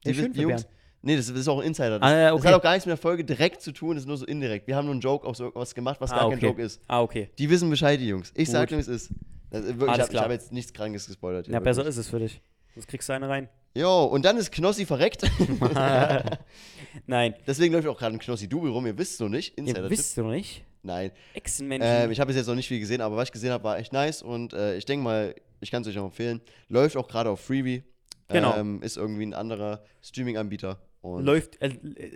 Die, 0.04 0.14
schön 0.14 0.32
die 0.32 0.42
Jungs. 0.42 0.62
Bären. 0.64 0.76
Nee, 1.06 1.16
das, 1.16 1.28
das 1.28 1.36
ist 1.38 1.48
auch 1.48 1.60
ein 1.60 1.66
Insider. 1.68 1.98
Das, 2.00 2.02
Ah, 2.10 2.16
ja, 2.16 2.30
das 2.30 2.38
okay. 2.40 2.48
hat 2.48 2.54
auch 2.54 2.62
gar 2.62 2.72
nichts 2.72 2.84
mit 2.84 2.90
der 2.90 2.96
Folge 2.96 3.24
direkt 3.24 3.62
zu 3.62 3.70
tun, 3.72 3.94
das 3.94 4.02
ist 4.02 4.08
nur 4.08 4.16
so 4.16 4.26
indirekt. 4.26 4.66
Wir 4.66 4.74
haben 4.76 4.86
nur 4.86 4.92
einen 4.94 5.00
Joke 5.00 5.24
auf 5.26 5.36
so 5.36 5.52
was 5.54 5.74
gemacht, 5.74 6.00
was 6.00 6.10
Ah, 6.10 6.16
gar 6.20 6.28
kein 6.30 6.38
okay. 6.38 6.46
Joke 6.46 6.62
ist. 6.62 6.80
Ah, 6.88 7.00
okay. 7.00 7.30
Die 7.38 7.48
wissen 7.48 7.70
Bescheid, 7.70 8.00
die 8.00 8.08
Jungs. 8.08 8.32
Ich 8.34 8.50
sag 8.50 8.62
Gut. 8.62 8.70
dir, 8.72 8.76
wie 8.78 8.80
es 8.80 8.88
ist. 8.88 9.10
Das, 9.50 9.64
wirklich, 9.64 9.88
Alles 9.88 10.08
ich 10.10 10.14
habe 10.16 10.24
hab 10.24 10.30
jetzt 10.32 10.52
nichts 10.52 10.72
Krankes 10.72 11.06
gespoilert. 11.06 11.46
hier, 11.46 11.54
Ja, 11.54 11.60
besser 11.60 11.78
wirklich. 11.84 11.90
ist 11.90 11.98
es 11.98 12.08
für 12.08 12.18
dich. 12.18 12.40
Sonst 12.74 12.88
kriegst 12.88 13.08
du 13.08 13.12
eine 13.12 13.28
rein. 13.28 13.48
Jo, 13.76 14.04
und 14.04 14.24
dann 14.24 14.36
ist 14.36 14.50
Knossi 14.50 14.84
verreckt. 14.84 15.22
Nein. 17.06 17.34
Deswegen 17.46 17.72
läuft 17.74 17.86
auch 17.88 17.98
gerade 17.98 18.16
ein 18.16 18.18
Knossi-Double 18.18 18.70
rum. 18.70 18.86
Ihr 18.86 18.96
wisst 18.98 19.14
es 19.14 19.20
noch 19.20 19.28
nicht. 19.28 19.52
Ihr 19.52 19.58
Insider-Tipp. 19.58 19.90
wisst 19.90 20.16
du 20.16 20.24
nicht. 20.24 20.64
Nein. 20.82 21.10
Echsenmenschen. 21.34 21.88
Ähm, 21.90 22.10
ich 22.10 22.20
habe 22.20 22.28
bis 22.28 22.36
jetzt 22.36 22.46
noch 22.46 22.54
nicht 22.54 22.68
viel 22.68 22.80
gesehen, 22.80 23.00
aber 23.00 23.16
was 23.16 23.28
ich 23.28 23.32
gesehen 23.32 23.50
habe, 23.50 23.64
war 23.64 23.78
echt 23.78 23.92
nice. 23.92 24.22
Und 24.22 24.52
äh, 24.52 24.76
ich 24.76 24.84
denke 24.84 25.04
mal, 25.04 25.34
ich 25.60 25.70
kann 25.70 25.82
es 25.82 25.88
euch 25.88 25.98
auch 25.98 26.04
empfehlen. 26.06 26.40
Läuft 26.68 26.96
auch 26.96 27.08
gerade 27.08 27.30
auf 27.30 27.40
Freebie. 27.40 27.82
Genau. 28.28 28.56
Ähm, 28.56 28.82
ist 28.82 28.96
irgendwie 28.96 29.24
ein 29.24 29.34
anderer 29.34 29.82
Streaming-Anbieter. 30.02 30.78
Und 31.02 31.24
Läuft, 31.24 31.60
äh, 31.62 31.70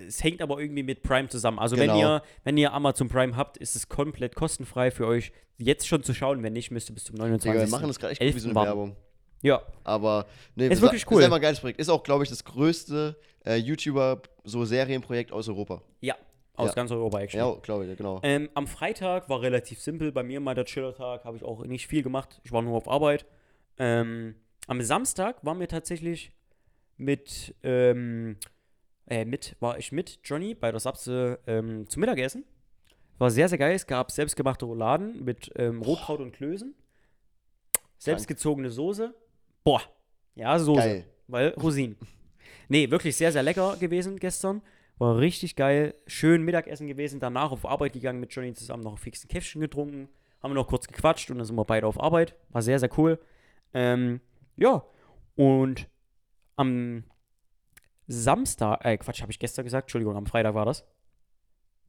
es 0.08 0.22
hängt 0.24 0.42
aber 0.42 0.58
irgendwie 0.60 0.82
mit 0.82 1.02
Prime 1.02 1.28
zusammen. 1.28 1.58
Also 1.58 1.76
Genau. 1.76 1.92
wenn 1.94 2.00
ihr, 2.00 2.22
wenn 2.44 2.56
ihr 2.56 2.72
Amazon 2.72 3.08
Prime 3.08 3.36
habt, 3.36 3.56
ist 3.56 3.76
es 3.76 3.88
komplett 3.88 4.34
kostenfrei 4.34 4.90
für 4.90 5.06
euch, 5.06 5.32
jetzt 5.58 5.86
schon 5.86 6.02
zu 6.02 6.12
schauen. 6.14 6.42
Wenn 6.42 6.54
nicht, 6.54 6.70
müsst 6.70 6.90
ihr 6.90 6.94
bis 6.94 7.04
zum 7.04 7.16
29. 7.16 7.52
Digga, 7.52 7.64
wir 7.64 7.70
machen 7.70 7.86
das 7.88 7.98
gerade 8.00 8.12
echt 8.12 8.20
gut 8.20 8.34
wie 8.34 8.38
so 8.40 8.48
eine 8.50 8.52
11. 8.52 8.54
warten. 8.56 8.68
Werbung. 8.68 8.96
Ja, 9.42 9.62
Aber 9.84 10.26
nee, 10.54 10.66
Ist 10.68 10.78
wir 10.78 10.82
wirklich 10.82 11.10
cool. 11.10 11.20
Ist 11.20 11.24
einfach 11.24 11.36
ein 11.36 11.42
geiles 11.42 11.60
Projekt. 11.60 11.80
Ist 11.80 11.88
auch, 11.88 12.02
glaube 12.02 12.24
ich, 12.24 12.28
das 12.30 12.44
größte 12.44 13.16
äh, 13.46 13.56
YouTuber 13.56 14.20
so 14.44 14.64
Serienprojekt 14.64 15.32
aus 15.32 15.48
Europa. 15.48 15.82
ja. 16.00 16.14
Aus 16.56 16.70
Ja. 16.70 16.74
ganz 16.74 16.90
Europa 16.90 17.20
actually. 17.20 17.42
Ja, 17.54 17.58
glaube 17.62 17.86
ich, 17.86 17.96
genau. 17.96 18.20
Ähm, 18.22 18.50
am 18.52 18.66
Freitag 18.66 19.30
war 19.30 19.40
relativ 19.40 19.80
simpel. 19.80 20.12
Bei 20.12 20.22
mir 20.22 20.40
mal 20.40 20.54
der 20.54 20.66
Chillertag, 20.66 21.24
habe 21.24 21.38
ich 21.38 21.42
auch 21.42 21.64
nicht 21.64 21.86
viel 21.86 22.02
gemacht. 22.02 22.38
Ich 22.44 22.52
war 22.52 22.60
nur 22.60 22.76
auf 22.76 22.86
Arbeit. 22.86 23.24
Ähm, 23.78 24.34
am 24.66 24.82
Samstag 24.82 25.42
waren 25.42 25.58
wir 25.58 25.68
tatsächlich 25.68 26.32
mit, 26.98 27.54
ähm, 27.62 28.36
äh, 29.10 29.24
mit, 29.24 29.56
war 29.60 29.78
ich 29.78 29.92
mit 29.92 30.20
Johnny 30.24 30.54
bei 30.54 30.70
der 30.70 30.80
Sapse 30.80 31.40
ähm, 31.46 31.88
zum 31.88 32.00
Mittagessen. 32.00 32.44
War 33.18 33.30
sehr, 33.30 33.48
sehr 33.48 33.58
geil. 33.58 33.74
Es 33.74 33.86
gab 33.86 34.10
selbstgemachte 34.10 34.64
Rouladen 34.64 35.22
mit 35.24 35.50
ähm, 35.56 35.82
Rotkraut 35.82 36.20
und 36.20 36.32
Klößen. 36.32 36.74
Selbstgezogene 37.98 38.70
Soße. 38.70 39.14
Boah. 39.62 39.82
Ja, 40.36 40.58
Soße. 40.58 40.80
Geil. 40.80 41.04
Weil 41.26 41.48
Rosinen. 41.50 41.96
nee, 42.68 42.90
wirklich 42.90 43.16
sehr, 43.16 43.30
sehr 43.30 43.42
lecker 43.42 43.76
gewesen 43.78 44.18
gestern. 44.18 44.62
War 44.96 45.18
richtig 45.18 45.56
geil. 45.56 45.94
Schön 46.06 46.42
Mittagessen 46.44 46.86
gewesen. 46.86 47.20
Danach 47.20 47.52
auf 47.52 47.66
Arbeit 47.66 47.92
gegangen 47.92 48.20
mit 48.20 48.32
Johnny 48.32 48.54
zusammen 48.54 48.82
noch 48.82 48.92
ein 48.92 48.98
fixen 48.98 49.28
Käffchen 49.28 49.60
getrunken. 49.60 50.08
Haben 50.42 50.52
wir 50.52 50.54
noch 50.54 50.68
kurz 50.68 50.86
gequatscht 50.86 51.30
und 51.30 51.38
dann 51.38 51.46
sind 51.46 51.56
wir 51.56 51.64
beide 51.64 51.86
auf 51.86 52.00
Arbeit. 52.00 52.36
War 52.50 52.62
sehr, 52.62 52.78
sehr 52.78 52.90
cool. 52.96 53.18
Ähm, 53.74 54.20
ja. 54.56 54.84
Und 55.36 55.88
am 56.56 57.04
Samstag, 58.12 58.84
äh, 58.84 58.96
Quatsch, 58.98 59.22
habe 59.22 59.30
ich 59.32 59.38
gestern 59.38 59.64
gesagt. 59.64 59.84
Entschuldigung, 59.84 60.16
am 60.16 60.26
Freitag 60.26 60.54
war 60.54 60.64
das. 60.66 60.84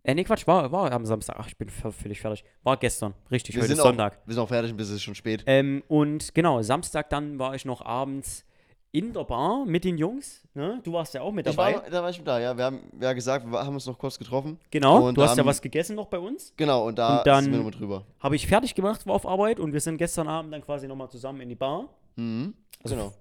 Äh, 0.03 0.15
nee, 0.15 0.23
Quatsch, 0.23 0.47
war, 0.47 0.71
war 0.71 0.91
am 0.91 1.05
Samstag. 1.05 1.35
Ach, 1.39 1.47
ich 1.47 1.57
bin 1.57 1.69
völlig 1.69 2.21
fertig. 2.21 2.43
War 2.63 2.77
gestern. 2.77 3.13
Richtig, 3.29 3.55
Wir 3.55 3.63
heute 3.63 3.73
ist 3.73 3.79
Sonntag. 3.81 4.19
Wir 4.25 4.33
sind 4.33 4.43
auch 4.43 4.47
fertig, 4.47 4.75
bis 4.75 4.89
es 4.89 4.95
ist 4.95 5.03
schon 5.03 5.15
spät. 5.15 5.43
Ähm, 5.45 5.83
und 5.87 6.33
genau, 6.33 6.61
Samstag 6.61 7.09
dann 7.09 7.37
war 7.39 7.53
ich 7.55 7.65
noch 7.65 7.81
abends 7.85 8.45
in 8.93 9.13
der 9.13 9.23
Bar 9.23 9.63
mit 9.65 9.83
den 9.83 9.97
Jungs. 9.97 10.43
Ne? 10.53 10.79
Du 10.83 10.91
warst 10.93 11.13
ja 11.13 11.21
auch 11.21 11.31
mit 11.31 11.47
Ich 11.47 11.55
dabei. 11.55 11.75
war, 11.75 11.89
da 11.89 12.03
war 12.03 12.09
ich 12.09 12.17
mit 12.17 12.27
da, 12.27 12.39
ja. 12.39 12.57
Wir 12.57 12.65
haben 12.65 12.79
ja 12.99 13.13
gesagt, 13.13 13.45
wir 13.49 13.59
haben 13.59 13.73
uns 13.75 13.85
noch 13.85 13.97
kurz 13.97 14.17
getroffen. 14.19 14.59
genau, 14.69 15.07
und 15.07 15.15
du 15.17 15.21
hast 15.21 15.37
ja 15.37 15.41
haben- 15.41 15.47
was 15.47 15.61
gegessen 15.61 15.95
noch 15.95 16.07
bei 16.07 16.19
uns. 16.19 16.53
Genau, 16.57 16.87
und 16.87 16.97
da 16.99 17.19
Und 17.19 17.27
dann- 17.27 17.43
sind 17.45 17.53
wir 17.53 17.57
nochmal 17.59 17.71
drüber. 17.71 18.05
Habe 18.19 18.35
ich 18.35 18.47
fertig 18.47 18.75
gemacht, 18.75 19.05
war 19.07 19.15
auf 19.15 19.25
Arbeit 19.25 19.59
und 19.59 19.71
wir 19.71 19.79
sind 19.79 19.97
gestern 19.97 20.27
Abend 20.27 20.51
dann 20.53 20.61
quasi 20.61 20.87
nochmal 20.87 21.09
zusammen 21.09 21.41
in 21.41 21.49
die 21.49 21.55
Bar. 21.55 21.87
Mhm. 22.15 22.53
Also, 22.83 22.95
genau. 22.95 23.13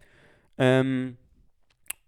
Ähm, 0.59 1.17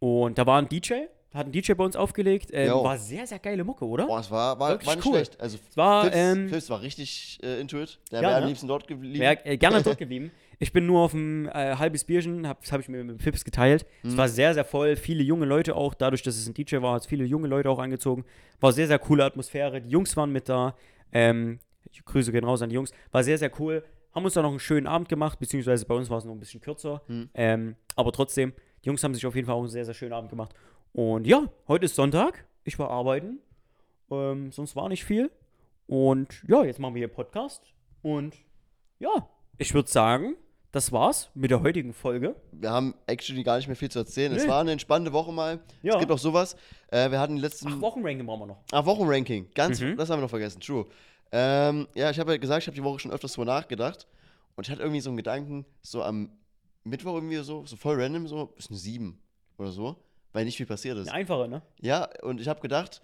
und 0.02 0.36
da 0.36 0.44
war 0.46 0.58
ein 0.60 0.68
DJ, 0.68 0.94
hat 1.32 1.46
ein 1.46 1.52
DJ 1.52 1.74
bei 1.74 1.84
uns 1.84 1.94
aufgelegt. 1.94 2.50
Ähm, 2.52 2.72
war 2.72 2.98
sehr, 2.98 3.24
sehr 3.24 3.38
geile 3.38 3.62
Mucke, 3.62 3.86
oder? 3.86 4.06
Boah, 4.06 4.18
es 4.18 4.30
war, 4.30 4.58
war, 4.58 4.70
Wirklich 4.70 4.88
war 4.88 4.96
nicht 4.96 5.06
cool. 5.06 5.12
schlecht. 5.14 5.40
Also, 5.40 5.58
Es 5.70 5.76
war, 5.76 6.04
Phipps, 6.04 6.16
ähm, 6.16 6.48
Phipps 6.48 6.70
war 6.70 6.82
richtig 6.82 7.38
äh, 7.42 7.60
into 7.60 7.78
it. 7.80 8.00
Der 8.10 8.20
Ja, 8.20 8.28
wäre 8.28 8.36
am 8.38 8.42
ne? 8.42 8.48
liebsten 8.48 8.66
dort 8.66 8.88
geblieben. 8.88 9.20
Wäre 9.20 9.46
äh, 9.46 9.56
gerne 9.56 9.80
dort 9.80 9.98
geblieben. 10.04 10.32
Ich 10.58 10.72
bin 10.72 10.86
nur 10.86 11.02
auf 11.02 11.14
ein 11.14 11.46
äh, 11.46 11.76
halbes 11.78 12.04
Bierchen, 12.04 12.46
hab, 12.48 12.60
das 12.62 12.72
habe 12.72 12.82
ich 12.82 12.88
mir 12.88 13.02
mit 13.04 13.22
Fips 13.22 13.44
geteilt. 13.44 13.86
Es 14.02 14.16
war 14.16 14.28
sehr, 14.28 14.54
sehr 14.54 14.64
voll, 14.64 14.96
viele 14.96 15.22
junge 15.22 15.46
Leute 15.46 15.74
auch, 15.76 15.94
dadurch, 15.94 16.22
dass 16.22 16.36
es 16.36 16.46
ein 16.48 16.54
DJ 16.54 16.82
war, 16.82 16.94
hat 16.94 17.02
es 17.02 17.06
viele 17.06 17.24
junge 17.24 17.46
Leute 17.48 17.70
auch 17.70 17.78
angezogen. 17.78 18.24
War 18.60 18.72
sehr, 18.72 18.88
sehr 18.88 18.98
coole 18.98 19.24
Atmosphäre. 19.24 19.80
Die 19.80 19.88
Jungs 19.90 20.16
waren 20.16 20.32
mit 20.32 20.48
da. 20.48 20.74
Ähm, 21.12 21.60
ich 21.90 22.04
Grüße 22.04 22.32
gehen 22.32 22.44
raus 22.44 22.60
an 22.60 22.70
die 22.70 22.74
Jungs. 22.74 22.90
War 23.12 23.22
sehr, 23.22 23.38
sehr 23.38 23.50
cool. 23.60 23.84
Haben 24.14 24.24
uns 24.24 24.34
dann 24.34 24.42
noch 24.42 24.50
einen 24.50 24.58
schönen 24.60 24.86
Abend 24.86 25.08
gemacht, 25.08 25.38
beziehungsweise 25.38 25.86
bei 25.86 25.94
uns 25.94 26.10
war 26.10 26.18
es 26.18 26.24
noch 26.24 26.32
ein 26.32 26.40
bisschen 26.40 26.60
kürzer. 26.60 27.00
Ähm, 27.34 27.76
aber 27.96 28.12
trotzdem, 28.12 28.52
die 28.84 28.88
Jungs 28.88 29.02
haben 29.04 29.14
sich 29.14 29.24
auf 29.26 29.34
jeden 29.34 29.46
Fall 29.46 29.54
auch 29.56 29.60
einen 29.60 29.68
sehr, 29.68 29.84
sehr 29.84 29.94
schönen 29.94 30.12
Abend 30.12 30.30
gemacht. 30.30 30.54
Und 30.92 31.26
ja, 31.26 31.48
heute 31.68 31.84
ist 31.86 31.94
Sonntag. 31.96 32.44
Ich 32.64 32.78
war 32.78 32.90
arbeiten. 32.90 33.38
Ähm, 34.10 34.52
sonst 34.52 34.76
war 34.76 34.88
nicht 34.88 35.04
viel. 35.04 35.30
Und 35.86 36.42
ja, 36.48 36.64
jetzt 36.64 36.78
machen 36.78 36.94
wir 36.94 37.00
hier 37.00 37.08
Podcast. 37.08 37.62
Und 38.02 38.34
ja, 38.98 39.28
ich 39.58 39.72
würde 39.74 39.88
sagen, 39.90 40.36
das 40.70 40.90
war's 40.92 41.30
mit 41.34 41.50
der 41.50 41.62
heutigen 41.62 41.92
Folge. 41.92 42.34
Wir 42.52 42.70
haben 42.70 42.94
actually 43.06 43.42
gar 43.42 43.56
nicht 43.56 43.66
mehr 43.68 43.76
viel 43.76 43.90
zu 43.90 43.98
erzählen. 44.00 44.32
Es 44.32 44.44
Nee. 44.44 44.48
war 44.50 44.60
eine 44.60 44.72
entspannte 44.72 45.12
Woche 45.12 45.32
mal. 45.32 45.60
Ja. 45.82 45.94
Es 45.94 46.00
gibt 46.00 46.12
auch 46.12 46.18
sowas. 46.18 46.56
Äh, 46.88 47.10
wir 47.10 47.20
hatten 47.20 47.36
die 47.36 47.42
letzten. 47.42 47.68
Ach, 47.68 47.80
Wochenranking 47.80 48.26
brauchen 48.26 48.40
wir 48.40 48.46
noch. 48.46 48.62
Ah, 48.72 48.84
Wochenranking. 48.84 49.48
Ganz, 49.54 49.80
Mhm. 49.80 49.96
das 49.96 50.08
haben 50.10 50.18
wir 50.18 50.22
noch 50.22 50.30
vergessen. 50.30 50.60
True. 50.60 50.86
Ähm, 51.30 51.88
ja, 51.94 52.10
ich 52.10 52.18
habe 52.18 52.32
ja 52.32 52.38
gesagt, 52.38 52.62
ich 52.62 52.66
habe 52.66 52.74
die 52.76 52.84
Woche 52.84 52.98
schon 52.98 53.10
öfters 53.10 53.32
drüber 53.32 53.46
nachgedacht. 53.46 54.06
Und 54.56 54.66
ich 54.66 54.70
hatte 54.70 54.82
irgendwie 54.82 55.00
so 55.00 55.08
einen 55.10 55.16
Gedanken, 55.16 55.64
so 55.80 56.02
am 56.02 56.30
Mittwoch 56.84 57.14
irgendwie 57.14 57.36
so, 57.38 57.64
so 57.66 57.76
voll 57.76 58.00
random, 58.00 58.26
so, 58.26 58.52
ist 58.56 58.70
eine 58.70 58.78
7 58.78 59.18
oder 59.58 59.70
so. 59.70 59.96
weil 60.32 60.44
nicht 60.44 60.56
viel 60.56 60.66
passiert 60.66 60.96
ist. 60.98 61.08
Eine 61.08 61.18
einfache, 61.18 61.48
ne? 61.48 61.62
Ja, 61.80 62.08
und 62.22 62.40
ich 62.40 62.48
habe 62.48 62.60
gedacht, 62.60 63.00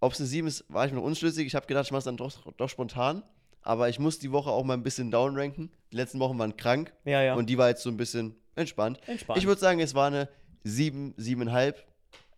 ob 0.00 0.12
es 0.12 0.20
eine 0.20 0.28
7 0.28 0.46
ist, 0.48 0.64
war 0.68 0.86
ich 0.86 0.92
mir 0.92 0.98
noch 0.98 1.04
unschlüssig. 1.06 1.46
Ich 1.46 1.54
habe 1.54 1.66
gedacht, 1.66 1.86
ich 1.86 1.90
mache 1.92 1.98
es 1.98 2.04
dann 2.04 2.16
doch, 2.16 2.52
doch 2.56 2.68
spontan. 2.68 3.22
Aber 3.62 3.88
ich 3.88 3.98
muss 3.98 4.18
die 4.20 4.30
Woche 4.30 4.50
auch 4.50 4.62
mal 4.62 4.74
ein 4.74 4.84
bisschen 4.84 5.10
downranken. 5.10 5.72
Die 5.90 5.96
letzten 5.96 6.20
Wochen 6.20 6.38
waren 6.38 6.56
krank 6.56 6.92
Ja, 7.04 7.20
ja. 7.20 7.34
und 7.34 7.50
die 7.50 7.58
war 7.58 7.68
jetzt 7.68 7.82
so 7.82 7.90
ein 7.90 7.96
bisschen 7.96 8.36
entspannt. 8.54 9.00
Entspannt. 9.08 9.38
Ich 9.38 9.46
würde 9.46 9.60
sagen, 9.60 9.80
es 9.80 9.94
war 9.94 10.06
eine 10.06 10.28
7, 10.62 11.14
7,5. 11.18 11.74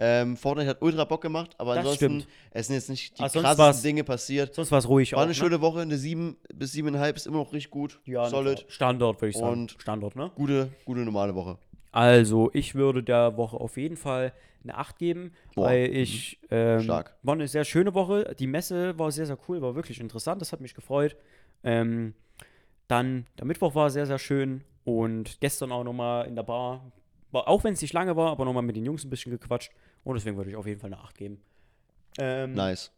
Ähm, 0.00 0.36
Fortnite 0.36 0.70
hat 0.70 0.82
ultra 0.82 1.04
Bock 1.04 1.20
gemacht, 1.22 1.54
aber 1.58 1.74
Das 1.74 1.78
ansonsten, 1.80 2.20
stimmt. 2.20 2.28
es 2.52 2.66
sind 2.68 2.76
jetzt 2.76 2.88
nicht 2.88 3.18
die 3.18 3.28
sonst 3.28 3.32
krassesten 3.44 3.82
Dinge 3.82 4.04
passiert. 4.04 4.54
Sonst 4.54 4.70
war 4.70 4.78
es 4.78 4.88
ruhig 4.88 5.12
War 5.12 5.18
auch. 5.18 5.22
eine 5.22 5.30
ne? 5.30 5.34
schöne 5.34 5.60
Woche, 5.60 5.80
eine 5.80 5.96
7 5.96 6.36
bis 6.54 6.72
7,5 6.74 7.16
ist 7.16 7.26
immer 7.26 7.38
noch 7.38 7.52
richtig 7.52 7.70
gut. 7.70 8.00
ja, 8.04 8.28
solid. 8.28 8.58
klar. 8.58 8.70
Standard, 8.70 9.20
würde 9.20 9.30
ich 9.30 9.36
sagen. 9.36 9.62
Und- 9.62 9.76
Standard, 9.78 10.14
ne? 10.14 10.30
Gute, 10.36 10.70
gute 10.84 11.00
normale 11.00 11.34
Woche. 11.34 11.58
Also, 11.90 12.50
ich 12.52 12.74
würde 12.74 13.02
der 13.02 13.36
Woche 13.36 13.56
auf 13.56 13.76
jeden 13.76 13.96
Fall 13.96 14.32
eine 14.62 14.76
8 14.76 14.98
geben, 14.98 15.32
Boah, 15.54 15.66
weil 15.66 15.88
mhm. 15.88 15.96
ich. 15.96 16.38
Ähm, 16.50 16.80
Stark. 16.82 17.16
War 17.22 17.34
eine 17.34 17.48
sehr 17.48 17.64
schöne 17.64 17.94
Woche. 17.94 18.34
Die 18.38 18.46
Messe 18.46 18.98
war 18.98 19.10
sehr, 19.10 19.26
sehr 19.26 19.38
cool, 19.48 19.62
war 19.62 19.74
wirklich 19.74 20.00
interessant. 20.00 20.40
Das 20.40 20.52
hat 20.52 20.60
mich 20.60 20.74
gefreut. 20.74 21.16
Ähm, 21.64 22.14
dann 22.86 23.26
der 23.38 23.46
Mittwoch 23.46 23.74
war 23.74 23.90
sehr, 23.90 24.06
sehr 24.06 24.18
schön. 24.18 24.62
Und 24.84 25.40
gestern 25.40 25.72
auch 25.72 25.84
nochmal 25.84 26.26
in 26.26 26.36
der 26.36 26.42
Bar. 26.42 26.92
War, 27.30 27.46
auch 27.46 27.62
wenn 27.64 27.74
es 27.74 27.82
nicht 27.82 27.92
lange 27.92 28.16
war, 28.16 28.30
aber 28.30 28.44
nochmal 28.46 28.62
mit 28.62 28.76
den 28.76 28.86
Jungs 28.86 29.04
ein 29.04 29.10
bisschen 29.10 29.32
gequatscht. 29.32 29.70
Und 30.04 30.14
deswegen 30.14 30.36
würde 30.36 30.50
ich 30.50 30.56
auf 30.56 30.66
jeden 30.66 30.80
Fall 30.80 30.92
eine 30.92 31.02
8 31.02 31.16
geben. 31.16 31.40
Ähm, 32.18 32.54
Nice. 32.54 32.90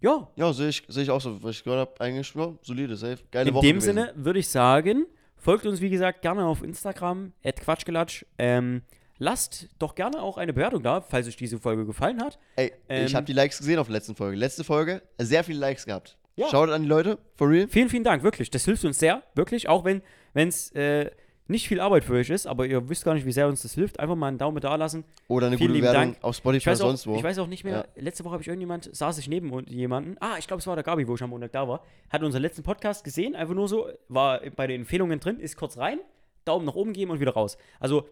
Ja, 0.00 0.28
Ja, 0.36 0.52
sehe 0.52 0.68
ich, 0.68 0.82
seh 0.88 1.02
ich 1.02 1.10
auch 1.10 1.20
so, 1.20 1.42
was 1.42 1.56
ich 1.56 1.64
gehört 1.64 1.80
habe. 1.88 2.00
Eigentlich 2.04 2.34
ja, 2.34 2.52
solide, 2.62 2.96
safe. 2.96 3.18
Geile 3.30 3.48
in 3.48 3.54
Woche. 3.54 3.66
dem 3.66 3.76
gewesen. 3.78 3.94
Sinne 3.96 4.12
würde 4.16 4.38
ich 4.40 4.48
sagen, 4.48 5.06
folgt 5.36 5.64
uns 5.66 5.80
wie 5.80 5.88
gesagt 5.90 6.22
gerne 6.22 6.44
auf 6.44 6.62
Instagram, 6.62 7.32
quatschgelatsch. 7.42 8.24
Ähm, 8.38 8.82
lasst 9.18 9.68
doch 9.78 9.94
gerne 9.94 10.20
auch 10.22 10.36
eine 10.36 10.52
Bewertung 10.52 10.82
da, 10.82 11.00
falls 11.00 11.26
euch 11.28 11.36
diese 11.36 11.58
Folge 11.58 11.86
gefallen 11.86 12.20
hat. 12.22 12.38
Ey, 12.56 12.66
ich 12.66 12.72
Ähm, 12.88 13.14
habe 13.14 13.24
die 13.26 13.32
Likes 13.32 13.58
gesehen 13.58 13.78
auf 13.78 13.86
der 13.86 13.94
letzten 13.94 14.14
Folge. 14.14 14.36
Letzte 14.36 14.64
Folge, 14.64 15.02
sehr 15.18 15.42
viele 15.44 15.60
Likes 15.60 15.86
gehabt. 15.86 16.18
Ja. 16.36 16.48
Schaut 16.50 16.68
an 16.68 16.82
die 16.82 16.88
Leute, 16.88 17.18
for 17.36 17.48
real. 17.48 17.66
Vielen, 17.66 17.88
vielen 17.88 18.04
Dank, 18.04 18.22
wirklich. 18.22 18.50
Das 18.50 18.66
hilft 18.66 18.84
uns 18.84 18.98
sehr, 18.98 19.22
wirklich. 19.34 19.70
Auch 19.70 19.84
wenn 19.86 20.02
es 20.34 20.70
äh, 20.72 21.10
nicht 21.48 21.68
viel 21.68 21.80
Arbeit 21.80 22.04
für 22.04 22.14
euch 22.14 22.28
ist, 22.30 22.46
aber 22.46 22.66
ihr 22.66 22.88
wisst 22.88 23.04
gar 23.04 23.14
nicht, 23.14 23.24
wie 23.24 23.32
sehr 23.32 23.46
uns 23.46 23.62
das 23.62 23.74
hilft. 23.74 24.00
Einfach 24.00 24.16
mal 24.16 24.28
einen 24.28 24.38
Daumen 24.38 24.60
da 24.60 24.74
lassen. 24.74 25.04
Oder 25.28 25.46
eine 25.46 25.56
Vielen 25.58 25.68
gute 25.72 25.80
Bewertung 25.82 26.12
Dank. 26.14 26.24
auf 26.24 26.36
Spotify 26.36 26.70
oder 26.70 26.76
sonst 26.76 27.06
wo. 27.06 27.14
ich 27.16 27.22
weiß 27.22 27.38
auch 27.38 27.46
nicht 27.46 27.62
mehr, 27.64 27.86
letzte 27.96 28.24
Woche 28.24 28.32
habe 28.32 28.42
ich 28.42 28.48
irgendjemand, 28.48 28.94
saß 28.94 29.18
ich 29.18 29.28
neben 29.28 29.50
und- 29.52 29.70
jemanden, 29.70 30.16
ah, 30.20 30.36
ich 30.38 30.46
glaube, 30.46 30.60
es 30.60 30.66
war 30.66 30.74
der 30.74 30.82
Gabi, 30.84 31.06
wo 31.06 31.14
ich 31.14 31.22
am 31.22 31.30
Montag 31.30 31.52
da 31.52 31.68
war, 31.68 31.82
hat 32.10 32.22
unseren 32.22 32.42
letzten 32.42 32.62
Podcast 32.62 33.04
gesehen, 33.04 33.36
einfach 33.36 33.54
nur 33.54 33.68
so, 33.68 33.88
war 34.08 34.40
bei 34.56 34.66
den 34.66 34.80
Empfehlungen 34.82 35.20
drin, 35.20 35.38
ist 35.38 35.56
kurz 35.56 35.78
rein, 35.78 36.00
Daumen 36.44 36.66
nach 36.66 36.74
oben 36.74 36.92
geben 36.92 37.10
und 37.12 37.20
wieder 37.20 37.32
raus. 37.34 37.56
Also, 37.80 38.08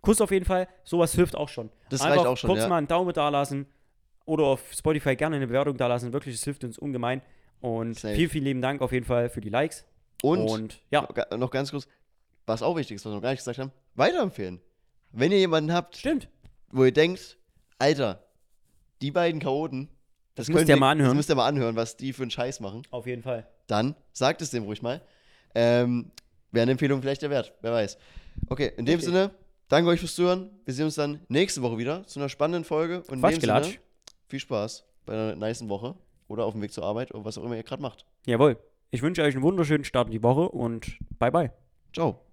Kuss 0.00 0.20
auf 0.20 0.30
jeden 0.30 0.44
Fall, 0.44 0.68
sowas 0.84 1.12
hilft 1.14 1.34
auch 1.36 1.48
schon. 1.48 1.70
Das 1.90 2.00
Einfach 2.02 2.18
reicht 2.18 2.26
auch 2.26 2.36
schon, 2.36 2.48
kurz 2.50 2.60
ja. 2.62 2.68
mal 2.68 2.78
einen 2.78 2.86
Daumen 2.86 3.12
da 3.12 3.28
lassen 3.30 3.66
oder 4.26 4.44
auf 4.44 4.72
Spotify 4.72 5.16
gerne 5.16 5.36
eine 5.36 5.46
Bewertung 5.48 5.76
da 5.76 5.88
lassen, 5.88 6.12
wirklich, 6.12 6.36
es 6.36 6.44
hilft 6.44 6.62
uns 6.64 6.78
ungemein. 6.78 7.20
Und 7.60 7.98
Safe. 7.98 8.14
vielen, 8.14 8.30
vielen 8.30 8.44
lieben 8.44 8.62
Dank 8.62 8.80
auf 8.80 8.92
jeden 8.92 9.04
Fall 9.04 9.28
für 9.28 9.40
die 9.40 9.48
Likes. 9.48 9.84
Und, 10.22 10.80
ja, 10.90 11.06
ga- 11.06 11.36
noch 11.36 11.50
ganz 11.50 11.70
kurz, 11.72 11.88
was 12.48 12.62
auch 12.62 12.76
wichtig 12.76 12.96
ist, 12.96 13.04
was 13.04 13.12
wir 13.12 13.16
noch 13.16 13.22
gar 13.22 13.30
nicht 13.30 13.40
gesagt 13.40 13.58
haben, 13.58 13.72
weiterempfehlen. 13.94 14.60
Wenn 15.12 15.32
ihr 15.32 15.38
jemanden 15.38 15.72
habt, 15.72 15.96
stimmt. 15.96 16.28
wo 16.70 16.84
ihr 16.84 16.92
denkt, 16.92 17.38
Alter, 17.78 18.24
die 19.00 19.10
beiden 19.10 19.40
Chaoten, 19.40 19.88
Das 20.34 20.46
das 20.46 20.54
müsst 20.54 20.68
ihr 20.68 20.76
mal 20.76 20.92
anhören. 20.92 21.10
Das 21.10 21.16
müsst 21.16 21.30
ihr 21.30 21.34
mal 21.34 21.46
anhören, 21.46 21.76
was 21.76 21.96
die 21.96 22.12
für 22.12 22.22
einen 22.22 22.30
Scheiß 22.30 22.60
machen. 22.60 22.82
Auf 22.90 23.06
jeden 23.06 23.22
Fall. 23.22 23.46
Dann 23.66 23.94
sagt 24.12 24.42
es 24.42 24.50
dem 24.50 24.64
ruhig 24.64 24.82
mal. 24.82 25.02
Ähm, 25.54 26.10
Wäre 26.50 26.62
eine 26.62 26.72
Empfehlung 26.72 27.02
vielleicht 27.02 27.22
der 27.22 27.30
Wert, 27.30 27.52
wer 27.60 27.72
weiß. 27.72 27.98
Okay, 28.48 28.72
in 28.76 28.86
dem 28.86 28.96
Richtig. 28.96 29.12
Sinne, 29.12 29.30
danke 29.68 29.90
euch 29.90 30.00
fürs 30.00 30.14
Zuhören. 30.14 30.50
Wir 30.64 30.72
sehen 30.72 30.86
uns 30.86 30.94
dann 30.94 31.20
nächste 31.28 31.60
Woche 31.62 31.76
wieder 31.76 32.06
zu 32.06 32.18
einer 32.18 32.28
spannenden 32.28 32.64
Folge. 32.64 33.02
Und 33.08 33.22
in 33.22 33.40
dem. 33.40 33.40
Sinne, 33.40 33.74
viel 34.26 34.40
Spaß 34.40 34.84
bei 35.04 35.12
einer 35.12 35.36
niceen 35.36 35.68
Woche 35.68 35.94
oder 36.28 36.44
auf 36.44 36.52
dem 36.52 36.62
Weg 36.62 36.72
zur 36.72 36.84
Arbeit 36.84 37.12
oder 37.14 37.24
was 37.24 37.36
auch 37.36 37.44
immer 37.44 37.56
ihr 37.56 37.62
gerade 37.62 37.82
macht. 37.82 38.06
Jawohl. 38.26 38.58
Ich 38.90 39.02
wünsche 39.02 39.22
euch 39.22 39.34
einen 39.34 39.42
wunderschönen 39.42 39.84
Start 39.84 40.08
in 40.08 40.12
die 40.12 40.22
Woche 40.22 40.48
und 40.48 40.98
bye 41.18 41.30
bye. 41.30 41.52
Ciao. 41.92 42.24